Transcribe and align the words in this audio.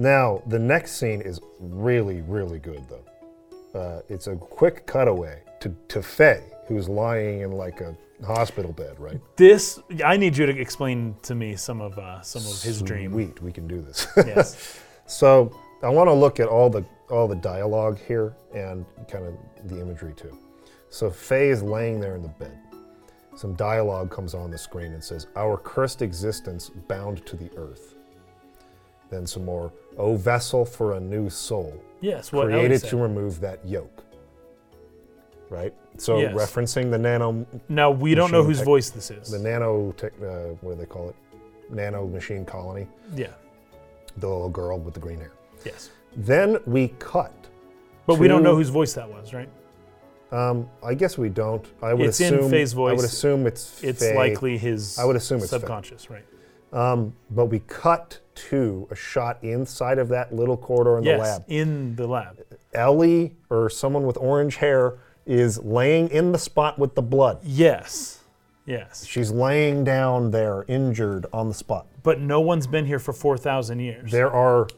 Now, 0.00 0.42
the 0.46 0.58
next 0.58 0.92
scene 0.92 1.20
is 1.20 1.42
really, 1.58 2.22
really 2.22 2.58
good, 2.58 2.82
though. 2.88 3.78
Uh, 3.78 4.00
it's 4.08 4.28
a 4.28 4.34
quick 4.34 4.86
cutaway 4.86 5.42
to, 5.60 5.76
to 5.88 6.02
Faye, 6.02 6.42
who's 6.66 6.88
lying 6.88 7.40
in 7.40 7.52
like 7.52 7.82
a 7.82 7.94
hospital 8.24 8.72
bed, 8.72 8.98
right? 8.98 9.20
This 9.36 9.78
I 10.02 10.16
need 10.16 10.38
you 10.38 10.46
to 10.46 10.58
explain 10.58 11.16
to 11.20 11.34
me 11.34 11.54
some 11.54 11.82
of 11.82 11.98
uh, 11.98 12.22
some 12.22 12.40
of 12.40 12.62
his 12.62 12.80
dream. 12.80 13.12
Sweet, 13.12 13.42
we 13.42 13.52
can 13.52 13.68
do 13.68 13.82
this. 13.82 14.06
Yes. 14.16 14.80
so 15.06 15.54
I 15.82 15.90
want 15.90 16.08
to 16.08 16.14
look 16.14 16.40
at 16.40 16.48
all 16.48 16.70
the 16.70 16.82
all 17.10 17.28
the 17.28 17.36
dialogue 17.36 17.98
here 18.08 18.34
and 18.54 18.86
kind 19.06 19.26
of 19.26 19.34
the 19.68 19.82
imagery 19.82 20.14
too. 20.14 20.34
So 20.88 21.10
Faye 21.10 21.50
is 21.50 21.62
laying 21.62 22.00
there 22.00 22.16
in 22.16 22.22
the 22.22 22.28
bed. 22.28 22.58
Some 23.36 23.52
dialogue 23.52 24.10
comes 24.10 24.32
on 24.32 24.50
the 24.50 24.56
screen 24.56 24.94
and 24.94 25.04
says, 25.04 25.26
"Our 25.36 25.58
cursed 25.58 26.00
existence 26.00 26.70
bound 26.88 27.26
to 27.26 27.36
the 27.36 27.50
earth." 27.58 27.96
Then 29.10 29.26
some 29.26 29.44
more, 29.44 29.72
"O 30.00 30.16
vessel 30.16 30.64
for 30.64 30.94
a 30.94 31.00
new 31.00 31.28
soul, 31.30 31.72
Yes. 32.00 32.32
What 32.32 32.46
created 32.46 32.82
to 32.84 32.96
remove 32.96 33.40
that 33.40 33.64
yoke." 33.66 34.02
Right. 35.50 35.74
So 35.98 36.18
Yes. 36.18 36.34
referencing 36.34 36.90
the 36.90 36.98
nano, 36.98 37.44
Now 37.68 37.90
we 37.90 38.14
don't 38.14 38.30
know 38.30 38.38
machine 38.38 38.46
whose 38.50 38.58
tech- 38.58 38.64
voice 38.64 38.90
this 38.90 39.10
is. 39.10 39.30
the 39.30 39.38
nano, 39.38 39.92
tech, 39.96 40.12
uh, 40.22 40.54
what 40.60 40.74
do 40.74 40.78
they 40.80 40.86
call 40.86 41.08
it? 41.10 41.16
Nano 41.70 42.06
machine 42.06 42.44
colony. 42.44 42.86
yeah. 43.14 43.28
The 44.16 44.26
little 44.28 44.48
girl 44.48 44.78
with 44.78 44.94
the 44.94 45.00
green 45.00 45.18
hair. 45.18 45.32
Yes. 45.64 45.90
Then 46.16 46.58
we 46.66 46.88
cut. 46.98 47.32
But 48.06 48.18
we 48.18 48.26
don't 48.28 48.42
know 48.42 48.50
to- 48.50 48.56
whose 48.56 48.68
voice 48.70 48.92
that 48.94 49.08
was, 49.08 49.32
right? 49.32 49.48
Um, 50.32 50.68
I 50.84 50.94
guess 50.94 51.16
we 51.18 51.28
don't. 51.28 51.64
I 51.82 51.92
would 51.94 52.06
It's 52.06 52.20
in 52.20 52.34
assume. 52.34 52.50
Faye's 52.50 52.74
I 52.74 52.78
would 52.80 52.96
voice. 52.96 53.04
assume 53.04 53.46
it's. 53.46 53.82
It's 53.82 54.00
Faye. 54.02 54.16
likely 54.16 54.58
his. 54.58 54.98
I 54.98 55.04
would 55.04 55.16
assume 55.16 55.38
it's 55.38 55.50
Faye. 55.50 55.58
subconscious, 55.58 56.08
right? 56.10 56.24
Um, 56.72 57.14
but 57.30 57.46
we 57.46 57.60
cut 57.60 58.20
to 58.34 58.88
a 58.90 58.94
shot 58.94 59.42
inside 59.42 59.98
of 59.98 60.08
that 60.08 60.34
little 60.34 60.56
corridor 60.56 60.98
in 60.98 61.04
yes, 61.04 61.16
the 61.16 61.22
lab. 61.22 61.44
in 61.48 61.96
the 61.96 62.06
lab. 62.06 62.40
Elly 62.72 63.36
or 63.50 63.68
someone 63.68 64.06
with 64.06 64.16
orange 64.18 64.56
hair 64.56 64.98
is 65.26 65.58
laying 65.62 66.08
in 66.10 66.32
the 66.32 66.38
spot 66.38 66.78
with 66.78 66.94
the 66.94 67.02
blood. 67.02 67.40
Yes. 67.42 68.20
Yes. 68.66 69.04
She's 69.04 69.30
laying 69.30 69.84
down 69.84 70.30
there, 70.30 70.64
injured 70.68 71.26
on 71.32 71.48
the 71.48 71.54
spot. 71.54 71.86
But 72.02 72.20
no 72.20 72.40
one's 72.40 72.66
been 72.66 72.86
here 72.86 72.98
for 72.98 73.12
4,000 73.12 73.80
years. 73.80 74.12
There 74.12 74.30
are 74.30 74.68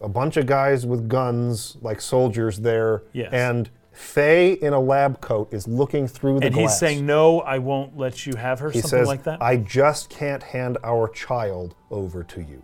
a 0.00 0.08
bunch 0.08 0.36
of 0.36 0.46
guys 0.46 0.86
with 0.86 1.08
guns, 1.08 1.76
like 1.82 2.00
soldiers 2.00 2.58
there. 2.58 3.02
Yes. 3.12 3.32
And 3.32 3.70
Faye 3.92 4.52
in 4.54 4.72
a 4.72 4.80
lab 4.80 5.20
coat 5.20 5.52
is 5.52 5.68
looking 5.68 6.08
through 6.08 6.40
the 6.40 6.40
glass. 6.40 6.46
and 6.46 6.54
glass. 6.54 6.70
he's 6.72 6.78
saying, 6.78 7.06
No, 7.06 7.40
I 7.40 7.58
won't 7.58 7.96
let 7.96 8.26
you 8.26 8.34
have 8.36 8.58
her, 8.60 8.70
he 8.70 8.80
something 8.80 9.00
says, 9.00 9.06
like 9.08 9.22
that. 9.24 9.42
I 9.42 9.56
just 9.58 10.08
can't 10.10 10.42
hand 10.42 10.78
our 10.82 11.08
child 11.08 11.74
over 11.90 12.22
to 12.24 12.40
you. 12.40 12.62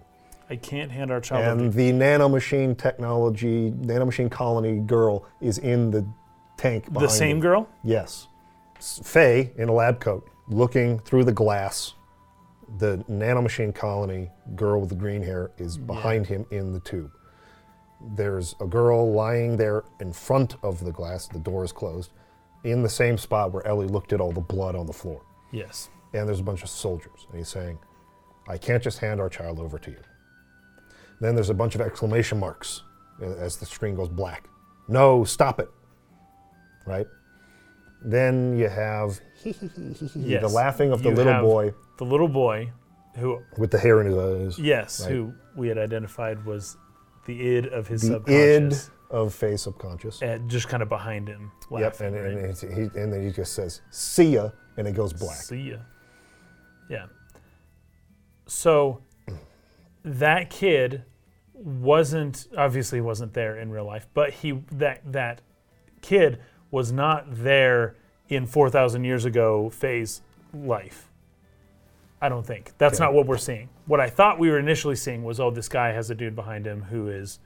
I 0.50 0.56
can't 0.56 0.90
hand 0.90 1.10
our 1.10 1.20
child 1.20 1.44
over 1.44 1.56
to 1.58 1.64
And 1.66 1.72
the 1.74 1.92
nanomachine 1.92 2.76
technology, 2.78 3.70
nanomachine 3.72 4.30
colony 4.30 4.78
girl 4.80 5.26
is 5.42 5.58
in 5.58 5.90
the 5.90 6.06
tank 6.56 6.84
behind 6.90 7.04
The 7.04 7.12
same 7.12 7.36
him. 7.36 7.40
girl? 7.40 7.68
Yes. 7.84 8.28
S- 8.78 9.00
Faye 9.04 9.52
in 9.58 9.68
a 9.68 9.72
lab 9.72 10.00
coat, 10.00 10.26
looking 10.48 10.98
through 11.00 11.24
the 11.24 11.32
glass. 11.32 11.92
The 12.78 12.98
nanomachine 13.10 13.74
colony 13.74 14.30
girl 14.56 14.80
with 14.80 14.88
the 14.90 14.94
green 14.94 15.22
hair 15.22 15.50
is 15.58 15.76
behind 15.76 16.26
him 16.26 16.46
in 16.50 16.72
the 16.72 16.80
tube. 16.80 17.10
There's 18.00 18.54
a 18.60 18.66
girl 18.66 19.12
lying 19.12 19.56
there 19.56 19.84
in 20.00 20.12
front 20.12 20.56
of 20.62 20.84
the 20.84 20.92
glass, 20.92 21.26
the 21.28 21.38
door 21.40 21.64
is 21.64 21.72
closed, 21.72 22.12
in 22.64 22.82
the 22.82 22.88
same 22.88 23.18
spot 23.18 23.52
where 23.52 23.66
Elly 23.66 23.86
looked 23.86 24.12
at 24.12 24.20
all 24.20 24.32
the 24.32 24.40
blood 24.40 24.76
on 24.76 24.86
the 24.86 24.92
floor. 24.92 25.22
Yes. 25.52 25.90
And 26.14 26.26
there's 26.28 26.40
a 26.40 26.44
bunch 26.44 26.62
of 26.62 26.68
soldiers. 26.68 27.26
And 27.28 27.38
he's 27.38 27.48
saying, 27.48 27.78
I 28.48 28.56
can't 28.56 28.82
just 28.82 28.98
hand 28.98 29.20
our 29.20 29.28
child 29.28 29.58
over 29.58 29.78
to 29.78 29.90
you. 29.90 29.98
Then 31.20 31.34
there's 31.34 31.50
a 31.50 31.54
bunch 31.54 31.74
of 31.74 31.80
exclamation 31.80 32.38
marks 32.38 32.82
uh, 33.20 33.26
as 33.34 33.56
the 33.56 33.66
screen 33.66 33.94
goes 33.96 34.08
black. 34.08 34.48
No, 34.88 35.24
stop 35.24 35.58
it. 35.60 35.68
Right? 36.86 37.06
Then 38.02 38.56
you 38.56 38.68
have 38.68 39.20
the 39.44 40.50
laughing 40.52 40.92
of 40.92 41.02
the 41.02 41.10
You 41.10 41.14
little 41.16 41.40
boy 41.42 41.74
The 41.98 42.04
little 42.04 42.28
boy 42.28 42.70
who, 43.16 43.42
with 43.56 43.72
the 43.72 43.78
hair 43.78 44.00
in 44.00 44.06
his 44.06 44.16
eyes. 44.16 44.58
yes, 44.58 45.00
Right. 45.02 45.10
who 45.10 45.34
we 45.56 45.66
had 45.68 45.76
identified 45.78 46.44
was 46.44 46.76
the 47.28 47.40
id 47.56 47.66
of 47.68 47.86
his 47.86 48.02
subconscious. 48.02 48.26
The 48.26 48.56
id 48.56 48.72
subconscious. 48.74 48.90
of 49.10 49.34
Faye 49.34 49.56
subconscious. 49.56 50.22
And 50.22 50.50
just 50.50 50.68
kind 50.68 50.82
of 50.82 50.88
behind 50.88 51.28
him. 51.28 51.52
Yep, 51.70 51.80
Laughing, 51.80 52.06
and, 52.08 52.16
right? 52.16 52.32
and, 52.32 52.38
it's- 52.38 52.60
he, 52.62 53.00
and 53.00 53.12
then 53.12 53.22
he 53.24 53.30
just 53.30 53.52
says, 53.54 53.82
see 53.90 54.34
ya, 54.34 54.50
and 54.76 54.88
it 54.88 54.92
goes 54.94 55.12
black. 55.12 55.36
See 55.36 55.70
ya. 55.70 55.76
Yeah. 56.90 57.06
So 58.46 59.02
that 60.04 60.50
kid 60.50 61.04
wasn't 61.52 62.46
obviously 62.56 63.00
wasn't 63.00 63.34
there 63.34 63.58
in 63.58 63.70
real 63.70 63.84
life, 63.84 64.06
but 64.14 64.30
he 64.32 64.62
that 64.72 65.00
that 65.12 65.40
kid 66.00 66.40
was 66.70 66.92
not 66.92 67.24
there 67.28 67.96
in 68.28 68.46
4,000 68.46 69.04
years 69.04 69.24
ago 69.24 69.68
phase 69.70 70.22
life. 70.54 71.07
I 72.20 72.28
don't 72.28 72.44
think. 72.46 72.72
That's 72.78 72.96
Okay. 72.96 73.04
not 73.04 73.14
what 73.14 73.26
we're 73.26 73.36
seeing. 73.38 73.68
What 73.86 74.00
I 74.00 74.10
thought 74.10 74.38
we 74.38 74.50
were 74.50 74.58
initially 74.58 74.96
seeing 74.96 75.22
was 75.24 75.38
oh, 75.38 75.50
this 75.50 75.68
guy 75.68 75.92
has 75.92 76.10
a 76.10 76.14
dude 76.14 76.34
behind 76.34 76.66
him 76.66 76.82
who 76.84 77.08
is 77.08 77.38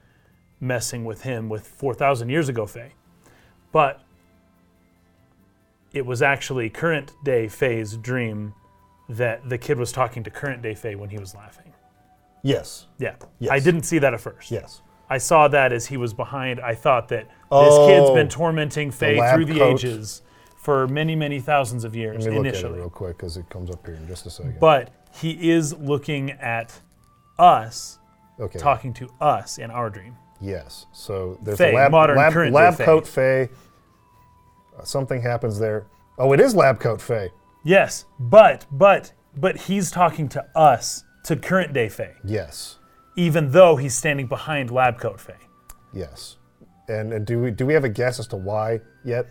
messing 0.61 1.05
with 1.05 1.23
him 1.23 1.49
with 1.49 1.67
4,000 1.67 2.29
years 2.29 2.49
ago 2.49 2.67
Faye. 2.67 2.93
But 3.73 4.01
it 5.93 6.07
was 6.07 6.23
actually 6.23 6.71
current 6.71 7.13
day 7.25 7.49
Faye's 7.49 7.97
dream 7.97 8.55
that 9.09 9.47
the 9.49 9.59
kid 9.59 9.79
was 9.79 9.93
talking 9.93 10.23
to 10.25 10.31
current 10.31 10.63
day 10.63 10.75
Faye 10.75 10.95
when 10.95 11.11
he 11.11 11.19
was 11.19 11.35
laughing. 11.35 11.73
Yes, 12.43 12.87
Yeah. 12.99 13.15
Yes. 13.39 13.53
I 13.53 13.61
didn't 13.61 13.83
see 13.85 13.99
that 13.99 14.15
at 14.15 14.21
first. 14.21 14.51
yes. 14.51 14.83
I 15.11 15.19
saw 15.19 15.47
that 15.49 15.73
as 15.75 15.87
he 15.87 15.99
was 15.99 16.15
behind. 16.15 16.59
I 16.61 16.75
thought 16.75 17.09
that 17.09 17.27
this 17.51 17.79
kid's 17.87 18.11
been 18.13 18.27
oh. 18.29 18.31
tormenting 18.31 18.91
Faye 18.91 19.21
lab 19.21 19.35
through 19.35 19.45
the 19.45 19.59
coat. 19.59 19.75
ages 19.75 20.23
for 20.63 20.87
many, 20.87 21.17
many 21.17 21.41
thousands 21.41 21.83
of 21.83 21.97
years 21.97 22.25
Let 22.25 22.31
me 22.31 22.39
look 22.39 22.47
at 22.47 22.55
it 22.55 22.69
real 22.69 22.89
quick 22.89 23.19
because 23.19 23.37
it 23.37 23.51
comes 23.51 23.69
up 23.69 23.85
here 23.85 23.97
in 23.97 24.07
just 24.07 24.27
a 24.27 24.31
second. 24.31 24.61
But 24.61 24.91
he 25.13 25.51
is 25.51 25.77
looking 25.77 26.31
at 26.31 26.73
us, 27.37 27.99
okay. 28.39 28.61
talking 28.61 28.95
to 28.95 29.09
us 29.21 29.59
in 29.59 29.73
our 29.73 29.91
dream. 29.91 30.17
Yes. 30.41 30.87
So 30.93 31.37
there's 31.43 31.61
a 31.61 31.73
lab, 31.73 31.91
modern, 31.91 32.17
lab, 32.17 32.33
current 32.33 32.55
lab 32.55 32.79
coat 32.79 33.09
Faye. 33.09 33.49
Uh, 34.79 34.85
something 34.85 35.21
happens 35.21 35.59
there. 35.59 35.87
Oh, 36.17 36.33
it 36.33 36.41
is 36.41 36.55
lab 36.55 36.79
coat 36.79 37.01
Faye. 37.01 37.31
Yes, 37.65 38.05
but 38.21 38.65
but 38.71 39.13
but 39.37 39.57
he's 39.57 39.91
talking 39.91 40.29
to 40.31 40.45
us, 40.57 41.05
to 41.25 41.37
current 41.37 41.73
day 41.73 41.89
Faye, 41.89 42.15
Yes. 42.25 42.79
even 43.17 43.51
though 43.51 43.77
he's 43.77 43.95
standing 43.95 44.27
behind 44.27 44.71
lab 44.71 45.01
coat 45.01 45.21
Faye. 45.21 45.35
Yes. 45.93 46.37
And, 46.89 47.13
and 47.13 47.27
do 47.27 47.41
we 47.41 47.51
do 47.51 47.67
we 47.67 47.75
have 47.75 47.85
a 47.85 47.89
guess 47.89 48.21
as 48.21 48.29
to 48.29 48.37
why 48.37 48.81
yet? 49.05 49.27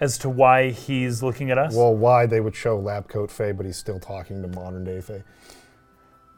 As 0.00 0.16
to 0.18 0.28
why 0.30 0.70
he's 0.70 1.22
looking 1.22 1.50
at 1.50 1.58
us? 1.58 1.74
Well, 1.74 1.94
why 1.94 2.26
they 2.26 2.40
would 2.40 2.54
show 2.54 2.78
lab 2.78 3.08
coat 3.08 3.30
Faye, 3.30 3.50
but 3.52 3.66
he's 3.66 3.76
still 3.76 3.98
talking 3.98 4.42
to 4.42 4.48
modern 4.48 4.84
day 4.84 5.00
Faye. 5.00 5.24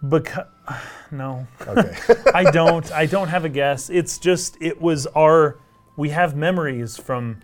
Because 0.08 0.46
no, 1.10 1.46
Okay. 1.66 1.94
I 2.34 2.50
don't. 2.50 2.90
I 2.92 3.04
don't 3.06 3.28
have 3.28 3.44
a 3.44 3.48
guess. 3.50 3.90
It's 3.90 4.18
just 4.18 4.56
it 4.60 4.80
was 4.80 5.06
our. 5.08 5.58
We 5.96 6.08
have 6.10 6.34
memories 6.34 6.96
from 6.96 7.40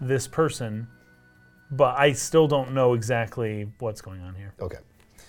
this 0.00 0.26
person, 0.26 0.88
but 1.70 1.96
I 1.96 2.12
still 2.12 2.48
don't 2.48 2.72
know 2.74 2.94
exactly 2.94 3.68
what's 3.78 4.00
going 4.00 4.20
on 4.20 4.34
here. 4.34 4.52
okay. 4.60 4.78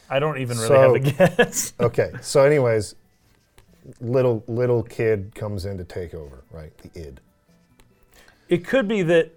I 0.09 0.19
don't 0.19 0.37
even 0.39 0.57
really 0.57 0.67
So- 0.69 0.81
have 0.81 0.95
a 0.95 0.99
guess. 1.35 1.73
Okay. 1.79 2.11
So, 2.21 2.43
anyways, 2.43 2.95
little 4.01 4.43
little 4.47 4.81
kid 4.81 5.35
comes 5.35 5.65
in 5.65 5.77
to 5.77 5.83
take 5.83 6.13
over, 6.15 6.43
right? 6.49 6.75
The 6.79 6.89
id. 7.07 7.19
It 8.49 8.65
could 8.65 8.87
be 8.87 9.01
that, 9.03 9.31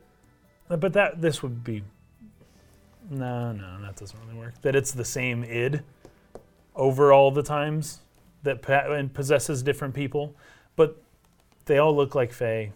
Uh, 0.70 0.76
but 0.76 0.92
that 0.92 1.20
this 1.20 1.42
would 1.42 1.62
be. 1.64 1.82
No, 3.10 3.52
no, 3.52 3.80
that 3.82 3.96
doesn't 3.96 4.18
really 4.24 4.38
work. 4.38 4.60
That 4.62 4.76
it's 4.76 4.92
the 4.92 5.04
same 5.04 5.42
id 5.44 5.82
over 6.76 7.12
all 7.12 7.30
the 7.32 7.42
times 7.42 7.98
that 8.44 8.62
pa- 8.62 8.92
and 8.92 9.12
possesses 9.12 9.62
different 9.62 9.94
people, 9.94 10.34
but 10.76 10.96
they 11.66 11.78
all 11.78 11.94
look 11.94 12.14
like 12.14 12.32
Faye. 12.32 12.72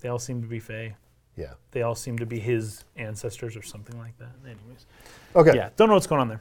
They 0.00 0.08
all 0.08 0.18
seem 0.18 0.40
to 0.42 0.48
be 0.48 0.58
Faye. 0.58 0.94
Yeah. 1.36 1.52
They 1.70 1.82
all 1.82 1.94
seem 1.94 2.18
to 2.18 2.26
be 2.26 2.38
his 2.40 2.84
ancestors 2.96 3.56
or 3.56 3.62
something 3.62 3.96
like 3.98 4.16
that. 4.18 4.32
Anyways, 4.44 4.86
Okay. 5.36 5.54
yeah, 5.56 5.68
don't 5.76 5.88
know 5.88 5.94
what's 5.94 6.06
going 6.06 6.20
on 6.20 6.28
there. 6.28 6.40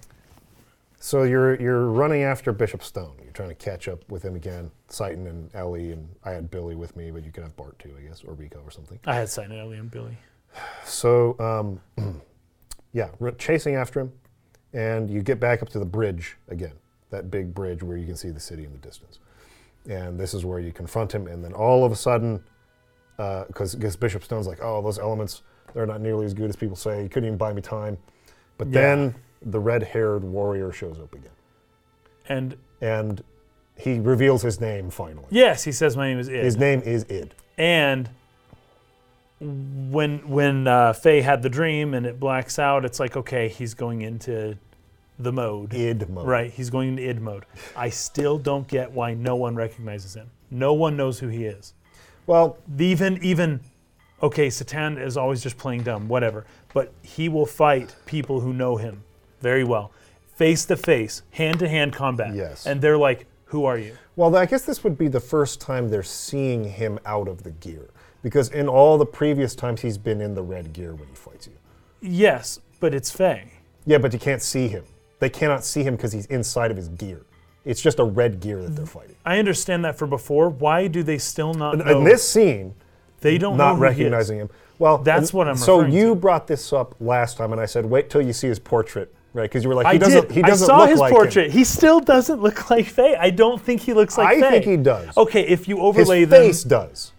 So 1.00 1.24
you're 1.24 1.60
you're 1.60 1.88
running 1.88 2.24
after 2.24 2.52
Bishop 2.54 2.84
Stone. 2.84 3.16
You're 3.24 3.32
trying 3.34 3.50
to 3.50 3.56
catch 3.56 3.88
up 3.88 4.08
with 4.10 4.24
him 4.24 4.36
again. 4.36 4.72
Citan 4.90 5.28
and 5.28 5.50
Elly 5.56 5.92
and 5.92 6.08
I 6.24 6.32
had 6.32 6.50
Billy 6.52 6.76
with 6.76 6.96
me, 6.96 7.12
but 7.12 7.26
you 7.26 7.32
could 7.32 7.44
have 7.44 7.56
Bart 7.58 7.78
too, 7.80 7.92
I 7.98 8.02
guess, 8.08 8.24
or 8.24 8.34
Rico 8.34 8.62
or 8.64 8.72
something. 8.72 9.00
I 9.06 9.16
had 9.16 9.28
Citan 9.28 9.60
Elly 9.60 9.78
and 9.78 9.90
Billy. 9.92 10.18
So 10.86 11.36
um, 11.40 11.80
yeah, 12.94 13.10
chasing 13.38 13.76
after 13.76 14.00
him, 14.02 14.12
and 14.74 15.10
you 15.10 15.22
get 15.22 15.40
back 15.40 15.62
up 15.62 15.70
to 15.70 15.80
the 15.80 15.86
bridge 15.86 16.38
again, 16.50 16.74
that 17.10 17.32
big 17.32 17.54
bridge 17.54 17.84
where 17.84 17.98
you 17.98 18.06
can 18.06 18.16
see 18.16 18.30
the 18.30 18.40
city 18.40 18.66
in 18.66 18.72
the 18.72 18.78
distance. 18.80 19.20
And 19.90 20.20
this 20.20 20.34
is 20.34 20.46
where 20.46 20.60
you 20.60 20.72
confront 20.72 21.12
him, 21.12 21.28
and 21.28 21.44
then 21.44 21.54
all 21.54 21.84
of 21.84 21.92
a 21.92 21.96
sudden, 21.96 22.44
because 23.18 23.76
Bishop 24.00 24.24
Stone's 24.24 24.48
like, 24.48 24.60
oh, 24.62 24.82
those 24.82 25.00
elements, 25.00 25.42
they're 25.74 25.86
not 25.88 26.02
nearly 26.02 26.26
as 26.26 26.34
good 26.34 26.50
as 26.50 26.56
people 26.56 26.76
say. 26.76 27.04
He 27.04 27.10
couldn't 27.10 27.28
even 27.28 27.38
buy 27.38 27.54
me 27.54 27.62
time. 27.62 27.98
But 28.58 28.68
Yeah. 28.68 28.82
then 28.82 29.16
the 29.42 29.60
red-haired 29.60 30.24
warrior 30.24 30.72
shows 30.72 31.00
up 31.00 31.14
again. 31.14 31.32
And 32.30 32.58
And 32.82 33.24
he 33.76 34.00
reveals 34.00 34.42
his 34.44 34.60
name 34.62 34.90
finally. 34.90 35.26
Yes, 35.30 35.64
he 35.64 35.72
says 35.72 35.96
my 35.98 36.08
name 36.10 36.20
is 36.20 36.30
Id. 36.30 36.44
His 36.44 36.58
name 36.58 36.82
is 36.82 37.06
Id. 37.10 37.34
and 37.58 38.10
when 39.42 40.20
when 40.30 40.68
uh, 40.68 40.94
Faye 40.94 41.22
had 41.22 41.42
the 41.42 41.50
dream 41.50 41.94
and 41.94 42.06
it 42.06 42.20
blacks 42.20 42.60
out, 42.60 42.86
it's 42.86 43.00
like 43.00 43.18
okay, 43.18 43.50
he's 43.50 43.74
going 43.74 44.02
into 44.02 44.58
the 45.18 45.32
mode. 45.32 45.74
Id 45.74 46.10
mode. 46.10 46.28
Right, 46.28 46.52
he's 46.52 46.70
going 46.70 46.90
into 46.90 47.10
id 47.10 47.20
mode. 47.20 47.46
I 47.76 47.90
still 47.90 48.38
don't 48.38 48.68
get 48.68 48.92
why 48.92 49.14
no 49.14 49.36
one 49.36 49.56
recognizes 49.56 50.16
him. 50.16 50.30
No 50.52 50.74
one 50.74 50.96
knows 50.96 51.20
who 51.20 51.28
he 51.28 51.46
is. 51.46 51.74
Well, 52.28 52.58
Even 52.78 53.24
even 53.24 53.62
okay, 54.22 54.48
Citan 54.48 55.02
is 55.02 55.18
always 55.18 55.42
just 55.42 55.58
playing 55.58 55.84
dumb, 55.84 56.08
whatever. 56.08 56.46
But 56.74 56.94
he 57.02 57.28
will 57.28 57.48
fight 57.48 57.96
people 58.06 58.40
who 58.40 58.54
know 58.54 58.78
him 58.78 59.04
very 59.40 59.64
well, 59.64 59.92
face 60.36 60.66
to 60.66 60.78
face, 60.78 61.24
hand 61.32 61.60
to 61.60 61.68
hand 61.68 61.94
combat. 61.94 62.36
Yes. 62.36 62.68
And 62.68 62.80
they're 62.80 62.98
like, 62.98 63.26
"Who 63.46 63.66
are 63.66 63.80
you?" 63.80 63.98
well, 64.16 64.36
I 64.36 64.46
guess 64.46 64.66
this 64.66 64.84
would 64.84 64.98
be 65.00 65.08
the 65.08 65.20
first 65.20 65.60
time 65.60 65.90
they're 65.90 66.04
seeing 66.04 66.64
him 66.64 67.00
out 67.06 67.28
of 67.28 67.42
the 67.42 67.52
gear. 67.52 67.90
Because 68.24 68.50
in 68.50 68.68
all 68.68 68.98
the 68.98 69.06
previous 69.06 69.56
times 69.56 69.82
he's 69.82 69.98
been 69.98 70.22
in 70.22 70.36
the 70.36 70.44
red 70.44 70.74
gear 70.74 70.94
when 70.94 71.08
he 71.10 71.16
fights 71.16 71.48
you. 71.48 71.54
Yes, 72.02 72.60
but 72.80 72.94
it's 72.94 73.10
Faye. 73.12 73.52
Yeah, 73.86 73.98
but 73.98 74.14
you 74.14 74.20
can't 74.20 74.42
see 74.42 74.68
him. 74.68 74.84
They 75.20 75.30
cannot 75.30 75.64
see 75.64 75.84
him 75.84 75.96
because 75.96 76.12
he's 76.12 76.26
inside 76.28 76.72
of 76.72 76.78
his 76.78 76.88
gear. 76.90 77.22
It's 77.66 77.82
just 77.82 78.00
a 78.00 78.04
red 78.04 78.40
gear 78.40 78.62
that 78.64 78.76
they're 78.76 78.86
fighting. 78.88 79.16
I 79.26 79.38
understand 79.38 79.86
that 79.86 79.98
for 79.98 80.08
before. 80.08 80.50
Why 80.50 80.88
do 80.88 81.04
they 81.04 81.18
still 81.20 81.54
not 81.54 81.78
know? 81.78 82.00
In 82.00 82.04
this 82.04 82.28
scene, 82.28 82.74
they 83.22 83.38
don't 83.38 83.56
know 83.58 83.66
not 83.66 83.76
who 83.76 83.82
recognizing 83.82 84.38
him. 84.40 84.50
Well, 84.80 84.98
That's 84.98 85.30
and 85.30 85.38
what 85.38 85.48
I'm 85.48 85.56
So 85.58 85.78
referring 85.78 85.94
you 85.94 86.10
to. 86.10 86.16
brought 86.16 86.48
this 86.48 86.74
up 86.74 86.96
last 87.00 87.38
time, 87.38 87.52
and 87.52 87.62
I 87.62 87.68
said, 87.68 87.86
wait 87.86 88.10
till 88.10 88.22
you 88.24 88.34
see 88.34 88.48
his 88.48 88.58
portrait, 88.58 89.14
right? 89.34 89.44
Because 89.44 89.64
you 89.64 89.70
were 89.70 89.76
like, 89.76 89.86
He 89.88 89.92
he 89.92 89.96
I 89.98 90.00
doesn't. 90.00 90.28
did. 90.30 90.36
He 90.38 90.42
doesn't 90.42 90.66
I 90.66 90.68
saw 90.74 90.78
look 90.80 90.90
his 90.90 91.00
like 91.00 91.14
portrait. 91.14 91.46
Him. 91.48 91.52
He 91.52 91.64
still 91.64 92.00
doesn't 92.00 92.42
look 92.42 92.70
like 92.72 92.88
Faye. 92.88 93.16
I 93.16 93.30
don't 93.30 93.62
think 93.62 93.82
he 93.82 93.94
looks 93.94 94.18
like 94.18 94.30
Faye. 94.30 94.38
I 94.40 94.42
Faye. 94.42 94.52
think 94.62 94.66
he 94.66 94.78
does. 94.78 95.16
Okay, 95.18 95.44
if 95.48 95.68
you 95.68 95.76
His 95.78 95.84
overlay 95.86 96.26
them, 96.26 96.42
face 96.42 96.64
does. 96.64 97.12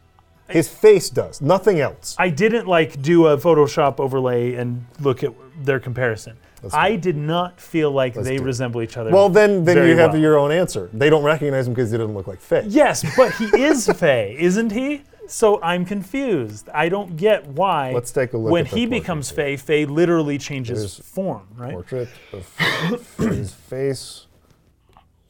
His 0.52 0.68
face 0.68 1.10
does. 1.10 1.40
Nothing 1.40 1.80
else. 1.80 2.16
I 2.18 2.28
didn't 2.28 2.66
like 2.66 3.00
do 3.02 3.26
a 3.26 3.36
Photoshop 3.36 4.00
overlay 4.00 4.54
and 4.54 4.86
look 5.00 5.22
at 5.22 5.32
their 5.62 5.80
comparison. 5.80 6.36
I 6.72 6.94
did 6.96 7.16
not 7.16 7.60
feel 7.60 7.90
like 7.90 8.14
they 8.14 8.36
do 8.36 8.42
it. 8.42 8.46
resemble 8.46 8.82
each 8.82 8.96
other. 8.96 9.10
Well, 9.10 9.28
then, 9.28 9.64
then 9.64 9.88
you 9.88 9.96
have 9.96 10.12
well. 10.12 10.20
your 10.20 10.38
own 10.38 10.52
answer. 10.52 10.88
They 10.92 11.10
don't 11.10 11.24
recognize 11.24 11.66
him 11.66 11.74
because 11.74 11.90
he 11.90 11.98
doesn't 11.98 12.14
look 12.14 12.28
like 12.28 12.40
Faye. 12.40 12.64
Yes, 12.68 13.04
but 13.16 13.34
he 13.34 13.46
is 13.62 13.88
Faye, 13.88 14.36
isn't 14.38 14.70
he? 14.70 15.02
So 15.26 15.60
I'm 15.62 15.84
confused. 15.84 16.68
I 16.72 16.88
don't 16.88 17.16
get 17.16 17.46
why. 17.46 17.92
Let's 17.92 18.12
take 18.12 18.32
a 18.32 18.38
look 18.38 18.52
When 18.52 18.66
he 18.66 18.86
becomes. 18.86 19.30
Faye, 19.30 19.56
Faye 19.56 19.86
literally 19.86 20.38
changes 20.38 20.78
There's 20.78 20.98
form, 20.98 21.48
right? 21.56 21.72
Portrait 21.72 22.08
of 22.32 22.44
Faye's 23.00 23.52
face. 23.52 24.26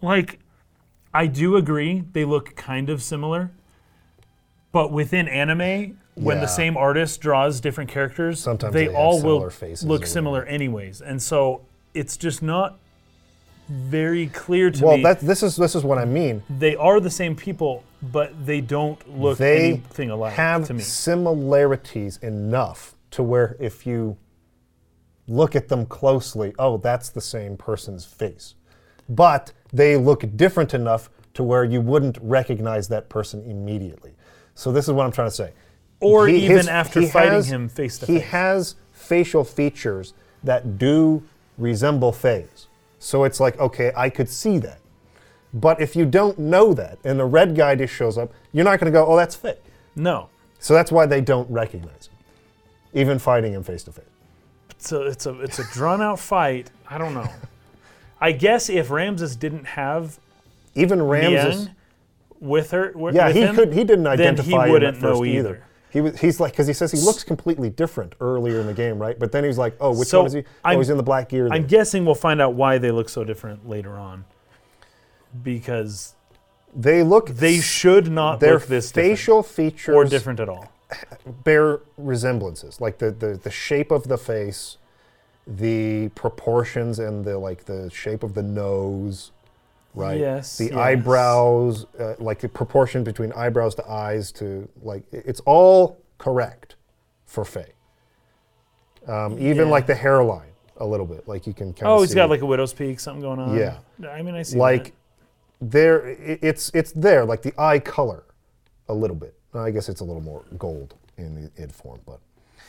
like 0.00 0.38
I 1.14 1.26
do 1.26 1.56
agree 1.56 2.04
they 2.12 2.24
look 2.24 2.56
kind 2.56 2.88
of 2.88 3.02
similar, 3.02 3.52
but 4.72 4.90
within 4.90 5.28
anime, 5.28 5.98
when 6.14 6.36
Yeah. 6.38 6.42
the 6.42 6.46
same 6.48 6.76
artist 6.76 7.20
draws 7.20 7.60
different 7.60 7.90
characters, 7.90 8.40
Sometimes 8.40 8.72
they, 8.74 8.88
they 8.88 8.94
all 8.94 9.22
will 9.22 9.48
look 9.84 10.06
similar 10.06 10.44
anyways, 10.44 11.00
and 11.00 11.22
so 11.22 11.62
it's 11.94 12.16
just 12.16 12.42
not 12.42 12.78
very 13.68 14.26
clear 14.26 14.70
to 14.70 14.80
me. 14.80 14.86
Well, 14.86 14.96
me. 14.98 15.02
that 15.04 15.20
this 15.20 15.42
is 15.42 15.56
this 15.56 15.74
is 15.74 15.84
what 15.84 15.98
I 15.98 16.04
mean. 16.04 16.42
they 16.50 16.74
are 16.76 17.00
the 17.00 17.10
same 17.10 17.34
people, 17.36 17.84
but 18.02 18.44
they 18.44 18.60
don't 18.60 18.98
look 19.18 19.38
They 19.38 19.68
anything 19.68 20.10
alike 20.10 20.32
have 20.34 20.66
to 20.66 20.74
me. 20.74 20.80
similarities 20.82 22.18
enough 22.18 22.94
to 23.12 23.22
where 23.22 23.56
if 23.60 23.86
you 23.86 24.16
look 25.28 25.54
at 25.54 25.68
them 25.68 25.86
closely, 25.86 26.52
oh, 26.58 26.76
that's 26.78 27.08
the 27.10 27.20
same 27.20 27.56
person's 27.56 28.04
face. 28.04 28.54
But 29.08 29.52
they 29.72 29.96
look 29.96 30.24
different 30.36 30.74
enough 30.74 31.08
to 31.34 31.42
where 31.42 31.64
you 31.64 31.80
wouldn't 31.80 32.18
recognize 32.20 32.88
that 32.88 33.08
person 33.08 33.42
immediately. 33.42 34.12
So 34.54 34.72
this 34.72 34.86
is 34.88 34.92
what 34.94 35.04
I'm 35.04 35.12
trying 35.12 35.28
to 35.28 35.34
say. 35.34 35.52
Or 36.00 36.26
He- 36.26 36.44
even 36.44 36.56
his- 36.58 36.68
after 36.68 37.02
fighting 37.06 37.32
has- 37.32 37.48
him 37.50 37.68
face 37.68 37.98
to 37.98 38.06
face. 38.06 38.14
He 38.16 38.20
has 38.28 38.74
facial 38.92 39.44
features 39.44 40.14
that 40.44 40.78
do 40.78 41.22
resemble 41.58 42.12
Faye's. 42.12 42.66
So 42.98 43.24
it's 43.24 43.40
like, 43.40 43.58
okay, 43.58 43.92
I 43.96 44.10
could 44.10 44.28
see 44.28 44.58
that. 44.58 44.78
But 45.54 45.80
if 45.80 45.94
you 45.96 46.04
don't 46.06 46.38
know 46.38 46.72
that 46.74 46.98
and 47.04 47.18
the 47.18 47.24
red 47.24 47.54
guy 47.54 47.74
just 47.74 47.92
shows 47.92 48.16
up, 48.16 48.32
you're 48.52 48.64
not 48.64 48.78
going 48.80 48.92
to 48.92 48.96
go, 48.98 49.06
oh, 49.06 49.16
that's 49.16 49.34
Faye. 49.34 49.58
No, 49.94 50.28
So 50.58 50.72
that's 50.74 50.90
why 50.90 51.04
they 51.06 51.20
don't 51.20 51.50
recognize 51.50 52.06
him, 52.08 52.14
even 53.00 53.18
fighting 53.18 53.52
him 53.52 53.62
face 53.62 53.82
to 53.84 53.92
face. 53.92 54.04
it's 54.70 54.90
a 54.92 55.02
it's 55.02 55.26
a 55.26 55.40
it's 55.40 55.58
a 55.58 55.64
drawn 55.72 56.00
out 56.00 56.18
fight. 56.18 56.70
I 56.88 56.96
don't 56.98 57.12
know. 57.14 57.28
I 58.20 58.32
guess 58.32 58.70
if 58.70 58.88
Ramsus 58.88 59.38
didn't 59.38 59.64
have 59.66 60.18
Even 60.74 61.00
Ramsus, 61.00 61.66
Miang 61.66 61.68
with 62.42 62.72
her, 62.72 62.88
wi- 62.92 63.14
yeah, 63.14 63.30
he 63.32 63.40
him, 63.42 63.54
could. 63.54 63.72
He 63.72 63.84
didn't 63.84 64.06
identify 64.06 64.44
he 64.48 64.54
him 64.54 64.70
wouldn't 64.72 64.96
at 64.96 65.00
first 65.00 65.20
know 65.20 65.24
either. 65.24 65.38
either. 65.48 65.64
He 65.90 66.00
was. 66.00 66.20
He's 66.20 66.40
like 66.40 66.52
because 66.52 66.66
he 66.66 66.72
says 66.72 66.90
he 66.90 66.98
looks 66.98 67.22
completely 67.24 67.70
different 67.70 68.14
earlier 68.20 68.60
in 68.60 68.66
the 68.66 68.74
game, 68.74 68.98
right? 68.98 69.18
But 69.18 69.30
then 69.32 69.44
he's 69.44 69.58
like, 69.58 69.76
oh, 69.80 69.96
which 69.98 70.08
So, 70.08 70.18
one 70.20 70.26
is 70.26 70.32
he? 70.34 70.40
Oh, 70.40 70.44
I'm- 70.64 70.78
he's 70.78 70.90
in 70.90 70.96
the 70.96 71.02
black 71.02 71.28
gear. 71.28 71.48
I'm 71.50 71.66
guessing 71.66 72.04
we'll 72.04 72.14
find 72.14 72.40
out 72.42 72.54
why 72.54 72.78
they 72.78 72.90
look 72.90 73.08
so 73.08 73.24
different 73.24 73.68
later 73.68 73.92
on, 73.92 74.24
because 75.42 76.14
They 76.74 77.02
look. 77.02 77.28
they 77.30 77.60
should 77.60 78.10
not 78.10 78.40
their 78.40 78.54
look 78.54 78.66
this 78.66 78.90
facial 78.92 79.42
features 79.42 79.94
or 79.94 80.04
different 80.04 80.40
at 80.40 80.48
all. 80.48 80.72
bear 81.44 81.80
resemblances, 81.96 82.80
like 82.80 82.98
the, 82.98 83.10
the 83.10 83.34
the 83.42 83.50
shape 83.50 83.90
of 83.90 84.08
the 84.08 84.18
face, 84.18 84.78
the 85.46 86.08
proportions, 86.14 86.98
and 86.98 87.24
the 87.24 87.38
like 87.38 87.64
the 87.66 87.90
shape 87.90 88.22
of 88.22 88.34
the 88.34 88.42
nose, 88.42 89.31
right? 89.94 90.18
Yes, 90.18 90.58
The 90.58 90.66
yes. 90.66 90.74
eyebrows, 90.74 91.86
uh, 91.98 92.14
like 92.18 92.40
the 92.40 92.48
proportion 92.48 93.04
between 93.04 93.32
eyebrows 93.32 93.74
to 93.76 93.88
eyes 93.90 94.32
to 94.32 94.68
like 94.82 95.02
it's 95.12 95.40
all 95.40 95.98
correct 96.18 96.76
for 97.26 97.44
Faye. 97.44 97.72
Um, 99.06 99.34
even 99.38 99.66
Yeah. 99.66 99.72
like 99.72 99.86
the 99.86 99.94
hairline 99.94 100.50
a 100.76 100.86
little 100.86 101.06
bit, 101.06 101.26
like 101.28 101.46
you 101.46 101.52
can 101.54 101.72
kind 101.72 101.90
of. 101.92 101.98
Oh, 101.98 102.02
he's 102.02 102.14
got 102.14 102.30
like 102.30 102.40
a 102.40 102.46
widow's 102.46 102.72
peak, 102.72 103.00
something 103.00 103.20
going 103.22 103.40
on. 103.40 103.56
Yeah. 103.56 103.78
I 104.08 104.22
mean, 104.22 104.34
I 104.34 104.42
see 104.42 104.58
like 104.58 104.84
that. 104.84 104.92
there 105.70 106.06
it's 106.08 106.70
it's 106.74 106.92
there 106.92 107.24
like 107.24 107.42
the 107.42 107.52
eye 107.56 107.78
color 107.78 108.24
a 108.88 108.94
little 108.94 109.14
bit 109.14 109.32
i 109.54 109.70
guess 109.70 109.88
it's 109.88 110.00
a 110.00 110.04
little 110.04 110.20
more 110.20 110.42
gold 110.58 110.96
in 111.18 111.36
the 111.36 111.62
id 111.62 111.72
form 111.72 112.00
but 112.04 112.18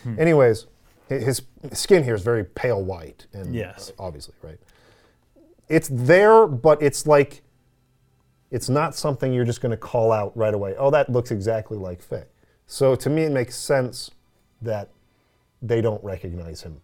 Hmm. 0.03 0.19
anyways 0.19 0.67
his 1.09 1.41
skin 1.71 2.03
here 2.03 2.13
is 2.13 2.21
very 2.21 2.43
pale 2.43 2.83
white 2.83 3.25
and 3.33 3.55
Yes. 3.55 3.91
obviously 3.97 4.35
right 4.43 4.59
it's 5.69 5.89
there 5.91 6.45
but 6.47 6.81
it's 6.81 7.05
like 7.07 7.41
it's 8.51 8.69
not 8.69 8.95
something 8.95 9.33
you're 9.33 9.45
just 9.45 9.61
going 9.61 9.71
to 9.71 9.77
call 9.77 10.11
out 10.11 10.35
right 10.37 10.53
away 10.53 10.75
oh 10.77 10.89
that 10.91 11.09
looks 11.09 11.31
exactly 11.31 11.77
like 11.77 12.01
Faye. 12.01 12.25
so 12.67 12.95
to 12.95 13.09
me 13.09 13.23
it 13.23 13.31
makes 13.31 13.55
sense 13.55 14.11
that 14.61 14.89
they 15.61 15.81
don't 15.81 16.03
recognize 16.03 16.61
him 16.61 16.81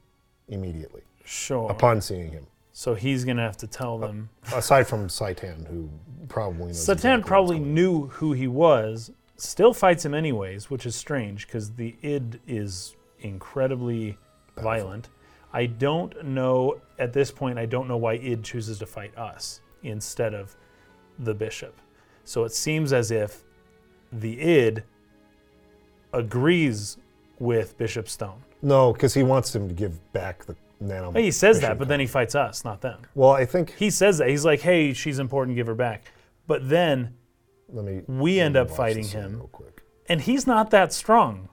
immediately 0.47 1.01
Sure. 1.25 1.69
upon 1.69 2.01
seeing 2.01 2.31
him 2.31 2.47
so 2.71 2.93
he's 2.95 3.25
gonna 3.25 3.41
have 3.41 3.57
to 3.57 3.67
tell 3.67 3.97
them. 3.97 4.29
aside 4.53 4.87
from 4.87 5.07
Citan 5.09 5.67
who 5.67 5.89
probably 6.29 6.67
knows 6.67 6.77
Citan 6.77 6.93
exactly 6.93 7.11
what's 7.17 7.27
probably 7.27 7.55
going 7.57 7.67
on. 7.69 7.73
knew 7.75 8.07
who 8.07 8.31
he 8.33 8.47
was. 8.47 9.11
Still 9.35 9.73
fights 9.73 10.05
him 10.05 10.13
anyways, 10.13 10.69
which 10.69 10.85
is 10.85 10.95
strange 10.95 11.45
because 11.45 11.71
the 11.71 11.95
id 12.01 12.39
is 12.47 12.95
incredibly 13.19 14.17
violent. 14.57 15.09
I 15.53 15.65
don't 15.65 16.25
know 16.25 16.79
at 16.99 17.13
this 17.13 17.31
point. 17.31 17.57
I 17.57 17.65
don't 17.65 17.87
know 17.87 17.97
why 17.97 18.13
id 18.13 18.43
chooses 18.43 18.79
to 18.79 18.85
fight 18.85 19.17
us 19.17 19.61
instead 19.83 20.33
of 20.33 20.55
the 21.17 21.33
bishop. 21.33 21.75
So 22.23 22.43
it 22.43 22.53
seems 22.53 22.93
as 22.93 23.09
if 23.11 23.43
the 24.11 24.39
id 24.39 24.83
agrees 26.13 26.97
with 27.39 27.77
Bishop 27.77 28.09
Stone. 28.09 28.43
No, 28.61 28.91
because 28.93 29.13
he 29.13 29.23
wants 29.23 29.55
him 29.55 29.67
to 29.67 29.73
give 29.73 30.11
back 30.11 30.45
the 30.45 30.55
nano. 30.79 31.11
He 31.11 31.31
says 31.31 31.61
that, 31.61 31.77
but 31.79 31.87
then 31.87 31.99
he 31.99 32.07
fights 32.07 32.35
us, 32.35 32.65
not 32.65 32.81
them. 32.81 33.01
Well, 33.15 33.31
I 33.31 33.45
think. 33.45 33.73
He 33.77 33.89
says 33.89 34.17
that. 34.17 34.29
He's 34.29 34.43
like, 34.45 34.61
hey, 34.61 34.93
she's 34.93 35.19
important, 35.19 35.55
give 35.55 35.67
her 35.67 35.75
back. 35.75 36.11
But 36.47 36.67
then, 36.67 37.15
Let 37.71 37.85
me. 37.85 38.01
we 38.07 38.37
let 38.37 38.45
end 38.47 38.53
me 38.55 38.59
up 38.61 38.71
fighting 38.71 39.05
him. 39.05 39.37
real 39.37 39.47
quick. 39.47 39.83
and 40.07 40.21
he's 40.21 40.45
not 40.45 40.71
that 40.71 40.91
strong. 40.91 41.49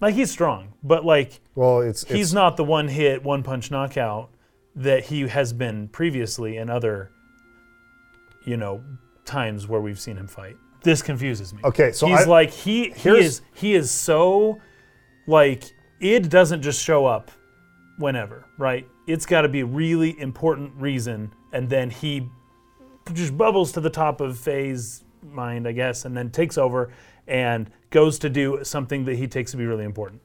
Like, 0.00 0.14
he's 0.14 0.30
strong, 0.30 0.74
but 0.82 1.04
like, 1.04 1.40
Well, 1.54 1.80
it's. 1.80 2.04
he's 2.04 2.26
it's, 2.28 2.32
not 2.32 2.56
the 2.56 2.64
one 2.64 2.88
hit, 2.88 3.22
one 3.22 3.42
punch 3.42 3.70
knockout 3.70 4.30
that 4.74 5.04
he 5.04 5.22
has 5.28 5.52
been 5.52 5.88
previously 5.88 6.58
in 6.58 6.68
other, 6.68 7.10
you 8.44 8.56
know, 8.56 8.82
times 9.24 9.66
where 9.66 9.80
we've 9.80 9.98
seen 9.98 10.16
him 10.16 10.26
fight. 10.26 10.56
This 10.82 11.02
confuses 11.02 11.52
me. 11.54 11.60
Okay, 11.64 11.92
so 11.92 12.06
he's 12.06 12.20
I- 12.20 12.24
like 12.24 12.50
he 12.50 12.90
he 12.90 13.08
is 13.08 13.40
he 13.54 13.74
is 13.74 13.90
so 13.90 14.60
like 15.26 15.64
id 16.00 16.28
doesn't 16.28 16.62
just 16.62 16.80
show 16.82 17.06
up 17.06 17.30
whenever, 17.98 18.44
right? 18.58 18.86
It's 19.08 19.24
got 19.26 19.40
to 19.42 19.48
be 19.48 19.60
a 19.60 19.66
really 19.66 20.18
important 20.20 20.72
reason, 20.76 21.32
and 21.52 21.68
then 21.68 21.90
he 21.90 22.28
just 23.14 23.36
bubbles 23.36 23.72
to 23.72 23.80
the 23.80 23.90
top 23.90 24.20
of 24.20 24.38
Faye's 24.38 25.04
mind, 25.22 25.66
I 25.66 25.72
guess, 25.72 26.04
and 26.04 26.16
then 26.16 26.30
takes 26.30 26.58
over 26.58 26.92
and 27.26 27.70
goes 27.90 28.18
to 28.20 28.30
do 28.30 28.60
something 28.62 29.04
that 29.04 29.16
he 29.16 29.26
takes 29.26 29.50
to 29.52 29.56
be 29.56 29.66
really 29.66 29.84
important. 29.84 30.22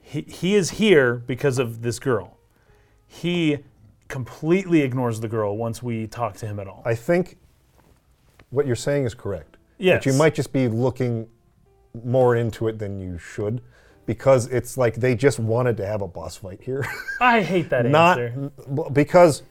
He, 0.00 0.22
he 0.22 0.54
is 0.54 0.70
here 0.70 1.14
because 1.14 1.58
of 1.58 1.82
this 1.82 1.98
girl. 1.98 2.36
He 3.06 3.58
completely 4.08 4.80
ignores 4.82 5.20
the 5.20 5.28
girl 5.28 5.56
once 5.56 5.82
we 5.82 6.06
talk 6.06 6.36
to 6.38 6.46
him 6.46 6.58
at 6.58 6.66
all. 6.66 6.82
I 6.84 6.94
think 6.94 7.38
what 8.50 8.66
you're 8.66 8.76
saying 8.76 9.04
is 9.04 9.14
correct. 9.14 9.56
Yes. 9.78 10.04
But 10.04 10.12
you 10.12 10.18
might 10.18 10.34
just 10.34 10.52
be 10.52 10.68
looking 10.68 11.28
more 12.04 12.36
into 12.36 12.68
it 12.68 12.78
than 12.78 13.00
you 13.00 13.18
should 13.18 13.62
because 14.06 14.46
it's 14.48 14.76
like 14.76 14.96
they 14.96 15.14
just 15.14 15.38
wanted 15.38 15.76
to 15.76 15.86
have 15.86 16.02
a 16.02 16.08
boss 16.08 16.36
fight 16.36 16.60
here. 16.62 16.84
I 17.20 17.42
hate 17.42 17.70
that 17.70 17.86
not 17.86 18.18
answer. 18.18 18.50
because 18.92 19.42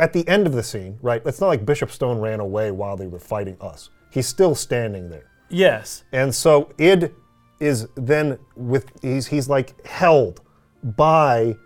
at 0.00 0.12
the 0.12 0.26
end 0.28 0.46
of 0.46 0.52
the 0.52 0.62
scene, 0.62 0.98
right? 1.00 1.22
It's 1.24 1.40
not 1.40 1.48
like 1.48 1.64
Bishop 1.64 1.90
Stone 1.90 2.18
ran 2.18 2.40
away 2.40 2.70
while 2.70 2.96
they 2.96 3.06
were 3.06 3.18
fighting 3.18 3.56
us. 3.60 3.90
He's 4.10 4.26
still 4.26 4.54
standing 4.54 5.08
there. 5.08 5.30
Yes. 5.50 6.04
And 6.12 6.34
so 6.34 6.72
id 6.78 7.12
is 7.60 7.88
then 7.96 8.38
with 8.56 8.90
he's 9.02 9.26
he's 9.26 9.48
like 9.48 9.84
held 9.86 10.40
by 10.82 11.56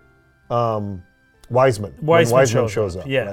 um, 0.50 1.02
Wiseman 1.50 1.92
when 1.98 2.06
Wiseman, 2.06 2.38
Wiseman 2.38 2.64
shows, 2.64 2.72
shows 2.72 2.96
up, 2.96 3.06
Yes. 3.06 3.26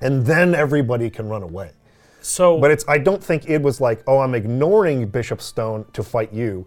right? 0.00 0.06
And 0.06 0.24
then 0.24 0.54
everybody 0.54 1.10
can 1.10 1.28
run 1.28 1.42
away. 1.42 1.72
So, 2.20 2.58
But 2.58 2.70
it's 2.70 2.84
I 2.88 2.98
don't 2.98 3.22
think 3.22 3.48
it 3.48 3.60
was 3.62 3.80
like, 3.80 4.02
oh, 4.06 4.18
I'm 4.20 4.34
ignoring 4.34 5.08
Bishop 5.08 5.40
Stone 5.40 5.86
to 5.92 6.02
fight 6.02 6.32
you, 6.32 6.66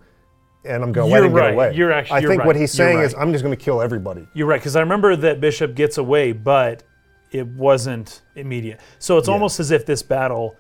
and 0.66 0.84
I'm 0.84 0.92
going 0.92 1.08
to 1.10 1.14
let 1.14 1.24
him 1.24 1.34
right. 1.34 1.48
get 1.48 1.54
away. 1.54 1.74
You're 1.76 1.92
actually- 1.92 2.18
I 2.18 2.22
think 2.22 2.40
right. 2.40 2.48
what 2.48 2.56
he's 2.56 2.72
saying 2.72 3.00
is. 3.00 3.14
I'm 3.14 3.32
just 3.32 3.44
going 3.44 3.56
to 3.56 3.64
kill 3.64 3.82
everybody. 3.82 4.28
You're 4.34 4.48
right, 4.48 4.60
because 4.60 4.76
I 4.76 4.80
remember 4.82 5.16
that 5.16 5.40
Bishop 5.40 5.76
gets 5.76 5.98
away, 5.98 6.32
but 6.32 6.84
it 7.32 7.48
wasn't 7.48 8.22
immediate. 8.36 8.80
So 9.00 9.18
it's 9.18 9.28
almost 9.28 9.60
as 9.60 9.72
if 9.72 9.86
this 9.86 10.02
battle, 10.04 10.56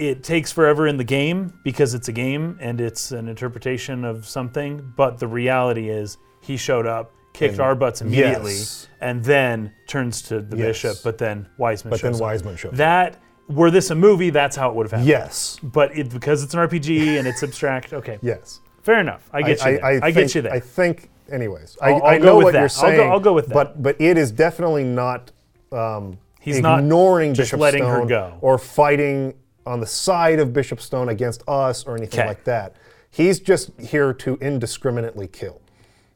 it 0.00 0.24
takes 0.24 0.50
forever 0.50 0.86
in 0.86 0.96
the 0.96 1.04
game 1.04 1.52
because 1.62 1.94
it's 1.94 2.08
a 2.08 2.12
game 2.12 2.56
and 2.60 2.80
it's 2.80 3.12
an 3.12 3.28
interpretation 3.28 4.04
of 4.04 4.26
something. 4.26 4.92
But 4.96 5.18
the 5.18 5.26
reality 5.28 5.90
is, 5.90 6.16
he 6.40 6.56
showed 6.56 6.86
up, 6.86 7.12
kicked 7.34 7.52
And- 7.54 7.60
our 7.60 7.74
butts 7.74 8.00
immediately, 8.00 8.52
Yes. 8.54 8.88
and 9.00 9.22
then 9.22 9.72
turns 9.86 10.22
to 10.22 10.40
the 10.40 10.56
Yes. 10.56 10.66
bishop. 10.68 10.96
But 11.04 11.18
then 11.18 11.46
Wiseman 11.58 11.90
But 11.90 12.00
then 12.00 12.12
shows 12.12 12.20
up. 12.20 12.24
Wiseman 12.26 12.56
shows 12.56 12.72
up. 12.72 12.78
That 12.78 13.16
were 13.48 13.70
this 13.70 13.90
a 13.90 13.94
movie, 13.94 14.30
that's 14.30 14.56
how 14.56 14.70
it 14.70 14.74
would 14.76 14.86
have 14.86 14.92
happened. 14.92 15.08
Yes. 15.08 15.58
But 15.62 15.96
it, 15.96 16.08
because 16.10 16.42
it's 16.42 16.54
an 16.54 16.60
RPG 16.60 17.18
and 17.18 17.28
it's 17.28 17.42
abstract, 17.42 17.92
okay, 17.92 18.18
Yes. 18.22 18.60
fair 18.82 19.00
enough. 19.00 19.28
I 19.32 19.42
get 19.42 19.58
you. 19.64 19.72
there. 19.72 19.84
I, 19.84 20.00
think, 20.00 20.14
get 20.14 20.34
you 20.34 20.42
there. 20.42 20.52
I 20.52 20.60
think, 20.60 21.10
anyways, 21.30 21.76
I'll- 21.82 21.94
I, 21.94 21.98
I'll 21.98 22.04
I 22.06 22.18
go 22.18 22.24
know 22.24 22.36
with 22.38 22.44
what 22.44 22.52
that. 22.54 22.58
you're 22.58 22.86
I'll 22.86 22.90
go- 22.92 22.96
saying. 22.98 23.10
I'll 23.12 23.20
go 23.20 23.32
with 23.34 23.46
that. 23.48 23.54
But 23.54 23.82
but 23.82 23.96
it 24.00 24.16
is 24.16 24.32
definitely 24.32 24.84
not 24.84 25.30
um, 25.72 26.18
He's 26.40 26.58
not 26.60 26.78
ignoring 26.80 27.34
just 27.34 27.48
Bishop 27.50 27.60
letting 27.60 27.84
her 27.84 27.96
Stone 27.98 28.08
go. 28.08 28.34
or 28.40 28.56
fighting 28.58 29.34
on 29.66 29.80
the 29.80 29.86
side 29.86 30.38
of 30.38 30.52
Bishop 30.52 30.80
Stone 30.80 31.08
against 31.08 31.42
us 31.48 31.84
or 31.84 31.96
anything 31.96 32.26
like 32.26 32.44
that. 32.44 32.76
He's 33.10 33.40
just 33.40 33.70
here 33.80 34.12
to 34.14 34.36
indiscriminately 34.40 35.26
kill 35.28 35.60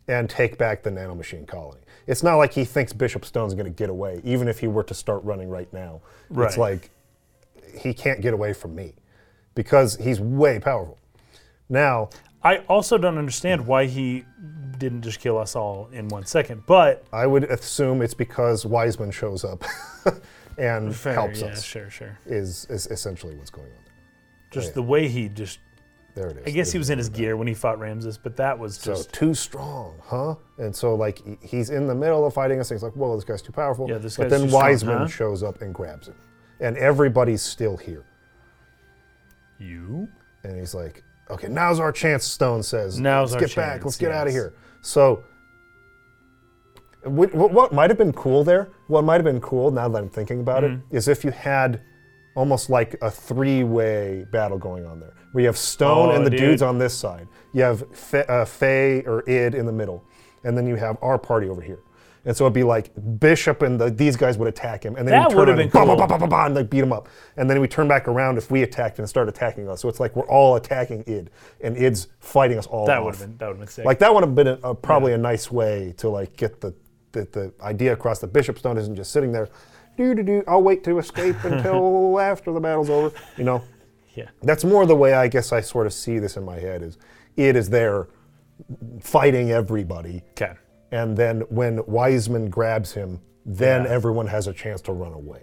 and 0.08 0.28
take 0.28 0.58
back 0.58 0.82
the 0.82 0.90
nanomachine 0.90 1.46
colony. 1.46 1.80
It's 2.06 2.22
not 2.22 2.36
like 2.36 2.52
he 2.52 2.64
thinks 2.64 2.92
Bishop 2.92 3.24
Stone's 3.24 3.54
going 3.54 3.66
to 3.66 3.70
get 3.70 3.88
away, 3.88 4.20
even 4.24 4.48
if 4.48 4.58
he 4.58 4.66
were 4.66 4.84
to 4.84 4.94
start 4.94 5.24
running 5.24 5.48
right 5.48 5.72
now. 5.72 6.02
Right. 6.30 6.46
It's 6.46 6.58
like 6.58 6.90
he 7.78 7.94
can't 7.94 8.20
get 8.20 8.34
away 8.34 8.52
from 8.52 8.74
me 8.74 8.94
because 9.54 9.96
he's 9.96 10.20
way 10.20 10.60
powerful. 10.60 10.98
Now, 11.68 12.10
I 12.42 12.58
also 12.68 12.98
don't 12.98 13.16
understand 13.16 13.66
why 13.66 13.86
he 13.86 14.24
didn't 14.78 15.02
just 15.02 15.20
kill 15.20 15.38
us 15.38 15.56
all 15.56 15.88
in 15.92 16.08
one 16.08 16.26
second. 16.26 16.64
But 16.66 17.04
I 17.12 17.26
would 17.26 17.44
assume 17.44 18.02
it's 18.02 18.14
because 18.14 18.66
Wiseman 18.66 19.10
shows 19.10 19.44
up 19.44 19.64
and 20.58 20.94
fair, 20.94 21.14
helps 21.14 21.40
yeah, 21.40 21.46
us. 21.48 21.64
sure, 21.64 21.90
sure. 21.90 22.18
Is, 22.26 22.66
is 22.70 22.86
essentially 22.88 23.34
what's 23.34 23.50
going 23.50 23.66
on 23.68 23.72
there. 23.84 23.94
Just 24.50 24.66
oh, 24.66 24.68
yeah. 24.70 24.74
the 24.74 24.82
way 24.82 25.08
he 25.08 25.28
just. 25.28 25.58
There 26.14 26.28
it 26.28 26.36
is. 26.38 26.46
I 26.46 26.50
guess 26.50 26.70
he 26.70 26.78
was 26.78 26.90
in 26.90 26.98
his 26.98 27.08
gear 27.08 27.36
when 27.36 27.48
he 27.48 27.54
fought 27.54 27.80
Ramses, 27.80 28.16
but 28.18 28.36
that 28.36 28.56
was 28.56 28.76
So 28.76 28.92
just. 28.94 29.12
too 29.12 29.34
strong, 29.34 29.96
huh? 30.04 30.36
And 30.58 30.74
so 30.74 30.94
like 30.94 31.18
he- 31.24 31.38
he's 31.46 31.70
in 31.70 31.88
the 31.88 31.94
middle 31.94 32.24
of 32.24 32.32
fighting 32.32 32.60
us. 32.60 32.70
And 32.70 32.78
he's 32.78 32.84
like, 32.84 32.92
"Whoa, 32.92 33.16
this 33.16 33.24
guy's 33.24 33.42
too 33.42 33.50
powerful." 33.50 33.88
Yeah, 33.88 33.98
this 33.98 34.16
but 34.16 34.24
guy's 34.24 34.30
then 34.30 34.40
too 34.42 34.48
strong, 34.48 34.62
Wiseman 34.62 34.98
huh? 34.98 35.06
shows 35.08 35.42
up 35.42 35.60
and 35.60 35.74
grabs 35.74 36.06
him, 36.06 36.14
and 36.60 36.76
everybody's 36.76 37.42
still 37.42 37.76
here. 37.76 38.04
You? 39.58 40.08
And 40.44 40.56
he's 40.58 40.74
like, 40.74 41.02
"Okay, 41.30 41.48
now's 41.48 41.80
our 41.80 41.90
chance." 41.92 42.24
Stone 42.24 42.62
says, 42.62 43.00
Now's 43.00 43.32
Let's 43.32 43.34
our 43.42 43.48
get 43.48 43.56
back. 43.56 43.72
chance, 43.74 43.84
Let's 43.84 43.96
get 43.96 44.12
out 44.12 44.26
of 44.28 44.32
yes. 44.34 44.42
here." 44.42 44.54
So. 44.82 45.24
What, 47.04 47.34
what- 47.34 47.72
might 47.72 47.90
have 47.90 47.98
been 47.98 48.12
cool 48.12 48.44
there, 48.44 48.68
what 48.86 49.04
might 49.04 49.14
have 49.16 49.24
been 49.24 49.40
cool 49.40 49.70
now 49.70 49.88
that 49.88 49.98
I'm 49.98 50.08
thinking 50.08 50.40
about 50.40 50.62
Mm-hmm. 50.64 50.94
it, 50.94 50.96
is 50.96 51.08
if 51.08 51.24
you 51.24 51.30
had 51.30 51.80
almost 52.36 52.68
like 52.70 52.96
a 53.02 53.10
three-way 53.10 54.24
battle 54.32 54.58
going 54.58 54.84
on 54.86 54.98
there. 55.00 55.14
where 55.32 55.42
you 55.42 55.46
have 55.48 55.56
Stone 55.58 56.08
Oh, 56.10 56.12
and 56.12 56.24
the 56.26 56.30
dude. 56.30 56.40
dudes 56.40 56.62
on 56.62 56.78
this 56.78 56.94
side. 56.94 57.28
You 57.52 57.62
have 57.62 57.84
Fe, 57.96 58.24
uh, 58.28 58.44
Faye 58.44 59.02
or 59.06 59.22
Id 59.28 59.54
in 59.54 59.66
the 59.66 59.72
middle, 59.72 60.04
and 60.44 60.56
then 60.56 60.66
you 60.66 60.76
have 60.76 60.96
our 61.02 61.18
party 61.18 61.48
over 61.48 61.60
here. 61.62 61.78
And 62.26 62.34
so 62.34 62.44
it'd 62.44 62.54
be 62.54 62.62
like 62.62 62.90
Bishop 63.20 63.60
and 63.62 63.78
the, 63.78 63.90
these 63.90 64.16
guys 64.16 64.38
would 64.38 64.48
attack 64.48 64.82
him, 64.82 64.96
and 64.96 65.06
then 65.06 65.12
That 65.12 65.28
we 65.28 65.34
turn 65.34 65.38
would've 65.40 65.58
and 65.58 65.70
been 65.70 65.80
bah, 65.80 65.84
bah, 65.84 65.96
cool. 65.96 66.06
bah, 66.06 66.06
bah, 66.06 66.18
bah, 66.18 66.26
bah, 66.26 66.46
and 66.46 66.54
like 66.54 66.70
beat 66.70 66.82
him 66.82 66.92
up. 66.92 67.08
And 67.36 67.48
then 67.50 67.60
we 67.60 67.68
turn 67.68 67.86
back 67.86 68.08
around 68.08 68.38
if 68.38 68.50
we 68.50 68.62
attacked 68.62 68.98
and 68.98 69.06
start 69.08 69.28
attacking 69.28 69.68
us. 69.68 69.80
So 69.82 69.88
it's 69.90 70.00
like 70.00 70.16
we're 70.16 70.26
all 70.28 70.56
attacking 70.56 71.04
Id, 71.06 71.30
and 71.60 71.76
Id's 71.76 72.08
fighting 72.20 72.56
us 72.58 72.66
all 72.66 72.86
That 72.86 72.98
off. 72.98 73.04
would 73.04 73.14
have 73.16 73.20
been 73.28 73.36
that 73.38 73.46
would 73.48 73.52
have 73.52 73.58
been 73.60 73.68
sick. 73.68 73.84
Like 73.84 73.98
that 73.98 74.14
would 74.14 74.22
have 74.24 74.34
been 74.34 74.48
a, 74.48 74.58
a, 74.64 74.74
probably 74.74 75.12
a 75.12 75.18
nice 75.18 75.50
way 75.52 75.92
to 75.98 76.08
like 76.08 76.34
get 76.36 76.60
the, 76.62 76.74
the 77.14 77.24
the 77.32 77.52
idea 77.64 77.92
across 77.94 78.18
the 78.18 78.26
Bishop 78.26 78.58
Stone 78.58 78.76
isn't 78.76 78.94
just 78.96 79.10
sitting 79.12 79.32
there. 79.32 79.48
Do 79.96 80.14
do 80.14 80.22
do. 80.22 80.44
I'll 80.46 80.62
wait 80.62 80.84
to 80.84 80.98
escape 80.98 81.36
until 81.44 82.20
after 82.20 82.52
the 82.52 82.60
battle's 82.60 82.90
over. 82.90 83.10
You 83.38 83.44
know, 83.44 83.62
yeah. 84.14 84.28
that's 84.42 84.64
more 84.64 84.84
the 84.84 84.94
way 84.96 85.14
I 85.14 85.28
guess 85.28 85.52
I 85.52 85.60
sort 85.62 85.86
of 85.86 85.92
see 85.94 86.18
this 86.18 86.36
in 86.36 86.44
my 86.44 86.58
head. 86.58 86.82
Is 86.82 86.98
it 87.36 87.56
is 87.56 87.70
there 87.70 88.08
fighting 89.00 89.50
everybody, 89.50 90.22
Okay. 90.32 90.52
and 90.92 91.16
then 91.16 91.40
when 91.48 91.80
Wiseman 91.86 92.50
grabs 92.50 92.92
him, 92.92 93.20
then 93.46 93.84
Yeah. 93.84 93.90
everyone 93.90 94.26
has 94.28 94.46
a 94.46 94.52
chance 94.52 94.80
to 94.82 94.92
run 94.92 95.12
away, 95.12 95.42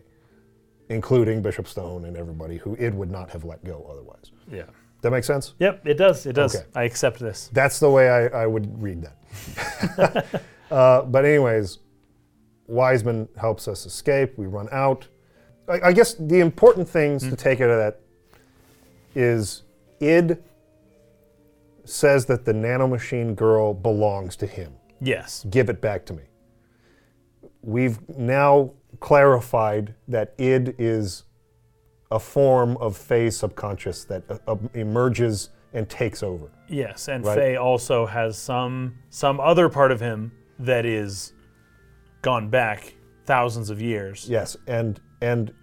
including 0.90 1.42
Bishop 1.42 1.68
Stone 1.68 2.06
and 2.06 2.16
everybody 2.16 2.58
who 2.58 2.76
it 2.76 2.94
would 2.94 3.12
not 3.12 3.30
have 3.32 3.44
let 3.44 3.64
go 3.66 3.86
otherwise. 3.92 4.32
Yeah. 4.50 4.64
That 5.02 5.12
makes 5.12 5.26
sense? 5.28 5.56
Yep. 5.60 5.88
It 5.88 5.96
does. 5.96 6.26
It 6.28 6.34
does. 6.34 6.56
Okay. 6.56 6.66
I 6.76 6.84
accept 6.84 7.20
this. 7.20 7.50
That's 7.54 7.80
the 7.80 7.90
way 7.90 8.08
I, 8.10 8.44
I 8.44 8.46
would 8.48 8.82
read 8.82 9.02
that. 9.04 10.26
uh, 10.72 11.04
but 11.04 11.26
anyways, 11.26 11.80
Wiseman 12.68 13.28
helps 13.38 13.68
us 13.68 13.86
escape. 13.86 14.38
We 14.38 14.48
run 14.48 14.70
out. 14.72 15.08
I, 15.68 15.90
I 15.90 15.92
guess 15.92 16.14
the 16.14 16.40
important 16.40 16.88
things 16.88 17.28
to 17.30 17.36
take 17.36 17.60
out 17.62 17.70
of 17.70 17.78
that 17.78 18.00
is 19.14 19.64
id 20.00 20.38
says 21.84 22.26
that 22.28 22.46
the 22.46 22.54
nanomachine 22.54 23.36
girl 23.36 23.74
belongs 23.74 24.36
to 24.38 24.48
him. 24.48 24.74
Yes. 25.02 25.46
Give 25.50 25.70
it 25.70 25.82
back 25.82 26.06
to 26.06 26.14
me. 26.14 26.24
We've 27.62 28.00
now 28.18 28.72
clarified 29.00 29.94
that 30.08 30.34
id 30.38 30.76
is 30.78 31.24
a 32.12 32.20
form 32.20 32.78
of 32.78 32.96
Faye's 32.96 33.38
subconscious 33.38 34.04
that 34.06 34.24
uh, 34.30 34.38
uh, 34.48 34.56
emerges 34.74 35.50
and 35.74 35.90
takes 35.90 36.24
over. 36.24 36.52
Yes. 36.68 37.08
And 37.08 37.26
Right. 37.26 37.38
Faye 37.38 37.56
also 37.56 38.06
has 38.06 38.38
some 38.38 38.96
some 39.10 39.40
other 39.40 39.70
part 39.70 39.92
of 39.92 40.00
him 40.00 40.32
that 40.66 40.86
is 40.86 41.34
gone 42.22 42.50
back 42.50 42.94
thousands 43.26 43.70
of 43.70 43.82
years. 43.82 44.28
Yes, 44.30 44.58
and 44.68 45.00
and 45.22 45.54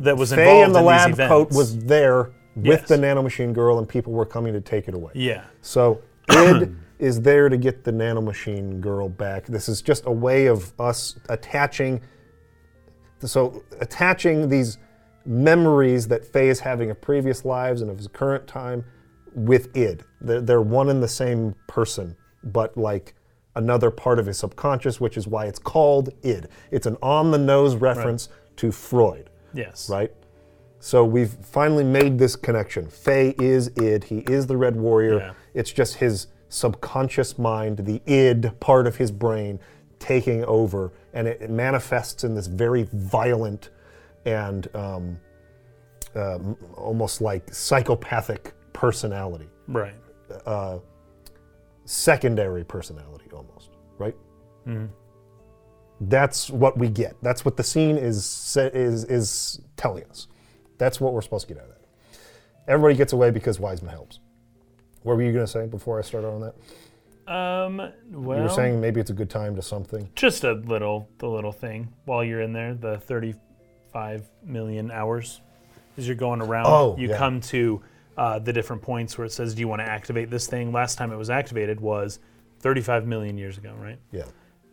That 0.00 0.16
was 0.16 0.32
Faye 0.32 0.62
involved 0.62 0.66
in 0.68 0.72
the 0.72 0.78
in 0.80 0.84
lab 0.84 1.06
these 1.08 1.14
events. 1.16 1.28
coat 1.30 1.50
was 1.52 1.78
there 1.78 2.32
with 2.56 2.80
Yes. 2.80 2.88
the 2.88 2.96
nanomachine 2.96 3.52
girl, 3.52 3.78
and 3.78 3.88
people 3.88 4.12
were 4.12 4.26
coming 4.26 4.52
to 4.52 4.60
take 4.60 4.88
it 4.88 4.94
away. 4.94 5.12
Yeah. 5.14 5.44
So 5.60 6.02
id 6.30 6.74
is 6.98 7.20
there 7.20 7.48
to 7.48 7.56
get 7.56 7.84
the 7.84 7.90
nanomachine 7.92 8.80
girl 8.80 9.08
back. 9.08 9.46
This 9.46 9.68
is 9.68 9.82
just 9.82 10.06
a 10.06 10.10
way 10.12 10.46
of 10.46 10.72
us 10.80 11.16
attaching. 11.28 12.00
So 13.20 13.62
attaching 13.80 14.48
these 14.48 14.78
memories 15.26 16.06
that 16.08 16.24
Faye 16.24 16.48
is 16.48 16.60
having 16.60 16.90
of 16.90 17.00
previous 17.00 17.44
lives 17.44 17.80
and 17.80 17.90
of 17.90 17.96
his 17.96 18.06
current 18.08 18.46
time 18.46 18.84
with 19.34 19.74
id. 19.76 20.02
They're, 20.20 20.40
they're 20.40 20.60
one 20.62 20.88
and 20.90 21.02
the 21.02 21.08
same 21.08 21.54
person, 21.66 22.14
but 22.44 22.76
like 22.76 23.14
another 23.56 23.90
part 23.90 24.18
of 24.18 24.26
his 24.26 24.38
subconscious, 24.38 25.00
which 25.00 25.16
is 25.16 25.26
why 25.26 25.46
it's 25.46 25.58
called 25.58 26.10
id. 26.22 26.48
It's 26.70 26.86
an 26.86 26.96
on-the-nose 27.02 27.76
reference 27.76 28.28
to 28.56 28.70
Freud 28.72 29.30
Yes. 29.52 29.88
right? 29.88 30.12
So 30.80 31.04
we've 31.04 31.30
finally 31.42 31.84
made 31.84 32.18
this 32.18 32.36
connection. 32.36 32.88
Faye 32.88 33.34
is 33.38 33.70
id. 33.80 34.04
He 34.04 34.18
is 34.18 34.46
the 34.46 34.56
Red 34.56 34.76
Warrior. 34.76 35.18
Yeah. 35.18 35.32
It's 35.54 35.72
just 35.72 35.94
his 35.94 36.26
subconscious 36.48 37.38
mind, 37.38 37.78
the 37.78 38.02
id 38.06 38.52
part 38.60 38.86
of 38.86 38.96
his 38.96 39.10
brain, 39.10 39.58
taking 39.98 40.44
over, 40.44 40.92
and 41.14 41.26
it, 41.26 41.40
it 41.40 41.50
manifests 41.50 42.22
in 42.24 42.34
this 42.34 42.46
very 42.48 42.86
violent 42.92 43.70
and 44.26 44.68
um, 44.74 45.18
um, 46.14 46.56
almost 46.76 47.20
like 47.20 47.52
psychopathic 47.52 48.52
personality, 48.72 49.48
Right. 49.68 49.94
secondary 51.84 52.64
personality 52.64 53.13
right? 54.66 54.88
That's 56.00 56.50
what 56.50 56.76
we 56.76 56.88
get. 56.88 57.16
That's 57.22 57.44
what 57.44 57.56
the 57.56 57.62
scene 57.62 57.96
is 57.96 58.56
is 58.56 59.04
is 59.04 59.60
telling 59.76 60.04
us. 60.04 60.26
That's 60.78 61.00
what 61.00 61.12
we're 61.12 61.22
supposed 61.22 61.48
to 61.48 61.54
get 61.54 61.62
out 61.62 61.70
of 61.70 61.74
that. 61.76 62.20
Everybody 62.66 62.96
gets 62.96 63.12
away 63.12 63.30
because 63.30 63.60
Wiseman 63.60 63.92
helps. 63.92 64.18
What 65.02 65.16
were 65.16 65.22
you 65.22 65.32
going 65.32 65.44
to 65.44 65.50
say 65.50 65.66
before 65.66 65.98
I 65.98 66.02
started 66.02 66.28
on 66.28 66.40
that? 66.40 67.32
Um. 67.32 67.76
Well. 68.10 68.38
You 68.38 68.44
were 68.44 68.48
saying 68.50 68.80
maybe 68.80 69.00
it's 69.00 69.10
a 69.10 69.14
good 69.14 69.30
time 69.30 69.56
to 69.56 69.62
something. 69.62 70.08
just 70.14 70.44
a 70.44 70.52
little 70.52 71.08
the 71.18 71.28
little 71.28 71.52
thing 71.52 71.92
while 72.04 72.22
you're 72.22 72.42
in 72.42 72.52
there 72.52 72.74
the 72.74 72.98
35 72.98 74.28
million 74.44 74.90
hours 74.90 75.40
as 75.96 76.06
you're 76.06 76.16
going 76.16 76.42
around. 76.42 76.66
Oh, 76.66 76.96
you 76.98 77.08
yeah. 77.08 77.16
come 77.16 77.40
to 77.42 77.80
uh, 78.16 78.38
the 78.40 78.52
different 78.52 78.82
points 78.82 79.16
where 79.16 79.26
it 79.26 79.32
says, 79.32 79.54
"Do 79.54 79.60
you 79.60 79.68
want 79.68 79.80
to 79.80 79.88
activate 79.88 80.28
this 80.28 80.46
thing?" 80.46 80.72
Last 80.72 80.98
time 80.98 81.12
it 81.12 81.16
was 81.16 81.30
activated 81.30 81.80
was 81.80 82.18
35 82.60 83.06
million 83.06 83.38
years 83.38 83.56
ago, 83.56 83.74
right? 83.78 83.98
Yeah. 84.10 84.24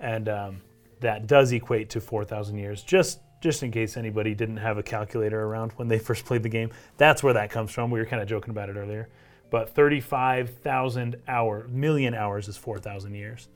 And 0.02 0.28
um, 0.28 0.62
that 1.00 1.28
does 1.28 1.52
equate 1.54 1.90
to 1.92 2.02
4,000 2.02 2.58
years. 2.58 2.84
Just 2.84 3.22
just 3.42 3.64
in 3.64 3.72
case 3.72 3.98
anybody 3.98 4.36
didn't 4.36 4.58
have 4.58 4.78
a 4.78 4.84
calculator 4.84 5.42
around 5.44 5.72
when 5.74 5.88
they 5.88 5.98
first 6.10 6.26
played 6.26 6.44
the 6.44 6.50
game, 6.50 6.70
that's 6.98 7.24
where 7.24 7.34
that 7.34 7.50
comes 7.50 7.72
from. 7.72 7.90
We 7.90 8.00
were 8.00 8.06
kind 8.06 8.22
of 8.22 8.28
joking 8.28 8.52
about 8.52 8.70
it 8.70 8.76
earlier, 8.76 9.10
but 9.50 9.74
35,000 9.74 11.16
hour 11.28 11.68
million 11.70 12.14
hours 12.14 12.48
is 12.48 12.58
4,000 12.58 13.16
years, 13.16 13.48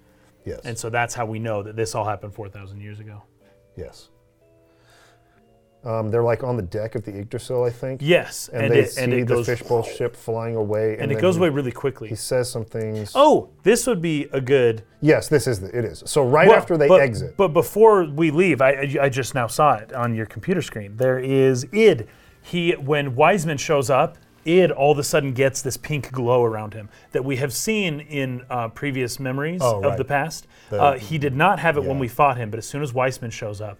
Yes. 0.44 0.62
and 0.64 0.76
so 0.78 0.90
that's 0.90 1.14
how 1.14 1.26
we 1.28 1.38
know 1.38 1.62
that 1.62 1.76
this 1.76 1.94
all 1.94 2.06
happened 2.06 2.34
4,000 2.34 2.82
years 2.82 3.00
ago. 3.00 3.22
yes. 3.76 4.10
Um, 5.86 6.10
they're 6.10 6.24
like 6.24 6.44
on 6.44 6.56
the 6.58 6.64
deck 6.64 6.96
of 6.96 7.04
the 7.04 7.16
Yggdrasil, 7.16 7.64
I 7.64 7.70
think. 7.70 8.02
Yes, 8.04 8.50
And, 8.52 8.64
and, 8.66 8.74
they 8.74 8.80
it 8.80 8.90
see 8.92 9.02
and 9.04 9.14
it 9.14 9.28
the 9.28 9.36
goes 9.36 9.46
fishbowl 9.46 9.84
ship 9.84 10.16
flying 10.16 10.56
away. 10.56 10.94
And, 10.94 11.04
and 11.04 11.12
it 11.12 11.22
goes 11.22 11.36
he, 11.36 11.40
away 11.40 11.50
really 11.50 11.72
quickly. 11.72 12.10
He 12.10 12.16
says 12.16 12.50
some 12.50 12.66
things. 12.66 13.12
Oh, 13.14 13.50
this 13.62 13.86
would 13.86 14.02
be 14.02 14.28
a 14.34 14.42
good 14.42 14.84
Yes, 15.02 15.28
this 15.30 15.46
is 15.46 15.60
the, 15.60 15.68
it 15.78 15.86
is. 15.86 16.02
So 16.08 16.24
right 16.24 16.48
Well, 16.48 16.58
after 16.58 16.76
they 16.78 16.88
but, 16.88 17.02
exit. 17.02 17.38
But 17.38 17.50
before 17.50 18.06
we 18.06 18.32
leave, 18.32 18.62
I, 18.62 18.96
I 19.00 19.10
just 19.10 19.36
now 19.36 19.46
saw 19.46 19.76
it 19.76 19.94
on 19.94 20.16
your 20.16 20.26
computer 20.26 20.64
screen. 20.64 20.98
There 20.98 21.20
is 21.20 21.68
Id. 21.72 22.08
He 22.42 22.72
when 22.72 23.16
Wiseman 23.16 23.58
shows 23.58 23.92
up, 23.92 24.18
Id 24.46 24.72
all 24.72 24.92
of 24.92 24.98
a 24.98 25.04
sudden 25.04 25.34
gets 25.34 25.62
this 25.62 25.78
pink 25.78 26.12
glow 26.12 26.44
around 26.44 26.74
him 26.74 26.90
that 27.12 27.24
we 27.24 27.36
have 27.38 27.54
seen 27.54 28.00
in 28.00 28.44
uh, 28.50 28.70
previous 28.70 29.20
memories 29.20 29.62
Oh, 29.64 29.84
of 29.84 29.98
the 29.98 30.06
past. 30.06 30.48
The- 30.72 30.82
uh, 30.82 30.98
he 30.98 31.20
did 31.20 31.36
not 31.36 31.60
have 31.60 31.78
it 31.78 31.84
when 31.84 32.00
we 32.00 32.08
fought 32.08 32.38
him, 32.38 32.50
but 32.50 32.58
as 32.58 32.66
soon 32.68 32.82
as 32.82 32.94
Wiseman 32.94 33.30
shows 33.32 33.62
up, 33.62 33.78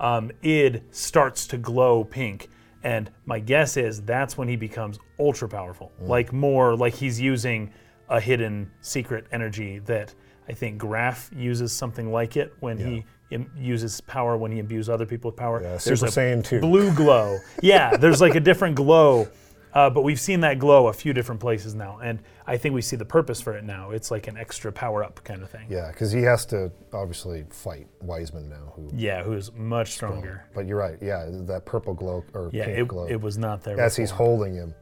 um, 0.00 0.30
Id 0.42 0.82
starts 0.90 1.46
to 1.48 1.58
glow 1.58 2.04
pink. 2.04 2.48
And 2.84 3.10
my 3.26 3.38
guess 3.38 3.76
is 3.76 4.02
that's 4.02 4.36
when 4.36 4.48
he 4.48 4.56
becomes 4.56 4.98
ultra 5.18 5.48
powerful. 5.48 5.92
Mm. 6.02 6.08
Like 6.08 6.32
more 6.32 6.74
like 6.76 6.94
he's 6.94 7.20
using 7.20 7.72
a 8.08 8.20
hidden 8.20 8.70
secret 8.80 9.26
energy 9.30 9.78
that 9.80 10.14
I 10.48 10.52
think 10.52 10.80
Grahf 10.80 11.30
uses 11.36 11.72
something 11.72 12.10
like 12.10 12.36
it 12.36 12.52
when 12.60 12.76
he 12.78 13.04
im- 13.30 13.50
uses 13.56 14.00
power 14.00 14.36
when 14.36 14.50
he 14.50 14.58
imbues 14.58 14.88
other 14.88 15.06
people 15.06 15.30
with 15.30 15.36
power. 15.36 15.62
Yeah, 15.62 15.76
there's 15.76 16.02
a 16.02 16.06
Saiyan 16.08 16.44
2. 16.44 16.60
blue 16.60 16.92
glow. 16.92 17.38
yeah, 17.62 17.96
there's 17.96 18.20
like 18.20 18.34
a 18.34 18.40
different 18.40 18.74
glow. 18.74 19.28
Uh, 19.74 19.88
but 19.88 20.02
we've 20.02 20.20
seen 20.20 20.40
that 20.40 20.58
glow 20.58 20.88
a 20.88 20.92
few 20.92 21.12
different 21.14 21.40
places 21.40 21.74
now, 21.74 21.98
and 22.02 22.20
I 22.46 22.58
think 22.58 22.74
we 22.74 22.82
see 22.82 22.96
the 22.96 23.06
purpose 23.06 23.40
for 23.40 23.56
it 23.56 23.64
now. 23.64 23.90
It's 23.90 24.10
like 24.10 24.26
an 24.28 24.36
extra 24.36 24.70
power 24.70 25.02
up 25.02 25.24
kind 25.24 25.42
of 25.42 25.50
thing. 25.50 25.66
yeah, 25.70 25.90
because 25.90 26.12
he 26.12 26.20
has 26.22 26.44
to 26.46 26.70
obviously 26.92 27.44
fight 27.48 27.86
Wiseman 28.02 28.50
now. 28.50 28.72
Who? 28.76 28.90
Yeah, 28.94 29.22
who's 29.22 29.50
much 29.54 29.92
stronger. 29.92 30.44
But 30.54 30.66
you're 30.66 30.76
right. 30.76 30.98
Yeah, 31.00 31.26
that 31.30 31.64
purple 31.64 31.94
glow 31.94 32.22
or 32.34 32.50
Yeah, 32.52 32.66
pink 32.66 32.78
it, 32.78 32.88
glow. 32.88 33.06
it 33.06 33.20
was 33.20 33.38
not 33.38 33.62
there. 33.62 33.80
as 33.80 33.96
he's 33.96 34.10
holding 34.10 34.54
him, 34.54 34.74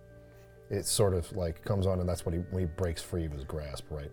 it 0.70 0.86
sort 0.86 1.14
of 1.14 1.30
like 1.36 1.64
comes 1.64 1.86
on, 1.86 2.00
and 2.00 2.08
that's 2.08 2.26
what 2.26 2.32
he 2.34 2.40
when 2.50 2.62
he 2.62 2.66
breaks 2.66 3.00
free 3.02 3.26
of 3.26 3.32
his 3.32 3.44
grasp. 3.44 3.84
Right. 3.90 4.10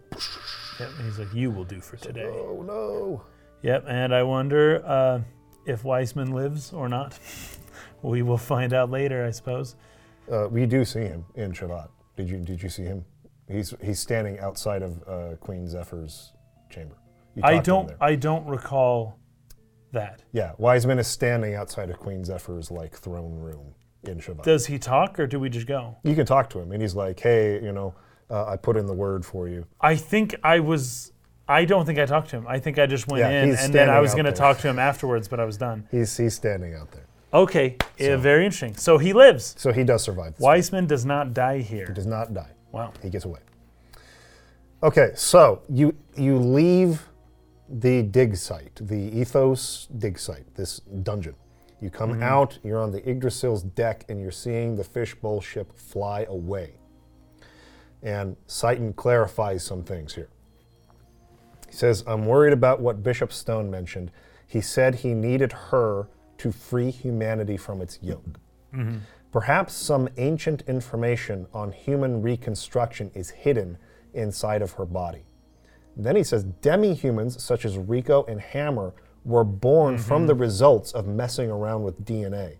Yep, 0.80 0.90
and 0.98 1.06
he's 1.06 1.18
like, 1.18 1.34
"You 1.34 1.50
will 1.50 1.64
do 1.64 1.82
for 1.82 1.98
today." 1.98 2.30
Oh 2.32 2.62
no. 2.62 3.24
Yep, 3.64 3.86
and 3.88 4.14
I 4.14 4.22
wonder 4.22 4.84
uh, 4.86 5.22
if 5.66 5.84
Wiseman 5.84 6.34
lives 6.34 6.72
or 6.72 6.88
not. 6.88 7.18
we 8.04 8.22
will 8.22 8.38
find 8.38 8.74
out 8.74 8.92
later, 8.92 9.26
I 9.26 9.32
suppose. 9.32 9.76
Uh, 10.32 10.48
we 10.50 10.66
do 10.66 10.84
see 10.86 11.02
him 11.02 11.26
in 11.36 11.52
Shevat. 11.52 11.90
Did 12.16 12.30
you 12.30 12.38
did 12.40 12.62
you 12.62 12.70
see 12.70 12.84
him? 12.84 13.06
He's 13.50 13.74
he's 13.82 14.00
standing 14.00 14.40
outside 14.40 14.82
of 14.82 15.04
uh, 15.08 15.36
Queen 15.40 15.68
Zephyr's 15.68 16.34
chamber. 16.70 16.96
You 17.36 17.44
I 17.46 17.54
talked 17.54 17.66
to 17.66 17.72
him 17.72 17.76
don't. 17.78 17.88
there. 17.88 17.98
I 18.02 18.16
don't 18.16 18.46
recall 18.48 19.20
that. 19.94 20.22
yeah, 20.34 20.52
Wiseman 20.58 21.00
is 21.00 21.08
standing 21.08 21.56
outside 21.56 21.90
of 21.90 21.98
Queen 21.98 22.24
Zephyr's 22.26 22.70
like 22.72 22.94
throne 22.96 23.36
room 23.40 23.74
in 24.04 24.20
Shevat. 24.20 24.44
Does 24.44 24.66
he 24.66 24.78
talk, 24.78 25.20
or 25.20 25.28
do 25.28 25.40
we 25.40 25.50
just 25.50 25.68
go? 25.68 25.96
you 26.04 26.14
can 26.16 26.26
talk 26.26 26.50
to 26.52 26.60
him, 26.60 26.72
and 26.72 26.82
he's 26.82 26.96
like, 26.96 27.20
"Hey, 27.20 27.64
you 27.64 27.72
know, 27.72 27.94
uh, 28.30 28.46
I 28.48 28.58
put 28.58 28.76
in 28.76 28.86
the 28.86 28.94
word 28.94 29.26
for 29.26 29.48
you." 29.48 29.66
I 29.80 29.96
think 29.96 30.36
I 30.44 30.60
was. 30.60 31.14
I 31.50 31.64
don't 31.64 31.86
think 31.86 31.98
I 31.98 32.06
talked 32.06 32.30
to 32.32 32.36
him. 32.36 32.46
I 32.46 32.60
think 32.60 32.78
I 32.78 32.86
just 32.86 33.08
went 33.08 33.22
Yeah, 33.22 33.44
in, 33.44 33.50
he's 33.52 33.64
and 33.64 33.74
then 33.74 33.90
I 33.90 34.02
was 34.02 34.12
out 34.12 34.16
going 34.18 34.26
to 34.26 34.32
there. 34.32 34.38
talk 34.38 34.58
to 34.60 34.68
him 34.68 34.78
afterwards, 34.80 35.30
but 35.30 35.40
I 35.40 35.46
was 35.46 35.56
done. 35.58 35.88
He's 35.90 36.16
he's 36.18 36.34
standing 36.36 36.76
out 36.76 36.92
there, 36.92 37.07
Okay, 37.34 37.76
So- 38.00 38.18
very 38.18 38.46
interesting. 38.46 38.76
So 38.76 38.98
he 38.98 39.14
lives. 39.14 39.56
so 39.58 39.72
he 39.72 39.84
does 39.84 40.04
survive. 40.04 40.40
Wiseman 40.40 40.88
does 40.88 41.06
not 41.06 41.34
die 41.34 41.60
here. 41.60 41.88
He 41.88 41.94
does 41.94 42.06
not 42.06 42.34
die. 42.34 42.52
Wow. 42.72 42.94
He 43.02 43.10
gets 43.10 43.26
away. 43.26 43.40
Okay, 44.84 45.12
so 45.16 45.64
you 45.70 45.96
you 46.16 46.38
leave 46.38 47.10
the 47.68 48.04
dig 48.04 48.36
site, 48.38 48.80
the 48.80 49.20
ethos 49.20 49.88
dig 49.98 50.20
site, 50.20 50.46
this 50.56 50.80
dungeon. 50.80 51.36
You 51.82 51.90
come 51.90 52.14
mm-hmm. 52.14 52.24
out, 52.24 52.60
you're 52.64 52.82
on 52.82 52.92
the 52.92 53.08
Yggdrasil's 53.08 53.64
deck, 53.64 54.06
and 54.10 54.20
you're 54.20 54.32
seeing 54.32 54.76
the 54.76 54.84
fishbowl 54.84 55.42
ship 55.42 55.78
fly 55.78 56.26
away. 56.30 56.74
And 58.02 58.36
Citan 58.48 58.96
clarifies 58.96 59.64
some 59.64 59.84
things 59.84 60.16
here. 60.16 60.30
He 61.68 61.74
says, 61.74 62.04
I'm 62.08 62.26
worried 62.26 62.54
about 62.54 62.80
what 62.80 63.04
Bishop 63.04 63.34
Stone 63.34 63.70
mentioned. 63.70 64.12
He 64.46 64.62
said 64.62 64.96
he 64.96 65.14
needed 65.14 65.52
her 65.52 66.08
to 66.40 66.52
free 66.52 66.92
humanity 66.92 67.58
from 67.58 67.82
its 67.82 68.00
yoke. 68.02 68.40
Mm-hmm. 68.74 68.98
Perhaps 69.32 69.74
some 69.74 70.10
ancient 70.18 70.64
information 70.68 71.48
on 71.54 71.72
human 71.72 72.22
reconstruction 72.22 73.12
is 73.14 73.30
hidden 73.30 73.78
inside 74.14 74.62
of 74.62 74.74
her 74.74 74.86
body. 74.86 75.26
Then 75.96 76.16
he 76.16 76.24
says 76.24 76.44
demi 76.44 76.94
humans 76.94 77.42
such 77.44 77.66
as 77.66 77.78
Rico 77.78 78.24
and 78.26 78.40
Hammer 78.40 78.94
were 79.26 79.44
born 79.44 79.96
mm-hmm. 79.96 80.04
from 80.04 80.28
the 80.28 80.36
results 80.36 80.92
of 80.92 81.08
messing 81.08 81.50
around 81.50 81.84
with 81.84 82.06
DNA. 82.06 82.58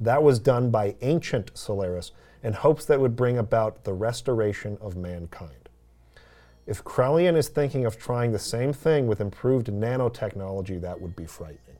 That 0.00 0.22
was 0.22 0.38
done 0.38 0.70
by 0.70 0.96
ancient 1.00 1.52
Solaris 1.54 2.10
in 2.42 2.54
hopes 2.54 2.84
that 2.86 3.00
would 3.00 3.14
bring 3.14 3.38
about 3.38 3.84
the 3.84 3.92
restoration 3.92 4.76
of 4.80 4.96
mankind. 4.96 5.68
If 6.66 6.82
Krelian 6.84 7.36
is 7.36 7.48
thinking 7.48 7.86
of 7.86 7.98
trying 7.98 8.32
the 8.32 8.38
same 8.38 8.72
thing 8.72 9.06
with 9.06 9.20
improved 9.20 9.66
nanotechnology, 9.68 10.80
that 10.80 11.00
would 11.00 11.14
be 11.14 11.26
frightening. 11.26 11.71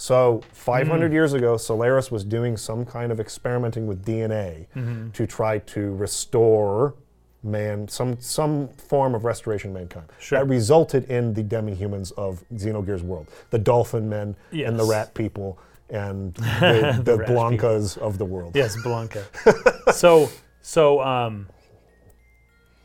So, 0.00 0.42
500 0.52 1.12
years 1.12 1.34
ago, 1.34 1.58
Solaris 1.58 2.10
was 2.10 2.24
doing 2.24 2.56
some 2.56 2.86
kind 2.86 3.12
of 3.12 3.20
experimenting 3.20 3.86
with 3.86 4.02
DNA 4.02 5.12
to 5.12 5.26
try 5.26 5.58
to 5.58 5.94
restore 5.94 6.94
man, 7.42 7.86
some 7.86 8.18
some 8.18 8.68
form 8.78 9.14
of 9.14 9.26
restoration 9.26 9.70
of 9.70 9.74
mankind. 9.74 10.06
Sure. 10.18 10.38
That 10.38 10.46
resulted 10.46 11.04
in 11.10 11.34
the 11.34 11.42
demi-humans 11.42 12.12
of 12.12 12.42
Xenogears 12.54 13.02
world, 13.02 13.28
the 13.50 13.58
dolphin 13.58 14.08
men 14.08 14.36
and 14.52 14.78
the 14.78 14.84
rat 14.84 15.12
people 15.12 15.58
and 15.90 16.32
the, 16.34 16.98
the 17.04 17.18
rat 17.18 17.28
Blancas 17.28 17.98
of 17.98 18.16
the 18.16 18.24
world. 18.24 18.56
Yes, 18.56 18.80
Blanca. 18.82 19.22
so, 19.92 20.30
so 20.62 21.02
um, 21.02 21.46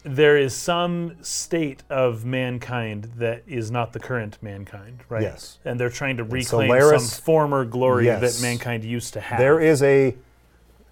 there 0.06 0.38
is 0.38 0.54
some 0.54 1.16
state 1.22 1.82
of 1.90 2.26
mankind 2.26 3.06
that 3.18 3.42
is 3.48 3.72
not 3.72 3.92
the 3.92 4.00
current 4.00 4.38
mankind, 4.42 5.00
right? 5.10 5.24
Yes. 5.24 5.58
And 5.66 5.80
they're 5.80 5.90
trying 5.90 6.18
to 6.18 6.24
reclaim 6.24 6.70
Solaris- 6.70 7.12
some 7.12 7.24
former 7.24 7.66
glory 7.66 8.06
Yes. 8.06 8.22
that 8.40 8.42
mankind 8.46 8.84
used 8.84 9.14
to 9.14 9.20
have. 9.20 9.40
There 9.40 9.60
is 9.60 9.82
a 9.82 10.16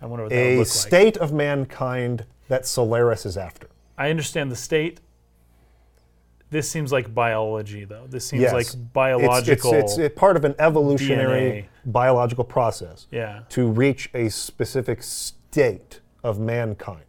I 0.02 0.06
wonder 0.08 0.24
what 0.24 0.32
that 0.32 0.36
would 0.36 0.54
a 0.56 0.58
like. 0.60 0.68
state 0.68 1.18
of 1.18 1.32
mankind 1.32 2.26
that 2.48 2.66
Solaris 2.66 3.26
is 3.26 3.38
after. 3.38 3.68
I 3.98 4.10
understand 4.10 4.52
the 4.52 4.56
state. 4.56 5.00
This 6.50 6.70
seems 6.70 6.92
like 6.92 7.14
biology, 7.14 7.86
though. 7.86 8.06
This 8.08 8.28
seems 8.28 8.42
Yes. 8.42 8.54
like 8.54 8.62
It's, 8.66 8.76
biological. 8.76 9.74
it's, 9.76 9.98
it's, 9.98 10.16
part 10.20 10.36
of 10.38 10.44
an 10.44 10.56
evolutionary 10.60 11.70
biological 11.86 12.44
process 12.44 13.08
yeah. 13.12 13.42
to 13.50 13.68
reach 13.68 14.10
a 14.14 14.30
specific 14.30 15.02
state 15.04 16.00
of 16.24 16.40
mankind. 16.40 17.04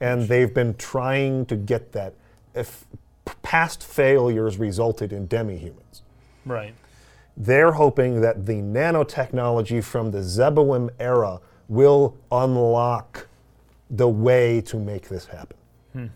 And 0.00 0.28
they've 0.28 0.52
been 0.52 0.74
trying 0.74 1.46
to 1.46 1.56
get 1.56 1.92
that. 1.92 2.14
If 2.54 2.84
past 3.42 3.82
failures 3.82 4.58
resulted 4.58 5.12
in 5.12 5.26
demi-humans. 5.26 6.02
Right. 6.44 6.74
They're 7.36 7.72
hoping 7.72 8.20
that 8.22 8.46
the 8.46 8.54
nanotechnology 8.54 9.84
from 9.84 10.10
the 10.10 10.18
Zeboim 10.18 10.90
era 10.98 11.40
will 11.68 12.16
unlock 12.30 13.26
the 13.90 14.08
way 14.08 14.60
to 14.62 14.78
make 14.78 15.08
this 15.08 15.26
happen. 15.26 15.56
Hmm. 15.92 16.06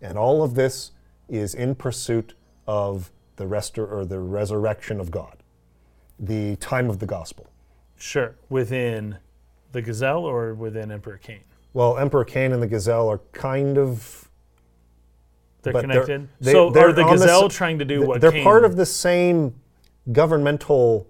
And 0.00 0.16
all 0.18 0.42
of 0.42 0.54
this 0.54 0.92
is 1.28 1.54
in 1.54 1.74
pursuit 1.74 2.34
of 2.66 3.10
the 3.36 3.44
restor- 3.44 3.90
or 3.90 4.04
the 4.04 4.20
resurrection 4.20 5.00
of 5.00 5.10
God, 5.10 5.36
the 6.18 6.56
time 6.56 6.88
of 6.88 6.98
the 6.98 7.06
gospel. 7.06 7.46
Sure. 7.96 8.36
Within 8.48 9.18
the 9.72 9.82
Gazel 9.82 10.22
or 10.22 10.54
within 10.54 10.90
Emperor 10.90 11.18
Cain? 11.18 11.40
Well, 11.74 11.98
Emperor 11.98 12.24
Cain 12.24 12.52
and 12.52 12.62
the 12.62 12.68
Gazel 12.68 13.08
are 13.08 13.20
kind 13.32 13.76
of 13.76 14.20
They're 15.62 15.72
But 15.72 15.88
they're- 15.88 16.02
connected. 16.04 16.28
they- 16.42 16.52
so 16.52 16.68
they're 16.70 16.90
are 16.90 16.92
the 16.92 17.02
Gazel 17.04 17.50
trying 17.50 17.78
to 17.78 17.86
do 17.86 17.96
th- 17.98 18.08
what 18.08 18.20
they're 18.20 18.32
Cain? 18.32 18.44
part 18.44 18.64
of 18.66 18.76
the 18.76 18.84
same 18.84 19.54
governmental 20.12 21.06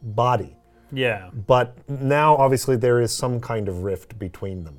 body, 0.00 0.56
Yeah. 0.92 1.30
but 1.46 1.76
now 1.88 2.36
obviously 2.36 2.76
there 2.76 3.00
is 3.00 3.10
some 3.10 3.40
kind 3.40 3.68
of 3.68 3.82
rift 3.82 4.16
between 4.16 4.62
them, 4.62 4.76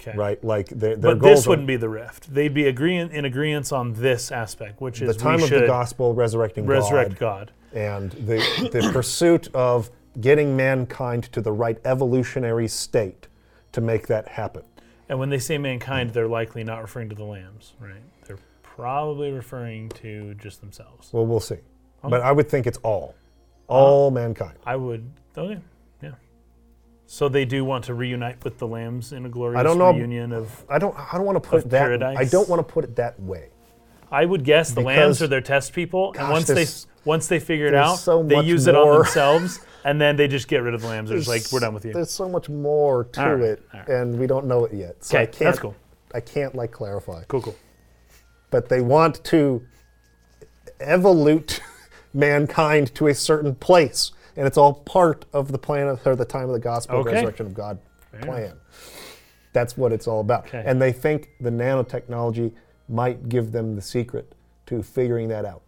Okay. 0.00 0.16
right? 0.16 0.42
Like 0.42 0.68
their, 0.70 0.96
their 0.96 1.16
But 1.16 1.22
this 1.22 1.46
wouldn't 1.46 1.66
be 1.68 1.76
the 1.76 1.90
rift. 1.90 2.32
They'd 2.32 2.54
be 2.54 2.66
agreeing 2.66 3.10
in 3.12 3.26
agreement 3.26 3.74
on 3.74 3.92
this 3.92 4.32
aspect, 4.32 4.80
which 4.80 5.02
is 5.02 5.14
the 5.14 5.22
time 5.22 5.42
of 5.42 5.50
the 5.50 5.66
gospel 5.66 6.14
resurrecting 6.14 6.64
resurrect 6.64 7.18
God, 7.18 7.52
God. 7.74 7.78
and 7.78 8.12
the, 8.12 8.38
the 8.72 8.88
pursuit 8.90 9.48
of 9.54 9.90
getting 10.18 10.56
mankind 10.56 11.24
to 11.24 11.42
the 11.42 11.52
right 11.52 11.76
evolutionary 11.84 12.68
state 12.68 13.28
to 13.76 13.82
make 13.82 14.06
that 14.06 14.26
happen. 14.26 14.62
And 15.06 15.18
when 15.18 15.28
they 15.28 15.38
say 15.38 15.58
mankind, 15.58 16.10
they're 16.10 16.26
likely 16.26 16.64
not 16.64 16.80
referring 16.80 17.10
to 17.10 17.14
the 17.14 17.24
lambs, 17.24 17.74
right? 17.78 18.00
They're 18.26 18.38
probably 18.62 19.30
referring 19.30 19.90
to 20.00 20.34
just 20.34 20.62
themselves. 20.62 21.12
Well, 21.12 21.26
we'll 21.26 21.40
see. 21.40 21.58
But 22.02 22.22
I 22.22 22.32
would 22.32 22.48
think 22.48 22.66
it's 22.66 22.78
all, 22.78 23.14
all 23.68 24.08
uh, 24.08 24.10
mankind. 24.10 24.58
I 24.64 24.76
would. 24.76 25.10
Okay. 25.36 25.60
Yeah. 26.02 26.12
So 27.04 27.28
they 27.28 27.44
do 27.44 27.66
want 27.66 27.84
to 27.84 27.94
reunite 27.94 28.42
with 28.44 28.56
the 28.56 28.66
lambs 28.66 29.12
in 29.12 29.26
a 29.26 29.28
glorious 29.28 29.62
don't 29.62 29.76
know- 29.76 29.92
reunion 29.92 30.32
of. 30.32 30.64
I 30.70 30.78
don't. 30.78 30.96
I 30.96 31.18
don't 31.18 31.26
want 31.26 31.36
to 31.42 31.46
put 31.46 31.64
it 31.66 31.70
that. 31.70 31.78
paradise? 31.78 32.16
I 32.18 32.24
don't 32.24 32.48
want 32.48 32.66
to 32.66 32.72
put 32.72 32.84
it 32.84 32.96
that 32.96 33.20
way. 33.20 33.50
I 34.10 34.24
would 34.24 34.44
guess 34.44 34.70
the 34.70 34.80
lambs 34.80 35.20
are 35.20 35.26
their 35.26 35.40
test 35.40 35.72
people, 35.72 36.14
and 36.18 36.30
once 36.30 36.46
they 36.46 36.66
once 37.04 37.26
they 37.26 37.40
figure 37.40 37.66
it 37.66 37.74
out, 37.74 37.96
so 37.96 38.22
they 38.22 38.40
use 38.40 38.66
it 38.68 38.74
on 38.74 38.98
themselves, 38.98 39.60
and 39.86 40.00
then 40.00 40.16
they 40.16 40.26
just 40.26 40.48
get 40.48 40.58
rid 40.62 40.74
of 40.74 40.82
the 40.82 40.88
lambs. 40.88 41.10
They're 41.10 41.20
like, 41.20 41.44
we're 41.52 41.60
done 41.60 41.72
with 41.72 41.84
you. 41.84 41.92
There's 41.92 42.10
so 42.10 42.28
much 42.28 42.48
more 42.48 43.04
to 43.04 43.22
All 43.24 43.34
right, 43.36 43.50
it, 43.50 43.62
all 43.72 43.80
right. 43.80 43.88
and 43.88 44.18
we 44.18 44.26
don't 44.26 44.46
know 44.46 44.64
it 44.64 44.74
yet. 44.74 45.02
So 45.04 45.16
I 45.16 45.22
Okay, 45.22 45.30
can't, 45.30 45.38
that's 45.44 45.58
cool. 45.60 45.76
I 46.12 46.20
can't 46.20 46.54
like 46.56 46.72
clarify. 46.72 47.22
Cool, 47.28 47.42
cool. 47.42 47.56
But 48.50 48.68
they 48.68 48.80
want 48.80 49.22
to 49.24 49.62
evolute 50.80 51.60
mankind 52.14 52.94
to 52.96 53.06
a 53.06 53.14
certain 53.14 53.54
place, 53.54 54.10
and 54.36 54.44
it's 54.46 54.58
all 54.58 54.74
part 54.74 55.24
of 55.32 55.52
the 55.52 55.58
plan 55.58 55.86
of, 55.86 56.04
or 56.04 56.16
the 56.16 56.24
time 56.24 56.44
of 56.48 56.52
the 56.52 56.58
gospel 56.58 56.96
Okay. 56.98 57.14
resurrection 57.14 57.46
of 57.46 57.54
God 57.54 57.78
plan. 58.22 58.56
That's 59.52 59.76
what 59.76 59.92
it's 59.92 60.08
all 60.08 60.20
about. 60.20 60.46
Okay. 60.48 60.62
And 60.66 60.82
they 60.82 60.92
think 60.92 61.28
the 61.40 61.50
nanotechnology 61.50 62.52
might 62.88 63.28
give 63.28 63.52
them 63.52 63.76
the 63.76 63.82
secret 63.82 64.34
to 64.66 64.82
figuring 64.82 65.28
that 65.28 65.44
out. 65.44 65.62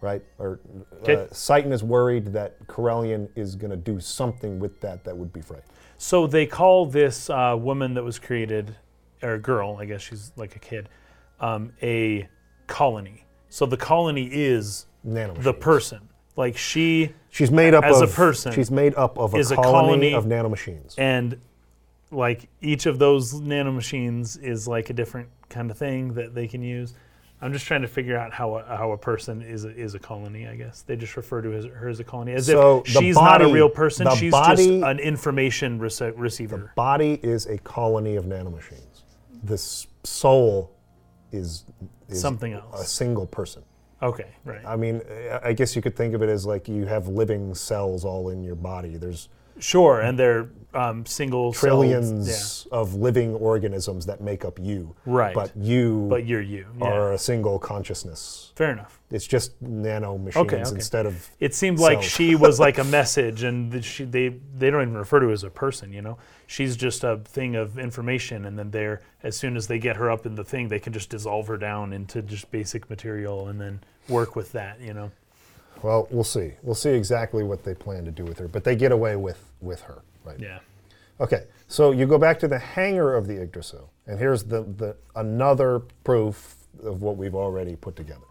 Right? 0.00 0.22
Or 0.38 0.60
uh, 1.02 1.26
Citan 1.30 1.72
is 1.72 1.82
worried 1.84 2.26
that 2.32 2.66
Krelian 2.66 3.28
is 3.36 3.54
going 3.54 3.70
to 3.70 3.76
do 3.76 4.00
something 4.00 4.58
with 4.58 4.80
that 4.80 5.04
that 5.04 5.16
would 5.16 5.32
be 5.32 5.40
frightening. 5.40 5.68
So 5.98 6.26
they 6.26 6.46
call 6.46 6.86
this 6.86 7.28
uh, 7.28 7.54
woman 7.58 7.92
that 7.94 8.02
was 8.02 8.18
created, 8.18 8.74
or 9.22 9.36
girl, 9.38 9.76
I 9.78 9.84
guess 9.84 10.00
she's 10.00 10.32
like 10.36 10.56
a 10.56 10.58
kid, 10.58 10.88
um, 11.40 11.72
a 11.82 12.26
colony. 12.66 13.26
So 13.50 13.66
the 13.66 13.76
colony 13.76 14.30
is 14.32 14.86
the 15.04 15.52
person. 15.52 16.08
Like 16.36 16.56
she 16.56 17.12
She's 17.28 17.50
made 17.50 17.74
up 17.74 17.84
as 17.84 18.00
a 18.00 18.06
person 18.06 18.52
She's 18.52 18.70
made 18.70 18.94
up 18.94 19.18
of 19.18 19.34
a 19.34 19.36
is 19.36 19.50
a 19.50 19.56
colony, 19.56 20.12
colony- 20.12 20.14
of 20.14 20.24
nanomachines. 20.24 20.94
and 20.96 21.38
like 22.10 22.48
each 22.60 22.86
of 22.86 22.98
those 22.98 23.34
nanomachines 23.34 24.42
is 24.42 24.66
like 24.66 24.90
a 24.90 24.92
different 24.92 25.28
kind 25.48 25.70
of 25.70 25.76
thing 25.78 26.14
that 26.14 26.34
they 26.34 26.48
can 26.48 26.62
use. 26.62 26.94
I'm 27.42 27.52
just 27.52 27.64
trying 27.66 27.82
to 27.82 27.88
figure 27.88 28.18
out 28.18 28.32
how 28.32 28.56
a, 28.56 28.76
how 28.76 28.92
a 28.92 28.98
person 28.98 29.40
is 29.40 29.64
a, 29.64 29.70
is 29.70 29.94
a 29.94 29.98
colony. 29.98 30.46
I 30.46 30.56
guess 30.56 30.82
they 30.82 30.94
just 30.94 31.16
refer 31.16 31.40
to 31.40 31.54
as, 31.54 31.64
her 31.64 31.88
as 31.88 31.98
a 31.98 32.04
colony, 32.04 32.32
as 32.32 32.46
So 32.46 32.80
if 32.80 32.88
she's 32.88 33.16
not 33.16 33.40
a 33.40 33.48
real 33.48 33.70
person. 33.70 34.06
She's 34.16 34.30
body- 34.30 34.80
just 34.80 34.84
an 34.84 34.98
information 34.98 35.78
rece- 35.80 36.12
receiver. 36.16 36.56
The 36.58 36.70
body 36.76 37.18
is 37.22 37.46
a 37.46 37.56
colony 37.58 38.16
of 38.16 38.26
nanomachines. 38.26 39.04
The 39.44 39.56
soul 40.04 40.76
is, 41.32 41.64
is 42.08 42.20
Something 42.20 42.54
a 42.54 42.84
single 42.84 43.26
person. 43.26 43.62
Okay, 44.02 44.28
right. 44.44 44.64
I 44.66 44.76
mean, 44.76 45.02
I 45.42 45.52
guess 45.52 45.76
you 45.76 45.82
could 45.82 45.96
think 45.96 46.14
of 46.14 46.22
it 46.22 46.28
as 46.28 46.46
like 46.46 46.68
you 46.68 46.86
have 46.86 47.08
living 47.08 47.54
cells 47.54 48.04
all 48.04 48.30
in 48.30 48.42
your 48.42 48.54
body. 48.54 48.96
There's 48.96 49.28
Sure, 49.60 50.00
and 50.00 50.18
they're 50.18 50.48
um, 50.74 51.04
single 51.04 51.52
trillions 51.52 52.66
of 52.70 52.94
living 52.94 53.34
organisms 53.34 54.06
that 54.06 54.20
make 54.20 54.44
up 54.44 54.58
you. 54.60 54.94
Right. 55.04 55.34
But 55.34 55.56
you 55.56 56.06
But 56.08 56.26
you're 56.26 56.40
you. 56.40 56.66
Yeah. 56.78 56.86
are 56.86 57.12
a 57.12 57.18
single 57.18 57.58
consciousness. 57.58 58.52
Fair 58.54 58.72
enough. 58.72 59.00
It's 59.10 59.26
just 59.26 59.60
nano 59.60 60.16
machines 60.18 60.46
Okay, 60.46 60.62
okay. 60.62 60.70
instead 60.70 61.06
of 61.06 61.28
It 61.40 61.54
seemed 61.54 61.78
like 61.80 62.02
she 62.02 62.34
was 62.36 62.60
like 62.60 62.78
a 62.78 62.84
message, 62.84 63.42
and 63.42 63.72
that 63.72 63.84
she, 63.84 64.04
they 64.04 64.28
they 64.28 64.70
don't 64.70 64.82
even 64.82 64.96
refer 64.96 65.20
to 65.20 65.26
her 65.26 65.32
as 65.32 65.42
a 65.44 65.50
person. 65.50 65.92
You 65.92 66.02
know, 66.02 66.18
she's 66.46 66.76
just 66.76 67.02
a 67.02 67.18
thing 67.18 67.56
of 67.56 67.78
information, 67.78 68.44
and 68.44 68.58
then 68.58 68.70
they're 68.70 69.00
as 69.22 69.36
soon 69.36 69.56
as 69.56 69.66
they 69.66 69.78
get 69.78 69.96
her 69.96 70.10
up 70.10 70.26
in 70.26 70.36
the 70.36 70.44
thing, 70.44 70.68
they 70.68 70.78
can 70.78 70.92
just 70.92 71.10
dissolve 71.10 71.48
her 71.48 71.56
down 71.56 71.92
into 71.92 72.22
just 72.22 72.50
basic 72.50 72.88
material, 72.88 73.48
and 73.48 73.60
then 73.60 73.80
work 74.08 74.36
with 74.36 74.52
that. 74.52 74.80
You 74.80 74.94
know. 74.94 75.10
Well, 75.82 76.08
we'll 76.10 76.24
see. 76.24 76.52
We'll 76.62 76.74
see 76.74 76.90
exactly 76.90 77.42
what 77.42 77.64
they 77.64 77.74
plan 77.74 78.04
to 78.04 78.10
do 78.10 78.24
with 78.24 78.38
her, 78.38 78.48
but 78.48 78.64
they 78.64 78.76
get 78.76 78.92
away 78.92 79.16
with 79.16 79.42
with 79.60 79.80
her, 79.82 80.02
right? 80.24 80.38
Yeah. 80.38 80.58
Okay, 81.20 81.44
so 81.68 81.90
you 81.92 82.06
go 82.06 82.16
back 82.18 82.38
to 82.40 82.48
the 82.48 82.58
hangar 82.58 83.14
of 83.14 83.26
the 83.26 83.42
Yggdrasil, 83.42 83.90
and 84.06 84.18
here's 84.18 84.42
the, 84.44 84.62
the 84.78 84.96
another 85.16 85.80
proof 86.02 86.56
of 86.82 87.02
what 87.02 87.16
we've 87.18 87.34
already 87.34 87.76
put 87.76 87.94
together. 87.94 88.24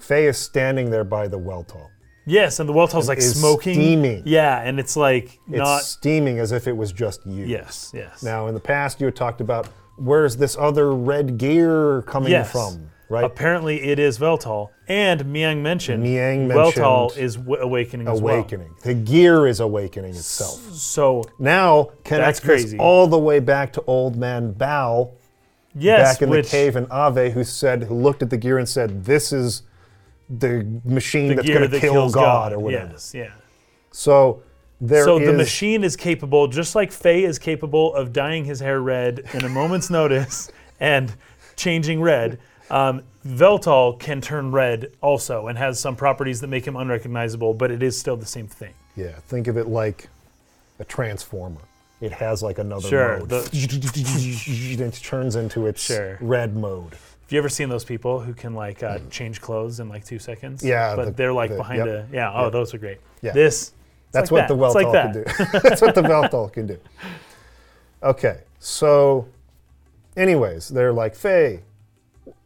Faye 0.00 0.26
is 0.26 0.36
standing 0.36 0.90
there 0.90 1.04
by 1.04 1.28
the 1.28 1.38
Weltall. 1.38 1.88
Yes, 2.26 2.58
and 2.60 2.68
the 2.68 2.72
Weltall's 2.74 3.08
like 3.08 3.18
is 3.18 3.38
smoking. 3.38 3.74
steaming. 3.74 4.22
Yeah, 4.26 4.60
and 4.60 4.78
it's 4.78 4.96
like 4.96 5.38
It's 5.48 5.56
not. 5.58 5.82
steaming 5.82 6.38
as 6.40 6.52
if 6.52 6.66
it 6.66 6.76
was 6.76 6.92
just 6.92 7.24
you. 7.24 7.46
Yes. 7.46 7.92
Yes. 7.94 8.22
Now, 8.22 8.48
in 8.48 8.54
the 8.54 8.60
past, 8.60 9.00
you 9.00 9.06
had 9.06 9.16
talked 9.16 9.40
about 9.40 9.68
where's 9.96 10.36
this 10.36 10.56
other 10.58 10.92
red 10.92 11.38
gear 11.38 12.02
coming 12.02 12.32
Yes. 12.32 12.50
from, 12.52 12.90
right? 13.08 13.24
Apparently, 13.24 13.82
it 13.82 13.98
is 13.98 14.18
Weltall, 14.18 14.70
and 14.88 15.22
Miang 15.22 15.62
mentioned 15.62 16.04
Miang 16.04 16.46
mentioned 16.46 16.56
Weltall 16.84 17.16
is 17.16 17.36
w- 17.36 17.60
awakening 17.62 18.08
as 18.08 18.20
well. 18.20 18.34
awakening. 18.36 18.74
The 18.82 18.94
gear 18.94 19.46
is 19.46 19.60
awakening 19.60 20.10
itself. 20.10 20.60
So 20.72 21.24
Now, 21.38 21.90
connect 22.04 22.38
this 22.38 22.44
crazy. 22.44 22.78
all 22.78 23.06
the 23.06 23.18
way 23.18 23.38
back 23.40 23.72
to 23.74 23.82
Old 23.86 24.16
Man 24.16 24.52
Bao. 24.54 25.10
yes, 25.74 26.14
back 26.14 26.22
in 26.22 26.30
which, 26.30 26.46
the 26.46 26.50
cave 26.50 26.76
in 26.76 26.86
Aveh 26.86 27.32
who 27.32 27.44
said 27.44 27.84
who 27.84 27.94
looked 27.94 28.22
at 28.22 28.30
the 28.30 28.36
gear 28.36 28.58
and 28.58 28.68
said, 28.68 29.04
"This 29.04 29.32
is 29.32 29.62
the 30.28 30.66
machine 30.84 31.34
that's 31.36 31.46
gear 31.46 31.58
going 31.58 31.70
to 31.70 31.74
that 31.74 31.80
kill 31.80 31.92
kills 31.92 32.14
God, 32.14 32.52
or 32.52 32.58
whatever." 32.58 32.90
Yes, 32.92 33.12
yeah. 33.14 33.30
So 33.92 34.42
there 34.80 35.04
so 35.04 35.18
the 35.18 35.32
machine 35.32 35.84
is 35.84 35.96
capable, 35.96 36.48
just 36.48 36.74
like 36.74 36.92
Faye 36.92 37.24
is 37.24 37.38
capable 37.38 37.94
of 37.94 38.12
dyeing 38.12 38.44
his 38.44 38.60
hair 38.60 38.80
red 38.80 39.22
in 39.32 39.44
a 39.44 39.48
moment's 39.48 39.88
notice 40.00 40.50
and 40.80 41.14
changing 41.56 42.00
red. 42.02 42.38
Um, 42.70 43.02
Weltall 43.26 43.98
can 43.98 44.20
turn 44.20 44.50
red 44.52 44.92
also 45.00 45.46
and 45.48 45.56
has 45.58 45.78
some 45.80 45.96
properties 45.96 46.40
that 46.40 46.48
make 46.48 46.66
him 46.66 46.76
unrecognizable, 46.76 47.54
but 47.54 47.70
it 47.70 47.82
is 47.82 47.98
still 47.98 48.16
the 48.16 48.26
same 48.26 48.46
thing. 48.46 48.74
Yeah, 48.96 49.12
think 49.28 49.46
of 49.46 49.56
it 49.56 49.66
like 49.68 50.08
a 50.78 50.84
transformer. 50.84 51.60
It 52.00 52.12
has 52.12 52.42
like 52.42 52.58
another 52.58 52.88
Sure, 52.88 53.18
mode. 53.20 53.28
the- 53.30 53.48
it 53.52 54.94
turns 55.02 55.36
into 55.36 55.66
its 55.66 55.82
Sure. 55.82 56.18
red 56.20 56.54
mode. 56.56 56.92
Have 56.92 57.32
you 57.32 57.38
ever 57.38 57.48
seen 57.48 57.68
those 57.68 57.84
people 57.84 58.20
who 58.20 58.34
can 58.34 58.54
like 58.54 58.82
uh, 58.82 58.98
change 59.10 59.40
clothes 59.40 59.80
in 59.80 59.88
like 59.88 60.04
two 60.04 60.18
seconds? 60.18 60.62
Yeah, 60.64 60.94
but 60.94 61.04
the- 61.06 61.10
they're 61.12 61.32
like 61.32 61.50
the- 61.50 61.56
behind 61.56 61.78
yep, 61.78 61.88
a 61.88 62.06
yeah. 62.12 62.32
Oh, 62.34 62.50
those 62.50 62.74
are 62.74 62.78
great. 62.78 62.98
Yeah. 63.22 63.32
This 63.32 63.72
That's 64.12 64.30
like 64.30 64.48
what 64.48 64.48
the 64.48 64.56
that. 64.56 64.66
It's 64.66 64.74
like 64.74 64.92
that. 64.92 65.12
can 65.12 65.52
do. 65.52 65.58
That's 65.68 65.82
what 65.82 65.94
the 65.94 66.02
Weltall 66.02 66.52
can 66.52 66.66
do. 66.66 66.78
Okay, 68.02 68.40
so, 68.60 69.26
anyways, 70.16 70.68
they're 70.68 70.92
like, 70.92 71.14
Faye, 71.16 71.62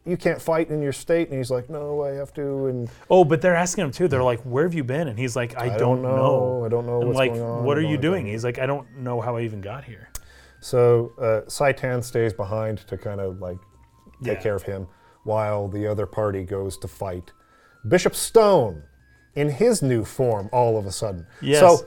you 0.05 0.17
can't 0.17 0.41
fight 0.41 0.69
in 0.69 0.81
your 0.81 0.93
state, 0.93 1.29
and 1.29 1.37
he's 1.37 1.51
like, 1.51 1.69
No, 1.69 2.01
I 2.03 2.09
have 2.11 2.33
to, 2.33 2.65
and 2.67 2.89
Oh, 3.09 3.23
but 3.23 3.41
they're 3.41 3.55
asking 3.55 3.83
him 3.85 3.91
too. 3.91 4.07
They're 4.07 4.23
like, 4.23 4.41
"Where 4.41 4.63
have 4.63 4.73
you 4.73 4.83
been?" 4.83 5.07
And 5.07 5.17
he's 5.19 5.35
like, 5.35 5.55
"I, 5.57 5.75
I 5.75 5.77
don't 5.77 6.01
know. 6.01 6.63
I 6.65 6.69
don't 6.69 6.85
know 6.87 6.99
And 6.99 7.07
what's 7.09 7.17
like, 7.17 7.33
going 7.33 7.43
on. 7.43 7.63
what 7.63 7.77
are 7.77 7.81
you 7.83 7.97
doing? 7.97 8.25
He's 8.25 8.43
like, 8.43 8.57
"I 8.59 8.65
don't 8.65 8.87
know 8.97 9.21
how 9.21 9.37
I 9.37 9.41
even 9.41 9.61
got 9.61 9.83
here." 9.83 10.09
So 10.59 11.11
uh, 11.19 11.41
Citan 11.49 12.03
stays 12.03 12.33
behind 12.33 12.79
to 12.87 12.97
kind 12.97 13.19
of 13.21 13.39
like 13.39 13.57
take 14.23 14.37
Yeah. 14.37 14.41
care 14.41 14.55
of 14.55 14.63
him 14.63 14.87
while 15.23 15.67
the 15.67 15.85
other 15.87 16.05
party 16.05 16.43
goes 16.43 16.77
to 16.79 16.87
fight 16.87 17.31
Bishop 17.87 18.15
Stone 18.15 18.83
in 19.35 19.49
his 19.49 19.81
new 19.81 20.03
form 20.03 20.49
all 20.51 20.77
of 20.77 20.85
a 20.85 20.91
sudden. 20.91 21.25
Yes. 21.41 21.59
So 21.59 21.85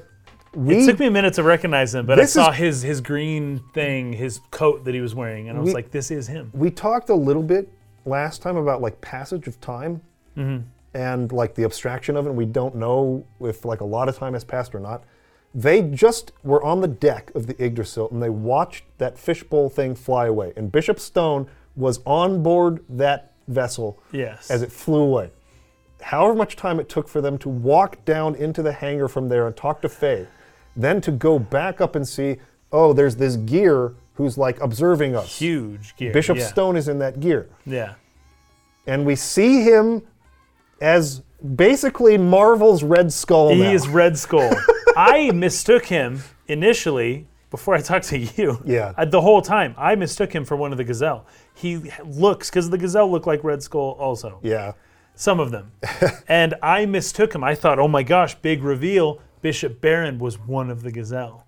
we 0.55 0.79
It 0.83 0.87
took 0.87 0.99
me 1.01 1.07
a 1.07 1.11
minute 1.11 1.35
to 1.35 1.43
recognize 1.43 1.95
him, 1.95 2.07
but 2.07 2.19
I 2.21 2.25
saw 2.27 2.51
is- 2.51 2.57
his 2.57 2.83
his 2.83 3.01
green 3.01 3.61
thing, 3.75 4.13
his 4.13 4.41
coat 4.53 4.85
that 4.85 4.95
he 4.95 5.01
was 5.01 5.15
wearing, 5.17 5.49
and 5.49 5.59
I 5.59 5.61
was 5.61 5.69
We- 5.71 5.75
like, 5.75 5.91
"This 5.91 6.11
is 6.13 6.29
him." 6.29 6.51
we 6.55 6.71
talked 6.71 7.09
a 7.11 7.15
little 7.15 7.43
bit 7.43 7.69
last 8.05 8.43
time 8.43 8.57
about 8.57 8.81
like 8.81 9.01
passage 9.01 9.47
of 9.47 9.61
time 9.61 10.01
mm-hmm. 10.37 10.67
and 10.95 11.33
like 11.33 11.55
the 11.55 11.65
abstraction 11.65 12.17
of 12.17 12.27
it. 12.27 12.35
We 12.35 12.47
don't 12.47 12.77
know 12.77 13.27
if 13.41 13.65
like 13.65 13.81
a 13.81 13.85
lot 13.85 14.09
of 14.09 14.17
time 14.17 14.35
has 14.35 14.45
passed 14.45 14.75
or 14.75 14.81
not. 14.81 15.05
They 15.55 15.83
just 15.83 16.33
were 16.43 16.63
on 16.63 16.81
the 16.81 16.89
deck 16.89 17.31
of 17.35 17.47
the 17.47 17.63
Yggdrasil 17.65 18.11
and 18.11 18.23
they 18.23 18.31
watched 18.31 18.85
that 18.99 19.19
fishbowl 19.19 19.69
thing 19.69 19.95
fly 19.95 20.27
away. 20.27 20.53
And 20.57 20.73
Bishop 20.73 20.99
Stone 20.99 21.49
was 21.77 22.01
on 22.05 22.43
board 22.43 22.85
that 22.89 23.33
vessel 23.47 24.03
Yes. 24.13 24.51
as 24.51 24.63
it 24.63 24.73
flew 24.73 25.03
away. 25.03 25.31
However 26.03 26.35
much 26.35 26.57
time 26.57 26.81
it 26.81 26.89
took 26.89 27.09
for 27.09 27.21
them 27.21 27.39
to 27.39 27.49
walk 27.49 28.05
down 28.05 28.35
into 28.35 28.63
the 28.63 28.73
hangar 28.73 29.09
from 29.09 29.29
there 29.29 29.47
and 29.47 29.57
talk 29.57 29.81
to 29.83 29.89
Faye, 29.89 30.27
then 30.77 31.01
to 31.01 31.11
go 31.11 31.39
back 31.39 31.81
up 31.81 31.95
and 31.95 32.07
see, 32.07 32.37
oh, 32.75 32.93
there's 32.93 33.17
this 33.17 33.37
gear 33.37 33.95
who's 34.15 34.37
like 34.37 34.61
observing 34.61 35.17
us. 35.17 35.39
Huge 35.39 35.97
gear. 35.97 36.13
Bishop 36.13 36.37
yeah. 36.37 36.47
Stone 36.47 36.77
is 36.77 36.89
in 36.89 36.99
that 36.99 37.21
gear. 37.21 37.49
Yeah. 37.65 37.95
And 38.87 39.07
we 39.07 39.17
see 39.17 39.63
him 39.63 40.03
as 40.81 41.23
basically 41.57 42.19
Marvel's 42.19 42.83
Red 42.83 43.13
Skull. 43.13 43.51
He 43.51 43.63
now. 43.63 43.73
is 43.73 43.89
Red 43.89 44.19
Skull. 44.19 44.53
I 44.97 45.31
mistook 45.31 45.87
him 45.87 46.23
initially 46.49 47.27
before 47.51 47.75
I 47.75 47.81
talked 47.81 48.07
to 48.09 48.19
you. 48.19 48.61
Yeah. 48.65 48.93
I- 48.97 49.05
the 49.05 49.21
whole 49.21 49.41
time, 49.41 49.75
I 49.79 49.95
mistook 49.95 50.33
him 50.33 50.45
for 50.45 50.57
one 50.57 50.73
of 50.73 50.79
the 50.79 50.85
Gazel. 50.85 51.25
He 51.55 51.91
looks 52.05 52.51
because 52.51 52.69
the 52.71 52.79
Gazel 52.79 53.11
look 53.11 53.27
like 53.27 53.43
Red 53.45 53.63
Skull 53.63 53.97
also. 53.99 54.41
Yeah. 54.43 54.73
Some 55.15 55.39
of 55.39 55.53
them. 55.53 55.71
and 56.29 56.55
I 56.61 56.87
mistook 56.87 57.35
him. 57.35 57.45
I 57.45 57.55
thought, 57.55 57.79
oh 57.79 57.89
my 57.89 58.03
gosh, 58.03 58.35
big 58.35 58.63
reveal. 58.65 59.21
Bishop 59.43 59.81
Barron 59.81 60.19
was 60.19 60.39
one 60.39 60.71
of 60.71 60.83
the 60.83 60.91
Gazel. 60.91 61.44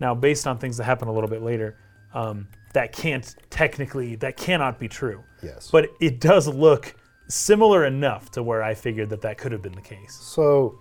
Now, 0.00 0.14
based 0.14 0.46
on 0.46 0.58
things 0.58 0.76
that 0.76 0.84
happen 0.84 1.08
a 1.08 1.12
little 1.12 1.30
bit 1.30 1.42
later, 1.42 1.76
um, 2.14 2.48
that 2.74 2.92
can't 2.92 3.34
technically 3.50 4.16
that 4.16 4.36
cannot 4.36 4.78
be 4.78 4.88
true. 4.88 5.22
Yes. 5.42 5.70
But 5.70 5.90
it 6.00 6.20
does 6.20 6.46
look 6.48 6.94
similar 7.28 7.84
enough 7.84 8.30
to 8.32 8.42
where 8.42 8.62
I 8.62 8.74
figured 8.74 9.10
that 9.10 9.20
that 9.22 9.38
could 9.38 9.52
have 9.52 9.62
been 9.62 9.74
the 9.74 9.80
case. 9.80 10.14
so, 10.14 10.78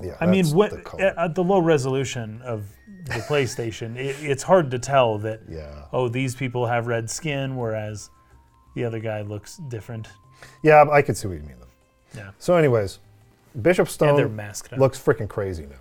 yeah. 0.00 0.16
I 0.20 0.26
mean, 0.26 0.46
what, 0.46 0.70
the 0.70 1.14
at 1.18 1.34
the 1.34 1.44
low 1.44 1.58
resolution 1.58 2.40
of 2.42 2.64
the 3.04 3.12
PlayStation, 3.28 3.96
it, 3.96 4.16
it's 4.20 4.42
hard 4.42 4.70
to 4.70 4.78
tell 4.78 5.18
that. 5.18 5.40
yeah. 5.48 5.84
Oh, 5.92 6.08
these 6.08 6.34
people 6.34 6.66
have 6.66 6.86
red 6.86 7.10
skin, 7.10 7.56
whereas 7.56 8.10
the 8.74 8.84
other 8.84 8.98
guy 9.00 9.20
looks 9.22 9.58
different. 9.68 10.08
Yeah, 10.62 10.86
I 10.90 11.02
could 11.02 11.16
see 11.16 11.28
what 11.28 11.34
you 11.34 11.42
mean 11.42 11.56
though. 11.60 12.20
Yeah, 12.20 12.30
So, 12.38 12.56
anyways, 12.56 12.98
Bishop 13.60 13.88
Stone 13.88 14.36
looks 14.76 14.98
freaking 14.98 15.28
crazy 15.28 15.66
now, 15.66 15.76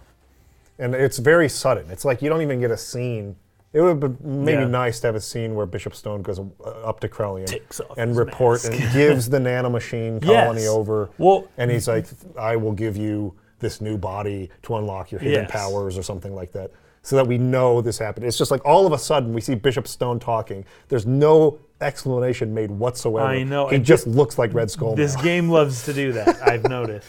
and 0.79 0.95
it's 0.95 1.17
very 1.19 1.49
sudden. 1.49 1.89
It's 1.91 2.05
like 2.05 2.21
you 2.21 2.29
don't 2.29 2.41
even 2.41 2.59
get 2.59 2.71
a 2.71 2.77
scene. 2.77 3.35
It 3.73 3.79
would 3.81 3.99
be 4.01 4.07
maybe 4.27 4.63
Yeah. 4.63 4.67
nice 4.67 4.99
to 4.99 5.07
have 5.07 5.15
a 5.15 5.21
scene 5.21 5.55
where 5.55 5.65
Bishop 5.65 5.95
Stone 5.95 6.23
goes 6.23 6.39
uh, 6.39 6.43
up 6.83 6.99
to 6.99 7.07
Krelian 7.07 7.45
Takes 7.47 7.79
off 7.79 7.97
and 7.97 8.09
his 8.09 8.17
report 8.17 8.65
and 8.65 8.75
gives 8.93 9.29
the 9.29 9.37
nanomachine 9.39 10.21
colony 10.21 10.61
Yes. 10.61 10.69
over. 10.69 11.09
Well, 11.17 11.47
and 11.57 11.71
he's 11.71 11.87
like, 11.87 12.05
"I 12.37 12.55
will 12.57 12.73
give 12.73 12.97
you 12.97 13.33
this 13.59 13.79
new 13.79 13.97
body 13.97 14.49
to 14.63 14.75
unlock 14.75 15.11
your 15.11 15.21
hidden 15.21 15.43
Yes. 15.43 15.51
powers," 15.51 15.97
or 15.97 16.03
something 16.03 16.35
like 16.35 16.51
that, 16.51 16.71
so 17.01 17.15
that 17.15 17.25
we 17.27 17.37
know 17.37 17.79
this 17.79 17.97
happened. 17.97 18.25
It's 18.25 18.37
just 18.37 18.51
like 18.51 18.65
all 18.65 18.85
of 18.85 18.91
a 18.91 18.97
sudden 18.97 19.33
we 19.33 19.39
see 19.39 19.55
Bishop 19.55 19.87
Stone 19.87 20.19
talking. 20.19 20.65
There's 20.89 21.05
no 21.05 21.59
explanation 21.79 22.53
made 22.53 22.71
whatsoever. 22.71 23.25
I 23.27 23.43
know, 23.43 23.67
He 23.69 23.77
and 23.77 23.85
just 23.85 24.05
looks 24.05 24.37
like 24.37 24.53
Red 24.53 24.69
Skull. 24.69 24.95
This 24.95 25.15
now. 25.15 25.21
game 25.23 25.49
loves 25.49 25.83
to 25.85 25.93
do 25.93 26.11
that, 26.11 26.41
I've 26.45 26.63
noticed. 26.69 27.07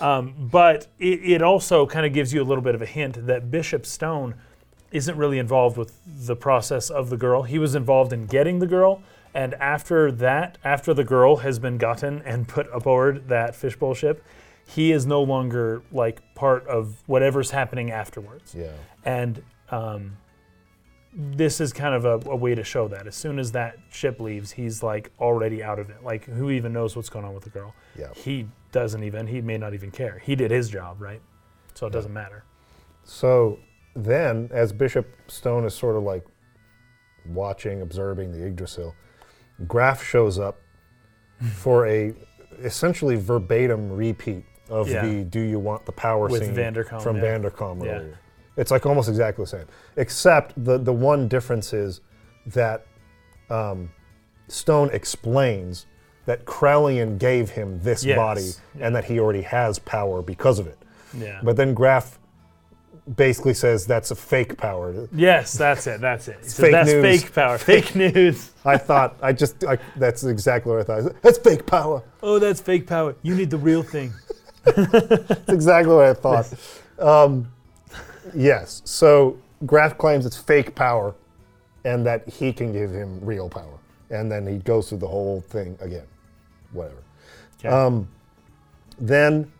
Um, 0.00 0.34
but 0.38 0.86
it, 0.98 1.20
it 1.24 1.42
also 1.42 1.86
kind 1.86 2.06
of 2.06 2.12
gives 2.12 2.32
you 2.32 2.42
a 2.42 2.44
little 2.44 2.62
bit 2.62 2.74
of 2.74 2.82
a 2.82 2.86
hint 2.86 3.26
that 3.26 3.50
Bishop 3.50 3.84
Stone 3.84 4.34
isn't 4.90 5.16
really 5.16 5.38
involved 5.38 5.76
with 5.76 5.98
the 6.06 6.36
process 6.36 6.88
of 6.88 7.10
the 7.10 7.16
girl. 7.16 7.42
He 7.42 7.58
was 7.58 7.74
involved 7.74 8.12
in 8.12 8.26
getting 8.26 8.58
the 8.58 8.66
girl, 8.66 9.02
and 9.34 9.54
after 9.54 10.10
that, 10.12 10.58
after 10.64 10.94
the 10.94 11.04
girl 11.04 11.36
has 11.36 11.58
been 11.58 11.78
gotten 11.78 12.22
and 12.22 12.48
put 12.48 12.66
aboard 12.72 13.28
that 13.28 13.54
fishbowl 13.54 13.94
ship, 13.94 14.24
he 14.66 14.92
is 14.92 15.06
no 15.06 15.22
longer 15.22 15.82
like 15.92 16.22
part 16.34 16.66
of 16.66 17.02
whatever's 17.06 17.50
happening 17.50 17.90
afterwards. 17.90 18.54
Yeah. 18.54 18.72
And 19.04 19.42
um, 19.70 20.16
this 21.14 21.60
is 21.60 21.72
kind 21.72 21.94
of 21.94 22.04
a, 22.04 22.30
a 22.30 22.36
way 22.36 22.54
to 22.54 22.62
show 22.64 22.88
that. 22.88 23.06
As 23.06 23.16
soon 23.16 23.38
as 23.38 23.52
that 23.52 23.78
ship 23.90 24.20
leaves, 24.20 24.52
he's 24.52 24.82
like 24.82 25.10
already 25.18 25.62
out 25.62 25.78
of 25.78 25.90
it. 25.90 26.02
Like, 26.02 26.24
who 26.24 26.50
even 26.50 26.72
knows 26.72 26.94
what's 26.96 27.08
going 27.08 27.24
on 27.24 27.34
with 27.34 27.44
the 27.44 27.50
girl? 27.50 27.74
Yeah. 27.98 28.08
He 28.14 28.46
doesn't 28.72 29.02
even, 29.02 29.26
he 29.26 29.40
may 29.40 29.56
not 29.58 29.74
even 29.74 29.90
care. 29.90 30.18
He 30.22 30.34
did 30.34 30.50
his 30.50 30.68
job, 30.68 31.00
right? 31.00 31.22
So 31.74 31.86
it 31.86 31.92
doesn't 31.92 32.12
matter. 32.12 32.44
So 33.04 33.58
then, 33.96 34.48
as 34.52 34.72
Bishop 34.72 35.08
Stone 35.28 35.64
is 35.64 35.74
sort 35.74 35.96
of 35.96 36.02
like 36.02 36.24
watching, 37.26 37.80
observing 37.82 38.32
the 38.32 38.46
Yggdrasil, 38.46 38.94
Grahf 39.66 40.02
shows 40.02 40.38
up 40.38 40.60
for 41.54 41.86
a 41.86 42.12
essentially 42.62 43.16
verbatim 43.16 43.90
repeat 43.90 44.44
of 44.68 44.88
Yeah. 44.88 45.06
the 45.06 45.24
"Do 45.24 45.40
you 45.40 45.58
want 45.58 45.86
the 45.86 45.92
power?" 45.92 46.28
With 46.28 46.44
scene 46.44 46.54
Vanderkaum, 46.54 47.00
from 47.02 47.16
yeah. 47.16 47.22
Vanderkaum 47.22 47.84
Yeah. 47.84 47.90
earlier. 47.92 48.18
It's 48.58 48.70
like 48.70 48.84
almost 48.84 49.08
exactly 49.08 49.44
the 49.44 49.48
same, 49.48 49.66
except 49.96 50.52
the 50.62 50.76
the 50.76 50.92
one 50.92 51.28
difference 51.28 51.72
is 51.72 52.00
that 52.46 52.86
um, 53.48 53.90
Stone 54.48 54.90
explains 54.92 55.86
that 56.26 56.44
Krelian 56.44 57.18
gave 57.18 57.48
him 57.50 57.80
this 57.82 58.04
Yes. 58.04 58.16
body 58.16 58.50
and 58.84 58.94
that 58.94 59.04
he 59.04 59.18
already 59.18 59.40
has 59.42 59.78
power 59.78 60.20
because 60.20 60.58
of 60.58 60.66
it. 60.66 60.78
Yeah. 61.16 61.40
But 61.42 61.56
then 61.56 61.74
Grahf 61.74 62.18
basically 63.16 63.54
says 63.54 63.86
that's 63.86 64.10
a 64.10 64.14
fake 64.14 64.58
power. 64.58 65.08
yes, 65.14 65.54
that's 65.54 65.86
it. 65.86 66.00
That's 66.00 66.28
it. 66.28 66.44
Fake 66.44 66.72
that's 66.72 66.90
news. 66.92 67.02
fake 67.22 67.32
power. 67.34 67.56
Fake 67.72 67.94
news. 67.94 68.50
I 68.66 68.76
thought 68.76 69.16
I 69.22 69.32
just 69.32 69.64
I, 69.64 69.78
that's 69.96 70.24
exactly 70.24 70.72
what 70.72 70.80
I 70.80 70.84
thought. 70.84 71.22
That's 71.22 71.38
fake 71.38 71.64
power. 71.64 72.02
Oh, 72.22 72.38
that's 72.38 72.60
fake 72.60 72.86
power. 72.86 73.14
You 73.22 73.34
need 73.34 73.48
the 73.50 73.56
real 73.58 73.82
thing. 73.82 74.12
That's 74.64 75.48
exactly 75.52 75.94
what 75.94 76.04
I 76.06 76.14
thought. 76.14 76.52
Um, 76.98 77.48
yes. 78.34 78.82
So 78.84 79.38
Grahf 79.64 79.98
claims 79.98 80.26
it's 80.26 80.36
fake 80.36 80.74
power, 80.74 81.14
and 81.84 82.04
that 82.06 82.28
he 82.28 82.52
can 82.52 82.72
give 82.72 82.90
him 82.90 83.20
real 83.24 83.48
power, 83.48 83.78
and 84.10 84.30
then 84.30 84.46
he 84.46 84.58
goes 84.58 84.88
through 84.88 84.98
the 84.98 85.08
whole 85.08 85.40
thing 85.42 85.76
again. 85.80 86.06
Whatever. 86.72 87.02
Okay. 87.58 87.68
Um, 87.68 88.08
then 88.98 89.50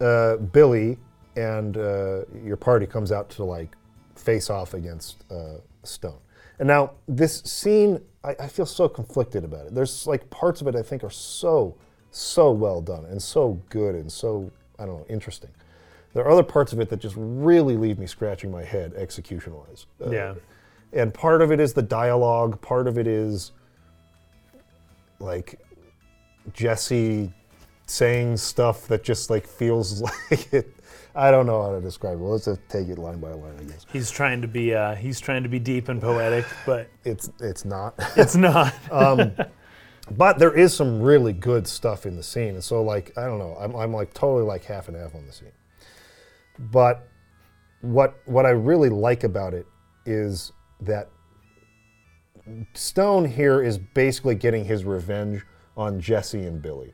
uh, 0.00 0.36
Billy 0.36 0.98
and 1.36 1.76
uh, 1.76 2.22
your 2.44 2.56
party 2.56 2.86
comes 2.86 3.12
out 3.12 3.30
to 3.30 3.44
like 3.44 3.76
face 4.14 4.50
off 4.50 4.74
against 4.74 5.24
uh, 5.30 5.58
Stone. 5.82 6.18
And 6.58 6.68
now 6.68 6.92
this 7.08 7.40
scene, 7.40 8.00
I, 8.22 8.36
I 8.40 8.48
feel 8.48 8.66
so 8.66 8.88
conflicted 8.88 9.44
about 9.44 9.66
it. 9.66 9.74
There's 9.74 10.06
like 10.06 10.28
parts 10.30 10.60
of 10.60 10.66
it 10.66 10.76
I 10.76 10.82
think 10.82 11.02
are 11.04 11.10
so, 11.10 11.74
so 12.10 12.50
well 12.50 12.80
done 12.80 13.06
and 13.06 13.22
so 13.22 13.60
good 13.70 13.94
and 13.94 14.10
so 14.10 14.50
I 14.78 14.86
don't 14.86 14.98
know 14.98 15.06
interesting. 15.08 15.50
There 16.12 16.24
are 16.24 16.30
other 16.30 16.42
parts 16.42 16.72
of 16.72 16.80
it 16.80 16.88
that 16.90 16.98
just 16.98 17.14
really 17.16 17.76
leave 17.76 17.98
me 17.98 18.06
scratching 18.06 18.50
my 18.50 18.64
head 18.64 18.94
execution-wise. 18.94 19.86
Uh, 20.04 20.10
yeah. 20.10 20.34
and 20.92 21.14
part 21.14 21.40
of 21.40 21.52
it 21.52 21.60
is 21.60 21.72
the 21.72 21.82
dialogue 21.82 22.60
part 22.60 22.88
of 22.88 22.98
it 22.98 23.06
is 23.06 23.52
like 25.20 25.60
jesse 26.52 27.32
saying 27.86 28.36
stuff 28.36 28.86
that 28.88 29.04
just 29.04 29.30
like 29.30 29.46
feels 29.46 30.00
like 30.30 30.52
it 30.52 30.74
i 31.14 31.30
don't 31.30 31.46
know 31.46 31.62
how 31.62 31.72
to 31.74 31.80
describe 31.80 32.18
it 32.18 32.22
let's 32.22 32.46
just 32.46 32.60
take 32.68 32.88
it 32.88 32.98
line 32.98 33.20
by 33.20 33.30
line 33.32 33.54
i 33.60 33.64
guess 33.64 33.84
He's 33.92 34.10
trying 34.10 34.40
to 34.42 34.48
be 34.48 34.74
uh, 34.74 34.94
he's 34.94 35.20
trying 35.20 35.42
to 35.42 35.48
be 35.48 35.58
deep 35.58 35.88
and 35.88 36.00
poetic, 36.00 36.46
but 36.64 36.88
it's 37.04 37.30
it's 37.40 37.64
not 37.64 37.94
it's 38.16 38.36
not. 38.36 38.72
um, 38.90 39.32
but 40.12 40.38
there 40.38 40.52
is 40.52 40.72
some 40.74 41.00
really 41.00 41.32
good 41.32 41.66
stuff 41.66 42.06
in 42.06 42.16
the 42.16 42.22
scene 42.22 42.54
and 42.54 42.64
so 42.64 42.82
like 42.82 43.12
i 43.18 43.26
don't 43.26 43.38
know 43.38 43.56
i'm, 43.60 43.76
I'm 43.76 43.92
like 43.92 44.14
totally 44.14 44.44
like 44.44 44.64
half 44.64 44.88
and 44.88 44.96
half 44.96 45.14
on 45.14 45.26
the 45.26 45.32
scene 45.32 45.52
but 46.70 47.08
what 47.80 48.20
what 48.26 48.44
i 48.44 48.50
really 48.50 48.88
like 48.88 49.24
about 49.24 49.54
it 49.54 49.66
is 50.06 50.52
that 50.80 51.08
stone 52.74 53.24
here 53.24 53.62
is 53.62 53.78
basically 53.78 54.34
getting 54.34 54.64
his 54.64 54.84
revenge 54.84 55.44
on 55.76 56.00
jesse 56.00 56.44
and 56.44 56.60
billy 56.60 56.92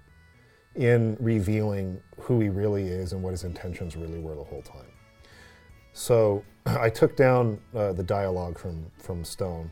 in 0.77 1.17
revealing 1.19 2.01
who 2.19 2.41
he 2.41 2.49
really 2.49 2.85
is 2.85 3.13
and 3.13 3.23
what 3.23 3.31
his 3.31 3.45
intentions 3.45 3.97
really 3.97 4.19
were 4.19 4.35
the 4.35 4.45
whole 4.45 4.63
time. 4.63 4.93
So 5.93 6.45
i 6.67 6.91
took 6.91 7.17
down 7.17 7.59
uh, 7.75 7.93
the 7.93 8.03
dialogue 8.03 8.59
from 8.59 8.87
from 8.99 9.25
stone 9.25 9.71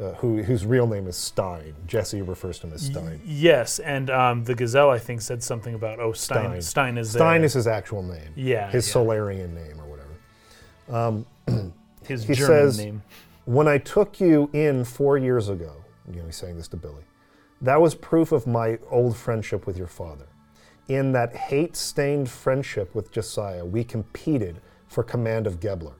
uh, 0.00 0.12
who, 0.14 0.42
whose 0.42 0.66
real 0.66 0.86
name 0.86 1.06
is 1.06 1.16
Stein. 1.16 1.74
Jesse 1.86 2.20
refers 2.22 2.58
to 2.60 2.66
him 2.66 2.74
as 2.74 2.82
Stein. 2.82 3.20
yes, 3.24 3.78
and 3.78 4.10
um, 4.10 4.44
the 4.44 4.54
Gazel 4.54 4.90
I 4.90 4.98
think 4.98 5.20
said 5.22 5.42
something 5.42 5.74
about 5.74 6.00
oh 6.00 6.12
Stein. 6.12 6.44
Stein. 6.44 6.62
Stein, 6.62 6.98
is 6.98 7.10
Stein 7.12 7.44
is 7.44 7.52
his 7.54 7.66
actual 7.66 8.02
name. 8.02 8.32
yeah 8.36 8.70
His 8.70 8.86
yeah. 8.86 8.92
Solarian 8.92 9.54
name 9.54 9.80
or 9.80 9.86
whatever. 9.86 11.24
his 12.06 12.24
he 12.24 12.34
German 12.34 12.46
says- 12.46 12.78
name. 12.78 13.02
When 13.44 13.68
I 13.68 13.78
took 13.78 14.18
you 14.20 14.50
in 14.52 14.84
four 14.84 15.16
years 15.18 15.48
ago, 15.48 15.72
you 16.10 16.18
know, 16.18 16.26
he's 16.26 16.34
saying 16.34 16.56
this 16.56 16.66
to 16.68 16.76
Billy, 16.76 17.04
that 17.60 17.80
was 17.80 17.94
proof 17.94 18.32
of 18.32 18.44
my 18.46 18.78
old 18.90 19.16
friendship 19.16 19.66
with 19.68 19.78
your 19.78 19.86
father. 19.86 20.26
In 20.88 21.12
that 21.12 21.34
hate 21.34 21.76
stained 21.76 22.28
friendship 22.28 22.92
with 22.92 23.12
Jessiah, 23.12 23.64
we 23.64 23.84
competed 23.84 24.60
for 24.88 25.04
command 25.04 25.46
of 25.46 25.60
Gebler. 25.60 25.94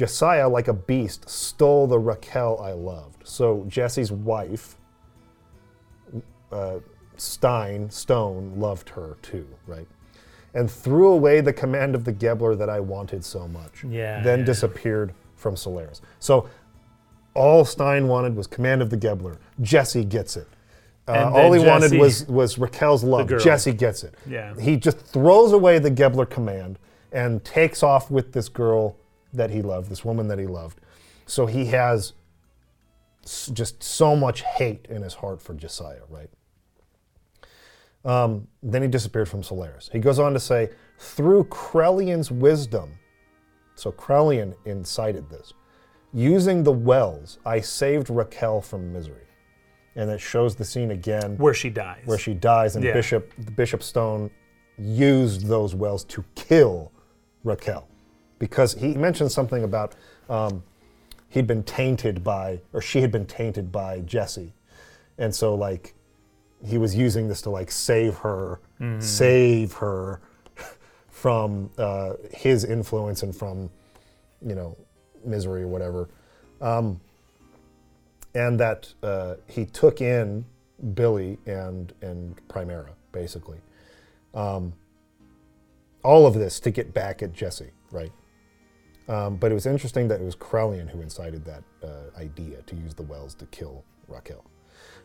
Jessiah, 0.00 0.48
like 0.48 0.68
a 0.68 0.72
beast, 0.72 1.28
stole 1.28 1.86
the 1.86 1.98
Raquel 1.98 2.58
I 2.58 2.72
loved. 2.72 3.28
So 3.28 3.66
Jesse's 3.68 4.10
wife, 4.10 4.78
uh, 6.50 6.78
Stein, 7.18 7.90
Stone, 7.90 8.54
loved 8.56 8.88
her 8.88 9.18
too, 9.20 9.46
right? 9.66 9.86
And 10.54 10.70
threw 10.70 11.08
away 11.08 11.42
the 11.42 11.52
command 11.52 11.94
of 11.94 12.06
the 12.06 12.14
Gebler 12.14 12.56
that 12.56 12.70
I 12.70 12.80
wanted 12.80 13.22
so 13.22 13.46
much. 13.46 13.84
Yeah, 13.84 14.22
Then 14.22 14.38
yeah. 14.38 14.44
disappeared 14.46 15.12
from 15.36 15.54
Solaris. 15.54 16.00
So 16.18 16.48
all 17.34 17.66
Stein 17.66 18.08
wanted 18.08 18.34
was 18.34 18.46
command 18.46 18.80
of 18.80 18.88
the 18.88 18.96
Gebler. 18.96 19.36
Jesse 19.60 20.06
gets 20.06 20.38
it. 20.38 20.48
Uh, 21.06 21.30
all 21.30 21.52
he 21.52 21.58
then 21.58 21.68
wanted 21.68 22.00
was, 22.00 22.26
was 22.26 22.56
Raquel's 22.56 23.04
love. 23.04 23.28
Jesse 23.38 23.74
gets 23.74 24.02
it. 24.02 24.14
Yeah. 24.26 24.58
He 24.58 24.78
just 24.78 24.98
throws 24.98 25.52
away 25.52 25.78
the 25.78 25.90
Gebler 25.90 26.26
command 26.26 26.78
and 27.12 27.44
takes 27.44 27.82
off 27.82 28.10
with 28.10 28.32
this 28.32 28.48
girl 28.48 28.96
that 29.32 29.50
he 29.50 29.62
loved, 29.62 29.90
this 29.90 30.04
woman 30.04 30.28
that 30.28 30.38
he 30.38 30.46
loved. 30.46 30.80
So 31.26 31.46
he 31.46 31.66
has 31.66 32.12
s- 33.24 33.50
just 33.52 33.82
so 33.82 34.16
much 34.16 34.42
hate 34.42 34.86
in 34.90 35.02
his 35.02 35.14
heart 35.14 35.40
for 35.40 35.54
Jessiah, 35.54 36.02
right? 36.08 36.30
Um, 38.04 38.48
then 38.62 38.82
he 38.82 38.88
disappeared 38.88 39.28
from 39.28 39.42
Solaris. 39.42 39.90
He 39.92 39.98
goes 39.98 40.18
on 40.18 40.32
to 40.32 40.40
say, 40.40 40.70
through 40.98 41.44
Krelian's 41.44 42.30
wisdom, 42.30 42.92
so 43.74 43.92
Krelian 43.92 44.54
incited 44.64 45.28
this, 45.28 45.52
using 46.12 46.62
the 46.62 46.72
wells, 46.72 47.38
I 47.44 47.60
saved 47.60 48.08
Raquel 48.10 48.60
from 48.62 48.92
misery. 48.92 49.24
And 49.96 50.08
it 50.08 50.20
shows 50.20 50.54
the 50.56 50.64
scene 50.64 50.92
again 50.92 51.36
where 51.36 51.52
she 51.52 51.68
dies. 51.68 52.02
where 52.06 52.16
she 52.18 52.32
dies, 52.32 52.76
and 52.76 52.84
Yeah. 52.84 52.92
Bishop 52.94 53.32
Bishop 53.56 53.82
Stone 53.82 54.30
used 54.78 55.46
those 55.46 55.74
wells 55.74 56.04
to 56.04 56.24
kill 56.36 56.92
Raquel 57.44 57.86
because 58.40 58.74
he 58.74 58.94
mentioned 58.94 59.30
something 59.30 59.62
about 59.62 59.94
um, 60.28 60.64
he'd 61.28 61.46
been 61.46 61.62
tainted 61.62 62.24
by, 62.24 62.60
or 62.72 62.82
she 62.82 63.00
had 63.00 63.12
been 63.12 63.26
tainted 63.26 63.70
by 63.70 64.00
Jesse. 64.00 64.52
And 65.18 65.32
so, 65.32 65.54
like, 65.54 65.94
he 66.66 66.76
was 66.76 66.96
using 66.96 67.28
this 67.28 67.40
to, 67.42 67.50
like, 67.50 67.70
save 67.70 68.16
her, 68.16 68.60
save 69.00 69.74
her 69.74 70.20
from 71.08 71.70
uh, 71.78 72.14
his 72.32 72.64
influence 72.64 73.22
and 73.22 73.36
from, 73.36 73.70
you 74.44 74.54
know, 74.54 74.76
misery 75.24 75.62
or 75.62 75.68
whatever. 75.68 76.08
Um, 76.60 77.00
and 78.34 78.58
that 78.58 78.92
uh, 79.02 79.34
he 79.46 79.66
took 79.66 80.00
in 80.00 80.44
Billy 80.94 81.38
and, 81.46 81.92
and 82.00 82.36
Primera, 82.48 82.90
basically. 83.12 83.58
Um, 84.34 84.72
all 86.02 86.26
of 86.26 86.34
this 86.34 86.58
to 86.60 86.70
get 86.70 86.94
back 86.94 87.22
at 87.22 87.34
Jesse, 87.34 87.70
right? 87.90 88.12
Um, 89.10 89.34
but 89.36 89.50
it 89.50 89.54
was 89.54 89.66
interesting 89.66 90.06
that 90.08 90.20
it 90.20 90.24
was 90.24 90.36
Krelian 90.36 90.88
who 90.88 91.00
incited 91.00 91.44
that 91.44 91.64
uh, 91.82 92.16
idea 92.16 92.62
to 92.62 92.76
use 92.76 92.94
the 92.94 93.02
Wels 93.02 93.34
to 93.34 93.46
kill 93.46 93.84
Raquel. 94.06 94.44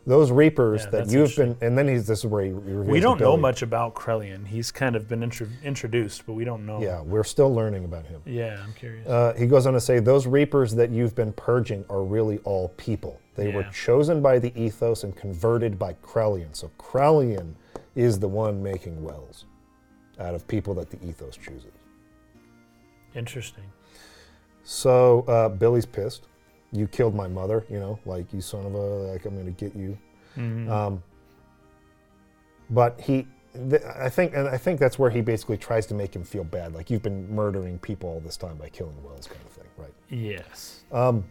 Those 0.06 0.30
reapers 0.30 0.84
Yeah, 0.84 0.90
that 0.90 1.10
you've 1.10 1.34
been, 1.34 1.56
and 1.60 1.76
then 1.76 1.88
he's 1.88 2.06
this 2.06 2.20
is 2.20 2.26
where 2.26 2.44
he 2.44 2.52
reveals 2.52 2.86
We 2.86 3.00
don't 3.00 3.20
know 3.20 3.36
much 3.36 3.62
about 3.62 3.96
Krelian. 3.96 4.46
He's 4.46 4.70
kind 4.70 4.94
of 4.94 5.08
been 5.08 5.24
intro- 5.24 5.48
introduced, 5.64 6.24
but 6.24 6.34
we 6.34 6.44
don't 6.44 6.64
know. 6.64 6.80
Yeah, 6.80 7.00
we're 7.02 7.24
still 7.24 7.52
learning 7.52 7.84
about 7.84 8.06
him. 8.06 8.22
Yeah, 8.24 8.62
I'm 8.62 8.72
curious. 8.74 9.08
Uh, 9.08 9.34
he 9.36 9.46
goes 9.46 9.66
on 9.66 9.72
to 9.72 9.80
say, 9.80 9.98
Those 9.98 10.28
reapers 10.28 10.72
that 10.76 10.90
you've 10.90 11.16
been 11.16 11.32
purging 11.32 11.84
are 11.90 12.04
really 12.04 12.38
all 12.44 12.68
people. 12.76 13.20
They 13.34 13.52
were 13.52 13.64
chosen 13.64 14.22
by 14.22 14.38
the 14.38 14.56
ethos 14.58 15.02
and 15.02 15.14
converted 15.16 15.80
by 15.80 15.94
Krelian. 15.94 16.54
So 16.54 16.70
Krelian 16.78 17.54
is 17.96 18.20
the 18.20 18.28
one 18.28 18.62
making 18.62 19.02
Wels 19.02 19.46
out 20.20 20.36
of 20.36 20.46
people 20.46 20.74
that 20.74 20.90
the 20.90 21.04
ethos 21.04 21.36
chooses. 21.36 21.72
Interesting. 23.16 23.64
So 24.68 25.20
uh, 25.28 25.48
Billy's 25.48 25.86
pissed. 25.86 26.26
You 26.72 26.88
killed 26.88 27.14
my 27.14 27.28
mother, 27.28 27.64
you 27.70 27.78
know, 27.78 28.00
like 28.04 28.32
you 28.32 28.40
son 28.40 28.66
of 28.66 28.74
a, 28.74 28.78
like 28.78 29.24
I'm 29.24 29.34
going 29.34 29.46
to 29.46 29.52
get 29.52 29.76
you. 29.76 29.96
Mhm. 30.36 30.68
Um, 30.68 31.02
but 32.70 33.00
he, 33.00 33.28
th- 33.70 33.82
I 33.84 34.08
think, 34.08 34.34
and 34.34 34.48
I 34.48 34.58
think 34.58 34.80
that's 34.80 34.98
where 34.98 35.08
he 35.08 35.20
basically 35.20 35.56
tries 35.56 35.86
to 35.86 35.94
make 35.94 36.14
him 36.14 36.24
feel 36.24 36.42
bad, 36.42 36.74
like 36.74 36.90
you've 36.90 37.02
been 37.02 37.32
murdering 37.32 37.78
people 37.78 38.08
all 38.10 38.18
this 38.20 38.36
time 38.36 38.56
by 38.56 38.68
killing 38.68 38.96
Wels, 39.04 39.28
kind 39.28 39.40
of 39.46 39.52
thing, 39.52 39.64
right? 39.78 39.94
yes. 40.10 40.82
Um, 40.90 41.24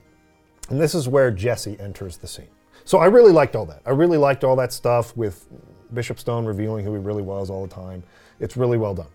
and 0.69 0.80
this 0.82 0.95
is 0.95 1.08
where 1.10 1.30
Jesse 1.30 1.78
enters 1.80 2.17
the 2.17 2.28
scene. 2.28 2.48
So 2.86 3.00
I 3.00 3.08
really 3.08 3.34
liked 3.34 3.56
all 3.58 3.65
that. 3.65 3.82
I 3.86 3.89
really 3.91 4.17
liked 4.17 4.45
all 4.45 4.56
that 4.56 4.71
stuff 4.71 5.15
with 5.17 5.45
Bishop 5.93 6.19
Stone 6.19 6.45
revealing 6.45 6.86
who 6.86 6.93
he 6.93 7.00
really 7.00 7.21
was 7.21 7.50
all 7.50 7.67
the 7.67 7.74
time. 7.74 8.02
It's 8.39 8.56
really 8.56 8.78
well 8.78 8.95
done. 8.95 9.08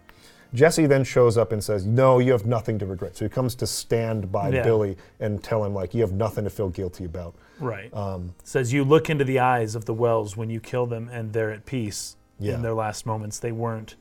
Jesse 0.52 0.86
then 0.86 1.04
shows 1.04 1.36
up 1.38 1.52
and 1.52 1.62
says, 1.62 1.86
"No, 1.86 2.18
you 2.18 2.32
have 2.32 2.44
nothing 2.46 2.78
to 2.80 2.86
regret." 2.86 3.16
So 3.16 3.24
he 3.24 3.28
comes 3.28 3.54
to 3.56 3.66
stand 3.66 4.32
by 4.32 4.48
Yeah. 4.50 4.62
Billy 4.62 4.96
and 5.20 5.42
tell 5.42 5.64
him 5.64 5.74
like, 5.74 5.94
"You 5.94 6.00
have 6.02 6.12
nothing 6.12 6.44
to 6.44 6.50
feel 6.50 6.68
guilty 6.68 7.04
about." 7.04 7.34
Right. 7.58 7.92
Um, 7.94 8.34
Says 8.42 8.72
you 8.72 8.82
look 8.84 9.08
into 9.10 9.24
the 9.24 9.38
eyes 9.38 9.74
of 9.74 9.84
the 9.84 9.94
Wels 9.94 10.36
when 10.36 10.50
you 10.50 10.60
kill 10.60 10.86
them 10.86 11.08
and 11.12 11.32
they're 11.32 11.52
at 11.52 11.66
peace 11.66 12.16
Yeah. 12.38 12.54
in 12.54 12.62
their 12.62 12.74
last 12.74 13.06
moments. 13.06 13.38
They 13.38 13.52
weren't 13.52 13.96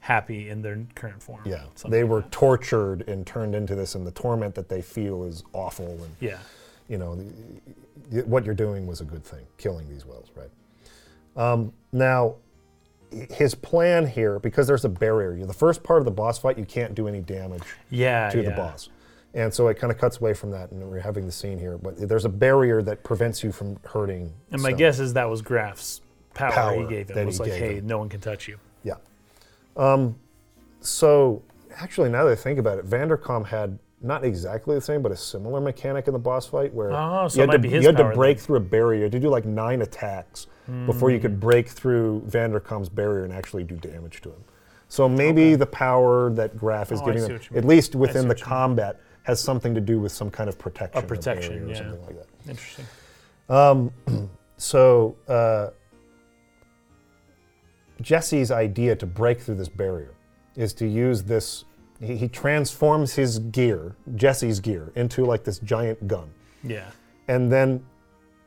happy 0.00 0.50
in 0.50 0.60
their 0.62 0.78
current 0.94 1.22
form. 1.22 1.40
yeah, 1.46 1.64
Something 1.76 1.90
they 1.90 2.02
like 2.02 2.10
were 2.10 2.22
tortured 2.30 3.08
and 3.08 3.26
turned 3.26 3.54
into 3.54 3.74
this, 3.74 3.94
and 3.94 4.06
the 4.06 4.10
torment 4.10 4.54
that 4.56 4.68
they 4.68 4.82
feel 4.82 5.24
is 5.24 5.42
awful. 5.54 5.86
And 5.86 6.10
Yeah. 6.20 6.38
you 6.88 6.98
know, 6.98 7.14
the, 7.14 7.24
y- 8.12 8.22
what 8.26 8.44
you're 8.44 8.54
doing 8.54 8.86
was 8.86 9.00
a 9.00 9.04
good 9.04 9.24
thing, 9.24 9.46
killing 9.56 9.88
these 9.88 10.04
Wels, 10.04 10.26
right? 10.36 10.50
Um, 11.36 11.72
now, 11.92 12.34
his 13.30 13.54
plan 13.54 14.06
here, 14.06 14.38
because 14.38 14.66
there's 14.66 14.84
a 14.84 14.88
barrier, 14.88 15.44
the 15.46 15.52
first 15.52 15.82
part 15.82 16.00
of 16.00 16.04
the 16.04 16.10
boss 16.10 16.38
fight, 16.38 16.58
you 16.58 16.64
can't 16.64 16.94
do 16.94 17.08
any 17.08 17.20
damage 17.20 17.62
Yeah. 17.90 18.30
to 18.30 18.42
yeah. 18.42 18.50
the 18.50 18.56
boss. 18.56 18.88
And 19.34 19.52
so 19.52 19.66
it 19.68 19.74
kind 19.78 19.90
of 19.92 19.98
cuts 19.98 20.18
away 20.20 20.32
from 20.32 20.50
that, 20.52 20.70
and 20.70 20.88
we're 20.88 21.00
having 21.00 21.26
the 21.26 21.32
scene 21.32 21.58
here. 21.58 21.76
But 21.76 21.96
there's 22.08 22.24
a 22.24 22.28
barrier 22.28 22.82
that 22.82 23.02
prevents 23.02 23.42
you 23.42 23.50
from 23.50 23.76
hurting. 23.84 24.32
And 24.52 24.62
my 24.62 24.68
stuff. 24.70 24.78
guess 24.78 24.98
is 25.00 25.14
that 25.14 25.28
was 25.28 25.42
Grahf's 25.42 26.00
power, 26.34 26.74
he 26.80 26.86
gave 26.86 27.08
him. 27.10 27.16
that 27.16 27.26
was 27.26 27.40
like, 27.40 27.50
hey, 27.52 27.76
him. 27.78 27.86
no 27.86 27.98
one 27.98 28.08
can 28.08 28.20
touch 28.20 28.46
you. 28.46 28.58
Yeah. 28.84 28.94
Um, 29.76 30.14
so 30.80 31.42
actually, 31.76 32.10
now 32.10 32.24
that 32.24 32.32
I 32.32 32.36
think 32.36 32.58
about 32.58 32.78
it, 32.78 32.88
Vanderkaum 32.88 33.46
had 33.46 33.78
not 34.00 34.24
exactly 34.24 34.74
the 34.74 34.80
same, 34.80 35.02
but 35.02 35.10
a 35.10 35.16
similar 35.16 35.60
mechanic 35.60 36.06
in 36.06 36.12
the 36.12 36.18
boss 36.18 36.46
fight 36.46 36.72
where 36.72 36.92
Oh, 36.92 37.26
so 37.26 37.42
you 37.42 37.48
had, 37.50 37.62
to, 37.62 37.68
you 37.68 37.80
had 37.82 37.96
to 37.96 38.10
break 38.14 38.36
then. 38.36 38.46
through 38.46 38.56
a 38.58 38.60
barrier. 38.60 39.08
To 39.08 39.18
do 39.18 39.28
like 39.30 39.44
nine 39.46 39.82
attacks 39.82 40.46
before 40.86 41.10
you 41.10 41.18
Hmm. 41.18 41.22
could 41.22 41.40
break 41.40 41.68
through 41.68 42.22
Vanderkaum's 42.26 42.88
barrier 42.88 43.24
and 43.24 43.32
actually 43.32 43.64
do 43.64 43.76
damage 43.76 44.20
to 44.22 44.30
him. 44.30 44.44
So 44.88 45.08
maybe 45.08 45.56
the 45.56 45.66
power 45.66 46.30
that 46.30 46.56
Grahf 46.56 46.92
is 46.92 47.00
Oh, 47.00 47.06
giving 47.06 47.22
them, 47.22 47.40
at 47.54 47.64
least 47.64 47.94
within 47.94 48.28
the 48.28 48.34
combat, 48.34 49.00
has 49.24 49.40
something 49.40 49.74
to 49.74 49.80
do 49.80 49.98
with 49.98 50.12
some 50.12 50.30
kind 50.30 50.48
of 50.48 50.58
protection. 50.58 51.02
or 51.02 51.06
protection, 51.06 51.64
or 51.64 51.68
yeah. 51.68 51.74
something 51.76 52.06
like 52.06 52.16
that. 52.16 52.50
Interesting. 52.50 52.84
So 54.56 55.16
uh, 55.26 55.70
Jesse's 58.00 58.50
idea 58.50 58.96
to 58.96 59.06
break 59.06 59.40
through 59.40 59.56
this 59.56 59.68
barrier 59.68 60.14
is 60.56 60.72
to 60.74 60.86
use 60.86 61.22
this. 61.24 61.64
He, 62.00 62.16
he 62.16 62.28
transforms 62.28 63.14
his 63.14 63.38
gear, 63.38 63.96
Jesse's 64.16 64.60
gear, 64.60 64.92
into 64.94 65.24
like 65.24 65.44
this 65.44 65.58
giant 65.58 66.06
gun, 66.06 66.30
Yeah. 66.62 66.90
and 67.28 67.50
then 67.50 67.84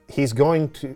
he's 0.08 0.34
going 0.34 0.70
to 0.72 0.96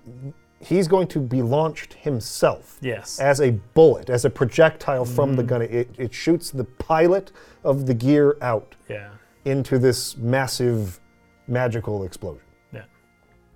he's 0.62 0.88
going 0.88 1.08
to 1.08 1.20
be 1.20 1.42
launched 1.42 1.94
himself 1.94 2.78
Yes. 2.82 3.20
as 3.20 3.42
a 3.42 3.52
bullet, 3.74 4.10
as 4.10 4.26
a 4.26 4.30
projectile 4.30 5.06
from 5.06 5.36
the 5.36 5.44
gun. 5.44 5.62
It, 5.64 5.90
it 5.98 6.14
shoots 6.14 6.52
the 6.52 6.64
pilot 6.64 7.32
of 7.64 7.86
the 7.88 7.94
gear 7.94 8.38
out 8.42 8.76
yeah. 8.88 9.10
into 9.46 9.80
this 9.80 10.16
massive 10.18 11.00
magical 11.48 12.04
explosion. 12.04 12.46
Yeah. 12.74 12.84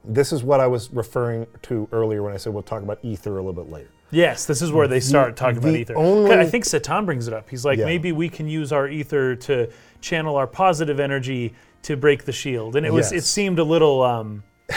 This 0.04 0.34
is 0.34 0.44
what 0.44 0.60
I 0.60 0.68
was 0.68 0.92
referring 0.92 1.48
to 1.64 1.88
earlier 1.92 2.24
when 2.24 2.34
I 2.34 2.38
said 2.38 2.54
we'll 2.54 2.64
talk 2.64 2.84
about 2.84 3.00
ether 3.04 3.32
a 3.38 3.44
little 3.44 3.54
bit 3.64 3.72
later. 3.72 3.90
Yes, 4.12 4.46
this 4.46 4.62
is 4.62 4.72
where 4.72 4.88
they 4.88 5.00
start 5.00 5.36
talking 5.36 5.58
about 5.58 5.72
the 5.72 5.80
ether. 5.80 5.98
I 5.98 6.46
think 6.46 6.64
Citan 6.64 7.06
brings 7.06 7.28
it 7.28 7.34
up. 7.34 7.50
He's 7.50 7.66
like, 7.66 7.80
Yeah. 7.80 7.86
maybe 7.86 8.12
we 8.12 8.30
can 8.30 8.48
use 8.48 8.72
our 8.72 8.88
ether 8.88 9.36
to 9.36 9.70
channel 10.00 10.36
our 10.36 10.48
positive 10.48 11.00
energy 11.00 11.54
to 11.84 11.98
break 11.98 12.24
the 12.24 12.32
shield. 12.32 12.76
And 12.76 12.86
it 12.86 12.94
was, 12.94 13.12
it 13.12 13.16
Yes. 13.16 13.26
seemed 13.28 13.60
a 13.60 13.64
little. 13.64 14.02
Um, 14.04 14.44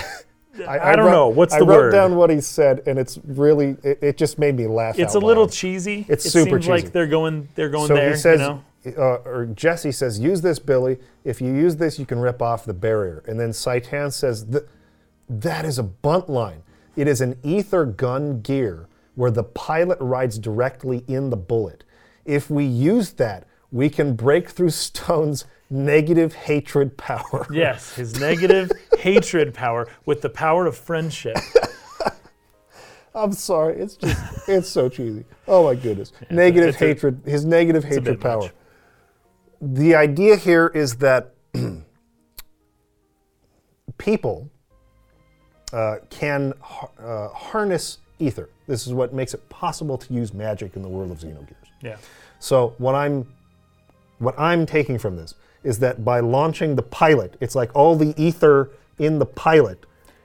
I 0.66 0.96
don't 0.96 1.10
know. 1.10 1.28
What's 1.28 1.56
the 1.56 1.64
word? 1.64 1.72
I 1.72 1.76
wrote 1.76 1.82
word? 1.84 1.92
down 1.92 2.16
what 2.16 2.30
he 2.30 2.40
said, 2.40 2.82
and 2.86 2.98
it's 2.98 3.18
really 3.24 3.76
it, 3.82 3.98
it 4.02 4.16
just 4.16 4.38
made 4.38 4.56
me 4.56 4.66
laugh. 4.66 4.98
it's 4.98 5.14
a 5.14 5.18
little 5.18 5.44
loud. 5.44 5.52
cheesy. 5.52 6.06
It's 6.08 6.26
it 6.26 6.30
super 6.30 6.50
seems 6.60 6.68
like 6.68 6.80
cheesy. 6.82 6.92
they're 6.92 7.06
going. 7.06 7.48
They're 7.54 7.68
going 7.68 7.88
so 7.88 7.94
there. 7.94 8.10
he 8.10 8.16
says, 8.16 8.40
you 8.40 8.46
know? 8.46 8.64
uh, 8.96 9.28
or 9.28 9.46
Jesse 9.46 9.92
says, 9.92 10.18
use 10.18 10.40
this, 10.40 10.58
Billy. 10.58 10.98
If 11.24 11.40
you 11.40 11.52
use 11.52 11.76
this, 11.76 11.98
you 11.98 12.06
can 12.06 12.18
rip 12.18 12.40
off 12.42 12.64
the 12.64 12.74
barrier. 12.74 13.22
And 13.26 13.38
then 13.38 13.50
Citan 13.50 14.12
says, 14.12 14.44
"Th- 14.44 14.64
that 15.28 15.64
is 15.64 15.78
a 15.78 15.82
bunt 15.82 16.28
line. 16.28 16.62
It 16.96 17.06
is 17.06 17.20
an 17.20 17.38
ether 17.42 17.84
gun 17.84 18.40
gear 18.40 18.88
where 19.14 19.30
the 19.30 19.44
pilot 19.44 19.98
rides 20.00 20.38
directly 20.38 21.04
in 21.08 21.30
the 21.30 21.36
bullet. 21.36 21.84
If 22.24 22.50
we 22.50 22.64
use 22.64 23.10
that, 23.14 23.46
we 23.70 23.90
can 23.90 24.14
break 24.14 24.48
through 24.48 24.70
Stone's 24.70 25.44
negative 25.70 26.35
hatred 26.35 26.96
power. 26.96 27.46
Yes, 27.52 27.94
his 27.94 28.18
negative 28.20 28.70
hatred 28.98 29.54
power 29.54 29.88
with 30.07 30.22
the 30.22 30.28
power 30.31 30.66
of 30.66 30.76
friendship. 30.76 31.37
I'm 33.14 33.33
sorry, 33.33 33.81
it's 33.81 33.96
just 33.96 34.48
it's 34.48 34.68
so 34.68 34.88
cheesy. 34.88 35.24
Oh 35.48 35.64
my 35.64 35.74
goodness. 35.74 36.12
negative 36.31 36.70
it's 36.70 36.81
a- 36.83 36.87
hatred, 36.87 37.20
his 37.24 37.44
negative 37.44 37.85
hatred 37.85 38.20
power. 38.20 38.42
much. 38.42 38.52
The 39.61 39.96
idea 39.96 40.37
here 40.37 40.68
is 40.68 40.96
that 40.96 41.35
people 43.98 44.48
uh, 45.72 45.96
can 46.11 46.52
uh, 46.98 47.28
harness 47.28 47.99
ether. 48.18 48.49
This 48.66 48.86
is 48.86 48.92
what 48.95 49.12
makes 49.12 49.34
it 49.34 49.49
possible 49.49 49.99
to 49.99 50.14
use 50.14 50.32
magic 50.32 50.76
in 50.76 50.82
the 50.82 50.88
world 50.88 51.11
of 51.11 51.18
Xenogears. 51.18 51.55
Yeah. 51.82 51.97
So 52.38 52.74
what 52.78 52.95
I'm 52.95 53.26
what 54.18 54.38
I'm 54.38 54.66
taking 54.66 54.99
from 54.99 55.16
this 55.16 55.34
is 55.64 55.78
that 55.80 56.04
by 56.04 56.20
launching 56.20 56.76
the 56.76 56.82
pilot, 56.82 57.36
it's 57.40 57.54
like 57.54 57.74
all 57.74 57.96
the 57.96 58.14
ether 58.16 58.70
in 58.98 59.18
the 59.18 59.26
pilot 59.26 59.84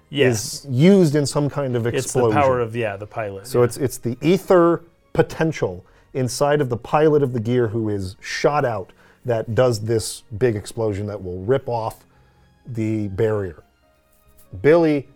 Yes. 0.10 0.66
is 0.66 0.68
used 0.70 1.16
in 1.16 1.26
some 1.26 1.50
kind 1.50 1.76
of 1.76 1.88
explosion. 1.88 2.28
It's 2.28 2.36
the 2.36 2.42
power 2.42 2.60
of 2.60 2.76
yeah 2.76 2.96
the 2.98 3.08
pilot. 3.08 3.48
So 3.48 3.60
yeah. 3.60 3.66
it's 3.66 3.78
it's 3.78 3.98
the 3.98 4.16
ether 4.22 4.84
potential 5.14 5.84
inside 6.14 6.62
of 6.62 6.70
the 6.70 6.78
pilot 6.78 7.24
of 7.24 7.34
the 7.34 7.40
gear 7.40 7.68
who 7.68 7.90
is 7.90 8.16
shot 8.22 8.64
out 8.64 8.94
that 9.26 9.56
does 9.56 9.80
this 9.80 10.22
big 10.38 10.56
explosion 10.56 11.08
that 11.08 11.24
will 11.24 11.40
rip 11.44 11.68
off 11.68 12.06
the 12.68 13.08
barrier. 13.10 13.64
Billy, 14.62 15.08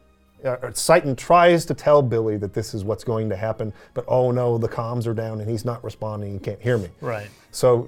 uh, 0.43 0.49
uh, 0.49 0.57
Citan 0.71 1.15
tries 1.15 1.65
to 1.65 1.73
tell 1.75 2.01
Billy 2.01 2.37
that 2.37 2.53
this 2.53 2.73
is 2.73 2.83
what's 2.83 3.03
going 3.03 3.29
to 3.29 3.35
happen, 3.35 3.73
but 3.93 4.03
oh 4.07 4.31
no, 4.31 4.57
the 4.57 4.67
comms 4.67 5.05
are 5.05 5.13
down 5.13 5.41
and 5.41 5.49
he's 5.49 5.65
not 5.65 5.83
responding. 5.83 6.33
He 6.33 6.39
can't 6.39 6.61
hear 6.61 6.77
me. 6.79 6.89
right. 7.01 7.29
So 7.51 7.87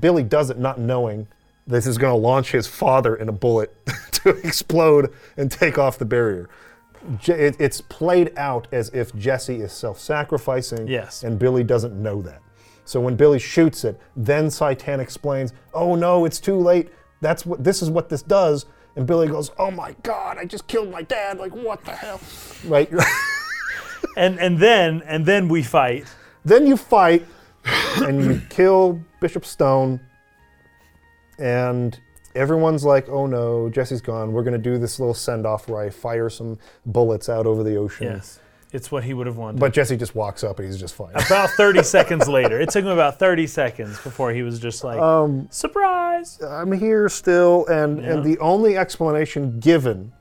Billy 0.00 0.22
does 0.22 0.50
it 0.50 0.58
not 0.58 0.78
knowing 0.78 1.28
this 1.66 1.86
is 1.86 1.98
going 1.98 2.12
to 2.12 2.18
launch 2.18 2.52
his 2.52 2.66
father 2.66 3.14
in 3.16 3.28
a 3.28 3.32
bullet 3.32 3.74
to 4.12 4.30
explode 4.46 5.12
and 5.36 5.50
take 5.50 5.78
off 5.78 5.98
the 5.98 6.04
barrier. 6.04 6.48
Je- 7.20 7.32
it- 7.32 7.56
it's 7.60 7.80
played 7.80 8.32
out 8.36 8.66
as 8.72 8.88
if 8.90 9.14
Jesse 9.14 9.60
is 9.60 9.72
self 9.72 9.98
sacrificing 10.00 10.88
Yes. 10.88 11.22
and 11.22 11.38
Billy 11.38 11.62
doesn't 11.64 11.94
know 12.00 12.22
that. 12.22 12.40
So 12.84 13.00
when 13.00 13.16
Billy 13.16 13.38
shoots 13.38 13.84
it, 13.84 14.00
then 14.16 14.46
Citan 14.46 14.98
explains, 14.98 15.52
"Oh 15.74 15.94
no, 15.94 16.24
it's 16.24 16.40
too 16.40 16.56
late. 16.58 16.88
That's 17.20 17.44
what 17.44 17.62
this 17.62 17.82
is 17.82 17.90
what 17.90 18.08
this 18.08 18.22
does." 18.22 18.64
And 18.96 19.06
Billy 19.06 19.28
goes, 19.28 19.50
"Oh 19.58 19.70
my 19.70 19.94
God, 20.02 20.38
I 20.38 20.44
just 20.46 20.66
killed 20.68 20.90
my 20.90 21.02
dad. 21.02 21.38
Like 21.38 21.54
what 21.54 21.84
the 21.84 21.92
hell?" 21.92 22.20
Right? 22.66 22.90
And 24.16 24.38
and 24.40 24.58
then 24.58 25.02
and 25.06 25.24
then 25.26 25.48
we 25.48 25.62
fight. 25.62 26.06
then 26.44 26.66
you 26.66 26.76
fight, 26.76 27.24
and 28.02 28.24
you 28.24 28.40
kill 28.48 29.00
Bishop 29.20 29.44
Stone, 29.44 30.00
and 31.38 31.98
everyone's 32.34 32.84
like, 32.84 33.08
"Oh 33.08 33.26
no, 33.26 33.68
Jesse's 33.68 34.00
gone. 34.00 34.32
We're 34.32 34.42
gonna 34.42 34.58
do 34.58 34.78
this 34.78 34.98
little 34.98 35.14
send 35.14 35.46
off 35.46 35.68
where 35.68 35.80
I 35.82 35.90
fire 35.90 36.28
some 36.30 36.58
bullets 36.86 37.28
out 37.28 37.46
over 37.46 37.62
the 37.62 37.76
ocean." 37.76 38.08
Yes. 38.08 38.40
It's 38.70 38.92
what 38.92 39.02
he 39.02 39.14
would 39.14 39.26
have 39.26 39.38
wanted. 39.38 39.60
But 39.60 39.72
Jesse 39.72 39.96
just 39.96 40.14
walks 40.14 40.44
up 40.44 40.58
and 40.58 40.68
he's 40.68 40.78
just 40.78 40.94
fine. 40.94 41.12
about 41.14 41.48
30 41.56 41.82
seconds 41.84 42.28
later. 42.28 42.60
It 42.60 42.68
took 42.68 42.84
him 42.84 42.90
about 42.90 43.18
30 43.18 43.46
seconds 43.46 43.98
before 44.02 44.30
he 44.30 44.42
was 44.42 44.58
just 44.58 44.84
like, 44.84 44.98
Um, 45.00 45.48
surprise. 45.50 46.38
I'm 46.46 46.72
here 46.72 47.08
still, 47.08 47.64
and, 47.68 47.98
and 48.00 48.22
the 48.22 48.38
only 48.40 48.76
explanation 48.76 49.58
given, 49.58 50.12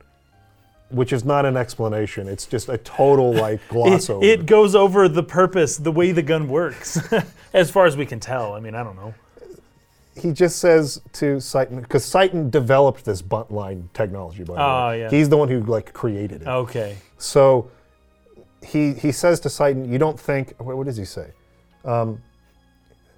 which 0.90 1.12
is 1.12 1.26
not 1.26 1.46
an 1.46 1.58
explanation, 1.58 2.28
it's 2.28 2.46
just 2.46 2.70
a 2.70 2.78
total 2.78 3.34
like 3.34 3.60
gloss 3.70 4.10
It, 4.10 4.14
over. 4.14 4.26
it 4.26 4.46
goes 4.46 4.76
over 4.76 5.08
the 5.10 5.24
purpose, 5.24 5.78
the 5.78 5.92
way 5.92 6.12
the 6.12 6.22
gun 6.24 6.48
works, 6.48 6.98
as 7.54 7.70
far 7.70 7.86
as 7.86 7.98
we 7.98 8.06
can 8.06 8.20
tell. 8.20 8.54
I 8.54 8.60
mean, 8.60 8.74
I 8.76 8.84
don't 8.84 8.96
know. 8.96 9.14
he 10.16 10.32
just 10.32 10.60
says 10.60 11.02
to 11.14 11.38
Citan, 11.38 11.82
because 11.82 12.04
Citan 12.06 12.50
developed 12.50 13.06
this 13.06 13.22
bunt 13.22 13.52
line 13.52 13.90
technology, 13.94 14.44
by 14.44 14.56
the 14.56 14.62
Oh, 14.62 14.88
way. 14.90 15.00
yeah. 15.02 15.10
He's 15.10 15.30
the 15.30 15.38
one 15.38 15.50
who 15.50 15.62
like 15.62 15.94
created 15.94 16.42
it. 16.44 16.48
Okay. 16.48 16.98
So 17.18 17.70
he 18.64 18.94
he 18.94 19.12
says 19.12 19.40
to 19.42 19.50
Citan, 19.50 19.90
"You 19.92 19.98
don't 19.98 20.20
think? 20.20 20.54
What, 20.58 20.78
what 20.78 20.86
does 20.88 20.98
he 20.98 21.06
say? 21.06 21.28
Um, 21.86 22.22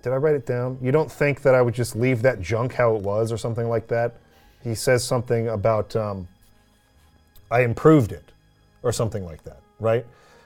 did 0.02 0.12
I 0.14 0.18
write 0.18 0.36
it 0.36 0.46
down? 0.46 0.78
You 0.82 0.92
don't 0.92 1.12
think 1.12 1.42
that 1.44 1.54
I 1.56 1.62
would 1.62 1.74
just 1.74 1.96
leave 1.96 2.22
that 2.24 2.42
junk 2.42 2.74
how 2.74 2.96
it 2.96 3.02
was, 3.02 3.32
or 3.32 3.38
something 3.38 3.70
like 3.70 3.88
that?" 3.88 4.16
He 4.64 4.76
says 4.76 5.04
something 5.04 5.48
about 5.48 5.96
um, 5.96 6.28
I 7.52 7.62
improved 7.62 8.12
it, 8.12 8.32
or 8.84 8.92
something 8.92 9.26
like 9.26 9.44
that, 9.44 9.62
right? 9.80 10.06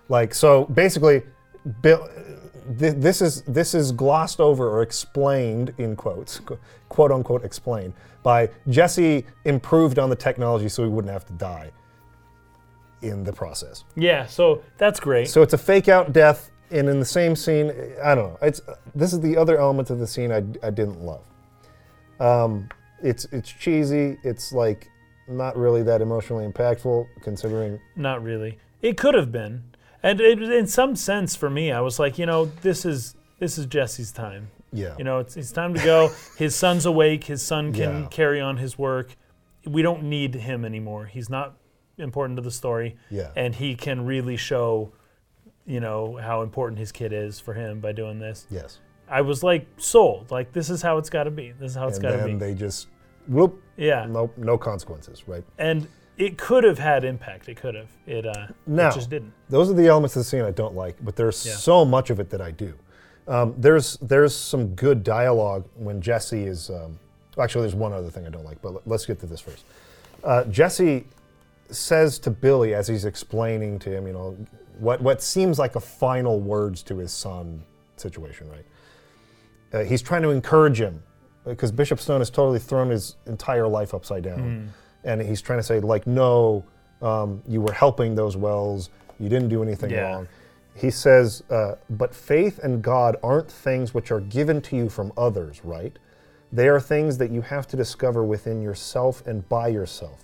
Like 0.10 0.34
so, 0.34 0.66
basically, 0.66 1.24
Bill. 1.82 2.08
th- 2.80 2.96
This 2.98 3.22
is 3.22 3.42
this 3.44 3.74
is 3.74 3.92
glossed 3.92 4.40
over 4.40 4.70
or 4.70 4.82
explained 4.82 5.74
in 5.78 5.96
quotes, 5.96 6.42
quote 6.90 7.12
unquote 7.12 7.44
explained 7.44 7.94
by 8.24 8.50
Jesse 8.70 9.26
improved 9.46 10.00
on 10.00 10.10
the 10.10 10.16
technology 10.16 10.70
so 10.70 10.84
he 10.84 10.90
wouldn't 10.90 11.12
have 11.12 11.26
to 11.26 11.34
die 11.34 11.72
in 13.02 13.24
the 13.24 13.34
process. 13.34 13.84
Yeah, 13.96 14.26
so 14.26 14.64
that's 14.78 15.00
great. 15.00 15.28
So 15.28 15.42
it's 15.42 15.54
a 15.54 15.58
fake 15.58 15.90
out 15.90 16.14
death, 16.14 16.52
and 16.72 16.88
in 16.88 17.00
the 17.00 17.06
same 17.06 17.36
scene, 17.36 17.72
I 18.02 18.16
don't 18.16 18.30
know. 18.32 18.40
It's 18.42 18.62
this 18.96 19.12
is 19.14 19.20
the 19.20 19.36
other 19.36 19.58
element 19.58 19.90
of 19.90 20.00
the 20.00 20.08
scene 20.08 20.32
I, 20.32 20.44
I 20.66 20.70
didn't 20.70 21.02
love. 21.02 21.24
Um, 22.20 22.70
it's 23.02 23.26
it's 23.34 23.50
cheesy. 23.52 24.18
It's 24.24 24.54
like 24.54 24.90
not 25.34 25.58
really 25.58 25.84
that 25.84 26.02
emotionally 26.02 26.46
impactful, 26.48 27.08
considering. 27.22 27.80
Not 27.96 28.24
really. 28.24 28.58
It 28.82 28.98
could 28.98 29.16
have 29.16 29.32
been. 29.32 29.64
And 30.02 30.20
it, 30.20 30.42
in 30.42 30.68
some 30.68 30.96
sense, 30.96 31.36
for 31.36 31.50
me, 31.50 31.72
I 31.72 31.80
was 31.82 31.98
like, 32.00 32.18
you 32.18 32.26
know, 32.26 32.46
this 32.62 32.86
is 32.86 33.16
this 33.40 33.58
is 33.58 33.66
Jesse's 33.66 34.12
time. 34.12 34.50
Yeah. 34.72 34.96
You 34.98 35.04
know, 35.04 35.20
it's, 35.20 35.38
it's 35.38 35.52
time 35.52 35.74
to 35.76 35.84
go. 35.84 36.10
His 36.38 36.56
son's 36.56 36.86
awake. 36.86 37.26
His 37.26 37.42
son 37.42 37.74
can 37.74 38.04
Yeah. 38.04 38.08
carry 38.10 38.42
on 38.42 38.58
his 38.58 38.78
work. 38.78 39.16
We 39.66 39.82
don't 39.82 40.04
need 40.04 40.34
him 40.36 40.66
anymore. 40.66 41.06
He's 41.06 41.30
not 41.30 41.56
important 41.98 42.38
to 42.38 42.42
the 42.42 42.52
story. 42.52 42.96
Yeah. 43.10 43.30
And 43.36 43.54
he 43.56 43.76
can 43.76 44.06
really 44.06 44.36
show, 44.36 44.92
you 45.66 45.80
know, 45.80 46.18
how 46.22 46.42
important 46.42 46.80
his 46.80 46.92
kid 46.92 47.14
is 47.14 47.40
for 47.40 47.54
him 47.54 47.80
by 47.82 47.92
doing 47.92 48.20
this. 48.20 48.46
yes. 48.50 48.80
I 49.10 49.22
was 49.22 49.44
like 49.44 49.68
sold. 49.78 50.32
Like 50.32 50.54
this 50.54 50.70
is 50.70 50.82
how 50.82 50.98
it's 50.98 51.10
got 51.10 51.26
to 51.26 51.32
be. 51.32 51.52
This 51.52 51.72
is 51.72 51.78
how 51.78 51.88
it's 51.88 52.00
got 52.00 52.12
to 52.12 52.24
be. 52.24 52.32
And 52.32 52.42
then 52.42 52.50
they 52.50 52.56
just 52.58 52.88
whoop. 53.28 53.62
yeah. 53.78 54.06
Nope. 54.10 54.38
No 54.38 54.58
consequences. 54.58 55.28
Right. 55.28 55.44
And 55.58 55.88
it 56.18 56.38
could 56.38 56.64
have 56.64 56.78
had 56.78 57.04
impact. 57.04 57.50
It 57.50 57.58
could 57.58 57.76
have. 57.76 57.90
It 58.06 58.26
uh, 58.26 58.48
Now- 58.68 58.90
it 58.90 58.94
just 58.94 59.10
didn't. 59.10 59.34
Those 59.50 59.70
are 59.70 59.74
the 59.74 59.88
elements 59.88 60.16
of 60.16 60.20
the 60.22 60.24
scene 60.26 60.42
I 60.44 60.52
don't 60.52 60.76
like, 60.76 60.96
but 61.04 61.16
there's 61.16 61.46
Yeah. 61.46 61.54
so 61.56 61.84
much 61.86 62.10
of 62.10 62.20
it 62.20 62.30
that 62.30 62.42
I 62.42 62.52
do. 62.52 62.74
Um, 63.28 63.56
there's 63.58 63.98
there's 63.98 64.36
some 64.36 64.76
good 64.76 65.04
dialogue 65.04 65.66
when 65.76 66.02
Jesse 66.02 66.44
is. 66.44 66.70
Um, 66.70 67.00
actually, 67.40 67.62
there's 67.64 67.76
one 67.76 67.94
other 67.94 68.10
thing 68.10 68.26
I 68.28 68.30
don't 68.30 68.44
like, 68.46 68.62
but 68.62 68.74
let- 68.74 68.88
let's 68.88 69.06
get 69.06 69.20
to 69.22 69.26
this 69.26 69.40
first. 69.40 69.64
Uh, 70.24 70.44
Jesse 70.46 71.06
says 71.72 72.20
to 72.20 72.30
Billy 72.30 72.74
as 72.76 72.88
he's 72.88 73.06
explaining 73.06 73.80
to 73.80 73.90
him, 73.90 74.06
you 74.08 74.14
know, 74.14 74.38
what 74.80 75.02
what 75.02 75.22
seems 75.22 75.58
like 75.58 75.76
a 75.76 75.80
final 75.80 76.40
words 76.40 76.84
to 76.84 76.98
his 76.98 77.12
son 77.12 77.64
situation, 77.96 78.50
right? 78.52 78.66
Uh, 79.74 79.84
he's 79.86 80.02
trying 80.02 80.22
to 80.22 80.30
encourage 80.30 80.80
him 80.80 81.02
because 81.46 81.72
Bishop 81.72 82.00
Stone 82.00 82.22
has 82.22 82.30
totally 82.30 82.60
thrown 82.60 82.90
his 82.90 83.16
entire 83.26 83.68
life 83.68 83.94
upside 83.94 84.24
down, 84.24 84.70
and 85.04 85.22
he's 85.22 85.42
trying 85.42 85.60
to 85.60 85.64
say 85.64 85.80
like, 85.80 86.08
no, 86.08 86.64
um, 87.02 87.42
you 87.48 87.60
were 87.62 87.74
helping 87.74 88.16
those 88.16 88.36
Wels, 88.38 88.90
you 89.20 89.30
didn't 89.30 89.50
do 89.50 89.62
anything 89.62 89.90
Yeah. 89.92 90.14
wrong. 90.14 90.28
He 90.76 90.90
says, 90.90 91.44
uh, 91.52 91.76
but 91.92 92.16
faith 92.16 92.60
and 92.64 92.82
God 92.82 93.16
aren't 93.22 93.52
things 93.52 93.94
which 93.94 94.12
are 94.12 94.22
given 94.22 94.60
to 94.64 94.76
you 94.76 94.90
from 94.90 95.12
others, 95.18 95.64
right? 95.64 95.98
They 96.52 96.68
are 96.68 96.80
things 96.80 97.18
that 97.20 97.30
you 97.32 97.42
have 97.42 97.68
to 97.68 97.78
discover 97.78 98.24
within 98.24 98.62
yourself 98.62 99.22
and 99.28 99.48
by 99.50 99.68
yourself. 99.68 100.24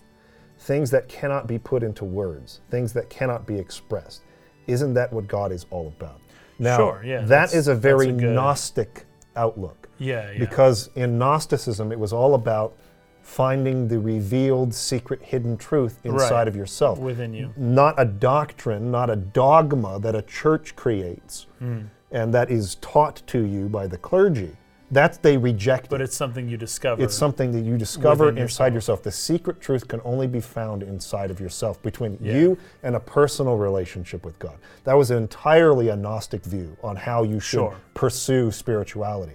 Things 0.57 0.89
that 0.91 1.07
cannot 1.07 1.47
be 1.47 1.59
put 1.59 1.83
into 1.83 2.03
words, 2.03 2.61
things 2.69 2.93
that 2.93 3.09
cannot 3.09 3.45
be 3.45 3.57
expressed. 3.59 4.23
Isn't 4.67 4.93
that 4.95 5.11
what 5.13 5.27
God 5.27 5.51
is 5.51 5.65
all 5.69 5.87
about? 5.87 6.19
Now, 6.57 6.77
Sure, 6.77 7.01
yeah, 7.05 7.19
that 7.21 7.27
that's- 7.27 7.53
is 7.53 7.67
a 7.67 7.71
that's 7.71 7.81
very 7.81 8.09
a 8.09 8.11
good- 8.11 8.33
Gnostic 8.35 9.05
outlook 9.35 9.78
Yeah. 9.99 10.31
Yeah. 10.31 10.39
because 10.39 10.89
in 10.95 11.17
Gnosticism 11.17 11.91
it 11.91 11.99
was 11.99 12.11
all 12.13 12.33
about 12.33 12.73
finding 13.21 13.87
the 13.87 13.99
revealed, 13.99 14.73
secret, 14.73 15.21
hidden 15.21 15.55
truth 15.57 15.99
inside 16.03 16.31
Right. 16.31 16.47
of 16.47 16.55
yourself 16.55 16.97
within 16.99 17.33
you. 17.33 17.53
not 17.57 17.93
a 17.97 18.05
doctrine, 18.05 18.89
not 18.91 19.09
a 19.09 19.15
dogma 19.15 19.99
that 19.99 20.15
a 20.15 20.21
church 20.23 20.75
creates 20.75 21.45
Hmm. 21.59 21.81
and 22.11 22.33
that 22.33 22.49
is 22.49 22.75
taught 22.75 23.21
to 23.27 23.39
you 23.45 23.67
by 23.69 23.85
the 23.87 23.97
clergy. 23.97 24.55
That 24.91 25.21
they 25.21 25.37
reject. 25.37 25.91
But 25.91 26.01
it's 26.01 26.17
something 26.17 26.49
you 26.49 26.57
discover. 26.57 27.03
It's 27.03 27.13
something 27.13 27.51
that 27.51 27.59
you 27.61 27.77
discover 27.77 28.29
inside 28.29 28.73
yourself. 28.73 28.73
yourself. 28.73 29.03
The 29.03 29.11
secret 29.11 29.61
truth 29.61 29.87
can 29.87 30.01
only 30.03 30.25
be 30.25 30.39
found 30.39 30.81
inside 30.81 31.29
of 31.29 31.39
yourself, 31.39 31.79
between 31.83 32.17
Yeah. 32.19 32.33
you 32.33 32.57
and 32.81 32.95
a 32.95 32.99
personal 32.99 33.55
relationship 33.57 34.25
with 34.25 34.39
God. 34.39 34.55
That 34.85 34.95
was 34.97 35.11
entirely 35.11 35.89
a 35.89 35.95
Gnostic 35.95 36.43
view 36.43 36.75
on 36.83 36.95
how 36.95 37.21
you 37.21 37.39
should 37.39 37.59
Sure. 37.59 37.75
pursue 37.93 38.49
spirituality. 38.49 39.33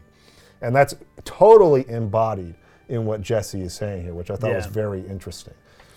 And 0.64 0.74
that's 0.74 0.94
totally 1.24 1.88
embodied 1.88 2.54
in 2.88 3.04
what 3.04 3.20
Jesse 3.20 3.60
is 3.60 3.74
saying 3.74 4.02
here, 4.02 4.14
which 4.14 4.30
I 4.30 4.36
thought 4.36 4.54
was 4.54 4.66
very 4.66 5.06
interesting. 5.06 5.54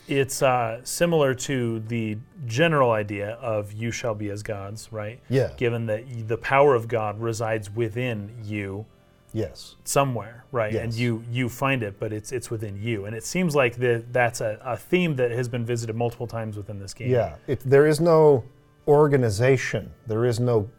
it's 0.08 0.42
uh, 0.42 0.80
similar 0.84 1.34
to 1.34 1.80
the 1.88 2.18
general 2.46 2.92
idea 2.92 3.32
of 3.36 3.74
you 3.74 3.92
shall 3.92 4.16
be 4.16 4.30
as 4.30 4.42
gods, 4.44 4.90
right? 4.92 5.20
Yeah. 5.30 5.52
Given 5.58 5.86
that 5.88 6.28
the 6.28 6.38
power 6.38 6.76
of 6.76 6.88
God 6.88 7.20
resides 7.20 7.70
within 7.70 8.32
you 8.44 8.86
Yes. 9.34 9.76
somewhere, 9.84 10.46
right? 10.54 10.74
And 10.74 10.94
you 10.94 11.24
you 11.30 11.50
find 11.50 11.84
it, 11.84 12.00
but 12.00 12.12
it's 12.14 12.32
it's 12.32 12.50
within 12.50 12.82
you. 12.82 13.06
And 13.06 13.14
it 13.16 13.24
seems 13.26 13.54
like 13.56 13.76
the, 13.76 14.04
that's 14.12 14.40
a, 14.42 14.58
a 14.64 14.78
theme 14.78 15.16
that 15.18 15.32
has 15.32 15.48
been 15.50 15.66
visited 15.66 15.96
multiple 15.96 16.28
times 16.28 16.56
within 16.58 16.80
this 16.80 16.94
game. 16.94 17.10
Yeah, 17.12 17.36
it, 17.46 17.60
there 17.66 17.86
is 17.86 18.00
no 18.00 18.44
organization, 18.88 19.92
there 20.08 20.26
is 20.26 20.40
no 20.40 20.70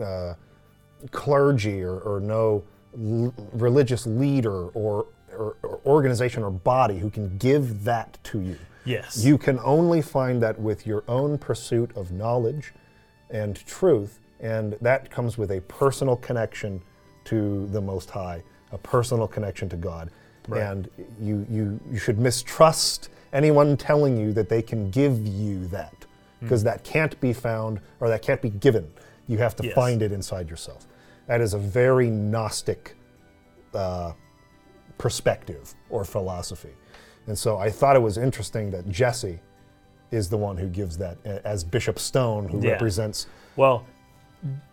uh, 0.00 0.34
clergy 1.10 1.82
or, 1.82 1.98
or 2.00 2.20
no 2.20 2.62
l- 2.96 3.34
religious 3.52 4.06
leader 4.06 4.68
or, 4.68 5.06
or, 5.36 5.56
or 5.62 5.80
organization 5.86 6.42
or 6.42 6.50
body 6.50 6.98
who 6.98 7.10
can 7.10 7.36
give 7.38 7.84
that 7.84 8.18
to 8.24 8.40
you. 8.40 8.56
Yes. 8.84 9.24
You 9.24 9.38
can 9.38 9.58
only 9.60 10.02
find 10.02 10.42
that 10.42 10.58
with 10.58 10.86
your 10.86 11.04
own 11.08 11.38
pursuit 11.38 11.90
of 11.96 12.10
knowledge 12.12 12.72
and 13.30 13.56
truth, 13.66 14.20
and 14.40 14.76
that 14.80 15.10
comes 15.10 15.38
with 15.38 15.50
a 15.52 15.60
personal 15.62 16.16
connection 16.16 16.82
to 17.24 17.66
the 17.68 17.80
Most 17.80 18.10
High, 18.10 18.42
a 18.72 18.78
personal 18.78 19.26
connection 19.26 19.68
to 19.70 19.76
God. 19.76 20.10
Right. 20.46 20.60
And 20.62 20.90
you, 21.18 21.46
you, 21.50 21.80
you 21.90 21.98
should 21.98 22.18
mistrust 22.18 23.08
anyone 23.32 23.76
telling 23.78 24.16
you 24.18 24.32
that 24.34 24.48
they 24.50 24.60
can 24.60 24.90
give 24.90 25.26
you 25.26 25.66
that, 25.68 25.94
because 26.40 26.60
Hmm. 26.60 26.66
that 26.66 26.84
can't 26.84 27.18
be 27.20 27.32
found 27.32 27.80
or 28.00 28.08
that 28.08 28.20
can't 28.20 28.42
be 28.42 28.50
given. 28.50 28.92
You 29.26 29.38
have 29.38 29.56
to 29.56 29.64
Yes. 29.64 29.74
find 29.74 30.02
it 30.02 30.12
inside 30.12 30.50
yourself. 30.50 30.86
That 31.26 31.40
is 31.40 31.54
a 31.54 31.58
very 31.58 32.10
Gnostic 32.10 32.96
uh, 33.74 34.12
perspective 34.98 35.74
or 35.90 36.04
philosophy. 36.04 36.70
And 37.26 37.38
so 37.38 37.56
I 37.56 37.70
thought 37.70 37.96
it 37.96 38.00
was 38.02 38.18
interesting 38.18 38.70
that 38.72 38.88
Jesse 38.88 39.40
is 40.10 40.28
the 40.28 40.36
one 40.36 40.56
who 40.56 40.68
gives 40.68 40.98
that, 40.98 41.16
as 41.24 41.64
Bishop 41.64 41.98
Stone, 41.98 42.48
who 42.48 42.60
Yeah. 42.60 42.72
represents. 42.72 43.26
Well, 43.56 43.84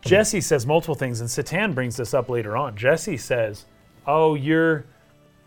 Jesse 0.02 0.42
says 0.42 0.66
multiple 0.68 0.96
things, 0.96 1.22
and 1.22 1.30
Citan 1.30 1.74
brings 1.74 1.96
this 1.96 2.14
up 2.14 2.30
later 2.30 2.58
on. 2.58 2.76
Jesse 2.76 3.16
says, 3.18 3.66
"Oh, 4.06 4.36
you're," 4.36 4.84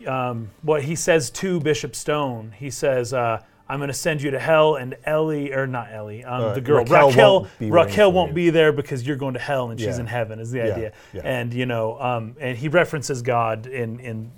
um, 0.07 0.49
what 0.63 0.83
he 0.83 0.95
says 0.95 1.29
to 1.29 1.59
Bishop 1.59 1.95
Stone. 1.95 2.53
He 2.57 2.71
says, 2.71 3.13
uh, 3.13 3.41
I'm 3.67 3.79
going 3.79 3.87
to 3.87 3.93
send 3.93 4.21
you 4.21 4.29
to 4.31 4.39
hell, 4.39 4.75
and 4.75 4.95
Elly 5.05 5.51
or 5.51 5.65
not 5.65 5.91
Elly, 5.91 6.23
um, 6.23 6.43
Uh, 6.43 6.53
the 6.53 6.61
girl 6.61 6.79
Raquel 6.83 7.07
Raquel 7.09 7.33
won't 7.41 7.59
be 7.59 7.71
Raquel, 7.71 8.11
won't 8.11 8.33
be 8.35 8.49
there 8.51 8.71
because 8.71 9.05
you're 9.07 9.15
going 9.15 9.33
to 9.33 9.39
hell 9.39 9.71
and 9.71 9.79
she's 9.79 9.95
Yeah. 9.95 10.01
in 10.01 10.05
heaven. 10.05 10.39
Is 10.39 10.51
the 10.51 10.59
Yeah, 10.59 10.65
idea, 10.75 10.91
yeah. 11.13 11.21
and 11.23 11.53
you 11.53 11.65
know, 11.65 11.99
um, 11.99 12.35
and 12.39 12.57
he 12.57 12.67
references 12.67 13.21
God 13.23 13.65
in 13.65 13.99
in 13.99 14.31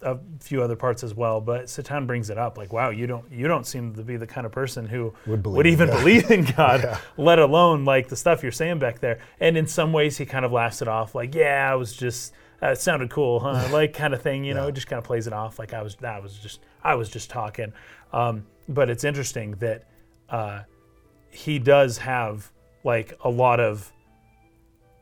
a 0.00 0.16
few 0.38 0.62
other 0.62 0.76
parts 0.76 1.02
as 1.02 1.12
well. 1.12 1.40
But 1.40 1.64
Citan 1.64 2.06
brings 2.06 2.30
it 2.30 2.38
up, 2.38 2.56
like, 2.56 2.72
wow, 2.72 2.90
you 2.90 3.06
don't 3.06 3.24
you 3.30 3.48
don't 3.48 3.66
seem 3.66 3.94
to 3.96 4.02
be 4.02 4.16
the 4.16 4.26
kind 4.28 4.46
of 4.46 4.52
person 4.52 4.86
who 4.86 5.12
Would 5.26 5.66
in 5.66 5.72
even 5.72 5.90
believe 5.90 6.30
in 6.30 6.44
God, 6.56 6.98
let 7.16 7.38
alone 7.38 7.84
like 7.84 8.08
the 8.08 8.16
stuff 8.16 8.42
you're 8.42 8.52
saying 8.52 8.78
back 8.78 9.00
there. 9.00 9.18
And 9.40 9.56
in 9.58 9.66
some 9.66 9.92
ways, 9.92 10.16
he 10.16 10.24
kind 10.24 10.44
of 10.44 10.52
laughs 10.52 10.80
it 10.80 10.88
off, 10.88 11.14
like, 11.14 11.34
yeah, 11.34 11.68
I 11.70 11.74
was 11.74 11.94
just. 11.94 12.32
Uh, 12.62 12.68
it 12.68 12.78
sounded 12.80 13.10
cool, 13.10 13.40
huh? 13.40 13.68
Like 13.72 13.92
kind 13.94 14.12
of 14.14 14.22
thing, 14.22 14.44
you 14.44 14.54
know. 14.54 14.64
Yeah. 14.64 14.68
It 14.68 14.74
just 14.74 14.86
kind 14.88 14.98
of 14.98 15.04
plays 15.04 15.26
it 15.26 15.32
off, 15.32 15.58
like 15.58 15.72
I 15.72 15.82
was. 15.82 15.96
I 16.02 16.18
was 16.18 16.34
just. 16.38 16.60
I 16.82 16.94
was 16.94 17.08
just 17.08 17.30
talking. 17.30 17.72
Um, 18.12 18.46
but 18.68 18.90
it's 18.90 19.04
interesting 19.04 19.52
that 19.60 19.86
uh, 20.28 20.62
he 21.30 21.58
does 21.58 21.98
have 21.98 22.50
like 22.84 23.16
a 23.24 23.30
lot 23.30 23.60
of 23.60 23.92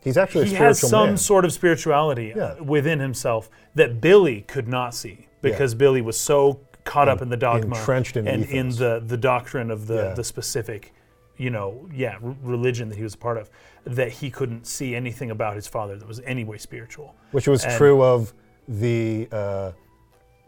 He's 0.03 0.17
actually 0.17 0.43
a 0.45 0.47
he 0.49 0.55
has 0.55 0.79
some 0.79 1.09
man. 1.11 1.17
sort 1.17 1.45
of 1.45 1.53
spirituality 1.53 2.33
Yeah. 2.37 2.61
within 2.61 3.01
himself 3.01 3.51
that 3.75 4.01
Billy 4.01 4.43
could 4.43 4.69
not 4.69 4.95
see 4.95 5.27
because 5.43 5.75
Billy 5.75 6.01
was 6.01 6.19
so 6.19 6.61
caught 6.85 7.09
up 7.09 7.21
in 7.23 7.29
the 7.29 7.37
dogma 7.37 7.77
in 8.15 8.29
and 8.29 8.45
in 8.45 8.69
the 8.71 9.03
the 9.05 9.17
doctrine 9.17 9.71
of 9.73 9.87
the 9.89 9.97
Yeah. 9.97 10.15
the 10.15 10.23
specific 10.25 10.93
you 11.37 11.51
know 11.51 11.89
yeah 11.93 12.19
r- 12.23 12.37
religion 12.43 12.89
that 12.89 12.97
he 12.97 13.03
was 13.03 13.15
a 13.15 13.19
part 13.19 13.37
of 13.37 13.51
that 13.87 14.11
he 14.11 14.31
couldn't 14.31 14.67
see 14.67 14.95
anything 14.95 15.31
about 15.31 15.55
his 15.55 15.67
father 15.67 15.97
that 15.97 16.07
was 16.09 16.21
anyway 16.25 16.59
spiritual 16.59 17.15
which 17.31 17.47
was 17.49 17.65
And- 17.65 17.77
true 17.77 18.03
of 18.03 18.33
the, 18.69 19.29
uh, 19.33 19.73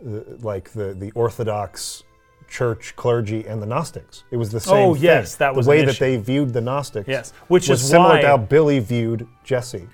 the 0.02 0.38
like 0.42 0.70
the 0.72 0.92
the 0.94 1.10
Orthodox 1.12 2.02
Church 2.48 2.94
clergy 2.96 3.46
and 3.46 3.60
the 3.62 3.66
Gnostics. 3.66 4.24
It 4.30 4.36
was 4.38 4.50
the 4.50 4.58
same. 4.60 4.74
Oh, 4.74 4.94
thing. 4.94 5.02
yes, 5.02 5.34
that 5.36 5.54
was 5.54 5.66
the 5.66 5.70
way 5.70 5.84
that 5.84 5.98
they 5.98 6.16
viewed 6.16 6.52
the 6.52 6.60
Gnostics. 6.62 7.06
yes 7.08 7.32
which 7.48 7.68
was 7.68 7.82
is 7.82 7.90
similar 7.90 8.14
why 8.14 8.20
to 8.22 8.26
how 8.26 8.36
Billy 8.38 8.78
viewed 8.80 9.26
Jesse 9.44 9.86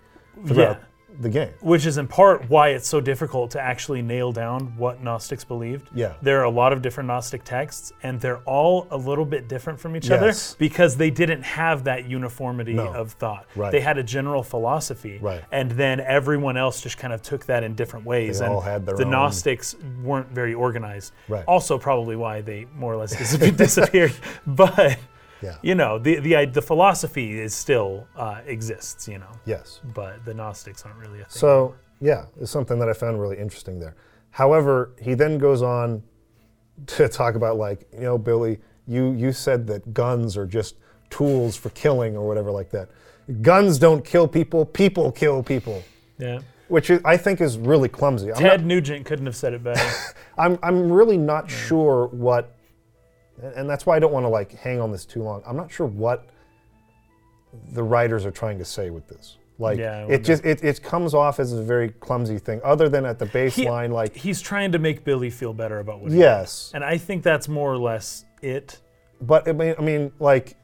Yeah. 0.44 0.76
The 1.20 1.28
game. 1.28 1.50
which 1.60 1.86
is 1.86 1.96
in 1.98 2.06
part 2.08 2.48
why 2.50 2.68
it's 2.70 2.88
so 2.88 3.00
difficult 3.00 3.50
to 3.52 3.60
actually 3.60 4.02
nail 4.02 4.32
down 4.32 4.76
what 4.76 5.02
Gnostics 5.02 5.44
believed. 5.44 5.88
Yeah. 5.94 6.14
There 6.22 6.40
are 6.40 6.44
a 6.44 6.50
lot 6.50 6.72
of 6.72 6.82
different 6.82 7.06
Gnostic 7.06 7.44
texts, 7.44 7.92
and 8.02 8.20
they're 8.20 8.38
all 8.46 8.86
a 8.90 8.96
little 8.96 9.24
bit 9.24 9.48
different 9.48 9.78
from 9.78 9.94
each 9.96 10.08
Yes. 10.08 10.18
other 10.52 10.56
because 10.58 10.96
they 10.96 11.10
didn't 11.10 11.42
have 11.42 11.84
that 11.84 12.06
uniformity 12.06 12.74
No. 12.74 12.92
of 12.92 13.12
thought. 13.12 13.46
Right. 13.54 13.70
They 13.70 13.80
had 13.80 13.96
a 13.98 14.02
general 14.02 14.42
philosophy, 14.42 15.18
Right. 15.22 15.42
and 15.52 15.70
then 15.72 16.00
everyone 16.00 16.56
else 16.56 16.80
just 16.80 16.98
kind 16.98 17.12
of 17.12 17.22
took 17.22 17.46
that 17.46 17.62
in 17.62 17.74
different 17.74 18.04
ways. 18.06 18.40
They 18.40 18.46
and 18.46 18.54
all 18.54 18.60
had 18.60 18.84
their 18.86 18.96
the 18.96 19.04
own- 19.04 19.10
Gnostics 19.10 19.76
weren't 20.02 20.30
very 20.30 20.54
organized. 20.54 21.12
Right. 21.28 21.44
Also, 21.46 21.78
probably 21.78 22.16
why 22.16 22.40
they 22.40 22.66
more 22.74 22.92
or 22.92 22.96
less 22.96 23.14
disappeared. 23.56 24.12
But 24.46 24.98
Yeah. 25.44 25.56
you 25.62 25.74
know, 25.74 25.98
the 25.98 26.12
the 26.20 26.46
the 26.46 26.62
philosophy 26.62 27.38
is 27.40 27.54
still 27.54 28.06
uh, 28.16 28.40
exists. 28.46 29.06
You 29.08 29.18
know, 29.18 29.32
Yes. 29.46 29.80
but 29.94 30.24
the 30.24 30.34
Gnostics 30.34 30.84
aren't 30.86 30.98
really 30.98 31.20
a 31.20 31.24
thing. 31.24 31.40
So 31.44 31.74
yeah, 32.00 32.26
it's 32.40 32.50
something 32.50 32.78
that 32.80 32.88
I 32.88 32.94
found 32.94 33.20
really 33.20 33.38
interesting 33.38 33.78
there. 33.78 33.94
However, 34.30 34.90
he 35.00 35.14
then 35.14 35.38
goes 35.38 35.62
on 35.62 36.02
to 36.86 37.08
talk 37.20 37.34
about 37.34 37.56
like, 37.56 37.86
you 37.92 38.00
know, 38.08 38.18
Billy, 38.18 38.58
you 38.86 39.12
you 39.12 39.32
said 39.32 39.66
that 39.68 39.92
guns 39.94 40.36
are 40.36 40.46
just 40.46 40.76
tools 41.10 41.56
for 41.56 41.70
killing 41.70 42.16
or 42.16 42.26
whatever 42.26 42.50
like 42.50 42.70
that. 42.70 42.88
Guns 43.42 43.78
don't 43.78 44.04
kill 44.04 44.26
people, 44.28 44.64
people 44.66 45.12
kill 45.12 45.42
people. 45.42 45.82
yeah. 46.18 46.40
Which 46.68 46.88
is, 46.90 47.00
I 47.04 47.18
think 47.18 47.40
is 47.42 47.58
really 47.58 47.90
clumsy. 47.90 48.32
Ted 48.32 48.60
not, 48.60 48.66
Nugent 48.66 49.04
couldn't 49.04 49.26
have 49.26 49.36
said 49.36 49.52
it 49.52 49.62
better. 49.62 49.86
I'm, 50.38 50.58
I'm 50.62 50.90
really 50.90 51.18
not 51.18 51.50
sure 51.50 52.06
what, 52.08 52.56
and 53.42 53.68
that's 53.68 53.86
why 53.86 53.96
I 53.96 53.98
don't 53.98 54.12
want 54.12 54.24
to 54.24 54.28
like 54.28 54.52
hang 54.52 54.80
on 54.80 54.92
this 54.92 55.04
too 55.04 55.22
long. 55.22 55.42
I'm 55.46 55.56
not 55.56 55.70
sure 55.70 55.86
what 55.86 56.28
the 57.72 57.82
writers 57.82 58.24
are 58.26 58.30
trying 58.30 58.58
to 58.58 58.64
say 58.64 58.90
with 58.90 59.08
this. 59.08 59.38
Like 59.58 59.78
Yeah, 59.78 60.06
it 60.08 60.24
just 60.24 60.44
it, 60.44 60.64
it 60.64 60.82
comes 60.82 61.14
off 61.14 61.38
as 61.38 61.52
a 61.52 61.62
very 61.62 61.90
clumsy 61.90 62.38
thing. 62.38 62.60
Other 62.64 62.88
than 62.88 63.04
at 63.04 63.18
the 63.18 63.26
baseline, 63.26 63.92
like 63.92 64.14
he's 64.14 64.40
trying 64.40 64.72
to 64.72 64.78
make 64.78 65.04
Billy 65.04 65.30
feel 65.30 65.52
better 65.52 65.78
about 65.78 66.00
what 66.00 66.10
he 66.10 66.18
yes. 66.18 66.72
And 66.74 66.84
I 66.84 66.98
think 66.98 67.22
that's 67.22 67.48
more 67.48 67.72
or 67.72 67.78
less 67.78 68.24
it. 68.42 68.80
but 69.20 69.48
I 69.48 69.52
mean, 69.52 69.74
I 69.78 69.82
mean, 69.82 70.12
like 70.18 70.56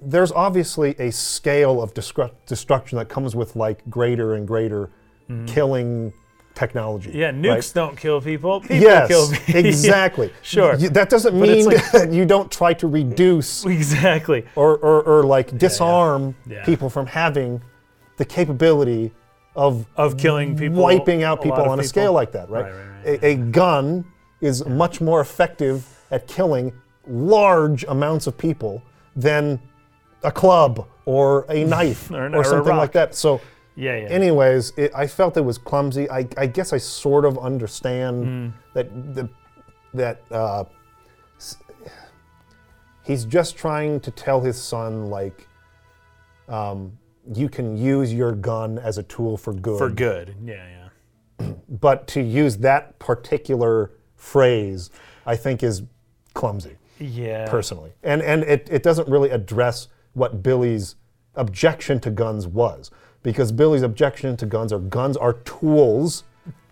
there's 0.00 0.30
obviously 0.32 0.94
a 0.98 1.10
scale 1.10 1.82
of 1.82 1.94
destru- 1.94 2.32
destruction 2.46 2.98
that 2.98 3.08
comes 3.08 3.34
with 3.34 3.56
like 3.56 3.88
greater 3.90 4.34
and 4.34 4.46
greater 4.46 4.90
mm-hmm. 5.28 5.46
killing 5.46 6.12
technology. 6.56 7.10
Yeah, 7.14 7.26
right? 7.26 7.34
nukes 7.36 7.72
don't 7.72 7.96
kill 7.96 8.20
people. 8.20 8.60
People 8.60 8.78
yes, 8.78 9.06
kill 9.08 9.30
people. 9.30 9.56
exactly. 9.66 10.32
Sure. 10.42 10.76
Y- 10.76 10.88
That 10.88 11.08
doesn't 11.10 11.38
But 11.38 11.48
mean 11.48 11.66
like- 11.66 11.92
that 11.92 12.12
you 12.18 12.24
don't 12.24 12.50
try 12.50 12.72
to 12.74 12.86
reduce 12.88 13.64
exactly. 13.64 14.44
or, 14.56 14.76
or, 14.78 15.02
or 15.02 15.22
like 15.24 15.56
disarm 15.58 16.34
Yeah. 16.48 16.64
people 16.64 16.88
from 16.90 17.06
having 17.06 17.62
the 18.16 18.24
capability 18.24 19.12
of 19.54 19.86
Of 19.96 20.16
killing 20.16 20.56
people. 20.56 20.82
wiping 20.82 21.22
out 21.22 21.42
people 21.42 21.62
on 21.62 21.78
a 21.78 21.82
people. 21.82 21.88
scale 21.88 22.12
like 22.12 22.32
that, 22.32 22.50
right? 22.50 22.64
Right, 22.64 22.72
right, 22.72 23.06
right, 23.12 23.22
A, 23.22 23.26
a 23.32 23.34
gun 23.36 24.04
is 24.40 24.64
much 24.66 25.00
more 25.00 25.20
effective 25.20 25.86
at 26.10 26.26
killing 26.26 26.72
large 27.06 27.84
amounts 27.84 28.26
of 28.26 28.36
people 28.36 28.82
than 29.14 29.60
a 30.22 30.30
club 30.32 30.86
or 31.04 31.46
a 31.48 31.64
knife 31.64 32.10
Or 32.10 32.26
or, 32.26 32.36
or 32.36 32.44
something 32.44 32.76
like 32.76 32.92
that. 32.92 33.14
So, 33.14 33.40
Yeah, 33.76 33.96
yeah. 33.96 34.08
anyways, 34.08 34.72
it, 34.78 34.90
I 34.94 35.06
felt 35.06 35.36
it 35.36 35.42
was 35.42 35.58
clumsy. 35.58 36.08
I, 36.10 36.26
I 36.38 36.46
guess 36.46 36.72
I 36.72 36.78
sort 36.78 37.24
of 37.24 37.38
understand 37.38 38.24
Mm. 38.26 38.52
that 38.74 39.14
the, 39.14 39.28
that 39.94 40.22
uh, 40.30 40.64
s- 41.36 41.58
he's 43.04 43.24
just 43.24 43.56
trying 43.56 44.00
to 44.00 44.10
tell 44.10 44.40
his 44.40 44.60
son 44.60 45.06
like 45.06 45.46
um, 46.48 46.96
you 47.34 47.48
can 47.48 47.76
use 47.76 48.12
your 48.14 48.32
gun 48.32 48.78
as 48.78 48.98
a 48.98 49.02
tool 49.02 49.36
for 49.36 49.52
good. 49.52 49.78
For 49.78 49.90
good. 49.90 50.34
Yeah, 50.44 50.54
yeah. 51.40 51.52
But 51.68 52.06
to 52.08 52.22
use 52.22 52.56
that 52.58 52.98
particular 52.98 53.90
phrase, 54.14 54.90
I 55.26 55.36
think 55.36 55.62
is 55.62 55.82
clumsy 56.34 56.76
Yeah. 56.98 57.46
personally, 57.50 57.92
and 58.02 58.22
and 58.22 58.42
it, 58.44 58.68
it 58.70 58.82
doesn't 58.82 59.08
really 59.08 59.30
address 59.30 59.88
what 60.14 60.42
Billy's 60.42 60.94
objection 61.34 62.00
to 62.00 62.10
guns 62.10 62.46
was, 62.46 62.90
because 63.26 63.50
Billy's 63.50 63.82
objection 63.82 64.36
to 64.36 64.46
guns 64.46 64.72
are 64.72 64.78
guns 64.78 65.16
are 65.16 65.32
tools 65.32 66.22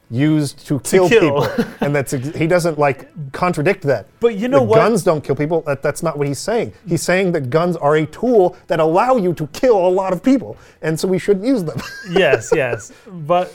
used 0.09 0.65
to 0.69 0.79
kill, 0.79 1.09
kill. 1.09 1.21
people, 1.49 1.65
and 1.81 1.93
that's 1.93 2.13
he 2.13 2.47
doesn't 2.47 2.79
like 2.79 3.09
contradict 3.33 3.83
that. 3.83 4.07
But 4.21 4.37
you 4.37 4.47
know 4.47 4.61
The 4.61 4.65
what? 4.67 4.77
Guns 4.77 5.03
don't 5.03 5.25
kill 5.25 5.35
people. 5.35 5.63
That, 5.63 5.83
that's 5.83 6.01
not 6.01 6.17
what 6.17 6.29
he's 6.29 6.39
saying. 6.39 6.73
He's 6.87 7.03
saying 7.03 7.33
that 7.33 7.51
guns 7.51 7.77
are 7.77 7.97
a 7.97 8.07
tool 8.07 8.57
that 8.69 8.79
allow 8.79 9.17
you 9.17 9.35
to 9.35 9.49
kill 9.49 9.85
a 9.85 9.89
lot 9.91 10.13
of 10.13 10.23
people, 10.23 10.57
and 10.81 10.99
so 10.99 11.09
we 11.09 11.19
shouldn't 11.19 11.45
use 11.45 11.65
them. 11.65 11.81
yes, 12.13 12.53
yes. 12.55 12.93
But 13.09 13.53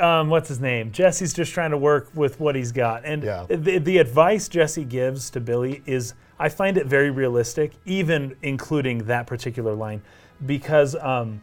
um, 0.00 0.28
what's 0.28 0.48
his 0.48 0.58
name? 0.58 0.90
Jesse's 0.90 1.32
just 1.32 1.52
trying 1.52 1.70
to 1.70 1.78
work 1.78 2.10
with 2.12 2.40
what 2.40 2.56
he's 2.56 2.72
got. 2.72 3.04
And 3.04 3.22
Yeah. 3.22 3.46
the, 3.48 3.78
the 3.78 3.98
advice 3.98 4.48
Jesse 4.48 4.82
gives 4.84 5.30
to 5.30 5.38
Billy 5.40 5.80
is, 5.86 6.14
I 6.40 6.48
find 6.48 6.76
it 6.76 6.86
very 6.86 7.10
realistic, 7.10 7.70
even 7.84 8.34
including 8.42 9.04
that 9.04 9.28
particular 9.28 9.74
line, 9.74 10.02
because 10.44 10.96
um, 10.96 11.40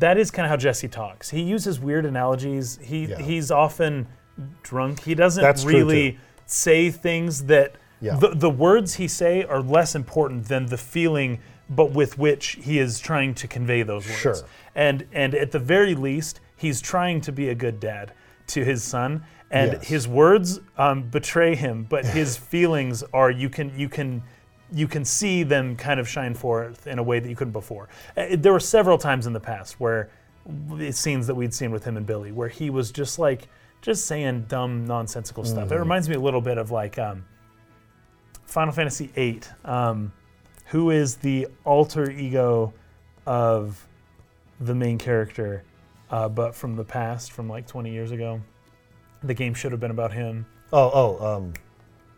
that 0.00 0.18
is 0.18 0.30
kind 0.30 0.44
of 0.46 0.50
how 0.50 0.56
Jesse 0.56 0.88
talks. 0.88 1.30
He 1.30 1.42
uses 1.42 1.78
weird 1.80 2.04
analogies. 2.06 2.78
He 2.82 3.04
Yeah. 3.06 3.18
he's 3.22 3.50
often 3.50 4.06
drunk. 4.62 5.00
He 5.04 5.14
doesn't 5.14 5.42
That's 5.42 5.64
really 5.64 6.18
say 6.46 6.90
things 6.90 7.44
that 7.44 7.74
Yeah. 8.00 8.16
the, 8.16 8.28
the 8.34 8.50
words 8.50 8.94
he 8.94 9.06
say 9.08 9.44
are 9.44 9.60
less 9.62 9.94
important 9.94 10.48
than 10.48 10.66
the 10.66 10.78
feeling 10.78 11.38
but 11.68 11.92
with 11.92 12.18
which 12.18 12.58
he 12.60 12.80
is 12.80 12.98
trying 12.98 13.32
to 13.34 13.46
convey 13.46 13.82
those 13.84 14.04
words. 14.06 14.18
Sure. 14.18 14.36
And 14.74 15.06
and 15.12 15.34
at 15.34 15.52
the 15.52 15.60
very 15.60 15.94
least, 15.94 16.40
he's 16.56 16.80
trying 16.80 17.20
to 17.22 17.32
be 17.32 17.48
a 17.48 17.54
good 17.54 17.78
dad 17.78 18.12
to 18.48 18.64
his 18.64 18.82
son. 18.82 19.22
And 19.52 19.72
Yes. 19.74 19.88
his 19.88 20.08
words 20.08 20.60
um, 20.78 21.02
betray 21.10 21.54
him, 21.54 21.86
but 21.88 22.04
his 22.04 22.36
feelings 22.52 23.04
are 23.12 23.30
you 23.30 23.48
can 23.48 23.72
you 23.78 23.88
can 23.88 24.22
you 24.72 24.86
can 24.86 25.04
see 25.04 25.42
them 25.42 25.76
kind 25.76 25.98
of 25.98 26.08
shine 26.08 26.34
forth 26.34 26.86
in 26.86 26.98
a 26.98 27.02
way 27.02 27.18
that 27.20 27.28
you 27.28 27.36
couldn't 27.36 27.52
before. 27.52 27.88
Uh, 28.16 28.36
there 28.38 28.52
were 28.52 28.60
several 28.60 28.98
times 28.98 29.26
in 29.26 29.32
the 29.32 29.40
past 29.40 29.80
where 29.80 30.10
scenes 30.90 31.26
that 31.26 31.34
we'd 31.34 31.54
seen 31.54 31.70
with 31.70 31.84
him 31.84 31.96
and 31.96 32.06
Billy, 32.06 32.32
where 32.32 32.48
he 32.48 32.70
was 32.70 32.90
just 32.90 33.18
like 33.18 33.48
just 33.82 34.06
saying 34.06 34.46
dumb, 34.48 34.86
nonsensical 34.86 35.44
stuff. 35.44 35.72
It 35.72 35.78
reminds 35.78 36.08
me 36.08 36.14
a 36.14 36.20
little 36.20 36.40
bit 36.40 36.58
of 36.58 36.70
like 36.70 36.98
um, 36.98 37.24
Final 38.44 38.72
Fantasy 38.72 39.06
VIII, 39.06 39.40
um, 39.64 40.12
who 40.66 40.90
is 40.90 41.16
the 41.16 41.48
alter 41.64 42.10
ego 42.10 42.74
of 43.26 43.86
the 44.60 44.74
main 44.74 44.98
character, 44.98 45.64
uh, 46.10 46.28
but 46.28 46.54
from 46.54 46.76
the 46.76 46.84
past, 46.84 47.32
from 47.32 47.48
like 47.48 47.66
20 47.66 47.90
years 47.90 48.10
ago. 48.10 48.40
The 49.22 49.34
game 49.34 49.54
should 49.54 49.72
have 49.72 49.80
been 49.80 49.90
about 49.90 50.12
him. 50.12 50.46
oh, 50.72 50.90
oh, 50.92 51.36
um, 51.36 51.52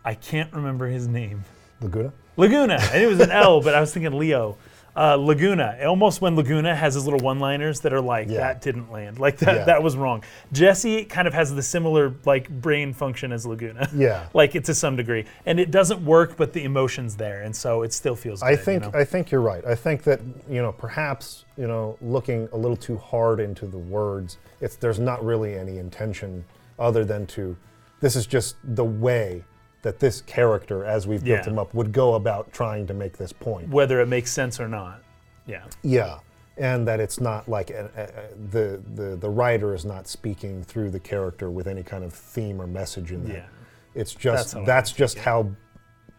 I 0.04 0.14
can't 0.14 0.52
remember 0.52 0.86
his 0.86 1.08
name. 1.08 1.44
Laguna. 1.82 2.12
Laguna. 2.36 2.78
And 2.92 3.02
it 3.02 3.06
was 3.06 3.20
an 3.20 3.30
L, 3.32 3.60
but 3.60 3.74
I 3.74 3.80
was 3.80 3.92
thinking 3.92 4.18
Leo. 4.18 4.56
Uh, 4.94 5.14
Laguna, 5.16 5.78
almost 5.86 6.20
when 6.20 6.36
Laguna 6.36 6.76
has 6.76 6.92
his 6.92 7.04
little 7.06 7.20
one-liners 7.20 7.80
that 7.80 7.94
are 7.94 8.00
like 8.02 8.28
Yeah. 8.28 8.40
that 8.40 8.60
didn't 8.60 8.92
land, 8.92 9.18
like 9.18 9.38
that 9.38 9.54
Yeah. 9.56 9.64
that 9.64 9.82
was 9.82 9.96
wrong. 9.96 10.22
Jesse 10.52 11.06
kind 11.06 11.26
of 11.26 11.32
has 11.32 11.54
the 11.54 11.62
similar 11.62 12.12
like 12.26 12.50
brain 12.50 12.92
function 12.92 13.32
as 13.32 13.46
Laguna. 13.46 13.88
Yeah. 13.94 14.26
like 14.34 14.54
it 14.54 14.64
to 14.66 14.74
some 14.74 14.96
degree, 14.96 15.24
and 15.46 15.58
it 15.58 15.70
doesn't 15.70 16.04
work, 16.04 16.36
but 16.36 16.52
the 16.52 16.64
emotion's 16.64 17.16
there, 17.16 17.40
and 17.40 17.56
so 17.56 17.80
it 17.84 17.94
still 17.94 18.14
feels. 18.14 18.42
Good, 18.42 18.48
I 18.50 18.56
think 18.56 18.84
you 18.84 18.90
know? 18.92 18.98
I 18.98 19.04
think 19.04 19.30
you're 19.30 19.40
right. 19.40 19.64
I 19.64 19.74
think 19.74 20.02
that 20.02 20.20
you 20.46 20.60
know 20.60 20.72
perhaps 20.72 21.46
you 21.56 21.66
know 21.66 21.96
looking 22.02 22.50
a 22.52 22.56
little 22.58 22.76
too 22.76 22.98
hard 22.98 23.40
into 23.40 23.64
the 23.66 23.78
words, 23.78 24.36
it's 24.60 24.76
there's 24.76 24.98
not 24.98 25.24
really 25.24 25.54
any 25.56 25.78
intention 25.78 26.44
other 26.78 27.02
than 27.02 27.26
to 27.28 27.56
this 28.00 28.14
is 28.14 28.26
just 28.26 28.56
the 28.62 28.84
way 28.84 29.42
that 29.82 29.98
this 29.98 30.20
character, 30.22 30.84
as 30.84 31.06
we've 31.06 31.22
built 31.24 31.40
Yeah. 31.44 31.50
him 31.52 31.58
up, 31.58 31.74
would 31.74 31.92
go 31.92 32.14
about 32.14 32.52
trying 32.52 32.86
to 32.86 32.94
make 32.94 33.16
this 33.18 33.32
point. 33.32 33.68
whether 33.68 34.00
it 34.00 34.06
makes 34.08 34.30
sense 34.32 34.60
or 34.60 34.68
not. 34.68 35.02
Yeah. 35.46 35.64
Yeah, 35.82 36.18
and 36.56 36.86
that 36.86 37.00
it's 37.00 37.20
not 37.20 37.48
like 37.48 37.70
a, 37.70 37.90
a, 37.96 38.02
a- 38.02 38.48
the 38.50 38.80
the 38.94 39.16
the 39.16 39.28
writer 39.28 39.74
is 39.74 39.84
not 39.84 40.06
speaking 40.06 40.62
through 40.62 40.90
the 40.90 41.00
character 41.00 41.50
with 41.50 41.66
any 41.66 41.82
kind 41.82 42.04
of 42.04 42.12
theme 42.12 42.60
or 42.62 42.66
message 42.66 43.10
in 43.12 43.24
there. 43.24 43.48
Yeah. 43.94 44.00
It's 44.00 44.14
That's 44.14 44.22
just 44.22 44.52
how 44.54 44.60
I 44.60 44.64
that's, 44.64 44.92
just 44.92 45.18
how 45.18 45.50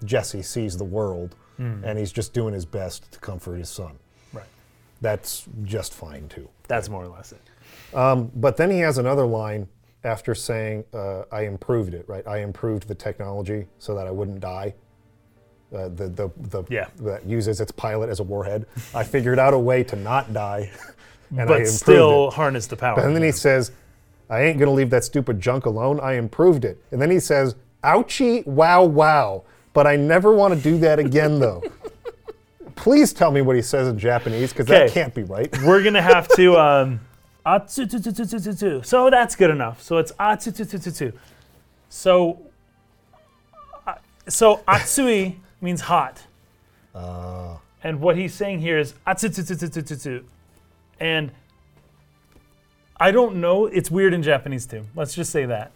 Jesse 0.03 0.41
sees 0.41 0.77
the 0.77 0.83
world, 0.83 1.35
Hmm. 1.57 1.83
and 1.85 1.97
he's 1.97 2.11
just 2.11 2.33
doing 2.33 2.53
his 2.53 2.65
best 2.65 3.11
to 3.13 3.19
comfort 3.19 3.55
his 3.57 3.69
son. 3.69 3.93
Right. 4.33 4.43
That's 5.01 5.47
just 5.63 5.93
fine 5.93 6.27
too. 6.27 6.49
That's 6.67 6.89
more 6.89 7.03
or 7.03 7.07
less 7.07 7.31
it. 7.31 7.41
Um, 7.95 8.29
but 8.35 8.57
then 8.57 8.69
he 8.71 8.79
has 8.79 8.97
another 8.97 9.25
line 9.25 9.67
after 10.03 10.35
saying, 10.35 10.83
uh, 10.93 11.23
"I 11.31 11.41
improved 11.41 11.93
it." 11.93 12.05
Right? 12.07 12.25
I 12.27 12.39
improved 12.39 12.87
the 12.87 12.95
technology 12.95 13.67
so 13.79 13.95
that 13.95 14.07
I 14.07 14.11
wouldn't 14.11 14.39
die. 14.39 14.73
Uh, 15.73 15.89
the 15.89 16.07
the 16.07 16.29
the 16.37 16.63
Yeah. 16.69 16.87
that 17.01 17.25
uses 17.25 17.59
its 17.61 17.71
pilot 17.71 18.09
as 18.09 18.19
a 18.19 18.23
warhead. 18.23 18.65
I 18.93 19.03
figured 19.03 19.39
out 19.39 19.53
a 19.53 19.59
way 19.59 19.83
to 19.85 19.95
not 19.95 20.31
die, 20.33 20.69
and 21.31 21.41
I 21.41 21.45
but 21.45 21.53
improved 21.61 21.69
still 21.79 22.27
it. 22.27 22.33
harness 22.35 22.67
the 22.67 22.75
power. 22.75 22.99
And 22.99 23.15
then 23.15 23.23
he 23.23 23.31
says, 23.31 23.71
"I 24.29 24.43
ain't 24.43 24.59
gonna 24.59 24.71
leave 24.71 24.89
that 24.91 25.03
stupid 25.03 25.39
junk 25.39 25.65
alone. 25.65 25.99
I 25.99 26.13
improved 26.13 26.63
it." 26.65 26.77
And 26.91 27.01
then 27.01 27.09
he 27.09 27.19
says, 27.19 27.55
"Ouchie, 27.83 28.45
wow, 28.45 28.83
wow." 28.83 29.43
But 29.73 29.87
I 29.87 29.95
never 29.95 30.31
want 30.33 30.53
to 30.53 30.59
do 30.59 30.77
that 30.79 30.99
again, 30.99 31.39
though. 31.39 31.63
Please 32.75 33.13
tell 33.13 33.31
me 33.31 33.41
what 33.41 33.55
he 33.55 33.61
says 33.61 33.87
in 33.87 33.97
Japanese, 33.97 34.51
because 34.51 34.65
that 34.67 34.91
can't 34.91 35.13
be 35.15 35.23
right. 35.23 35.49
We're 35.63 35.83
gonna 35.83 36.01
have 36.01 36.27
to 36.35 36.57
um 36.59 36.99
atsu-tu-tu-tu-tu-tu. 37.45 38.81
So 38.83 39.09
that's 39.09 39.35
good 39.35 39.49
enough. 39.49 39.81
So 39.81 39.97
it's 39.97 40.11
atsu-tu-tu-tu-tu. 40.13 41.13
So 41.89 42.39
uh, 43.87 43.95
so 44.27 44.57
atsui 44.67 45.37
means 45.61 45.81
hot. 45.81 46.23
And 47.83 47.99
what 47.99 48.17
he's 48.17 48.33
saying 48.33 48.59
here 48.59 48.79
is 48.79 48.93
atsu-tu-tu-tu-tu-tu. 49.05 50.23
And 50.99 51.31
I 52.97 53.11
don't 53.11 53.37
know, 53.37 53.65
it's 53.65 53.91
weird 53.91 54.13
in 54.13 54.23
Japanese 54.23 54.65
too. 54.65 54.85
Let's 54.95 55.13
just 55.13 55.31
say 55.31 55.45
that. 55.45 55.71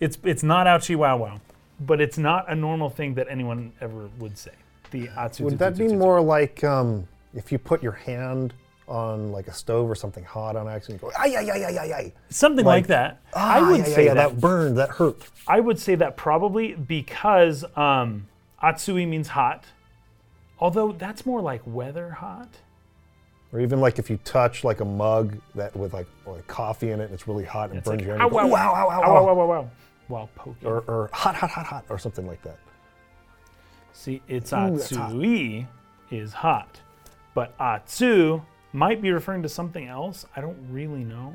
It's 0.00 0.18
it's 0.24 0.42
not 0.42 0.66
ouchie 0.66 0.96
wow 0.96 1.16
wow, 1.16 1.40
but 1.80 2.00
it's 2.00 2.18
not 2.18 2.50
a 2.50 2.54
normal 2.54 2.90
thing 2.90 3.14
that 3.14 3.26
anyone 3.30 3.72
ever 3.80 4.08
would 4.18 4.36
say. 4.36 4.52
The 4.90 5.08
atsu 5.16 5.44
Would 5.44 5.58
that 5.58 5.76
be 5.76 5.88
more 5.88 6.20
like 6.20 6.62
um, 6.64 7.08
if 7.34 7.50
you 7.50 7.58
put 7.58 7.82
your 7.82 7.92
hand 7.92 8.52
on 8.92 9.32
like 9.32 9.48
a 9.48 9.52
stove 9.54 9.90
or 9.90 9.94
something 9.94 10.22
hot 10.22 10.54
on 10.54 10.68
accident, 10.68 11.00
you 11.02 11.08
go, 11.08 11.14
ay, 11.18 11.34
ay, 11.38 11.50
ay, 11.50 11.64
ay, 11.64 11.78
ay, 11.78 11.92
ay. 11.94 12.12
something 12.28 12.64
like, 12.64 12.82
like- 12.82 12.86
that? 12.88 13.22
Ah, 13.34 13.54
I 13.56 13.70
would 13.70 13.78
yeah, 13.78 13.84
say 13.84 14.04
yeah, 14.04 14.14
that. 14.14 14.30
that 14.32 14.40
burned, 14.40 14.76
that 14.76 14.90
hurt. 14.90 15.16
I 15.48 15.60
would 15.60 15.78
say 15.78 15.94
that 15.94 16.16
probably 16.18 16.74
because 16.74 17.64
um, 17.76 18.28
atsui 18.62 19.08
means 19.08 19.28
hot, 19.28 19.64
although 20.58 20.92
that's 20.92 21.24
more 21.24 21.40
like 21.40 21.62
weather 21.66 22.10
hot. 22.10 22.48
Or 23.50 23.60
even 23.60 23.80
like 23.80 23.98
if 23.98 24.10
you 24.10 24.18
touch 24.24 24.62
like 24.62 24.80
a 24.80 24.84
mug 24.84 25.38
that 25.54 25.74
with 25.74 25.94
like, 25.94 26.06
like 26.26 26.46
coffee 26.46 26.90
in 26.90 27.00
it 27.00 27.04
and 27.04 27.14
it's 27.14 27.26
really 27.26 27.44
hot 27.44 27.70
and 27.70 27.82
burns 27.82 27.96
like, 27.98 28.06
your 28.06 28.18
hand. 28.18 28.22
ow, 28.22 28.26
you 28.26 28.30
go, 28.30 28.46
wow, 28.46 28.48
"Ooh, 28.48 28.54
ow, 28.56 28.74
ow, 28.74 28.90
ow, 28.90 28.90
Ow, 28.90 29.02
ow." 29.02 29.12
wow, 29.14 29.24
wow, 29.24 29.34
wow, 29.34 29.46
wow, 29.46 29.70
while 30.08 30.30
poking. 30.34 30.68
Or, 30.68 30.80
or 30.86 31.10
hot, 31.12 31.34
hot, 31.34 31.50
hot, 31.50 31.66
hot, 31.66 31.84
or 31.88 31.98
something 31.98 32.26
like 32.26 32.42
that. 32.42 32.58
See, 33.94 34.20
it's 34.28 34.52
Ooh, 34.52 34.76
that's 34.76 34.94
hot. 34.94 35.12
atsui 35.12 35.66
is 36.10 36.32
hot, 36.32 36.80
but 37.34 37.54
atsu 37.58 38.40
might 38.72 39.02
be 39.02 39.10
referring 39.10 39.42
to 39.42 39.48
something 39.48 39.86
else. 39.86 40.24
I 40.36 40.40
don't 40.40 40.58
really 40.70 41.04
know. 41.04 41.34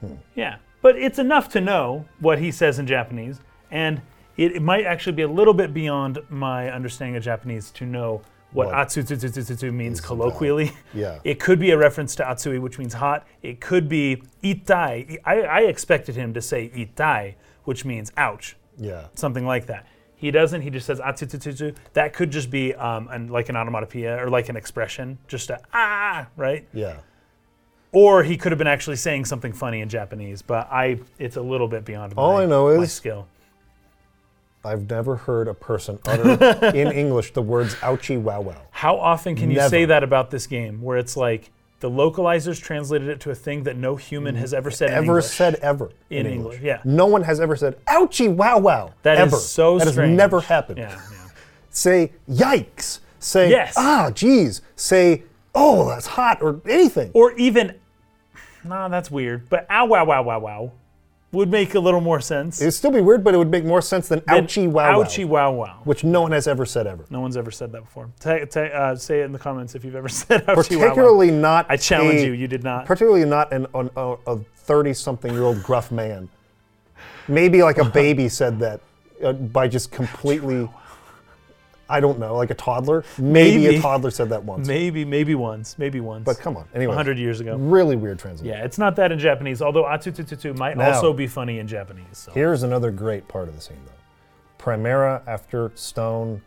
Hmm. 0.00 0.14
Yeah, 0.34 0.56
but 0.82 0.96
it's 0.96 1.18
enough 1.18 1.48
to 1.50 1.60
know 1.60 2.04
what 2.20 2.38
he 2.38 2.50
says 2.50 2.78
in 2.78 2.86
Japanese, 2.86 3.40
and 3.70 4.00
it, 4.36 4.52
it 4.56 4.62
might 4.62 4.84
actually 4.84 5.14
be 5.14 5.22
a 5.22 5.28
little 5.28 5.54
bit 5.54 5.72
beyond 5.72 6.18
my 6.28 6.70
understanding 6.70 7.16
of 7.16 7.22
Japanese 7.22 7.70
to 7.72 7.86
know 7.86 8.20
what 8.52 8.66
What 8.68 8.74
atsu 8.76 9.02
tu- 9.02 9.16
tu- 9.16 9.28
tu- 9.28 9.42
tu- 9.42 9.56
tu 9.56 9.72
means 9.72 10.00
colloquially. 10.00 10.72
Yeah. 10.94 11.18
It 11.24 11.40
could 11.40 11.58
be 11.58 11.70
a 11.72 11.78
reference 11.78 12.14
to 12.16 12.22
atsui, 12.24 12.60
which 12.60 12.78
means 12.78 12.94
hot. 12.94 13.26
It 13.42 13.60
could 13.60 13.88
be 13.88 14.22
itai. 14.42 15.18
I, 15.24 15.40
I 15.42 15.60
expected 15.62 16.14
him 16.14 16.32
to 16.34 16.40
say 16.40 16.68
itai, 16.70 17.34
which 17.64 17.84
means 17.84 18.12
ouch 18.16 18.56
Yeah. 18.78 19.06
something 19.14 19.44
like 19.44 19.66
that. 19.66 19.86
He 20.18 20.30
doesn't. 20.30 20.62
He 20.62 20.70
just 20.70 20.86
says 20.86 20.98
atsutututu. 20.98 21.76
That 21.92 22.14
could 22.14 22.30
just 22.30 22.50
be 22.50 22.74
um, 22.74 23.08
an, 23.08 23.28
like 23.28 23.48
an 23.50 23.56
onomatopoeia 23.56 24.22
or 24.22 24.30
like 24.30 24.48
an 24.48 24.56
expression, 24.56 25.18
just 25.28 25.50
a 25.50 25.60
ah, 25.74 26.26
right? 26.36 26.66
Yeah. 26.72 26.96
Or 27.92 28.22
he 28.22 28.36
could 28.36 28.50
have 28.52 28.58
been 28.58 28.66
actually 28.66 28.96
saying 28.96 29.26
something 29.26 29.52
funny 29.52 29.80
in 29.80 29.88
Japanese, 29.88 30.42
but 30.42 30.68
I, 30.72 30.98
it's 31.18 31.36
a 31.36 31.42
little 31.42 31.68
bit 31.68 31.84
beyond 31.84 32.14
All 32.16 32.34
my, 32.34 32.42
I 32.42 32.46
know 32.46 32.66
my 32.76 32.82
is- 32.82 32.92
skill. 32.92 33.28
I've 34.64 34.90
never 34.90 35.14
heard 35.14 35.46
a 35.46 35.54
person 35.54 36.00
utter 36.06 36.66
in 36.74 36.90
English 36.92 37.32
the 37.34 37.42
words 37.42 37.76
ouchie 37.76 38.20
wow 38.20 38.40
wow. 38.40 38.56
How 38.72 38.96
often 38.96 39.36
can 39.36 39.48
you 39.48 39.60
say 39.68 39.84
that 39.84 40.02
about 40.02 40.32
this 40.32 40.48
game, 40.48 40.82
where 40.82 40.98
it's 40.98 41.16
like 41.16 41.52
the 41.80 41.90
localizers 41.90 42.60
translated 42.60 43.08
it 43.08 43.20
to 43.20 43.30
a 43.30 43.34
thing 43.34 43.64
that 43.64 43.76
no 43.76 43.96
human 43.96 44.34
has 44.36 44.54
ever 44.54 44.70
said 44.70 44.88
in 44.90 44.94
Ever 44.94 45.04
English? 45.04 45.26
said 45.26 45.54
ever. 45.56 45.90
In 46.10 46.26
English, 46.26 46.60
yeah. 46.62 46.80
No 46.84 47.06
one 47.06 47.22
has 47.24 47.38
ever 47.40 47.54
said 47.56 47.84
ouchie 47.86 48.32
wow 48.34 48.58
wow. 48.58 48.94
That 49.02 49.14
is 49.18 49.20
ever. 49.32 49.36
so 49.36 49.78
That 49.78 49.88
strange. 49.88 50.10
has 50.10 50.16
never 50.16 50.40
happened. 50.40 50.78
Yeah, 50.78 50.90
yeah. 51.12 51.28
Say 51.70 52.12
yikes. 52.28 53.00
Say 53.18 53.50
Yes. 53.50 53.74
ah 53.76 54.10
geez. 54.10 54.62
Say 54.74 55.24
oh 55.54 55.88
that's 55.90 56.06
hot 56.06 56.40
or 56.42 56.60
anything. 56.66 57.10
Or 57.14 57.32
even, 57.32 57.74
nah, 58.64 58.88
that's 58.88 59.10
weird. 59.10 59.48
But 59.50 59.66
ow, 59.70 59.84
wow, 59.86 60.04
wow, 60.06 60.22
wow, 60.22 60.38
wow, 60.38 60.72
would 61.32 61.50
make 61.50 61.74
a 61.74 61.80
little 61.80 62.00
more 62.00 62.20
sense. 62.20 62.60
It'd 62.60 62.72
still 62.74 62.90
be 62.92 63.00
weird, 63.00 63.24
but 63.24 63.34
it 63.34 63.38
would 63.38 63.50
make 63.50 63.64
more 63.64 63.82
sense 63.82 64.08
than 64.08 64.22
than 64.26 64.46
ouchie 64.46 64.68
wow 64.70 65.02
Ouchie, 65.02 65.24
wow, 65.24 65.50
wow, 65.52 65.66
wow. 65.66 65.80
which 65.84 66.04
no 66.04 66.22
one 66.22 66.32
has 66.32 66.46
ever 66.46 66.64
said 66.64 66.86
ever. 66.86 67.04
No 67.10 67.20
one's 67.20 67.36
ever 67.36 67.50
said 67.50 67.72
that 67.72 67.82
before. 67.82 68.08
Ta 68.20 68.38
ta 68.44 68.60
uh, 68.62 68.96
say 68.96 69.20
it 69.20 69.24
in 69.24 69.32
the 69.32 69.38
comments 69.38 69.74
if 69.74 69.84
you've 69.84 69.96
ever 69.96 70.08
said 70.20 70.46
ouchie, 70.46 70.46
wow, 70.46 70.54
wow. 70.54 70.62
Particularly 70.62 71.30
not. 71.30 71.66
I 71.68 71.76
challenge 71.76 72.20
a- 72.20 72.26
you. 72.26 72.32
You 72.32 72.48
did 72.48 72.62
not. 72.64 72.86
Particularly 72.86 73.24
not 73.24 73.52
an, 73.52 73.66
an, 73.74 73.90
a 73.96 74.36
thirty-something-year-old 74.36 75.62
gruff 75.62 75.90
man. 75.90 76.28
Maybe 77.28 77.62
like 77.62 77.78
a 77.78 77.84
baby 78.02 78.28
said 78.28 78.58
that 78.60 78.80
uh, 79.22 79.32
by 79.32 79.68
just 79.68 79.90
completely. 79.90 80.68
I 81.88 82.00
don't 82.00 82.18
know, 82.18 82.34
like 82.36 82.50
a 82.50 82.54
toddler. 82.54 83.04
Maybe, 83.18 83.58
Maybe. 83.64 83.76
a 83.76 83.80
toddler 83.80 84.10
said 84.10 84.28
that 84.30 84.42
once. 84.42 84.66
Maybe, 84.66 85.04
maybe 85.04 85.34
once, 85.34 85.78
maybe 85.78 86.00
once. 86.00 86.24
But 86.24 86.38
come 86.38 86.56
on, 86.56 86.66
anyway. 86.74 86.88
100 86.88 87.18
years 87.18 87.38
ago. 87.40 87.56
Really 87.56 87.94
weird 87.96 88.18
translation. 88.18 88.52
Yeah, 88.58 88.64
it's 88.64 88.78
not 88.78 88.96
that 88.96 89.12
in 89.12 89.18
Japanese, 89.18 89.62
although 89.62 89.84
atsutututu 89.84 90.56
might 90.58 90.76
Now- 90.76 90.92
also 90.94 91.12
be 91.12 91.26
funny 91.28 91.58
in 91.60 91.68
Japanese. 91.68 92.04
So. 92.12 92.32
Here's 92.32 92.62
another 92.64 92.90
great 92.90 93.28
part 93.28 93.48
of 93.48 93.54
the 93.54 93.60
scene, 93.60 93.80
though. 93.86 93.92
Primera, 94.58 95.22
after 95.28 95.70
Stone 95.74 96.42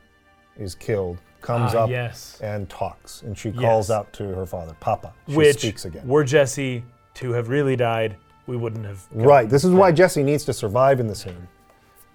is 0.57 0.75
killed, 0.75 1.19
comes 1.41 1.73
Ah, 1.73 1.83
up 1.85 1.89
yes. 1.89 2.37
and 2.43 2.67
talks, 2.69 3.21
and 3.21 3.37
she 3.37 3.51
calls 3.51 3.87
Yes. 3.89 3.95
out 3.97 4.11
to 4.13 4.23
her 4.35 4.45
father, 4.45 4.75
Papa. 4.81 5.13
She 5.29 5.35
Which, 5.35 5.59
speaks 5.59 5.85
again. 5.85 6.05
were 6.05 6.25
Jesse 6.25 6.83
to 7.13 7.31
have 7.31 7.47
really 7.47 7.77
died, 7.77 8.17
we 8.45 8.57
wouldn't 8.57 8.85
have. 8.85 9.05
Right. 9.13 9.47
This 9.49 9.63
is 9.63 9.71
why 9.71 9.93
Jesse 9.93 10.21
needs 10.23 10.43
to 10.45 10.53
survive 10.53 10.99
in 10.99 11.07
the 11.07 11.15
scene, 11.15 11.47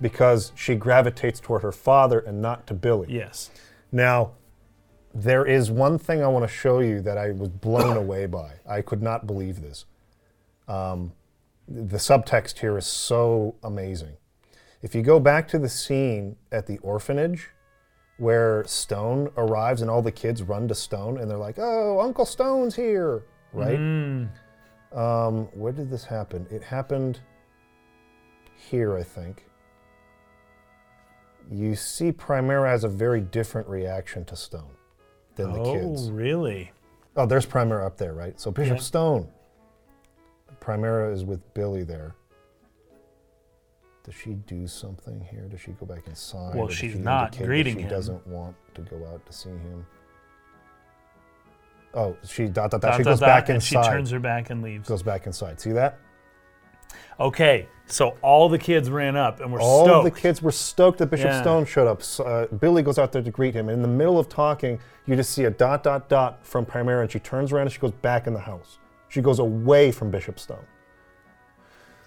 because 0.00 0.52
she 0.54 0.74
gravitates 0.74 1.40
toward 1.40 1.62
her 1.62 1.72
father 1.72 2.18
and 2.18 2.42
not 2.42 2.66
to 2.66 2.74
Billy. 2.74 3.08
Yes. 3.10 3.50
Now, 3.92 4.32
there 5.14 5.46
is 5.46 5.70
one 5.70 5.98
thing 5.98 6.22
I 6.22 6.26
want 6.26 6.44
to 6.44 6.52
show 6.52 6.80
you 6.80 7.00
that 7.02 7.16
I 7.16 7.30
was 7.30 7.48
blown 7.48 7.96
away 7.96 8.26
by. 8.40 8.54
I 8.68 8.82
could 8.82 9.02
not 9.02 9.26
believe 9.26 9.62
this. 9.62 9.84
Um, 10.66 11.12
the 11.68 11.98
subtext 11.98 12.58
here 12.58 12.76
is 12.76 12.86
so 12.86 13.54
amazing. 13.62 14.16
If 14.82 14.94
you 14.94 15.02
go 15.02 15.18
back 15.18 15.48
to 15.48 15.58
the 15.58 15.68
scene 15.68 16.36
at 16.52 16.66
the 16.66 16.78
orphanage 16.78 17.50
where 18.18 18.64
Stone 18.64 19.30
arrives 19.36 19.80
and 19.80 19.90
all 19.90 20.02
the 20.02 20.12
kids 20.12 20.42
run 20.42 20.68
to 20.68 20.74
Stone 20.74 21.18
and 21.18 21.30
they're 21.30 21.38
like, 21.38 21.58
oh, 21.58 22.00
Uncle 22.00 22.26
Stone's 22.26 22.76
here, 22.76 23.22
right? 23.52 23.78
Um, 24.92 25.46
where 25.54 25.72
did 25.72 25.90
this 25.90 26.04
happen? 26.04 26.46
It 26.50 26.62
happened 26.62 27.20
here, 28.56 28.96
I 28.96 29.02
think. 29.02 29.46
You 31.50 31.74
see, 31.74 32.10
Primera 32.12 32.68
has 32.68 32.84
a 32.84 32.88
very 32.88 33.20
different 33.20 33.68
reaction 33.68 34.24
to 34.26 34.36
Stone 34.36 34.70
than 35.36 35.52
the 35.52 35.60
oh, 35.60 35.72
kids. 35.72 36.08
oh, 36.08 36.12
really? 36.12 36.72
Oh, 37.16 37.26
there's 37.26 37.46
Primera 37.46 37.84
up 37.84 37.96
there, 37.96 38.14
right? 38.14 38.38
So 38.40 38.50
Bishop 38.50 38.78
Yeah. 38.78 38.82
Stone. 38.82 39.28
Primera 40.60 41.12
is 41.12 41.24
with 41.24 41.52
Billy 41.54 41.84
there. 41.84 42.14
Does 44.04 44.14
she 44.14 44.34
do 44.34 44.66
something 44.66 45.20
here? 45.30 45.42
Does 45.48 45.60
she 45.60 45.72
go 45.72 45.86
back 45.86 46.06
inside? 46.06 46.54
Well, 46.54 46.64
or 46.64 46.68
does 46.68 46.76
she's 46.76 46.92
she 46.92 46.98
not 46.98 47.26
indicate 47.26 47.38
that 47.40 47.46
greeting 47.46 47.76
she 47.76 47.82
him. 47.82 47.88
doesn't 47.90 48.26
want 48.26 48.56
to 48.74 48.82
go 48.82 48.96
out 49.06 49.24
to 49.26 49.32
see 49.32 49.48
him. 49.50 49.86
Oh, 51.94 52.16
she 52.26 52.46
dot 52.48 52.70
dot 52.70 52.80
dot. 52.80 52.82
Dot, 52.82 52.94
she 52.96 53.02
dot, 53.04 53.10
goes 53.12 53.20
dot, 53.20 53.26
back 53.26 53.48
and 53.48 53.56
inside. 53.56 53.84
she 53.84 53.88
turns 53.90 54.10
her 54.10 54.18
back 54.18 54.50
and 54.50 54.62
leaves. 54.62 54.88
goes 54.88 55.02
back 55.02 55.26
inside. 55.26 55.60
See 55.60 55.72
that? 55.72 55.98
Okay, 57.20 57.68
so 57.86 58.16
all 58.22 58.48
the 58.48 58.58
kids 58.58 58.90
ran 58.90 59.16
up 59.16 59.40
and 59.40 59.52
were 59.52 59.58
stoked. 59.58 59.68
All 59.70 59.84
stoked. 59.86 60.14
the 60.14 60.20
kids 60.20 60.42
were 60.42 60.50
stoked 60.52 60.98
that 60.98 61.06
Bishop 61.06 61.26
Yeah. 61.26 61.42
Stone 61.42 61.66
showed 61.66 61.86
up. 61.86 62.02
So, 62.02 62.24
uh, 62.24 62.46
Billy 62.46 62.82
goes 62.82 62.98
out 62.98 63.12
there 63.12 63.22
to 63.22 63.30
greet 63.30 63.54
him. 63.54 63.68
And 63.68 63.76
in 63.76 63.82
the 63.82 63.88
middle 63.88 64.18
of 64.18 64.28
talking, 64.28 64.78
you 65.06 65.16
just 65.16 65.30
see 65.30 65.44
a 65.44 65.50
dot, 65.50 65.82
dot, 65.82 66.08
dot 66.08 66.44
from 66.44 66.64
Primera, 66.66 67.02
and 67.02 67.10
she 67.10 67.18
turns 67.18 67.52
around 67.52 67.62
and 67.62 67.72
she 67.72 67.78
goes 67.78 67.92
back 67.92 68.26
in 68.26 68.32
the 68.32 68.40
house. 68.40 68.78
She 69.08 69.20
goes 69.20 69.38
away 69.38 69.92
from 69.92 70.10
Bishop 70.10 70.38
Stone. 70.38 70.64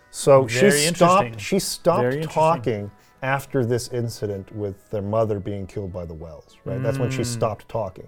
So 0.09 0.43
Very 0.43 0.71
she 0.71 0.87
interesting. 0.87 0.95
stopped. 0.95 1.39
She 1.41 1.55
Very 1.55 1.59
stopped 1.59 2.03
interesting. 2.05 2.29
talking 2.33 2.91
after 3.23 3.65
this 3.65 3.87
incident 3.89 4.55
with 4.55 4.89
their 4.89 5.01
mother 5.01 5.39
being 5.39 5.67
killed 5.67 5.91
by 5.93 6.05
the 6.05 6.13
Wels. 6.13 6.55
Right. 6.65 6.81
That's 6.81 6.97
when 6.97 7.11
she 7.11 7.23
stopped 7.23 7.67
talking. 7.69 8.07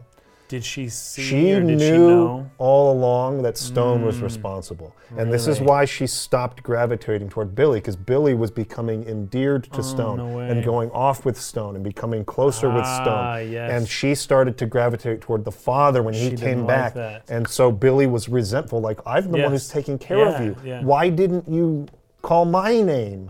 Did 0.50 0.66
she 0.66 0.90
see 0.90 1.22
She 1.22 1.54
or 1.54 1.62
knew 1.62 1.78
she 1.80 1.92
know? 1.92 2.50
all 2.58 2.92
along 2.92 3.44
that 3.44 3.56
Stone 3.56 4.04
was 4.04 4.20
responsible. 4.20 4.96
And 5.16 5.32
this 5.32 5.46
is 5.48 5.62
why 5.62 5.86
she 5.86 6.08
stopped 6.08 6.64
gravitating 6.64 7.30
toward 7.30 7.54
Billy, 7.54 7.80
because 7.80 7.96
Billy 7.96 8.34
was 8.34 8.50
becoming 8.50 9.08
endeared 9.08 9.66
to 9.72 9.84
Stone 9.84 10.20
Oh, 10.20 10.28
no 10.28 10.38
way. 10.38 10.50
and 10.50 10.64
going 10.64 10.90
off 10.90 11.24
with 11.24 11.40
Stone 11.40 11.76
and 11.76 11.84
becoming 11.84 12.26
closer 12.26 12.68
with 12.68 12.84
Ah, 12.84 13.04
Stone. 13.04 13.52
yes. 13.52 13.72
And 13.72 13.88
she 13.88 14.16
started 14.16 14.58
to 14.58 14.66
gravitate 14.66 15.22
toward 15.22 15.46
the 15.46 15.52
father 15.52 16.02
when 16.02 16.16
he 16.16 16.32
She 16.32 16.36
came 16.36 16.60
like 16.62 16.68
back. 16.68 16.94
that. 16.96 17.24
And 17.30 17.48
so 17.48 17.72
Billy 17.72 18.08
was 18.08 18.28
resentful, 18.28 18.82
like, 18.82 19.00
I'm 19.06 19.32
the 19.32 19.38
one 19.38 19.52
who's 19.52 19.66
Yes. 19.68 19.72
taking 19.74 20.00
care 20.00 20.26
of 20.26 20.34
Yeah, 20.34 20.44
you. 20.44 20.56
yeah. 20.66 20.84
Why 20.84 21.10
didn't 21.10 21.48
you 21.48 21.86
call 22.24 22.46
my 22.46 22.82
name? 22.82 23.30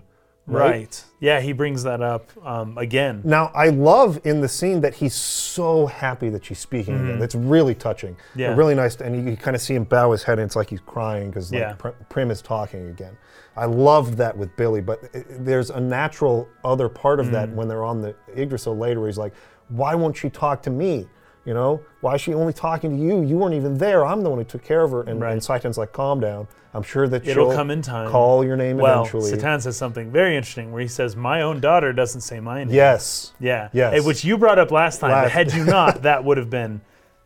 Right. 0.57 1.03
Yeah, 1.19 1.41
he 1.41 1.51
brings 1.53 1.83
that 1.83 2.01
up 2.01 2.29
um, 2.45 2.77
again. 2.77 3.21
Now, 3.23 3.51
I 3.53 3.69
love 3.69 4.19
in 4.23 4.41
the 4.41 4.47
scene 4.47 4.81
that 4.81 4.93
he's 4.95 5.13
so 5.13 5.85
happy 5.85 6.29
that 6.29 6.45
she's 6.45 6.59
speaking 6.59 6.95
again. 6.95 7.21
It's 7.21 7.35
really 7.35 7.75
touching. 7.75 8.15
Mm-hmm. 8.15 8.39
Yeah. 8.39 8.55
Really 8.55 8.75
nice. 8.75 8.95
And 9.01 9.15
you, 9.15 9.31
you 9.31 9.37
kind 9.37 9.55
of 9.55 9.61
see 9.61 9.75
him 9.75 9.83
bow 9.83 10.11
his 10.11 10.23
head, 10.23 10.39
and 10.39 10.45
it's 10.45 10.55
like 10.55 10.69
he's 10.69 10.79
crying 10.81 11.29
because 11.29 11.51
like, 11.51 11.59
Yeah. 11.61 11.73
Pr- 11.73 11.89
Prim 12.09 12.31
is 12.31 12.41
talking 12.41 12.87
again. 12.89 13.17
I 13.57 13.65
loved 13.65 14.13
that 14.15 14.37
with 14.37 14.55
Billy, 14.55 14.79
but 14.81 15.03
i- 15.13 15.23
there's 15.29 15.69
a 15.69 15.79
natural 15.79 16.47
other 16.63 16.87
part 16.87 17.19
of 17.19 17.27
Mm. 17.27 17.31
that 17.33 17.49
when 17.51 17.67
they're 17.67 17.83
on 17.83 18.01
the 18.01 18.15
Yggdrasil 18.35 18.77
later 18.77 18.99
where 19.01 19.09
he's 19.09 19.17
like, 19.17 19.33
why 19.67 19.93
won't 19.95 20.15
she 20.17 20.29
talk 20.29 20.61
to 20.63 20.69
me? 20.69 21.07
You 21.45 21.53
know, 21.53 21.81
why 22.01 22.15
is 22.15 22.21
she 22.21 22.33
only 22.33 22.53
talking 22.53 22.95
to 22.97 23.01
you? 23.03 23.21
You 23.23 23.37
weren't 23.37 23.55
even 23.55 23.77
there. 23.77 24.05
I'm 24.05 24.21
the 24.21 24.29
one 24.29 24.37
who 24.39 24.45
took 24.45 24.63
care 24.63 24.83
of 24.83 24.91
her. 24.91 25.01
And, 25.03 25.19
Right. 25.21 25.31
and 25.31 25.41
Citan's 25.41 25.77
like, 25.77 25.93
calm 25.93 26.19
down. 26.19 26.47
I'm 26.73 26.83
sure 26.83 27.07
that 27.07 27.27
It'll 27.27 27.47
she'll 27.49 27.55
come 27.55 27.71
in 27.71 27.81
time. 27.81 28.09
call 28.11 28.45
your 28.45 28.55
name 28.55 28.77
Well, 28.77 29.01
eventually. 29.01 29.31
Citan 29.31 29.59
says 29.61 29.75
something 29.75 30.11
very 30.11 30.35
interesting 30.35 30.71
where 30.71 30.81
he 30.81 30.87
says, 30.87 31.15
My 31.15 31.41
own 31.41 31.59
daughter 31.59 31.91
doesn't 31.93 32.21
say 32.21 32.39
my 32.39 32.63
name. 32.63 32.73
yes. 32.73 33.33
Yeah. 33.39 33.69
Yes. 33.73 34.05
Which 34.05 34.23
you 34.23 34.37
brought 34.37 34.59
up 34.59 34.69
last 34.69 34.99
time. 34.99 35.09
but 35.11 35.23
Last- 35.23 35.31
had 35.31 35.53
you 35.53 35.63
not, 35.77 36.03
that 36.03 36.23
would 36.23 36.37
have 36.37 36.49
been 36.51 36.81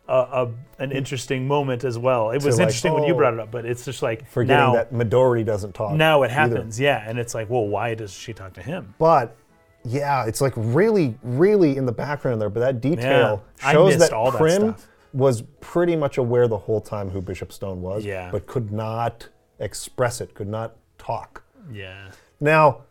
a, 0.08 0.12
a, 0.14 0.50
an 0.78 0.92
interesting 0.92 1.46
moment 1.46 1.84
as 1.84 1.98
well. 1.98 2.30
It 2.30 2.42
was 2.42 2.56
like, 2.58 2.66
interesting 2.68 2.94
when 2.94 3.04
you 3.04 3.14
oh, 3.14 3.16
brought 3.18 3.34
it 3.34 3.40
up, 3.40 3.50
but 3.50 3.66
it's 3.66 3.84
just 3.84 4.02
like 4.02 4.26
Forgetting 4.30 4.56
now, 4.56 4.74
that 4.74 4.92
Midori 4.94 5.44
doesn't 5.44 5.74
talk. 5.74 5.94
now 5.94 6.22
it 6.22 6.26
either. 6.30 6.34
happens. 6.56 6.80
Yeah. 6.80 7.02
And 7.06 7.18
it's 7.18 7.34
like, 7.34 7.50
well, 7.50 7.66
why 7.66 7.94
does 7.94 8.12
she 8.14 8.32
talk 8.32 8.54
to 8.54 8.62
him? 8.62 8.94
But 8.98 9.36
yeah, 9.84 10.24
it's 10.26 10.40
like 10.40 10.52
really, 10.56 11.16
really 11.22 11.76
in 11.76 11.86
the 11.86 11.92
background 11.92 12.40
there. 12.40 12.50
But 12.50 12.60
that 12.60 12.80
detail 12.80 13.42
Yeah, 13.58 13.68
I 13.68 13.72
shows 13.72 13.94
missed 13.96 14.10
that 14.10 14.12
all 14.16 14.30
that 14.30 14.38
Prim 14.38 14.60
stuff. 14.74 14.88
was 15.12 15.42
pretty 15.60 15.94
much 15.96 16.18
aware 16.18 16.48
the 16.48 16.58
whole 16.58 16.80
time 16.80 17.10
who 17.10 17.20
Bishop 17.20 17.52
Stone 17.52 17.82
was, 17.82 18.04
Yeah. 18.04 18.30
but 18.30 18.46
could 18.46 18.72
not 18.72 19.28
express 19.58 20.20
it, 20.20 20.34
could 20.34 20.48
not 20.48 20.76
talk. 20.98 21.42
Yeah. 21.72 22.10
Now, 22.40 22.82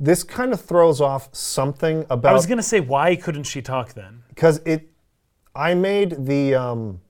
this 0.00 0.22
kind 0.24 0.52
of 0.52 0.60
throws 0.60 1.00
off 1.00 1.28
something 1.34 2.00
about 2.04 2.10
I 2.10 2.14
about 2.14 2.32
was 2.34 2.46
going 2.46 2.58
to 2.58 2.62
say, 2.62 2.80
why 2.80 3.14
couldn't 3.14 3.44
she 3.44 3.62
talk 3.62 3.92
then? 3.94 4.22
because 4.28 4.58
it. 4.64 4.88
I 5.54 5.74
made 5.74 6.24
the 6.26 6.54
um, 6.54 7.00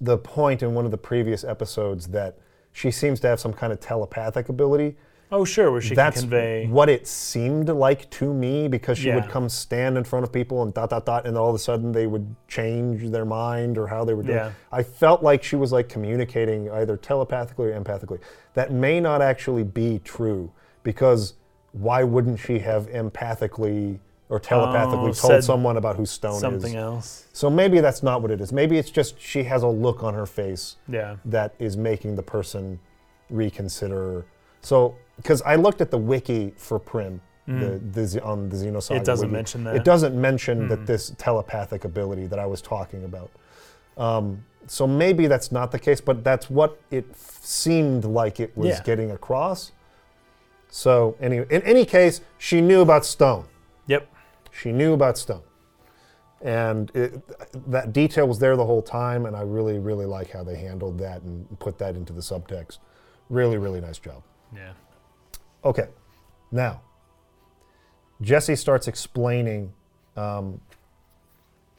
the 0.00 0.18
point 0.18 0.62
in 0.62 0.74
one 0.74 0.84
of 0.84 0.90
the 0.90 0.98
previous 0.98 1.44
episodes 1.44 2.08
that 2.08 2.38
she 2.72 2.90
seems 2.90 3.20
to 3.20 3.26
have 3.28 3.40
some 3.40 3.54
kind 3.54 3.72
of 3.72 3.80
telepathic 3.80 4.48
ability. 4.50 4.96
Oh, 5.30 5.44
sure, 5.44 5.70
where 5.70 5.80
she 5.80 5.94
that's 5.94 6.20
can 6.20 6.30
convey. 6.30 6.66
what 6.68 6.88
it 6.88 7.06
seemed 7.06 7.68
like 7.68 8.08
to 8.12 8.32
me 8.32 8.66
because 8.66 8.96
she 8.98 9.12
would 9.12 9.28
come 9.28 9.48
stand 9.48 9.98
in 9.98 10.04
front 10.04 10.24
of 10.24 10.32
people 10.32 10.62
and 10.62 10.72
dot 10.72 10.90
dot 10.90 11.04
dot 11.04 11.26
and 11.26 11.36
all 11.36 11.48
of 11.50 11.54
a 11.54 11.58
sudden 11.58 11.92
they 11.92 12.06
would 12.06 12.34
change 12.48 13.10
their 13.10 13.24
mind 13.26 13.76
or 13.76 13.86
how 13.86 14.04
they 14.04 14.14
were 14.14 14.22
doing. 14.22 14.36
Yeah. 14.36 14.52
I 14.72 14.82
felt 14.82 15.22
like 15.22 15.42
she 15.42 15.56
was 15.56 15.70
like 15.70 15.88
communicating 15.88 16.70
either 16.70 16.96
telepathically 16.96 17.66
or 17.72 17.78
empathically. 17.78 18.20
That 18.54 18.72
may 18.72 19.00
not 19.00 19.20
actually 19.20 19.64
be 19.64 20.00
true 20.02 20.50
because 20.82 21.34
why 21.72 22.02
wouldn't 22.04 22.38
she 22.40 22.58
have 22.60 22.88
empathically 22.88 23.98
or 24.30 24.38
telepathically 24.40 24.98
Oh, 25.10 25.12
told 25.12 25.16
said 25.16 25.44
someone 25.44 25.76
about 25.76 25.96
who 25.96 26.06
Stone 26.06 26.38
Something 26.40 26.70
is? 26.72 26.76
else. 26.76 27.26
So 27.34 27.48
maybe 27.50 27.80
that's 27.80 28.02
not 28.02 28.22
what 28.22 28.30
it 28.30 28.40
is. 28.40 28.52
Maybe 28.52 28.78
it's 28.78 28.90
just 28.90 29.20
she 29.20 29.42
has 29.44 29.62
a 29.62 29.68
look 29.68 30.02
on 30.02 30.14
her 30.14 30.26
face 30.26 30.76
Yeah. 30.88 31.16
that 31.26 31.54
is 31.58 31.76
making 31.76 32.16
the 32.16 32.22
person 32.22 32.78
reconsider. 33.30 34.24
So, 34.62 34.96
because 35.18 35.42
I 35.42 35.56
looked 35.56 35.80
at 35.82 35.90
the 35.90 35.98
wiki 35.98 36.54
for 36.56 36.78
Prim, 36.78 37.20
the, 37.46 37.80
the 37.92 38.22
on 38.24 38.48
the 38.48 38.56
Xenosaga. 38.56 38.96
Mm. 38.96 39.00
It 39.00 39.04
doesn't 39.04 39.28
wiki. 39.28 39.36
mention 39.36 39.64
that. 39.64 39.76
It 39.76 39.84
doesn't 39.84 40.18
mention 40.20 40.68
that 40.68 40.86
this 40.86 41.12
telepathic 41.18 41.84
ability 41.84 42.26
that 42.28 42.38
I 42.38 42.46
was 42.46 42.62
talking 42.62 43.04
about. 43.04 43.30
Um, 43.96 44.44
so 44.66 44.86
maybe 44.86 45.26
that's 45.26 45.50
not 45.50 45.70
the 45.72 45.78
case, 45.78 46.00
but 46.00 46.22
that's 46.24 46.48
what 46.50 46.80
it 46.90 47.06
f- 47.10 47.38
seemed 47.42 48.04
like 48.04 48.38
it 48.38 48.56
was 48.56 48.68
Yeah. 48.68 48.82
getting 48.84 49.10
across. 49.10 49.72
So, 50.70 51.16
any, 51.20 51.38
in 51.38 51.62
any 51.62 51.84
case, 51.86 52.20
she 52.36 52.60
knew 52.60 52.82
about 52.82 53.06
Stone. 53.06 53.46
Yep. 53.86 54.06
She 54.52 54.70
knew 54.70 54.92
about 54.92 55.16
Stone. 55.16 55.42
And 56.42 56.90
it, 56.94 57.20
that 57.70 57.92
detail 57.94 58.28
was 58.28 58.38
there 58.38 58.56
the 58.56 58.66
whole 58.66 58.82
time, 58.82 59.24
and 59.26 59.34
I 59.34 59.40
really, 59.40 59.78
really 59.78 60.06
like 60.06 60.30
how 60.30 60.44
they 60.44 60.56
handled 60.56 60.98
that 60.98 61.22
and 61.22 61.58
put 61.58 61.78
that 61.78 61.96
into 61.96 62.12
the 62.12 62.20
subtext. 62.20 62.78
Really, 63.30 63.56
really 63.56 63.80
nice 63.80 63.98
job. 63.98 64.22
Yeah. 64.54 64.72
Okay, 65.64 65.88
now, 66.50 66.80
Jesse 68.20 68.56
starts 68.56 68.88
explaining 68.88 69.72
um, 70.16 70.60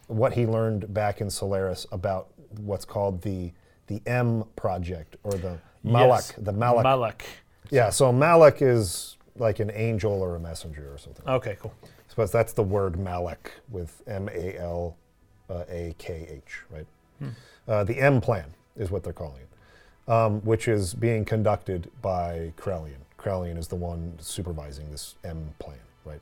what 0.07 0.33
he 0.33 0.45
learned 0.45 0.93
back 0.93 1.21
in 1.21 1.29
Solaris 1.29 1.85
about 1.91 2.27
what's 2.61 2.85
called 2.85 3.21
the 3.21 3.51
the 3.87 4.01
M 4.05 4.43
project 4.55 5.15
or 5.23 5.31
the 5.31 5.57
Malak. 5.83 6.19
Yes. 6.19 6.33
The 6.37 6.51
Malak. 6.53 6.83
Malak. 6.83 7.25
Yeah, 7.71 7.89
so 7.89 8.11
Malak 8.11 8.61
is 8.61 9.17
like 9.35 9.59
an 9.59 9.71
angel 9.73 10.11
or 10.21 10.35
a 10.35 10.39
messenger 10.39 10.93
or 10.93 10.97
something. 10.97 11.27
Okay, 11.27 11.57
cool. 11.59 11.73
I 11.83 11.87
suppose 12.09 12.31
that's 12.31 12.53
the 12.53 12.63
word 12.63 12.99
Malak 12.99 13.51
with 13.69 14.03
M 14.07 14.29
A 14.29 14.57
L 14.57 14.97
A 15.49 15.95
K 15.97 16.27
H, 16.29 16.61
right? 16.69 16.85
Uh, 17.67 17.83
the 17.83 17.99
M 17.99 18.21
plan 18.21 18.45
is 18.75 18.91
what 18.91 19.03
they're 19.03 19.13
calling 19.13 19.41
it, 19.41 20.11
um, 20.11 20.41
which 20.41 20.67
is 20.67 20.93
being 20.93 21.25
conducted 21.25 21.89
by 22.01 22.53
Krelian. 22.57 23.01
Krelian 23.19 23.57
is 23.57 23.67
the 23.67 23.75
one 23.75 24.13
supervising 24.19 24.89
this 24.91 25.15
M 25.23 25.53
plan, 25.59 25.77
right? 26.05 26.21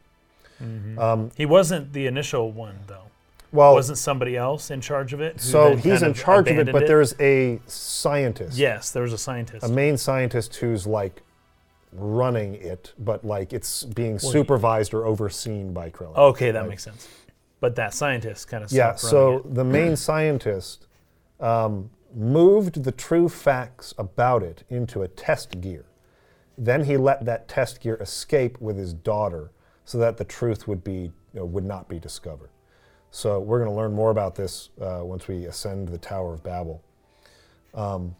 Um, 0.97 1.31
He 1.37 1.45
wasn't 1.45 1.93
the 1.93 2.07
initial 2.07 2.51
one, 2.51 2.79
though. 2.87 3.03
well, 3.51 3.73
Wasn't 3.75 3.97
somebody 3.97 4.35
else 4.35 4.71
in 4.71 4.81
charge 4.81 5.13
of 5.13 5.21
it? 5.21 5.39
so 5.39 5.75
he's 5.75 6.01
in 6.01 6.09
of 6.11 6.17
charge 6.17 6.49
of 6.49 6.57
it, 6.57 6.71
but 6.71 6.87
there's 6.87 7.13
a 7.19 7.59
scientist, 7.67 8.57
Yes, 8.57 8.91
there's 8.91 9.13
a 9.13 9.17
scientist. 9.17 9.65
a 9.65 9.69
main 9.69 9.97
scientist 9.97 10.55
who's 10.55 10.87
like 10.87 11.21
running 11.93 12.55
it, 12.55 12.93
but 12.99 13.23
like 13.23 13.53
it's 13.53 13.83
being 13.83 14.19
supervised 14.19 14.93
or 14.93 15.05
overseen 15.05 15.73
by 15.73 15.89
Krelian. 15.89 16.17
okay, 16.17 16.51
that 16.51 16.61
right? 16.61 16.69
makes 16.69 16.83
sense. 16.83 17.07
But 17.59 17.75
that 17.75 17.93
scientist 17.93 18.47
kind 18.47 18.63
of 18.63 18.71
Yeah, 18.71 18.95
so 18.95 19.41
the 19.45 19.63
main 19.63 19.95
scientist 20.07 20.85
um, 21.39 21.89
moved 22.13 22.83
the 22.83 22.91
true 22.91 23.29
facts 23.29 23.93
about 23.97 24.43
it 24.43 24.63
into 24.69 25.01
a 25.03 25.07
test 25.07 25.61
gear. 25.61 25.85
Then 26.57 26.83
he 26.83 26.97
let 26.97 27.25
that 27.25 27.47
test 27.47 27.81
gear 27.81 27.97
escape 28.01 28.59
with 28.59 28.77
his 28.77 28.93
daughter 28.93 29.51
so 29.85 29.97
that 29.99 30.17
the 30.17 30.25
truth 30.25 30.67
would, 30.67 30.83
be, 30.83 30.91
you 30.91 31.11
know, 31.33 31.45
would 31.45 31.65
not 31.65 31.87
be 31.87 31.99
discovered. 31.99 32.49
So 33.11 33.39
we're 33.39 33.59
going 33.59 33.71
to 33.71 33.75
learn 33.75 33.93
more 33.93 34.09
about 34.09 34.35
this 34.35 34.69
uh, 34.81 35.01
once 35.03 35.27
we 35.27 35.45
ascend 35.45 35.89
the 35.89 35.97
Tower 35.97 36.33
of 36.33 36.43
Babel 36.43 36.83
um, 37.73 38.15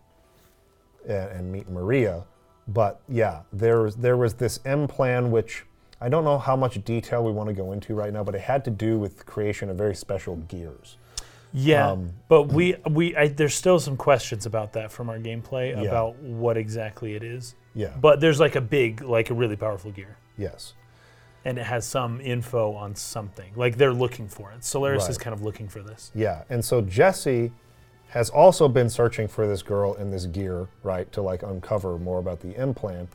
and, 1.08 1.30
and 1.30 1.52
meet 1.52 1.70
Maria. 1.70 2.24
But 2.68 3.02
yeah, 3.10 3.42
there 3.52 3.82
was, 3.82 3.96
there 3.96 4.18
was 4.18 4.36
this 4.36 4.60
M 4.66 4.88
plan, 4.88 5.32
which 5.32 5.66
I 6.00 6.10
don't 6.10 6.24
know 6.24 6.38
how 6.38 6.56
much 6.56 6.84
detail 6.86 7.24
we 7.24 7.32
want 7.32 7.48
to 7.50 7.54
go 7.54 7.72
into 7.72 7.96
right 7.96 8.14
now, 8.14 8.24
but 8.24 8.36
it 8.36 8.42
had 8.42 8.64
to 8.66 8.72
do 8.72 9.00
with 9.00 9.18
the 9.18 9.24
creation 9.24 9.70
of 9.70 9.78
very 9.78 9.96
special 9.96 10.36
gears. 10.36 10.98
Yeah, 11.54 11.92
um, 11.92 12.14
but 12.28 12.44
we 12.50 12.76
we 12.90 13.16
I, 13.16 13.30
there's 13.30 13.56
still 13.56 13.80
some 13.80 13.98
questions 13.98 14.46
about 14.46 14.74
that 14.74 14.92
from 14.92 15.10
our 15.10 15.18
gameplay 15.18 15.72
Yeah. 15.72 15.88
about 15.88 16.16
what 16.18 16.58
exactly 16.58 17.16
it 17.16 17.24
is. 17.24 17.56
Yeah. 17.78 17.94
But 18.02 18.20
there's 18.20 18.40
like 18.40 18.56
a 18.56 18.62
big, 18.62 19.02
like 19.02 19.30
a 19.30 19.34
really 19.34 19.56
powerful 19.56 19.92
gear, 19.92 20.18
yes. 20.38 20.74
and 21.46 21.58
it 21.58 21.66
has 21.66 21.86
some 21.86 22.20
info 22.20 22.74
on 22.74 22.96
something. 22.96 23.54
Like 23.56 23.78
they're 23.78 23.94
looking 23.94 24.28
for 24.28 24.52
it. 24.52 24.66
Solaris 24.66 25.08
is 25.08 25.18
kind 25.18 25.34
of 25.34 25.44
looking 25.44 25.70
for 25.70 25.82
this. 25.84 26.12
Yeah. 26.16 26.44
And 26.50 26.66
so 26.66 26.82
Jesse 26.82 27.52
has 28.10 28.30
also 28.32 28.68
been 28.68 28.90
searching 28.90 29.28
for 29.28 29.48
this 29.48 29.62
girl 29.62 29.94
in 29.96 30.10
this 30.10 30.26
gear, 30.26 30.68
right, 30.82 31.10
to 31.12 31.22
like 31.22 31.44
uncover 31.44 31.98
more 32.00 32.20
about 32.20 32.40
the 32.40 32.58
M 32.58 32.74
plan. 32.74 33.08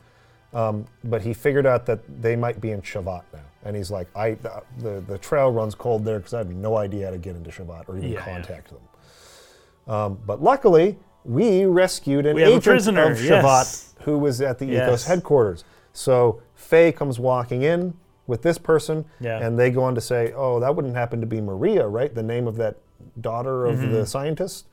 Um, 0.53 0.85
but 1.03 1.21
he 1.21 1.33
figured 1.33 1.65
out 1.65 1.85
that 1.87 1.99
they 2.21 2.35
might 2.35 2.61
be 2.61 2.71
in 2.71 2.81
Shevat 2.81 3.23
now, 3.33 3.39
and 3.65 3.75
he's 3.75 3.89
like, 3.89 4.07
"I 4.15 4.35
the 4.35 4.63
the, 4.77 5.01
the 5.07 5.17
trail 5.17 5.51
runs 5.51 5.73
cold 5.75 6.05
there 6.05 6.19
because 6.19 6.35
I 6.35 6.37
have 6.37 6.53
no 6.53 6.77
idea 6.77 7.05
how 7.05 7.11
to 7.11 7.17
get 7.17 7.35
into 7.35 7.49
Shevat 7.49 7.89
or 7.89 7.97
even 7.97 8.11
Yeah, 8.11 8.19
yeah. 8.19 8.33
contact 8.33 8.69
them." 8.69 9.93
Um, 9.93 10.19
but 10.25 10.43
luckily, 10.43 10.97
we 11.25 11.65
rescued 11.65 12.25
an 12.25 12.35
We 12.35 12.43
agent 12.43 12.63
prisoner, 12.63 13.11
of 13.11 13.17
Shevat 13.17 13.41
yes. 13.43 13.95
who 14.01 14.17
was 14.17 14.41
at 14.41 14.59
the 14.59 14.65
Yes. 14.65 14.87
Ethos 14.87 15.05
headquarters. 15.05 15.63
So 15.93 16.41
Fei 16.55 16.91
comes 16.91 17.19
walking 17.19 17.61
in 17.63 17.93
with 18.27 18.41
this 18.41 18.57
person, 18.57 19.05
Yeah. 19.19 19.39
and 19.45 19.59
they 19.59 19.69
go 19.71 19.83
on 19.83 19.95
to 19.95 20.01
say, 20.01 20.33
"Oh, 20.35 20.59
that 20.59 20.75
wouldn't 20.75 20.95
happen 20.95 21.19
to 21.21 21.27
be 21.27 21.41
Maria, 21.41 21.87
right? 21.87 22.13
The 22.13 22.23
name 22.23 22.47
of 22.47 22.55
that 22.57 22.77
daughter 23.19 23.65
of 23.65 23.77
Mm-hmm. 23.79 23.91
the 23.91 24.05
scientist." 24.05 24.67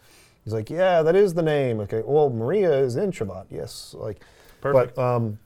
He's 0.44 0.55
like, 0.55 0.70
"Yeah, 0.70 1.03
that 1.03 1.14
is 1.16 1.34
the 1.34 1.42
name." 1.42 1.80
Okay, 1.80 2.03
well, 2.05 2.30
Maria 2.30 2.72
is 2.72 2.96
in 2.96 3.11
Shevat, 3.11 3.46
yes. 3.51 3.94
Like, 3.98 4.20
Perfect. 4.61 4.94
but 4.96 5.03
um, 5.03 5.38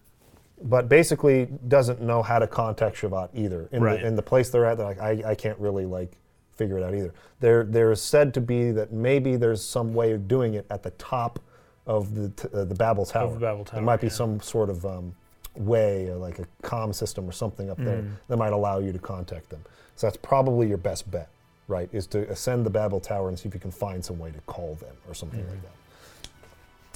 but 0.62 0.88
basically 0.88 1.48
doesn't 1.66 2.00
know 2.00 2.22
how 2.22 2.38
to 2.38 2.46
contact 2.46 2.96
Shevat 2.96 3.28
either. 3.34 3.68
In, 3.72 3.82
Right. 3.82 4.00
the, 4.00 4.06
in 4.06 4.14
the 4.16 4.22
place 4.22 4.50
they're 4.50 4.64
at, 4.64 4.76
they're 4.78 4.86
like, 4.86 5.00
I, 5.00 5.22
I 5.30 5.34
can't 5.34 5.58
really 5.58 5.84
like 5.84 6.12
figure 6.56 6.78
it 6.78 6.84
out 6.84 6.94
either. 6.94 7.12
There 7.40 7.64
there 7.64 7.90
is 7.92 8.00
said 8.00 8.32
to 8.34 8.40
be 8.40 8.70
that 8.72 8.92
maybe 8.92 9.36
there's 9.36 9.64
some 9.64 9.94
way 9.94 10.12
of 10.12 10.28
doing 10.28 10.54
it 10.54 10.66
at 10.70 10.82
the 10.82 10.90
top 10.92 11.38
of 11.86 12.14
the 12.14 12.28
t- 12.30 12.48
uh, 12.54 12.64
the 12.64 12.74
Babel 12.74 13.04
Tower. 13.04 13.32
the 13.34 13.38
Babel 13.40 13.64
Tower. 13.64 13.76
There 13.76 13.84
might 13.84 14.00
be 14.00 14.06
yeah. 14.06 14.12
some 14.14 14.40
sort 14.40 14.70
of 14.70 14.84
um, 14.86 15.14
way, 15.56 16.08
or 16.08 16.16
like 16.16 16.38
a 16.38 16.46
comm 16.62 16.94
system 16.94 17.28
or 17.28 17.32
something 17.32 17.70
up 17.70 17.76
there 17.78 17.98
Mm. 18.02 18.10
that 18.28 18.36
might 18.38 18.52
allow 18.52 18.78
you 18.78 18.92
to 18.92 18.98
contact 18.98 19.50
them. 19.50 19.62
So 19.96 20.06
that's 20.06 20.16
probably 20.16 20.66
your 20.66 20.78
best 20.78 21.10
bet, 21.10 21.28
right? 21.68 21.88
Is 21.92 22.06
to 22.08 22.28
ascend 22.30 22.64
the 22.66 22.70
Babel 22.70 23.00
Tower 23.00 23.28
and 23.28 23.38
see 23.38 23.48
if 23.48 23.54
you 23.54 23.60
can 23.60 23.70
find 23.70 24.04
some 24.04 24.18
way 24.18 24.30
to 24.32 24.40
call 24.46 24.74
them 24.76 24.96
or 25.06 25.14
something 25.14 25.40
Mm. 25.44 25.50
like 25.50 25.62
that. 25.62 26.28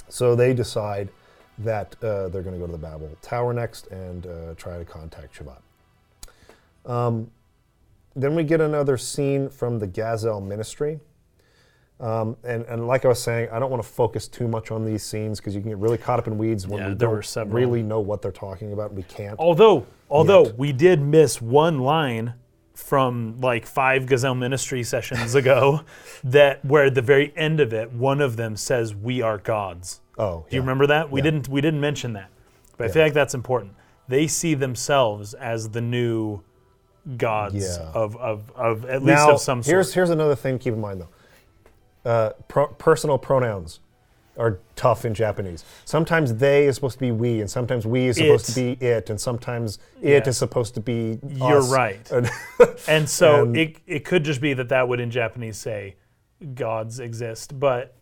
So 0.09 0.35
they 0.35 0.53
decide 0.53 1.09
that 1.59 1.95
uh, 2.03 2.29
they're 2.29 2.41
going 2.41 2.55
to 2.55 2.59
go 2.59 2.65
to 2.65 2.71
the 2.71 2.77
Babel 2.77 3.09
Tower 3.21 3.53
next 3.53 3.87
and 3.87 4.25
uh, 4.25 4.53
try 4.55 4.77
to 4.77 4.85
contact 4.85 5.37
Shevat. 5.37 5.61
Um, 6.91 7.29
then 8.21 8.35
we 8.35 8.43
get 8.43 8.61
another 8.61 8.97
scene 8.97 9.49
from 9.49 9.79
the 9.79 9.87
Gazel 9.87 10.45
ministry. 10.45 10.99
Um, 11.99 12.37
and, 12.45 12.63
and 12.65 12.87
like 12.87 13.03
I 13.03 13.09
was 13.09 13.21
saying, 13.21 13.49
I 13.51 13.59
don't 13.59 13.69
want 13.69 13.83
to 13.83 13.89
focus 13.89 14.27
too 14.29 14.47
much 14.47 14.71
on 14.71 14.85
these 14.85 15.03
scenes 15.03 15.39
because 15.39 15.53
you 15.53 15.59
can 15.59 15.69
get 15.71 15.77
really 15.79 15.97
caught 15.97 16.17
up 16.17 16.27
in 16.27 16.37
weeds 16.37 16.65
when 16.65 16.79
Yeah, 16.79 16.87
we 16.89 16.93
there 16.93 17.09
were 17.09 17.15
don't 17.15 17.25
several. 17.25 17.55
really 17.57 17.83
know 17.83 17.99
what 17.99 18.21
they're 18.21 18.31
talking 18.31 18.71
about. 18.71 18.93
We 18.93 19.03
can't. 19.03 19.37
Although, 19.37 19.85
although 20.09 20.43
we 20.57 20.71
did 20.71 21.01
miss 21.01 21.41
one 21.41 21.79
line 21.79 22.35
from 22.73 23.35
like 23.41 23.65
five 23.65 24.03
Gazel 24.05 24.37
Ministry 24.37 24.81
sessions 24.83 25.35
ago, 25.35 25.81
that 26.23 26.63
where 26.63 26.85
at 26.85 26.95
the 26.95 27.01
very 27.01 27.33
end 27.35 27.59
of 27.59 27.73
it, 27.73 27.91
one 27.91 28.21
of 28.21 28.37
them 28.37 28.55
says, 28.55 28.95
"We 28.95 29.21
are 29.21 29.37
gods." 29.37 29.99
Oh, 30.17 30.45
Do 30.49 30.55
you 30.55 30.59
yeah. 30.59 30.59
remember 30.61 30.87
that? 30.87 31.11
We 31.11 31.21
didn't. 31.21 31.49
We 31.49 31.59
didn't 31.59 31.81
mention 31.81 32.13
that, 32.13 32.29
but 32.77 32.89
I 32.89 32.93
feel 32.93 33.03
like 33.03 33.13
that's 33.13 33.33
important. 33.33 33.73
They 34.07 34.25
see 34.27 34.53
themselves 34.53 35.33
as 35.33 35.67
the 35.69 35.81
new 35.81 36.41
gods 37.17 37.55
Yeah. 37.55 37.91
of, 37.93 38.15
of, 38.17 38.51
of 38.55 38.85
at 38.85 39.01
least 39.03 39.17
Now, 39.17 39.31
of 39.33 39.39
some 39.41 39.63
sort. 39.63 39.71
here's 39.73 39.93
here's 39.93 40.09
another 40.09 40.35
thing 40.35 40.57
to 40.59 40.63
keep 40.63 40.73
in 40.73 40.81
mind 40.81 41.01
though. 41.01 42.09
Uh, 42.09 42.29
pro- 42.47 42.67
personal 42.67 43.17
pronouns 43.17 43.79
are 44.37 44.59
tough 44.77 45.03
in 45.03 45.13
Japanese. 45.13 45.65
Sometimes 45.83 46.33
they 46.35 46.65
is 46.65 46.75
supposed 46.75 46.93
to 46.93 46.99
be 47.01 47.11
we, 47.11 47.41
and 47.41 47.49
sometimes 47.51 47.85
we 47.85 48.07
is 48.07 48.15
supposed 48.15 48.49
It. 48.49 48.53
to 48.53 48.75
be 48.77 48.85
it, 48.85 49.09
and 49.09 49.19
sometimes 49.19 49.79
it 50.01 50.25
is 50.27 50.37
supposed 50.37 50.75
to 50.75 50.79
be. 50.81 51.19
You're 51.27 51.57
us. 51.57 51.71
right. 51.71 52.11
And- 52.87 53.09
so 53.09 53.43
And- 53.43 53.57
it, 53.57 53.77
it 53.85 54.05
could 54.05 54.23
just 54.23 54.39
be 54.39 54.53
that 54.53 54.69
that 54.69 54.87
would 54.87 54.99
in 55.01 55.11
Japanese 55.11 55.57
say 55.57 55.95
gods 56.55 56.99
exist, 57.01 57.59
but 57.59 57.95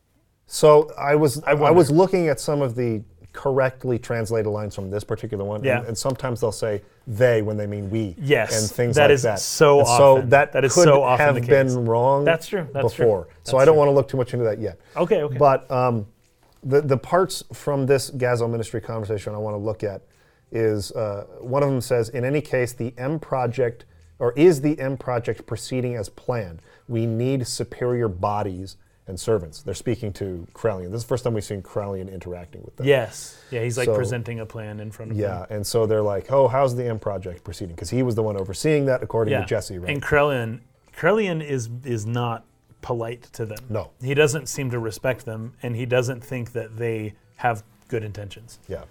so 0.45 0.91
I 0.97 1.15
was 1.15 1.41
I, 1.43 1.55
wonder. 1.55 1.73
was 1.75 1.89
looking 1.89 2.27
at 2.29 2.39
some 2.39 2.61
of 2.61 2.75
the 2.75 3.03
correctly 3.37 3.99
translated 3.99 4.51
lines 4.51 4.73
from 4.73 4.89
this 4.89 5.03
particular 5.03 5.45
one, 5.45 5.63
Yeah. 5.63 5.77
and, 5.77 5.89
and 5.89 5.97
sometimes 5.97 6.41
they'll 6.41 6.51
say 6.51 6.81
they 7.05 7.43
when 7.43 7.55
they 7.55 7.67
mean 7.67 7.87
we. 7.91 8.15
Yes, 8.19 8.59
and 8.59 8.69
things 8.71 8.95
that 8.95 9.11
like 9.11 9.21
that. 9.21 9.39
so 9.39 9.79
And 9.79 9.87
often- 9.87 9.97
So 10.23 10.29
that 10.29 10.51
that 10.53 10.65
is 10.65 10.73
could 10.73 10.85
so 10.85 11.03
often 11.03 11.23
have 11.25 11.35
the 11.35 11.41
case. 11.41 11.49
been 11.75 11.85
wrong. 11.85 12.25
That's 12.25 12.47
true, 12.47 12.67
that's 12.73 12.93
true, 12.95 13.05
before, 13.05 13.27
so 13.43 13.57
I 13.59 13.65
don't 13.65 13.75
true. 13.75 13.79
want 13.79 13.89
to 13.89 13.93
look 13.93 14.07
too 14.07 14.17
much 14.17 14.33
into 14.33 14.43
that 14.45 14.59
yet. 14.59 14.79
okay, 14.95 15.21
okay. 15.21 15.37
But 15.37 15.69
um, 15.69 16.07
the 16.63 16.81
the 16.81 16.97
parts 16.97 17.43
from 17.53 17.85
this 17.85 18.09
Gazel 18.09 18.49
Ministry 18.49 18.81
conversation 18.81 19.35
I 19.35 19.37
want 19.37 19.53
to 19.53 19.59
look 19.59 19.83
at 19.83 20.01
is 20.51 20.91
uh, 20.93 21.25
one 21.39 21.61
of 21.61 21.69
them 21.69 21.79
says, 21.81 22.09
in 22.09 22.25
any 22.25 22.41
case, 22.41 22.73
the 22.73 22.91
M 22.97 23.19
project 23.19 23.85
or 24.17 24.31
is 24.33 24.61
the 24.61 24.79
M 24.79 24.97
project 24.97 25.45
proceeding 25.45 25.95
as 25.95 26.09
planned? 26.09 26.59
We 26.87 27.05
need 27.05 27.45
superior 27.45 28.07
bodies 28.07 28.77
and 29.07 29.19
servants. 29.19 29.61
They're 29.61 29.73
speaking 29.73 30.11
to 30.13 30.47
Krelian. 30.53 30.91
This 30.91 30.97
is 30.99 31.03
the 31.03 31.07
first 31.07 31.23
time 31.23 31.33
we've 31.33 31.43
seen 31.43 31.61
Krelian 31.61 32.11
interacting 32.11 32.61
with 32.63 32.75
them. 32.75 32.85
yes, 32.87 33.41
yeah, 33.51 33.63
he's 33.63 33.77
like 33.77 33.85
So- 33.85 33.95
presenting 33.95 34.39
a 34.39 34.45
plan 34.45 34.79
in 34.79 34.91
front 34.91 35.11
of 35.11 35.17
Yeah, 35.17 35.27
them. 35.27 35.47
Yeah, 35.49 35.55
and 35.55 35.65
so 35.67 35.85
they're 35.85 36.01
like, 36.01 36.31
"Oh, 36.31 36.47
how's 36.47 36.75
the 36.75 36.85
M 36.85 36.99
project 36.99 37.43
proceeding?" 37.43 37.75
Because 37.75 37.89
he 37.89 38.03
was 38.03 38.15
the 38.15 38.23
one 38.23 38.35
overseeing 38.37 38.85
that, 38.87 39.01
according 39.03 39.31
Yeah, 39.31 39.41
to 39.41 39.45
Jesse, 39.45 39.77
right? 39.79 39.89
And 39.91 40.01
Krelian, 40.01 40.59
Krelian 40.95 41.41
is 41.47 41.69
is 41.85 42.05
not 42.05 42.45
polite 42.81 43.23
to 43.33 43.45
them. 43.45 43.57
No. 43.69 43.89
he 44.01 44.13
doesn't 44.13 44.47
seem 44.47 44.69
to 44.71 44.79
respect 44.79 45.25
them, 45.25 45.53
and 45.63 45.75
he 45.75 45.85
doesn't 45.85 46.23
think 46.23 46.51
that 46.53 46.77
they 46.77 47.13
have 47.37 47.63
good 47.87 48.03
intentions, 48.03 48.59
yeah. 48.67 48.83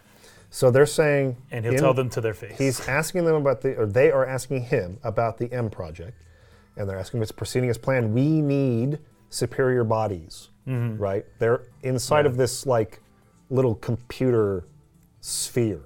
So 0.51 0.71
they're 0.71 0.87
saying, 0.87 1.37
and 1.51 1.65
he'll 1.65 1.75
in- 1.75 1.81
tell 1.81 1.93
them 1.95 2.09
to 2.11 2.21
their 2.21 2.33
face. 2.35 2.57
He's 2.57 2.87
asking 2.89 3.25
them 3.27 3.35
about 3.35 3.61
the, 3.61 3.77
or 3.77 3.85
they 3.87 4.11
are 4.11 4.25
asking 4.27 4.63
him 4.65 4.99
about 5.05 5.39
the 5.39 5.53
M 5.53 5.69
project, 5.71 6.17
and 6.77 6.89
they're 6.89 6.99
asking 6.99 7.19
if 7.21 7.25
it's 7.25 7.33
proceeding 7.33 7.69
as 7.71 7.77
planned. 7.79 8.15
We 8.15 8.41
need 8.41 8.99
superior 9.31 9.85
bodies, 9.85 10.51
Mm-hmm. 10.67 11.01
right? 11.01 11.25
They're 11.39 11.63
inside 11.83 12.27
of 12.27 12.37
this 12.37 12.67
like 12.67 13.01
little 13.51 13.77
computer 13.77 14.67
sphere. 15.21 15.83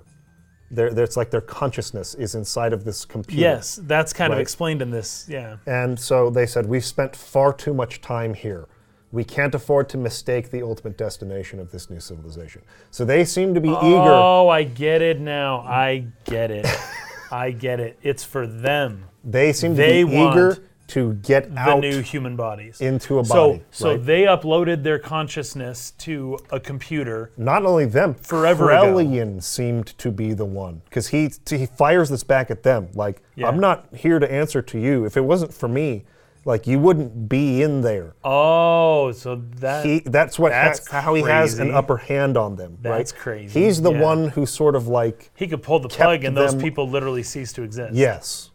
They're, 0.70 0.93
they're- 0.95 1.05
it's 1.05 1.16
like 1.16 1.30
their 1.30 1.41
consciousness 1.41 2.14
is 2.14 2.34
inside 2.34 2.72
of 2.72 2.84
this 2.84 3.05
computer. 3.05 3.41
yes, 3.41 3.80
that's 3.82 4.12
kind 4.12 4.32
of 4.32 4.38
explained 4.38 4.80
in 4.82 4.91
this. 4.91 5.26
Yeah, 5.28 5.57
And 5.66 5.99
so 5.99 6.30
they 6.30 6.47
said, 6.47 6.64
We've 6.66 6.84
spent 6.84 7.14
far 7.16 7.53
too 7.53 7.74
much 7.74 8.01
time 8.01 8.32
here. 8.34 8.68
We 9.12 9.24
can't 9.24 9.53
afford 9.55 9.88
to 9.91 9.99
mistake 9.99 10.51
the 10.53 10.62
ultimate 10.62 10.97
destination 10.97 11.59
of 11.59 11.72
this 11.72 11.91
new 11.91 11.99
civilization. 11.99 12.62
So 12.93 13.05
they 13.05 13.24
seem 13.24 13.53
to 13.55 13.61
be 13.61 13.70
eager. 13.70 13.76
Oh, 13.82 14.49
I 14.49 14.62
get 14.62 15.03
it 15.03 15.18
now. 15.20 15.61
I 15.62 16.07
get 16.24 16.53
it. 16.53 16.64
I 17.32 17.51
get 17.51 17.80
it. 17.80 17.99
It's 18.03 18.22
for 18.24 18.47
them, 18.47 19.05
They 19.24 19.53
seem 19.53 19.74
They 19.74 20.03
to 20.03 20.07
be 20.07 20.14
want 20.16 20.36
eager 20.36 20.64
to 20.91 21.14
get 21.14 21.53
the 21.55 21.59
out 21.61 21.80
new 21.80 22.01
human 22.03 22.36
bodies. 22.36 22.80
into 22.80 23.18
a 23.20 23.24
so, 23.24 23.34
body. 23.53 23.62
so 23.70 23.91
right? 23.93 24.05
they 24.05 24.22
uploaded 24.22 24.82
their 24.82 24.99
consciousness 24.99 25.93
to 25.99 26.38
a 26.51 26.61
computer. 26.61 27.32
Not 27.36 27.64
only 27.64 27.86
them, 27.86 28.14
Forever 28.14 28.70
ago. 28.70 29.41
Seemed 29.41 29.86
to 29.99 30.11
be 30.11 30.32
the 30.32 30.45
one 30.45 30.82
because 30.84 31.09
he 31.09 31.30
he 31.49 31.66
fires 31.66 32.09
this 32.09 32.22
back 32.24 32.51
at 32.51 32.62
them 32.62 32.88
like 32.95 33.22
Yeah. 33.36 33.49
I'm 33.49 33.61
not 33.61 33.86
here 33.95 34.18
to 34.18 34.30
answer 34.30 34.62
to 34.62 34.78
you. 34.78 35.05
If 35.05 35.16
it 35.16 35.22
wasn't 35.22 35.53
for 35.55 35.68
me, 35.68 36.05
like 36.45 36.66
you 36.66 36.78
wouldn't 36.78 37.28
be 37.28 37.62
in 37.62 37.82
there. 37.82 38.14
Oh, 38.24 39.12
so 39.12 39.43
that 39.57 39.84
He 39.84 40.01
that's 40.01 40.38
what 40.38 40.51
That's 40.51 40.88
ha- 40.88 41.01
how 41.03 41.14
he 41.14 41.22
has 41.22 41.59
an 41.59 41.70
upper 41.72 41.97
hand 41.99 42.36
on 42.36 42.57
them. 42.57 42.78
That's 42.80 43.12
right? 43.12 43.20
crazy, 43.20 43.61
He's 43.64 43.82
the 43.82 43.93
yeah. 43.93 44.01
one 44.01 44.28
who 44.30 44.47
sort 44.47 44.74
of 44.74 44.88
like 44.88 45.30
he 45.34 45.47
could 45.47 45.62
pull 45.62 45.80
the 45.80 45.88
plug, 45.88 46.24
and 46.24 46.36
those 46.36 46.55
people 46.55 46.88
literally 46.88 47.22
cease 47.22 47.53
to 47.55 47.62
exist. 47.62 47.95
yes. 47.95 48.49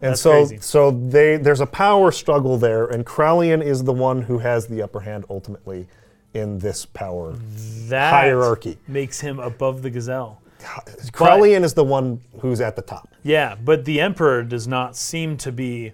And 0.00 0.10
That's 0.12 0.20
so 0.20 0.30
crazy. 0.46 0.58
so 0.60 0.90
they 0.92 1.36
there's 1.38 1.60
a 1.60 1.66
power 1.66 2.12
struggle 2.12 2.56
there, 2.56 2.86
and 2.86 3.04
Krelian 3.04 3.62
is 3.62 3.82
the 3.84 3.92
one 3.92 4.22
who 4.22 4.38
has 4.38 4.66
the 4.68 4.80
upper 4.82 5.00
hand 5.00 5.24
ultimately 5.28 5.88
in 6.34 6.58
this 6.60 6.86
power 6.86 7.32
that 7.88 8.10
hierarchy. 8.12 8.78
makes 8.86 9.20
him 9.20 9.40
above 9.40 9.82
the 9.82 9.90
Gazel. 9.90 10.36
Krelian 11.12 11.64
is 11.64 11.74
the 11.74 11.84
one 11.84 12.20
who's 12.40 12.60
at 12.60 12.76
the 12.76 12.82
top. 12.82 13.08
Yeah, 13.22 13.56
but 13.64 13.84
the 13.84 14.00
emperor 14.00 14.42
does 14.42 14.66
not 14.68 14.94
seem 14.96 15.36
to 15.38 15.50
be 15.52 15.92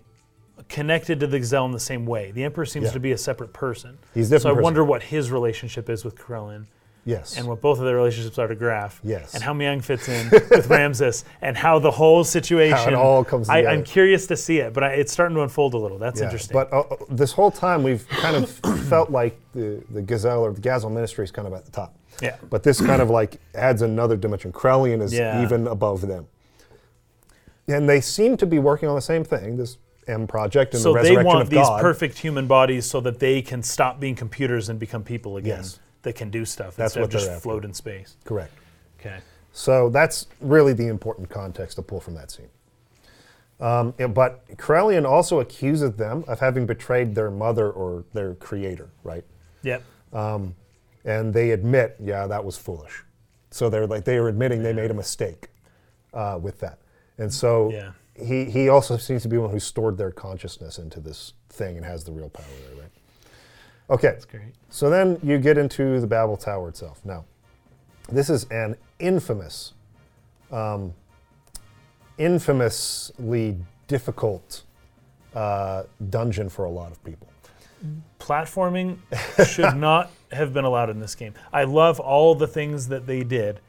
connected 0.68 1.20
to 1.20 1.26
the 1.26 1.38
Gazel 1.38 1.66
in 1.66 1.72
the 1.72 1.80
same 1.80 2.04
way. 2.06 2.30
The 2.30 2.44
emperor 2.44 2.64
seems 2.66 2.86
Yeah. 2.86 2.92
to 2.92 3.00
be 3.00 3.12
a 3.12 3.18
separate 3.18 3.52
person. 3.52 3.98
He's 4.14 4.28
a 4.28 4.36
different 4.36 4.42
So 4.42 4.48
I 4.48 4.52
person. 4.52 4.62
wonder 4.64 4.84
what 4.84 5.02
his 5.04 5.30
relationship 5.30 5.88
is 5.90 6.04
with 6.04 6.16
Krelian. 6.16 6.66
Yes. 7.06 7.36
and 7.36 7.46
what 7.46 7.60
both 7.60 7.78
of 7.78 7.84
their 7.84 7.96
relationships 7.96 8.38
are 8.38 8.46
to 8.46 8.56
Grahf. 8.56 8.98
Yes. 9.02 9.34
And 9.34 9.42
how 9.42 9.52
Miang 9.52 9.82
fits 9.84 10.08
in 10.08 10.28
with 10.30 10.68
Ramsus 10.68 11.24
and 11.42 11.56
how 11.56 11.78
the 11.78 11.90
whole 11.90 12.24
situation. 12.24 12.94
all 12.94 13.22
comes 13.24 13.48
I, 13.48 13.58
together. 13.58 13.76
I'm 13.76 13.84
curious 13.84 14.26
to 14.28 14.36
see 14.36 14.58
it, 14.58 14.72
but 14.72 14.84
I, 14.84 14.88
it's 14.94 15.12
starting 15.12 15.34
to 15.36 15.42
unfold 15.42 15.74
a 15.74 15.78
little. 15.78 15.98
That's 15.98 16.20
Yeah, 16.20 16.26
interesting. 16.26 16.54
But 16.54 16.72
uh, 16.72 16.80
uh, 16.80 16.96
this 17.10 17.32
whole 17.32 17.50
time 17.50 17.82
we've 17.82 18.08
kind 18.08 18.36
of 18.36 18.50
felt 18.88 19.10
like 19.10 19.38
the, 19.52 19.82
the 19.90 20.00
Gazel 20.02 20.40
or 20.40 20.52
the 20.52 20.60
Gazel 20.62 20.90
Ministry 20.90 21.24
is 21.24 21.30
kind 21.30 21.46
of 21.46 21.52
at 21.54 21.64
the 21.66 21.70
top. 21.70 21.94
yeah. 22.22 22.36
But 22.48 22.62
this 22.62 22.80
kind 22.80 23.02
of 23.02 23.10
like 23.10 23.38
adds 23.54 23.82
another 23.82 24.16
dimension. 24.16 24.52
Krelian 24.52 25.02
is 25.02 25.12
Yeah. 25.12 25.42
even 25.42 25.66
above 25.66 26.00
them. 26.00 26.26
And 27.68 27.88
they 27.88 28.00
seem 28.00 28.36
to 28.38 28.46
be 28.46 28.58
working 28.58 28.88
on 28.88 28.94
the 28.94 29.00
same 29.02 29.24
thing, 29.24 29.56
this 29.56 29.78
M 30.06 30.26
project 30.26 30.74
and 30.74 30.82
So 30.82 30.92
the 30.92 31.00
they 31.02 31.16
want 31.22 31.48
these 31.48 31.68
perfect 31.80 32.18
human 32.18 32.46
bodies 32.46 32.84
so 32.84 33.00
that 33.00 33.18
they 33.20 33.40
can 33.40 33.62
stop 33.62 33.98
being 34.00 34.14
computers 34.14 34.68
and 34.68 34.78
become 34.78 35.02
people 35.02 35.38
again 35.38 35.58
Yes. 35.58 35.80
That 36.04 36.14
can 36.14 36.30
do 36.30 36.44
stuff 36.44 36.76
That's 36.76 36.92
instead 36.96 37.00
what 37.00 37.06
of 37.06 37.10
just 37.10 37.28
after. 37.30 37.40
float 37.40 37.64
in 37.64 37.74
space. 37.74 38.16
Correct. 38.24 38.52
Okay. 39.00 39.18
So 39.52 39.88
that's 39.90 40.26
really 40.40 40.72
the 40.72 40.86
important 40.86 41.28
context 41.30 41.76
to 41.76 41.82
pull 41.82 42.00
from 42.00 42.14
that 42.14 42.30
scene. 42.30 42.48
Um, 43.60 43.94
yeah, 43.98 44.08
but 44.08 44.46
Krelian 44.56 45.06
also 45.08 45.40
accuses 45.40 45.92
them 45.92 46.24
of 46.26 46.40
having 46.40 46.66
betrayed 46.66 47.14
their 47.14 47.30
mother 47.30 47.70
or 47.70 48.04
their 48.12 48.34
creator, 48.34 48.90
right? 49.04 49.24
Yep. 49.62 49.82
and 50.12 51.34
they 51.34 51.50
admit, 51.50 51.96
yeah, 52.00 52.26
that 52.26 52.44
was 52.44 52.56
foolish. 52.56 53.04
So 53.50 53.68
they're 53.70 53.86
like 53.86 54.04
they 54.04 54.16
are 54.16 54.28
admitting 54.28 54.62
they 54.62 54.72
made 54.72 54.90
a 54.90 54.94
mistake 54.94 55.48
uh, 56.12 56.38
with 56.42 56.58
that, 56.60 56.78
and 57.18 57.32
so 57.32 57.70
Yeah. 57.70 57.92
he 58.16 58.46
he 58.46 58.68
also 58.68 58.96
seems 58.96 59.22
to 59.22 59.28
be 59.28 59.38
one 59.38 59.50
who 59.50 59.60
stored 59.60 59.96
their 59.96 60.10
consciousness 60.10 60.78
into 60.78 60.98
this 60.98 61.34
thing 61.50 61.76
and 61.76 61.86
has 61.86 62.02
the 62.04 62.10
real 62.12 62.28
power 62.28 62.44
there, 62.68 62.80
right? 62.82 62.90
Okay, 63.90 64.18
Great. 64.30 64.54
so 64.70 64.88
then 64.88 65.18
you 65.22 65.38
get 65.38 65.58
into 65.58 66.00
the 66.00 66.06
Babel 66.06 66.36
Tower 66.36 66.68
itself. 66.70 67.00
Now, 67.04 67.24
this 68.08 68.30
is 68.30 68.44
an 68.44 68.76
infamous, 68.98 69.74
um, 70.50 70.94
infamously 72.18 73.56
difficult 73.86 74.62
uh, 75.34 75.82
dungeon 76.10 76.48
for 76.48 76.64
a 76.64 76.70
lot 76.70 76.92
of 76.92 77.02
people. 77.04 77.28
platforming 78.18 78.96
should 79.46 79.76
not 79.88 80.10
have 80.32 80.54
been 80.54 80.64
allowed 80.64 80.90
in 80.90 80.98
this 81.00 81.14
game. 81.14 81.34
I 81.52 81.64
love 81.64 82.00
all 82.00 82.34
the 82.34 82.46
things 82.46 82.88
that 82.88 83.06
they 83.06 83.22
did 83.22 83.60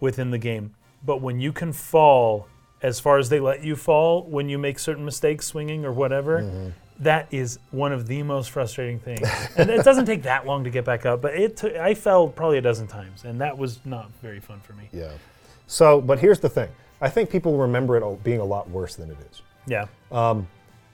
within 0.00 0.30
the 0.30 0.38
game, 0.38 0.74
but 1.04 1.20
when 1.20 1.38
you 1.40 1.52
can 1.52 1.72
fall 1.72 2.48
as 2.82 2.98
far 2.98 3.18
as 3.18 3.28
they 3.28 3.38
let 3.38 3.62
you 3.62 3.76
fall 3.76 4.24
when 4.24 4.48
you 4.48 4.58
make 4.58 4.78
certain 4.80 5.04
mistakes 5.04 5.46
swinging 5.46 5.84
or 5.84 5.92
whatever, 5.92 6.40
Mm-hmm. 6.42 6.68
That 7.02 7.26
is 7.30 7.58
one 7.70 7.92
of 7.92 8.06
the 8.06 8.22
most 8.22 8.50
frustrating 8.50 8.98
things. 8.98 9.20
and 9.56 9.68
it 9.70 9.84
doesn't 9.84 10.06
take 10.06 10.22
that 10.22 10.46
long 10.46 10.64
to 10.64 10.70
get 10.70 10.84
back 10.84 11.04
up, 11.06 11.20
but 11.22 11.34
it 11.34 11.56
took 11.56 11.74
I 11.76 11.94
fell 11.94 12.28
probably 12.28 12.58
a 12.58 12.62
dozen 12.62 12.86
times, 12.86 13.24
and 13.24 13.40
that 13.40 13.56
was 13.56 13.80
not 13.84 14.10
very 14.22 14.40
fun 14.40 14.60
for 14.60 14.72
me. 14.72 14.88
Yeah. 14.92 15.10
So, 15.66 16.00
but 16.00 16.18
here's 16.18 16.40
the 16.40 16.48
thing. 16.48 16.68
I 17.00 17.08
think 17.08 17.30
people 17.30 17.56
remember 17.56 17.96
it 17.96 18.24
being 18.24 18.40
a 18.40 18.44
lot 18.44 18.68
worse 18.70 18.94
than 18.96 19.10
it 19.10 19.16
is. 19.30 19.42
Yeah. 19.66 19.86
Um, 20.10 20.46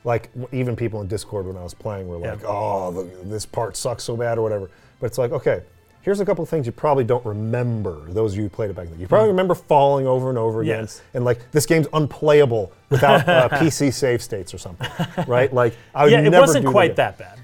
like 0.04 0.32
w- 0.34 0.48
even 0.58 0.76
people 0.76 1.00
in 1.02 1.06
Discord 1.08 1.46
when 1.46 1.56
I 1.56 1.62
was 1.62 1.74
playing 1.74 2.08
were 2.08 2.18
Yeah. 2.20 2.32
like, 2.32 2.44
"Oh, 2.46 2.90
the, 2.92 3.02
this 3.28 3.44
part 3.44 3.76
sucks 3.76 4.04
so 4.04 4.16
bad" 4.16 4.38
or 4.38 4.42
whatever. 4.42 4.70
But 5.00 5.06
it's 5.06 5.18
like, 5.18 5.32
okay, 5.32 5.62
here's 6.08 6.20
a 6.20 6.24
couple 6.24 6.42
of 6.42 6.48
things 6.48 6.64
you 6.64 6.72
probably 6.72 7.04
don't 7.04 7.22
remember. 7.26 8.00
Those 8.08 8.32
of 8.32 8.38
you 8.38 8.44
who 8.44 8.48
played 8.48 8.70
it 8.70 8.76
back 8.76 8.88
then, 8.88 8.98
you 8.98 9.06
probably 9.06 9.28
remember 9.28 9.54
falling 9.54 10.06
over 10.06 10.30
and 10.30 10.38
over 10.38 10.62
again, 10.62 10.78
Mm. 10.78 10.80
Yes. 10.84 11.02
and 11.12 11.22
like 11.22 11.38
this 11.52 11.66
game's 11.66 11.86
unplayable 11.92 12.72
without 12.88 13.28
uh, 13.28 13.48
PC 13.60 13.92
save 13.92 14.22
states 14.22 14.54
or 14.54 14.58
something, 14.58 14.88
right? 15.26 15.52
Like 15.52 15.76
I 15.94 16.04
would 16.04 16.12
Yeah, 16.12 16.20
it 16.20 16.30
never 16.30 16.46
wasn't 16.46 16.64
do 16.64 16.70
quite 16.70 16.96
that. 16.96 17.18
that 17.18 17.36
bad. 17.36 17.38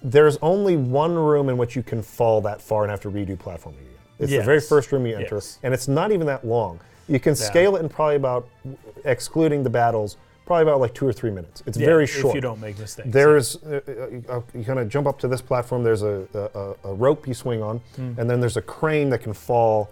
There's 0.00 0.36
only 0.42 0.76
one 0.76 1.16
room 1.16 1.48
in 1.48 1.56
which 1.56 1.74
you 1.74 1.82
can 1.82 2.02
fall 2.02 2.40
that 2.42 2.62
far 2.62 2.84
and 2.84 2.90
have 2.92 3.00
to 3.00 3.10
redo 3.10 3.36
platforming 3.36 3.80
again. 3.80 3.94
It's 4.20 4.30
the 4.30 4.42
very 4.42 4.60
first 4.60 4.92
room 4.92 5.04
you 5.04 5.16
enter, 5.16 5.34
Yes. 5.34 5.58
and 5.64 5.74
it's 5.74 5.88
not 5.88 6.12
even 6.12 6.28
that 6.28 6.46
long. 6.46 6.78
You 7.08 7.18
can 7.18 7.32
Yeah. 7.32 7.46
scale 7.46 7.74
it 7.74 7.80
in 7.80 7.88
probably 7.88 8.14
about, 8.14 8.46
excluding 9.04 9.64
the 9.64 9.70
battles, 9.70 10.16
probably 10.46 10.62
about 10.62 10.80
like 10.80 10.94
two 10.94 11.06
or 11.06 11.12
three 11.12 11.30
minutes. 11.30 11.62
It's 11.66 11.76
Yeah, 11.76 11.86
very 11.86 12.06
short. 12.06 12.30
If 12.30 12.34
you 12.36 12.40
don't 12.40 12.60
make 12.60 12.78
mistakes. 12.78 13.08
There's, 13.10 13.56
uh, 13.64 13.80
uh, 14.28 14.40
you 14.54 14.64
kind 14.64 14.78
of 14.78 14.88
jump 14.88 15.06
up 15.06 15.18
to 15.18 15.28
this 15.28 15.42
platform. 15.42 15.82
There's 15.82 16.02
a, 16.02 16.26
a, 16.84 16.88
a 16.90 16.94
rope 16.94 17.26
you 17.28 17.34
swing 17.34 17.62
on, 17.62 17.80
and 17.98 18.30
then 18.30 18.40
there's 18.40 18.56
a 18.56 18.62
crane 18.62 19.10
that 19.10 19.18
can 19.22 19.34
fall. 19.34 19.90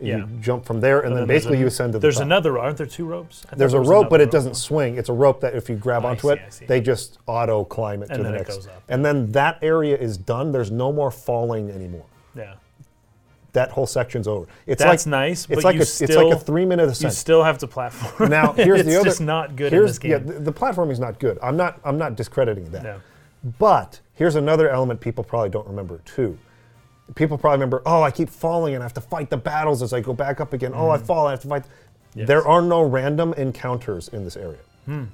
You. 0.00 0.08
Yeah. 0.18 0.26
jump 0.40 0.66
from 0.66 0.80
there, 0.80 1.02
and, 1.02 1.12
then, 1.12 1.20
then 1.20 1.28
basically 1.28 1.56
an- 1.56 1.60
you 1.62 1.66
ascend 1.68 1.92
to 1.92 1.98
the 1.98 2.02
There's 2.02 2.16
top. 2.16 2.24
another. 2.24 2.58
Aren't 2.58 2.78
there 2.78 2.84
two 2.86 3.04
ropes? 3.06 3.46
I 3.50 3.54
There's 3.54 3.74
a 3.74 3.80
rope, 3.80 4.10
but 4.10 4.20
it 4.20 4.32
doesn't 4.32 4.56
swing. 4.56 4.96
It's 4.96 5.08
a 5.08 5.12
rope 5.12 5.40
that 5.42 5.54
if 5.54 5.68
you 5.70 5.76
grab 5.76 6.04
I 6.04 6.10
onto 6.10 6.34
see, 6.50 6.64
it, 6.64 6.66
they 6.68 6.80
just 6.80 7.20
auto 7.26 7.64
climb 7.64 8.02
it 8.02 8.10
And 8.10 8.18
to 8.18 8.24
the 8.24 8.32
next. 8.32 8.56
goes 8.56 8.66
up. 8.66 8.82
And 8.88 9.04
then 9.04 9.30
that 9.32 9.56
area 9.62 9.96
is 9.96 10.18
done. 10.18 10.50
There's 10.50 10.72
no 10.72 10.92
more 10.92 11.12
falling 11.12 11.70
anymore. 11.70 12.06
Yeah. 12.34 12.54
That 13.54 13.70
whole 13.70 13.86
section's 13.86 14.28
over. 14.28 14.46
It's 14.66 14.82
That's 14.82 15.06
like 15.06 15.10
nice, 15.10 15.44
It's 15.46 15.54
but 15.54 15.64
like 15.64 15.74
you 15.74 15.80
a, 15.80 15.82
it's 15.82 16.00
like 16.00 16.10
still- 16.10 16.32
a 16.32 16.38
three 16.38 16.64
minute 16.66 17.00
You 17.00 17.10
still 17.10 17.42
have 17.42 17.58
to 17.58 17.66
platform. 17.66 18.28
now 18.30 18.52
here's 18.56 18.80
it's 18.80 18.88
the 18.88 18.96
other. 18.96 19.04
just 19.08 19.20
not 19.20 19.56
good 19.56 19.72
in 19.72 19.78
here's, 19.78 19.90
this 19.90 19.98
game. 19.98 20.10
Yeah, 20.10 20.18
the, 20.18 20.32
the 20.40 20.52
platforming's 20.52 21.00
not 21.00 21.18
good. 21.18 21.38
I'm 21.42 21.56
not. 21.56 21.80
I'm 21.84 21.96
not 21.96 22.16
discrediting 22.16 22.70
that. 22.72 22.82
No. 22.82 23.00
But 23.58 24.00
here's 24.14 24.34
another 24.36 24.68
element 24.70 25.00
people 25.00 25.22
probably 25.24 25.50
don't 25.50 25.66
remember 25.66 26.00
too. 26.04 26.36
People 27.14 27.36
probably 27.38 27.56
remember, 27.56 27.82
oh, 27.84 28.02
I 28.02 28.10
keep 28.10 28.30
falling 28.30 28.74
and 28.74 28.82
I 28.82 28.86
have 28.86 28.94
to 28.94 29.00
fight 29.00 29.28
the 29.30 29.36
battles 29.36 29.82
as 29.82 29.92
I 29.92 30.00
go 30.00 30.12
back 30.14 30.40
up 30.40 30.52
again. 30.54 30.72
Oh, 30.74 30.88
I 30.90 30.96
fall, 30.98 31.26
I 31.26 31.32
have 31.32 31.40
to 31.42 31.48
fight. 31.48 31.62
Mm-hmm. 31.62 32.18
Yes. 32.20 32.28
There 32.28 32.46
are 32.46 32.62
no 32.62 32.82
random 32.82 33.34
encounters 33.34 34.08
in 34.08 34.24
this 34.24 34.36
area. 34.36 34.58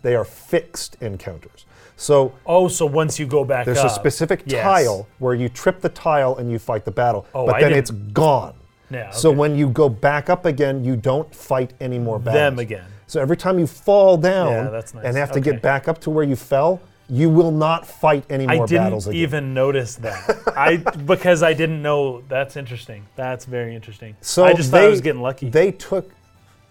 They 0.02 0.14
are 0.14 0.24
fixed 0.24 0.96
encounters. 1.00 1.64
So 1.96 2.32
Oh, 2.46 2.68
so 2.68 2.86
once 2.86 3.18
you 3.18 3.26
go 3.26 3.44
back 3.44 3.66
there's 3.66 3.78
up, 3.78 3.86
a 3.86 3.90
specific 3.90 4.42
yes. 4.46 4.62
tile 4.62 5.06
where 5.18 5.34
you 5.34 5.48
trip 5.48 5.80
the 5.80 5.88
tile 5.90 6.36
and 6.36 6.50
you 6.50 6.58
fight 6.58 6.84
the 6.84 6.90
battle, 6.90 7.26
Oh, 7.34 7.46
but 7.46 7.56
I 7.56 7.60
then 7.60 7.70
didn't- 7.72 7.78
it's 7.80 7.90
gone. 8.12 8.54
Yeah, 8.90 9.10
So 9.10 9.30
when 9.30 9.54
you 9.54 9.68
go 9.68 9.88
back 9.88 10.28
up 10.30 10.46
again, 10.46 10.82
you 10.82 10.96
don't 10.96 11.32
fight 11.34 11.74
any 11.80 11.98
more 11.98 12.18
battles. 12.18 12.34
Them 12.40 12.58
again. 12.58 12.84
So 13.06 13.20
every 13.20 13.36
time 13.36 13.58
you 13.58 13.66
fall 13.66 14.16
down 14.16 14.50
Yeah, 14.52 14.70
nice. 14.70 14.94
and 14.94 15.16
have 15.16 15.30
to 15.32 15.38
Okay. 15.40 15.52
get 15.52 15.62
back 15.62 15.86
up 15.88 16.00
to 16.00 16.10
where 16.10 16.24
you 16.24 16.34
fell, 16.36 16.80
you 17.08 17.28
will 17.28 17.52
not 17.52 17.86
fight 17.86 18.24
any 18.30 18.46
more 18.46 18.66
battles. 18.66 19.06
I 19.06 19.10
didn't 19.12 19.22
even 19.22 19.54
notice 19.54 19.94
that. 19.96 20.42
I 20.56 20.76
because 21.06 21.42
I 21.42 21.52
didn't 21.54 21.82
know. 21.82 22.22
That's 22.28 22.56
interesting. 22.56 23.06
That's 23.16 23.44
very 23.44 23.74
interesting. 23.76 24.16
So 24.20 24.44
I 24.44 24.54
just 24.54 24.70
they, 24.72 24.78
thought 24.78 24.86
I 24.86 24.90
was 24.90 25.00
getting 25.00 25.22
lucky. 25.22 25.50
They 25.50 25.70
took 25.72 26.10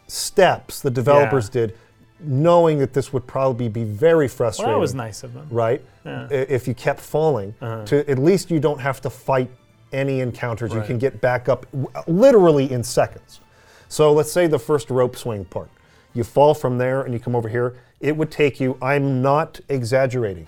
steps, 0.07 0.79
the 0.81 0.91
developers 0.91 1.49
did, 1.49 1.75
knowing 2.21 2.79
that 2.79 2.93
this 2.93 3.13
would 3.13 3.25
probably 3.27 3.69
be 3.69 3.83
very 3.83 4.27
frustrating. 4.27 4.69
well, 4.71 4.79
that 4.79 4.81
was 4.81 4.93
nice 4.95 5.23
of 5.23 5.33
them. 5.33 5.47
Right? 5.49 5.81
Yeah. 6.05 6.27
If 6.29 6.67
you 6.67 6.73
kept 6.73 6.99
falling, 6.99 7.53
Uh-huh. 7.61 7.85
to 7.85 8.09
at 8.09 8.17
least 8.17 8.51
you 8.51 8.59
don't 8.59 8.79
have 8.79 8.99
to 9.01 9.09
fight 9.09 9.49
any 9.91 10.19
encounters. 10.19 10.73
You 10.73 10.81
can 10.81 10.97
get 10.97 11.19
back 11.21 11.49
up 11.49 11.65
literally 12.07 12.71
in 12.71 12.83
seconds. 12.83 13.39
So 13.87 14.13
let's 14.13 14.31
say 14.31 14.45
the 14.47 14.59
first 14.59 14.89
rope 14.91 15.15
swing 15.15 15.45
part. 15.45 15.69
You 16.13 16.23
fall 16.23 16.53
from 16.53 16.77
there 16.77 17.01
and 17.01 17.13
you 17.13 17.19
come 17.19 17.35
over 17.35 17.49
here. 17.49 17.75
It 17.99 18.15
would 18.15 18.31
take 18.31 18.59
you, 18.59 18.77
I'm 18.81 19.21
not 19.21 19.59
exaggerating, 19.69 20.47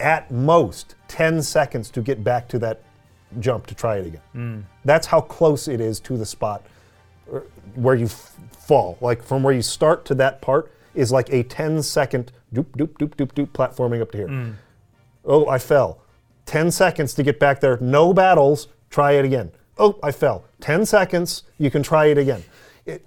at 0.00 0.30
most 0.30 0.94
10 1.08 1.42
seconds 1.42 1.90
to 1.90 2.02
get 2.02 2.22
back 2.22 2.48
to 2.48 2.58
that 2.60 2.82
jump 3.40 3.66
to 3.68 3.74
try 3.74 3.96
it 3.96 4.06
again. 4.06 4.20
Hmm. 4.32 4.60
That's 4.84 5.06
how 5.06 5.20
close 5.20 5.66
it 5.66 5.80
is 5.80 5.98
to 6.00 6.16
the 6.16 6.26
spot 6.26 6.62
uh, 7.32 7.40
where 7.74 7.94
you 7.94 8.06
f- 8.06 8.36
fall. 8.52 8.98
Like 9.00 9.22
from 9.22 9.42
where 9.42 9.54
you 9.54 9.62
start 9.62 10.04
to 10.06 10.14
that 10.16 10.40
part 10.42 10.70
is 10.94 11.10
like 11.12 11.32
a 11.32 11.42
10 11.42 11.82
second 11.82 12.32
doop, 12.52 12.66
doop, 12.76 12.96
doop, 12.98 13.14
doop, 13.16 13.32
doop 13.32 13.48
platforming 13.48 14.00
up 14.00 14.10
to 14.12 14.18
here. 14.18 14.56
Oh, 15.24 15.48
I 15.48 15.58
fell. 15.58 16.00
10 16.46 16.70
seconds 16.70 17.14
to 17.14 17.22
get 17.22 17.38
back 17.40 17.60
there. 17.60 17.78
No 17.80 18.12
battles. 18.12 18.68
Try 18.90 19.12
it 19.12 19.24
again. 19.24 19.50
Oh, 19.78 19.98
I 20.02 20.12
fell. 20.12 20.44
10 20.60 20.84
seconds. 20.86 21.44
You 21.58 21.70
can 21.70 21.82
try 21.82 22.06
it 22.06 22.18
again. 22.18 22.44
It, 22.86 23.04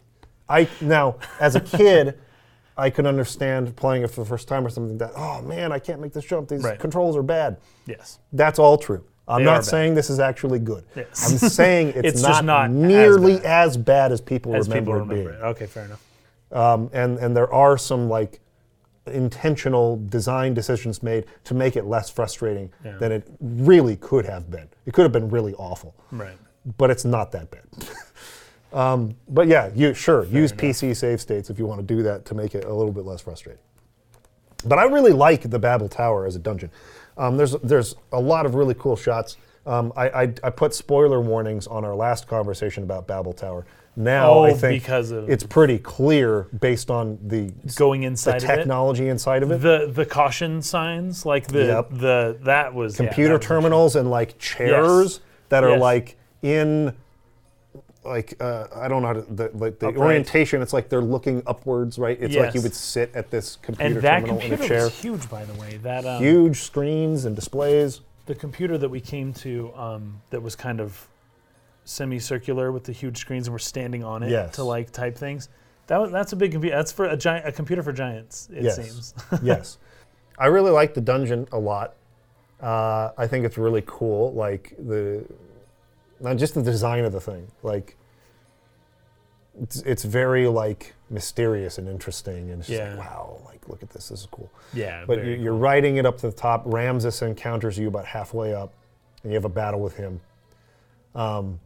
I 0.50 0.68
now, 0.82 1.18
as 1.40 1.56
a 1.56 1.62
kid, 1.62 2.18
I 2.78 2.90
could 2.90 3.06
understand 3.06 3.76
playing 3.76 4.04
it 4.04 4.10
for 4.12 4.22
the 4.22 4.28
first 4.28 4.48
time 4.48 4.66
or 4.66 4.70
something 4.70 4.98
that, 4.98 5.12
oh 5.16 5.42
man, 5.44 5.72
I 5.72 5.80
can't 5.80 6.00
make 6.02 6.14
this 6.14 6.26
jump. 6.26 6.50
These 6.50 6.64
Right. 6.64 6.80
controls 6.80 7.16
are 7.16 7.24
bad. 7.24 7.58
Yes. 7.86 8.20
That's 8.34 8.60
all 8.60 8.78
true. 8.78 9.04
I'm 9.28 9.40
They 9.42 9.46
not 9.46 9.58
bad. 9.58 9.66
saying 9.66 9.94
this 9.96 10.10
is 10.10 10.20
actually 10.20 10.60
good. 10.60 10.84
Yes. 10.96 11.32
I'm 11.32 11.38
saying 11.50 11.88
it's, 11.96 12.08
It's 12.08 12.22
not, 12.22 12.28
just 12.30 12.44
not 12.46 12.66
as 12.70 12.72
nearly 12.76 13.40
as 13.46 13.78
bad 13.78 14.12
as 14.12 14.22
people 14.22 14.56
As 14.56 14.68
remember 14.68 14.92
people 14.92 14.94
it 15.14 15.16
remember 15.16 15.32
being. 15.32 15.44
it. 15.44 15.46
Okay, 15.52 15.66
fair 15.68 15.86
enough. 15.86 16.04
Um, 16.52 16.90
and 16.94 17.18
and 17.20 17.36
there 17.36 17.52
are 17.54 17.78
some 17.78 18.08
like 18.10 18.40
intentional 19.12 20.02
design 20.10 20.54
decisions 20.54 21.02
made 21.02 21.26
to 21.46 21.54
make 21.54 21.76
it 21.76 21.86
less 21.86 22.10
frustrating 22.10 22.70
Yeah. 22.84 22.98
than 22.98 23.12
it 23.12 23.28
really 23.40 23.96
could 23.96 24.26
have 24.26 24.50
been. 24.52 24.68
It 24.86 24.94
could 24.94 25.04
have 25.04 25.12
been 25.12 25.30
really 25.30 25.54
awful, 25.56 25.96
Right. 26.12 26.38
but 26.78 26.90
it's 26.90 27.06
not 27.06 27.32
that 27.32 27.50
bad. 27.50 27.64
um, 28.74 29.16
but 29.30 29.48
yeah, 29.48 29.70
you 29.74 29.94
sure 29.94 30.26
use 30.26 30.52
enough. 30.52 30.62
PC 30.66 30.94
save 30.96 31.22
states 31.22 31.50
if 31.50 31.58
you 31.58 31.66
want 31.66 31.80
to 31.80 31.86
do 31.96 32.04
that 32.04 32.26
to 32.26 32.36
make 32.36 32.54
it 32.56 32.66
a 32.66 32.74
little 32.74 32.92
bit 32.92 33.06
less 33.06 33.22
frustrating. 33.22 33.62
But 34.66 34.78
I 34.80 34.84
really 34.86 35.14
like 35.14 35.50
the 35.50 35.60
Babel 35.60 35.88
Tower 35.88 36.26
as 36.26 36.36
a 36.36 36.40
dungeon. 36.40 36.72
Um, 37.18 37.38
there's 37.38 37.54
there's 37.64 37.96
a 38.12 38.20
lot 38.20 38.46
of 38.46 38.56
really 38.56 38.74
cool 38.74 38.96
shots. 38.96 39.38
Um, 39.66 39.92
I, 39.98 40.10
I, 40.10 40.34
I 40.44 40.50
put 40.50 40.74
spoiler 40.74 41.20
warnings 41.20 41.68
on 41.68 41.84
our 41.84 41.96
last 41.96 42.28
conversation 42.28 42.84
about 42.84 43.06
Babel 43.08 43.34
Tower. 43.34 43.66
Now 44.00 44.30
Oh, 44.32 44.44
I 44.44 44.54
think 44.54 44.84
because 44.84 45.10
of- 45.10 45.28
it's 45.28 45.44
pretty 45.44 45.80
clear 45.80 46.44
based 46.60 46.92
on 46.92 47.18
the 47.26 47.52
Going 47.76 48.02
the 48.02 48.08
inside 48.08 48.44
of 48.44 48.50
it. 48.50 48.56
technology 48.58 49.10
inside 49.10 49.42
of 49.42 49.52
it. 49.52 49.60
The 49.62 49.90
the 49.92 50.06
caution 50.06 50.62
signs, 50.62 51.26
like 51.26 51.48
the 51.48 51.66
Yep. 51.66 51.90
the 51.94 52.38
that 52.44 52.76
was 52.76 53.00
yeah, 53.00 53.08
Computer 53.08 53.34
that 53.34 53.40
was 53.40 53.48
terminals 53.48 53.96
and 53.96 54.10
like 54.12 54.38
chairs 54.38 55.20
that 55.50 55.64
are 55.64 55.72
Yes. 55.72 55.82
like 55.82 56.16
in 56.44 56.94
like 58.06 58.36
uh, 58.40 58.68
I 58.74 58.88
don't 58.88 59.02
know 59.02 59.08
how 59.08 59.14
to, 59.14 59.22
the, 59.22 59.50
like 59.56 59.80
the 59.80 59.88
Upright. 59.88 59.98
orientation. 59.98 60.62
It's 60.62 60.74
like 60.74 60.88
they're 60.90 61.02
looking 61.02 61.42
upwards, 61.48 61.98
right? 61.98 62.18
It's 62.22 62.36
like 62.36 62.54
you 62.54 62.62
would 62.62 62.76
sit 62.76 63.12
at 63.16 63.32
this 63.32 63.58
computer 63.64 63.96
And 63.96 64.02
that 64.04 64.20
terminal 64.20 64.38
in 64.40 64.46
a 64.46 64.50
computer 64.50 64.68
chair. 64.76 64.84
was 64.86 64.98
huge, 65.02 65.28
by 65.30 65.44
the 65.44 65.54
way. 65.60 65.78
That 65.84 66.06
um, 66.06 66.22
Huge 66.22 66.62
screens 66.62 67.26
and 67.26 67.36
displays. 67.36 68.00
the 68.28 68.36
computer 68.36 68.78
that 68.78 68.90
we 68.90 69.02
came 69.02 69.34
to 69.34 69.74
um, 69.76 70.22
that 70.30 70.42
was 70.42 70.56
kind 70.56 70.80
of 70.80 71.08
semicircular 71.88 72.72
with 72.72 72.84
the 72.84 72.92
huge 72.92 73.18
screens 73.18 73.48
and 73.48 73.54
we're 73.54 73.60
standing 73.60 74.04
on 74.04 74.24
it 74.24 74.30
Yes. 74.30 74.56
to 74.56 74.64
like 74.64 74.92
type 74.92 75.16
things. 75.18 75.50
That 75.88 76.00
was 76.02 76.12
that's 76.12 76.34
a 76.34 76.36
big 76.36 76.52
computer. 76.52 76.76
That's 76.76 76.92
for 76.92 77.06
a 77.06 77.16
giant 77.18 77.48
a 77.48 77.52
computer 77.52 77.82
for 77.82 77.94
giants. 77.94 78.50
It 78.54 78.64
Yes. 78.64 78.76
seems. 78.76 79.14
yes. 79.42 79.78
I 80.38 80.48
really 80.48 80.72
like 80.72 80.94
the 80.94 81.02
dungeon 81.02 81.48
a 81.52 81.58
lot. 81.58 81.96
Uh, 82.62 83.12
I 83.18 83.28
think 83.28 83.46
it's 83.46 83.58
really 83.58 83.84
cool. 83.86 84.34
Like 84.34 84.76
the, 84.78 85.24
not 86.20 86.38
just 86.38 86.56
the 86.56 86.62
design 86.64 87.06
of 87.06 87.12
the 87.14 87.22
thing. 87.22 87.48
Like, 87.64 87.96
it's, 89.62 89.78
it's 89.82 90.04
very 90.04 90.48
like 90.48 90.94
mysterious 91.10 91.78
and 91.78 91.88
interesting, 91.88 92.52
and 92.52 92.68
Yeah. 92.68 92.90
like, 92.96 93.00
wow, 93.00 93.42
like 93.46 93.68
look 93.70 93.82
at 93.82 93.90
this, 93.90 94.10
this 94.10 94.22
is 94.22 94.28
cool. 94.30 94.50
yeah, 94.74 95.04
But 95.06 95.20
very 95.20 95.36
you, 95.38 95.44
you're 95.44 95.56
riding 95.56 95.98
it 95.98 96.06
up 96.06 96.18
to 96.20 96.28
the 96.28 96.36
top. 96.36 96.66
Ramsus 96.66 97.22
encounters 97.22 97.78
you 97.78 97.88
about 97.88 98.06
halfway 98.06 98.54
up, 98.54 98.74
and 99.24 99.32
you 99.32 99.36
have 99.36 99.46
a 99.46 99.50
battle 99.50 99.80
with 99.80 99.96
him. 99.96 100.20
Um, 101.16 101.60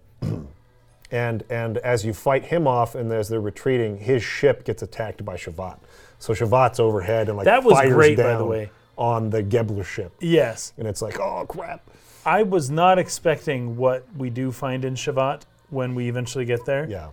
And 1.11 1.43
and 1.49 1.77
as 1.79 2.05
you 2.05 2.13
fight 2.13 2.45
him 2.45 2.67
off, 2.67 2.95
and 2.95 3.11
as 3.11 3.27
they're 3.27 3.41
retreating, 3.41 3.97
his 3.97 4.23
ship 4.23 4.63
gets 4.63 4.81
attacked 4.81 5.25
by 5.25 5.35
Shevat. 5.35 5.77
So 6.19 6.33
Shevat's 6.33 6.79
overhead 6.79 7.27
and 7.27 7.37
like 7.37 7.45
That 7.45 7.63
was 7.63 7.73
fires 7.73 7.93
great, 7.93 8.15
by 8.17 8.23
down 8.23 8.37
the 8.39 8.45
way. 8.45 8.71
on 8.97 9.29
the 9.29 9.43
Gebler 9.43 9.83
ship, 9.83 10.13
Yes. 10.21 10.71
and 10.77 10.87
it's 10.87 11.01
like, 11.01 11.19
oh 11.19 11.45
crap. 11.47 11.81
I 12.25 12.43
was 12.43 12.69
not 12.69 12.97
expecting 12.99 13.75
what 13.75 14.05
we 14.15 14.29
do 14.29 14.51
find 14.51 14.85
in 14.85 14.93
Shevat 14.93 15.41
when 15.69 15.95
we 15.95 16.07
eventually 16.07 16.45
get 16.45 16.65
there. 16.65 16.87
Yeah. 16.87 17.07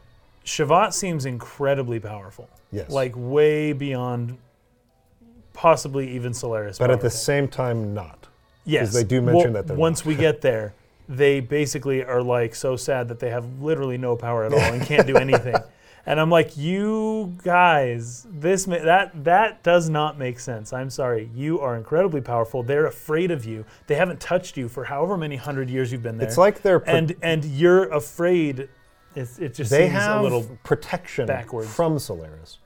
Shevat 0.44 0.92
seems 0.92 1.24
incredibly 1.26 1.98
powerful. 1.98 2.48
Yes. 2.70 2.90
Like 2.90 3.14
way 3.16 3.72
beyond 3.72 4.36
possibly 5.54 6.08
even 6.10 6.32
Solaris. 6.34 6.78
But 6.78 6.90
at 6.90 6.98
the 6.98 7.04
powerful. 7.04 7.18
same 7.18 7.48
time, 7.48 7.94
not. 7.94 8.26
yes, 8.64 8.92
they 8.92 9.02
do 9.04 9.20
mention 9.22 9.54
that 9.54 9.66
they're 9.66 9.76
once 9.76 10.04
we 10.04 10.14
get 10.14 10.40
there, 10.42 10.74
they 11.08 11.40
basically 11.40 12.04
are 12.04 12.22
like 12.22 12.54
so 12.54 12.76
sad 12.76 13.08
that 13.08 13.18
they 13.18 13.30
have 13.30 13.62
literally 13.62 13.98
no 13.98 14.14
power 14.14 14.44
at 14.44 14.52
all 14.52 14.60
and 14.60 14.82
can't 14.82 15.06
do 15.06 15.16
anything. 15.16 15.54
And 16.06 16.18
I'm 16.18 16.30
like, 16.30 16.56
you 16.56 17.36
guys, 17.44 18.26
this 18.30 18.66
ma- 18.66 18.78
that 18.78 19.24
that 19.24 19.62
does 19.62 19.90
not 19.90 20.18
make 20.18 20.40
sense. 20.40 20.72
I'm 20.72 20.88
sorry. 20.88 21.28
You 21.34 21.60
are 21.60 21.76
incredibly 21.76 22.22
powerful. 22.22 22.62
They're 22.62 22.86
afraid 22.86 23.30
of 23.30 23.44
you. 23.44 23.66
They 23.88 23.94
haven't 23.94 24.18
touched 24.18 24.56
you 24.56 24.70
for 24.70 24.84
however 24.84 25.18
many 25.18 25.36
hundred 25.36 25.68
years 25.68 25.92
you've 25.92 26.02
been 26.02 26.16
there. 26.16 26.26
It's 26.26 26.38
like 26.38 26.62
they're 26.62 26.80
pro- 26.80 26.94
and 26.94 27.14
and 27.20 27.44
you're 27.44 27.90
afraid. 27.92 28.70
It's, 29.16 29.38
it 29.38 29.52
just 29.52 29.70
they 29.70 29.88
seems 29.88 30.00
have 30.00 30.20
a 30.20 30.22
little 30.22 30.48
protection 30.64 31.26
backwards. 31.26 31.68
from 31.68 31.98
Solaris, 31.98 32.58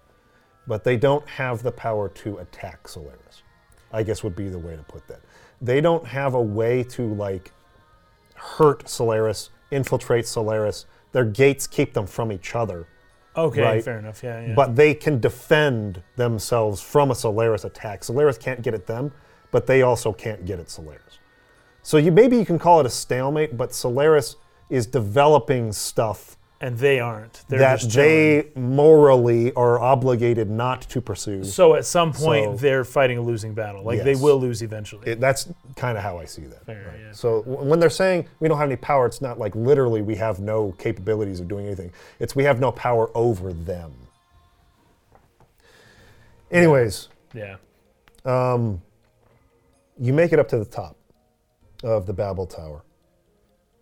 but 0.68 0.84
they 0.84 0.96
don't 0.96 1.26
have 1.26 1.64
the 1.64 1.72
power 1.72 2.10
to 2.10 2.38
attack 2.38 2.86
Solaris. 2.86 3.42
I 3.92 4.04
guess 4.04 4.22
would 4.22 4.36
be 4.36 4.50
the 4.50 4.58
way 4.58 4.76
to 4.76 4.82
put 4.84 5.08
that. 5.08 5.20
They 5.60 5.80
don't 5.80 6.06
have 6.06 6.34
a 6.34 6.42
way 6.42 6.84
to 6.84 7.12
like 7.14 7.50
hurt 8.42 8.88
Solaris, 8.88 9.50
infiltrate 9.70 10.26
Solaris. 10.26 10.86
Their 11.12 11.24
gates 11.24 11.66
keep 11.66 11.92
them 11.92 12.06
from 12.06 12.32
each 12.32 12.54
other, 12.54 12.86
okay. 13.36 13.62
right. 13.62 13.84
Fair 13.84 13.98
enough. 13.98 14.22
Yeah. 14.22 14.46
yeah. 14.46 14.54
but 14.54 14.74
they 14.76 14.94
can 14.94 15.20
defend 15.20 16.02
themselves 16.16 16.80
from 16.80 17.10
a 17.10 17.14
Solaris 17.14 17.64
attack. 17.64 18.04
Solaris 18.04 18.38
can't 18.38 18.62
get 18.62 18.74
at 18.74 18.86
them, 18.86 19.12
but 19.50 19.66
they 19.66 19.82
also 19.82 20.12
can't 20.12 20.44
get 20.44 20.58
at 20.58 20.70
Solaris. 20.70 21.18
So 21.82 21.96
you 21.96 22.12
maybe 22.12 22.36
you 22.36 22.46
can 22.46 22.58
call 22.58 22.80
it 22.80 22.86
a 22.86 22.90
stalemate, 22.90 23.56
but 23.56 23.74
Solaris 23.74 24.36
is 24.70 24.86
developing 24.86 25.72
stuff 25.72 26.36
and 26.62 26.78
they 26.78 27.00
aren't. 27.00 27.42
They're 27.48 27.58
that 27.58 27.80
just 27.80 27.96
they 27.96 28.46
morally 28.54 29.52
are 29.54 29.80
obligated 29.80 30.48
not 30.48 30.82
to 30.82 31.00
pursue. 31.00 31.42
So 31.42 31.74
at 31.74 31.84
some 31.84 32.12
point 32.12 32.52
So- 32.52 32.56
they're 32.56 32.84
fighting 32.84 33.18
a 33.18 33.20
losing 33.20 33.52
battle. 33.52 33.82
Like 33.82 34.02
they 34.04 34.14
will 34.14 34.38
lose 34.40 34.62
eventually. 34.62 35.10
It- 35.10 35.20
that's 35.20 35.48
kind 35.76 35.98
of 35.98 36.04
how 36.04 36.18
I 36.18 36.24
see 36.24 36.42
that. 36.42 36.64
Fair, 36.64 36.94
yeah. 37.04 37.12
So 37.12 37.42
w- 37.42 37.68
when 37.68 37.80
they're 37.80 37.90
saying 37.90 38.26
we 38.38 38.48
don't 38.48 38.58
have 38.58 38.68
any 38.68 38.76
power, 38.76 39.06
it's 39.06 39.20
not 39.20 39.38
like 39.40 39.54
literally 39.56 40.02
we 40.02 40.14
have 40.16 40.38
no 40.40 40.72
capabilities 40.78 41.40
of 41.40 41.48
doing 41.48 41.66
anything. 41.66 41.90
It's 42.20 42.36
we 42.36 42.44
have 42.44 42.60
no 42.60 42.70
power 42.72 43.10
over 43.16 43.52
them. 43.52 43.92
Anyways, 46.50 47.08
yeah. 47.34 47.56
Um, 48.24 48.80
you 49.98 50.12
make 50.12 50.32
it 50.32 50.38
up 50.38 50.48
to 50.48 50.58
the 50.58 50.64
top 50.64 50.96
of 51.82 52.06
the 52.06 52.12
Babel 52.12 52.46
Tower, 52.46 52.82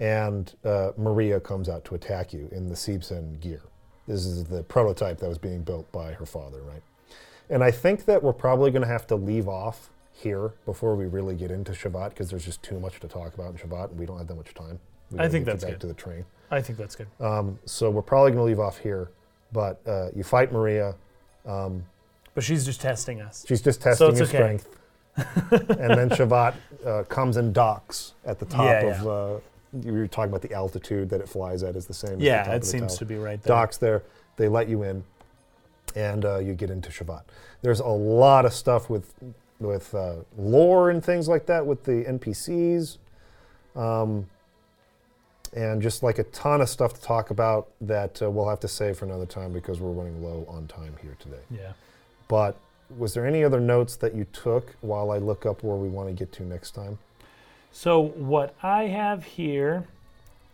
and 0.00 0.52
uh, 0.64 0.92
Maria 0.96 1.38
comes 1.38 1.68
out 1.68 1.84
to 1.84 1.94
attack 1.94 2.32
you 2.32 2.48
in 2.52 2.68
the 2.68 2.74
Seibzehn 2.74 3.38
gear. 3.40 3.62
This 4.08 4.24
is 4.26 4.44
the 4.44 4.62
prototype 4.64 5.18
that 5.18 5.28
was 5.28 5.38
being 5.38 5.62
built 5.62 5.90
by 5.92 6.12
her 6.12 6.26
father, 6.26 6.62
right? 6.62 6.82
And 7.50 7.62
I 7.62 7.70
think 7.70 8.06
that 8.06 8.22
we're 8.22 8.32
probably 8.32 8.70
going 8.70 8.82
to 8.82 8.88
have 8.88 9.06
to 9.08 9.14
leave 9.16 9.46
off 9.46 9.90
here 10.12 10.52
before 10.64 10.96
we 10.96 11.06
really 11.06 11.34
get 11.36 11.50
into 11.50 11.72
Shevat 11.72 12.10
because 12.10 12.30
there's 12.30 12.44
just 12.44 12.62
too 12.62 12.80
much 12.80 12.98
to 13.00 13.08
talk 13.08 13.34
about 13.34 13.50
in 13.52 13.56
Shevat, 13.58 13.90
and 13.90 13.98
we 14.00 14.06
don't 14.06 14.18
have 14.18 14.26
that 14.28 14.34
much 14.36 14.54
time. 14.54 14.80
We 15.10 15.20
I 15.20 15.28
think 15.28 15.44
that's 15.44 15.64
back 15.64 15.74
good. 15.74 15.80
to 15.82 15.86
the 15.86 15.94
train. 15.94 16.24
I 16.50 16.60
think 16.60 16.78
that's 16.78 16.96
good. 16.96 17.06
Um, 17.20 17.58
so 17.64 17.90
we're 17.90 18.02
probably 18.02 18.30
going 18.32 18.38
to 18.40 18.44
leave 18.44 18.60
off 18.60 18.78
here, 18.78 19.10
but 19.52 19.80
uh, 19.86 20.08
you 20.16 20.24
fight 20.24 20.52
Maria. 20.52 20.94
But 22.34 22.44
she's 22.44 22.64
just 22.64 22.80
testing 22.80 23.20
us. 23.20 23.44
She's 23.46 23.60
just 23.60 23.82
testing 23.82 24.08
it's 24.10 24.18
your 24.18 24.28
okay. 24.28 24.58
strength. 24.58 24.68
and 25.80 25.90
then 25.98 26.08
Shevat 26.10 26.54
uh, 26.86 27.02
comes 27.04 27.36
and 27.36 27.52
docks 27.52 28.14
at 28.24 28.38
the 28.38 28.46
top 28.46 28.64
Yeah, 28.64 29.00
of. 29.00 29.06
Uh, 29.06 29.40
you 29.84 29.92
were 29.92 30.06
talking 30.08 30.30
about 30.30 30.42
the 30.42 30.52
altitude 30.52 31.10
that 31.10 31.20
it 31.20 31.28
flies 31.28 31.62
at 31.62 31.76
is 31.76 31.86
the 31.86 31.94
same. 31.94 32.12
as 32.12 32.18
the 32.18 32.24
Yeah, 32.24 32.42
top 32.44 32.52
it 32.52 32.56
of 32.56 32.60
the 32.62 32.66
seems 32.66 32.92
tower. 32.92 32.98
to 32.98 33.04
be 33.04 33.16
right 33.16 33.42
there. 33.42 33.48
Docks 33.56 33.76
there. 33.76 34.02
They 34.36 34.48
let 34.48 34.68
you 34.68 34.82
in, 34.82 35.04
and 35.94 36.24
uh, 36.24 36.38
you 36.38 36.54
get 36.54 36.70
into 36.70 36.90
Shevat. 36.90 37.22
There's 37.62 37.80
a 37.80 37.86
lot 37.86 38.44
of 38.44 38.52
stuff 38.52 38.88
with 38.90 39.12
with 39.60 39.94
uh, 39.94 40.14
lore 40.38 40.88
and 40.90 41.04
things 41.04 41.28
like 41.28 41.44
that 41.46 41.66
with 41.66 41.84
the 41.84 42.04
NPCs, 42.08 42.96
um, 43.76 44.26
and 45.54 45.82
just 45.82 46.02
like 46.02 46.18
a 46.18 46.24
ton 46.24 46.60
of 46.60 46.68
stuff 46.68 46.94
to 46.94 47.00
talk 47.02 47.30
about 47.30 47.68
that 47.82 48.22
uh, 48.22 48.30
we'll 48.30 48.48
have 48.48 48.60
to 48.60 48.68
save 48.68 48.98
for 48.98 49.04
another 49.04 49.26
time 49.26 49.52
because 49.52 49.80
we're 49.80 49.90
running 49.90 50.22
low 50.22 50.46
on 50.48 50.66
time 50.66 50.94
here 51.02 51.16
today. 51.18 51.42
Yeah. 51.50 51.72
But 52.28 52.56
was 52.96 53.12
there 53.14 53.26
any 53.26 53.44
other 53.44 53.60
notes 53.60 53.96
that 53.96 54.14
you 54.14 54.24
took 54.32 54.74
while 54.80 55.10
I 55.10 55.18
look 55.18 55.44
up 55.46 55.62
where 55.62 55.76
we 55.76 55.88
want 55.88 56.08
to 56.08 56.14
get 56.14 56.32
to 56.34 56.42
next 56.44 56.70
time? 56.72 56.98
So 57.72 58.00
what 58.00 58.54
I 58.62 58.84
have 58.84 59.24
here 59.24 59.86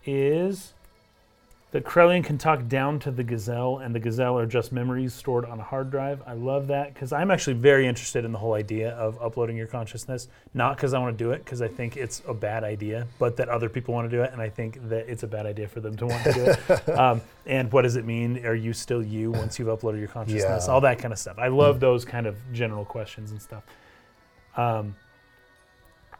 is 0.04 0.74
that 1.72 1.84
Krelian 1.84 2.24
can 2.24 2.38
talk 2.38 2.68
down 2.68 2.98
to 3.00 3.10
the 3.10 3.24
Gazel, 3.24 3.84
and 3.84 3.94
the 3.94 4.00
Gazel 4.00 4.40
are 4.40 4.46
just 4.46 4.72
memories 4.72 5.12
stored 5.12 5.44
on 5.44 5.58
a 5.58 5.62
hard 5.62 5.90
drive. 5.90 6.22
I 6.26 6.34
love 6.34 6.68
that 6.68 6.94
because 6.94 7.12
I'm 7.12 7.30
actually 7.30 7.54
very 7.54 7.86
interested 7.86 8.24
in 8.24 8.32
the 8.32 8.38
whole 8.38 8.54
idea 8.54 8.92
of 8.92 9.20
uploading 9.20 9.56
your 9.56 9.66
consciousness. 9.66 10.28
Not 10.54 10.76
because 10.76 10.94
I 10.94 10.98
want 11.00 11.18
to 11.18 11.24
do 11.24 11.32
it, 11.32 11.44
because 11.44 11.60
I 11.60 11.68
think 11.68 11.96
it's 11.96 12.22
a 12.28 12.32
bad 12.32 12.64
idea, 12.64 13.06
but 13.18 13.36
that 13.36 13.48
other 13.48 13.68
people 13.68 13.92
want 13.92 14.08
to 14.08 14.16
do 14.16 14.22
it, 14.22 14.32
and 14.32 14.40
I 14.40 14.48
think 14.48 14.88
that 14.88 15.08
it's 15.08 15.22
a 15.22 15.26
bad 15.26 15.44
idea 15.44 15.68
for 15.68 15.80
them 15.80 15.96
to 15.96 16.06
want 16.06 16.24
to 16.24 16.32
do 16.32 16.44
it. 16.46 16.88
um, 16.98 17.20
and 17.46 17.70
what 17.72 17.82
does 17.82 17.96
it 17.96 18.06
mean? 18.06 18.46
Are 18.46 18.54
you 18.54 18.72
still 18.72 19.02
you 19.02 19.32
once 19.32 19.58
you've 19.58 19.68
uploaded 19.68 19.98
your 19.98 20.08
consciousness? 20.08 20.64
Yeah. 20.66 20.72
All 20.72 20.80
that 20.82 20.98
kind 20.98 21.12
of 21.12 21.18
stuff. 21.18 21.38
I 21.38 21.48
love 21.48 21.80
those 21.80 22.04
kind 22.04 22.26
of 22.26 22.36
general 22.52 22.84
questions 22.84 23.32
and 23.32 23.42
stuff. 23.42 23.64
Um, 24.56 24.94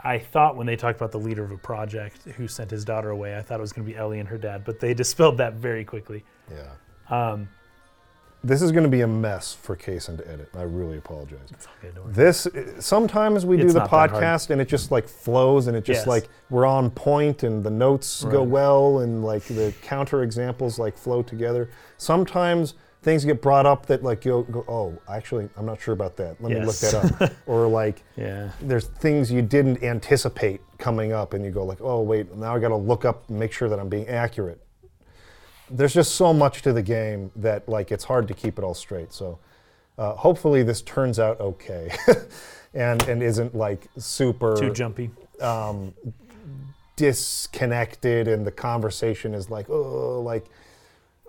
I 0.07 0.19
thought 0.19 0.57
when 0.57 0.67
they 0.67 0.77
talked 0.77 0.99
about 0.99 1.13
the 1.13 1.19
leader 1.19 1.45
of 1.45 1.51
a 1.51 1.59
project 1.59 2.23
who 2.37 2.47
sent 2.49 2.71
his 2.71 2.85
daughter 2.85 3.11
away, 3.11 3.37
I 3.37 3.43
thought 3.43 3.59
it 3.59 3.63
was 3.63 3.73
going 3.73 3.87
to 3.87 3.93
be 3.93 3.99
Elly 3.99 4.21
and 4.21 4.29
her 4.29 4.39
dad, 4.39 4.63
but 4.65 4.79
they 4.81 4.95
dispelled 5.05 5.39
that 5.39 5.55
very 5.55 5.85
quickly. 5.85 6.25
Yeah. 6.51 6.71
Um, 7.33 7.49
This 8.45 8.63
is 8.63 8.71
going 8.71 8.85
to 8.85 8.91
be 8.91 9.01
a 9.01 9.07
mess 9.09 9.55
for 9.55 9.75
Kason 9.77 10.19
to 10.19 10.31
edit. 10.31 10.49
I 10.55 10.63
really 10.63 10.99
apologize. 10.99 11.49
it's 11.51 11.67
okay, 11.79 11.93
don't 11.95 12.05
worry. 12.05 12.15
This 12.15 12.47
sometimes 12.79 13.45
we 13.45 13.57
do 13.57 13.67
the 13.69 13.81
not 13.81 13.91
that 13.91 14.11
hard. 14.11 14.11
podcast 14.13 14.51
and 14.51 14.61
it 14.61 14.69
just 14.69 14.91
like 14.93 15.09
flows 15.09 15.67
and 15.67 15.77
it 15.77 15.85
just 15.85 16.01
Yes. 16.03 16.07
like 16.07 16.29
we're 16.51 16.67
on 16.67 16.91
point 16.91 17.43
and 17.43 17.65
the 17.65 17.71
notes 17.71 18.23
go 18.25 18.43
well 18.45 19.01
and 19.01 19.25
like 19.25 19.43
the 19.45 19.75
counter 19.83 20.23
examples 20.23 20.79
like 20.79 20.97
flow 20.97 21.23
together. 21.23 21.69
Sometimes 21.99 22.75
things 23.07 23.25
get 23.25 23.41
brought 23.41 23.67
up 23.67 23.87
that 23.87 24.03
like 24.03 24.25
you 24.25 24.45
go, 24.51 24.65
oh, 24.67 24.99
actually 25.09 25.49
I'm 25.57 25.65
not 25.65 25.81
sure 25.81 25.95
about 25.95 26.17
that. 26.17 26.43
Let 26.43 26.53
me 26.53 26.67
look 26.67 26.75
that 26.77 27.23
up. 27.23 27.33
or 27.47 27.69
like 27.69 28.03
yeah, 28.17 28.51
there's 28.61 28.87
things 28.87 29.31
you 29.31 29.43
didn't 29.43 29.85
anticipate 29.85 30.61
coming 30.79 31.13
up 31.13 31.33
and 31.33 31.45
you 31.45 31.53
go 31.53 31.65
like 31.65 31.81
oh 31.81 32.03
wait 32.03 32.35
now 32.37 32.55
i 32.55 32.59
got 32.59 32.69
to 32.69 32.77
look 32.77 33.05
up 33.05 33.29
and 33.29 33.39
make 33.39 33.53
sure 33.53 33.69
that 33.69 33.79
i'm 33.79 33.89
being 33.89 34.07
accurate 34.09 34.61
there's 35.71 35.95
just 35.95 36.17
so 36.17 36.33
much 36.33 36.63
to 36.63 36.73
the 36.73 36.83
game 36.83 37.31
that 37.35 37.67
like 37.69 37.91
it's 37.91 38.05
hard 38.05 38.29
to 38.29 38.35
keep 38.35 38.59
it 38.59 38.65
all 38.65 38.75
straight 38.75 39.13
so 39.13 39.39
uh, 39.99 40.13
hopefully 40.15 40.63
this 40.63 40.83
turns 40.83 41.19
out 41.19 41.41
okay 41.41 41.91
and 42.75 43.03
and 43.09 43.23
isn't 43.23 43.55
like 43.55 43.87
super 43.97 44.55
too 44.57 44.73
jumpy. 44.73 45.11
Um, 45.41 45.95
disconnected 46.97 48.29
and 48.29 48.47
the 48.47 48.53
conversation 48.53 49.35
is 49.35 49.49
like 49.51 49.69
oh 49.71 50.21
like 50.21 50.47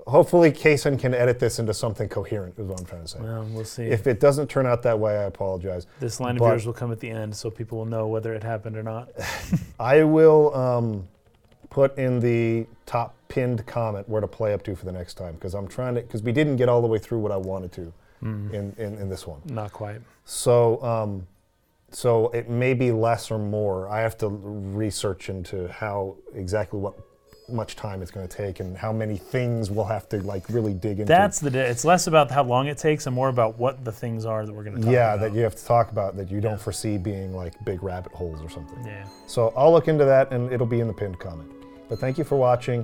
hopefully 0.08 0.52
Kason 0.52 0.98
can 1.00 1.14
edit 1.14 1.40
this 1.40 1.60
into 1.60 1.74
something 1.74 2.08
coherent 2.10 2.58
is 2.58 2.66
what 2.66 2.80
i'm 2.80 2.86
trying 2.86 3.02
to 3.04 3.08
say 3.08 3.20
Well, 3.20 3.46
we'll 3.52 3.66
see. 3.66 3.84
if 3.84 4.08
it 4.08 4.20
doesn't 4.20 4.48
turn 4.50 4.66
out 4.66 4.82
that 4.84 4.98
way 4.98 5.18
i 5.18 5.24
apologize 5.24 5.86
this 6.00 6.20
line 6.20 6.36
of 6.36 6.40
but- 6.40 6.48
yours 6.48 6.66
will 6.66 6.74
come 6.74 6.92
at 6.92 7.00
the 7.00 7.10
end, 7.10 7.36
so 7.36 7.50
people 7.50 7.78
will 7.80 7.86
know 7.86 8.08
whether 8.08 8.34
it 8.34 8.44
happened 8.44 8.78
or 8.78 8.84
not. 8.84 9.10
I 9.80 10.04
will 10.04 10.56
um, 10.56 11.08
put 11.70 11.98
in 11.98 12.20
the 12.20 12.66
top 12.86 13.14
pinned 13.28 13.66
comment 13.66 14.08
where 14.08 14.22
to 14.22 14.28
play 14.28 14.54
up 14.54 14.64
to 14.64 14.76
for 14.76 14.86
the 14.86 14.92
next 14.92 15.16
time 15.16 15.34
because 15.36 15.54
I'm 15.54 15.68
trying 15.68 15.96
to 15.96 16.02
because 16.02 16.24
we 16.24 16.32
didn't 16.32 16.56
get 16.56 16.70
all 16.70 16.82
the 16.82 16.88
way 16.88 16.98
through 17.00 17.20
what 17.20 17.32
I 17.32 17.38
wanted 17.38 17.72
to 17.74 17.94
Mm. 18.24 18.52
in, 18.52 18.74
in, 18.80 18.98
in 18.98 19.10
this 19.10 19.28
one. 19.28 19.42
Not 19.46 19.72
quite. 19.72 20.02
So 20.26 20.82
um, 20.82 21.28
so 21.92 22.30
it 22.30 22.50
may 22.50 22.74
be 22.74 22.92
less 22.92 23.30
or 23.30 23.38
more. 23.38 23.88
I 23.90 24.00
have 24.02 24.18
to 24.18 24.28
research 24.28 25.30
into 25.30 25.68
how 25.68 26.16
exactly 26.34 26.80
what 26.80 26.96
much 27.50 27.76
time 27.76 28.02
it's 28.02 28.12
going 28.12 28.28
to 28.28 28.38
take 28.38 28.60
and 28.60 28.78
how 28.78 28.92
many 28.92 29.18
things 29.18 29.72
we'll 29.72 29.86
have 29.86 30.08
to 30.10 30.18
like 30.24 30.48
really 30.50 30.74
dig 30.74 31.00
into. 31.00 31.06
That's 31.06 31.40
the. 31.40 31.58
It's 31.58 31.86
less 31.86 32.08
about 32.08 32.30
how 32.32 32.44
long 32.44 32.68
it 32.68 32.78
takes 32.78 33.06
and 33.06 33.16
more 33.16 33.30
about 33.30 33.58
what 33.58 33.84
the 33.86 33.92
things 33.92 34.26
are 34.26 34.46
that 34.46 34.54
we're 34.54 34.64
going 34.64 34.76
to 34.76 34.82
talk 34.82 34.92
yeah 34.92 35.14
about. 35.14 35.32
that 35.32 35.38
you 35.38 35.44
have 35.44 35.56
to 35.56 35.66
talk 35.66 35.92
about 35.92 36.16
that 36.18 36.30
you 36.30 36.42
don't 36.42 36.60
foresee 36.60 36.98
being 36.98 37.34
like 37.34 37.54
big 37.66 37.84
rabbit 37.84 38.12
holes 38.12 38.42
or 38.42 38.50
something. 38.50 38.84
Yeah. 38.86 39.06
So 39.28 39.54
I'll 39.56 39.72
look 39.72 39.88
into 39.88 40.06
that 40.06 40.32
and 40.32 40.52
it'll 40.52 40.68
be 40.68 40.80
in 40.80 40.88
the 40.88 40.94
pinned 40.94 41.20
comment. 41.20 41.52
But 41.90 42.00
thank 42.00 42.18
you 42.18 42.24
for 42.24 42.36
watching. 42.36 42.84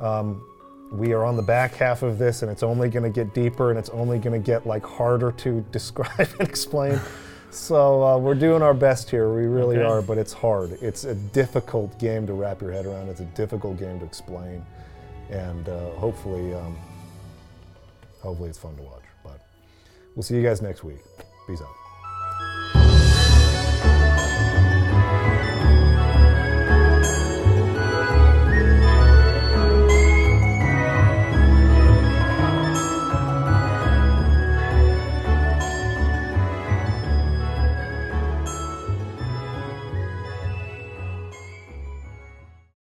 Um, 0.00 0.44
we 0.92 1.12
are 1.12 1.24
on 1.24 1.36
the 1.36 1.42
back 1.42 1.74
half 1.74 2.02
of 2.02 2.18
this 2.18 2.42
and 2.42 2.50
it's 2.50 2.62
only 2.62 2.90
going 2.90 3.04
to 3.04 3.10
get 3.10 3.32
deeper 3.34 3.70
and 3.70 3.78
it's 3.78 3.88
only 3.90 4.18
going 4.18 4.40
to 4.40 4.44
get 4.44 4.66
like 4.66 4.84
harder 4.84 5.32
to 5.32 5.64
describe 5.72 6.28
and 6.38 6.48
explain. 6.48 7.00
So 7.52 8.02
uh, 8.02 8.16
we're 8.18 8.34
doing 8.34 8.62
our 8.62 8.72
best 8.74 9.10
here. 9.10 9.32
We 9.32 9.42
really 9.46 9.76
Okay. 9.76 9.86
are, 9.86 10.00
but 10.02 10.16
it's 10.18 10.32
hard. 10.32 10.72
It's 10.80 11.04
a 11.04 11.14
difficult 11.14 11.98
game 11.98 12.26
to 12.26 12.32
wrap 12.32 12.60
your 12.62 12.72
head 12.72 12.86
around. 12.86 13.08
It's 13.08 13.20
a 13.20 13.26
difficult 13.26 13.78
game 13.78 13.98
to 14.00 14.04
explain. 14.06 14.64
and 15.30 15.66
uh, 15.68 15.90
hopefully, 15.92 16.52
um, 16.54 16.76
hopefully 18.20 18.50
it's 18.50 18.58
fun 18.58 18.76
to 18.76 18.82
watch. 18.82 19.02
But 19.24 19.40
we'll 20.14 20.22
see 20.22 20.34
you 20.36 20.42
guys 20.42 20.60
next 20.60 20.84
week. 20.84 20.98
Peace 21.46 21.60
out. 21.62 21.81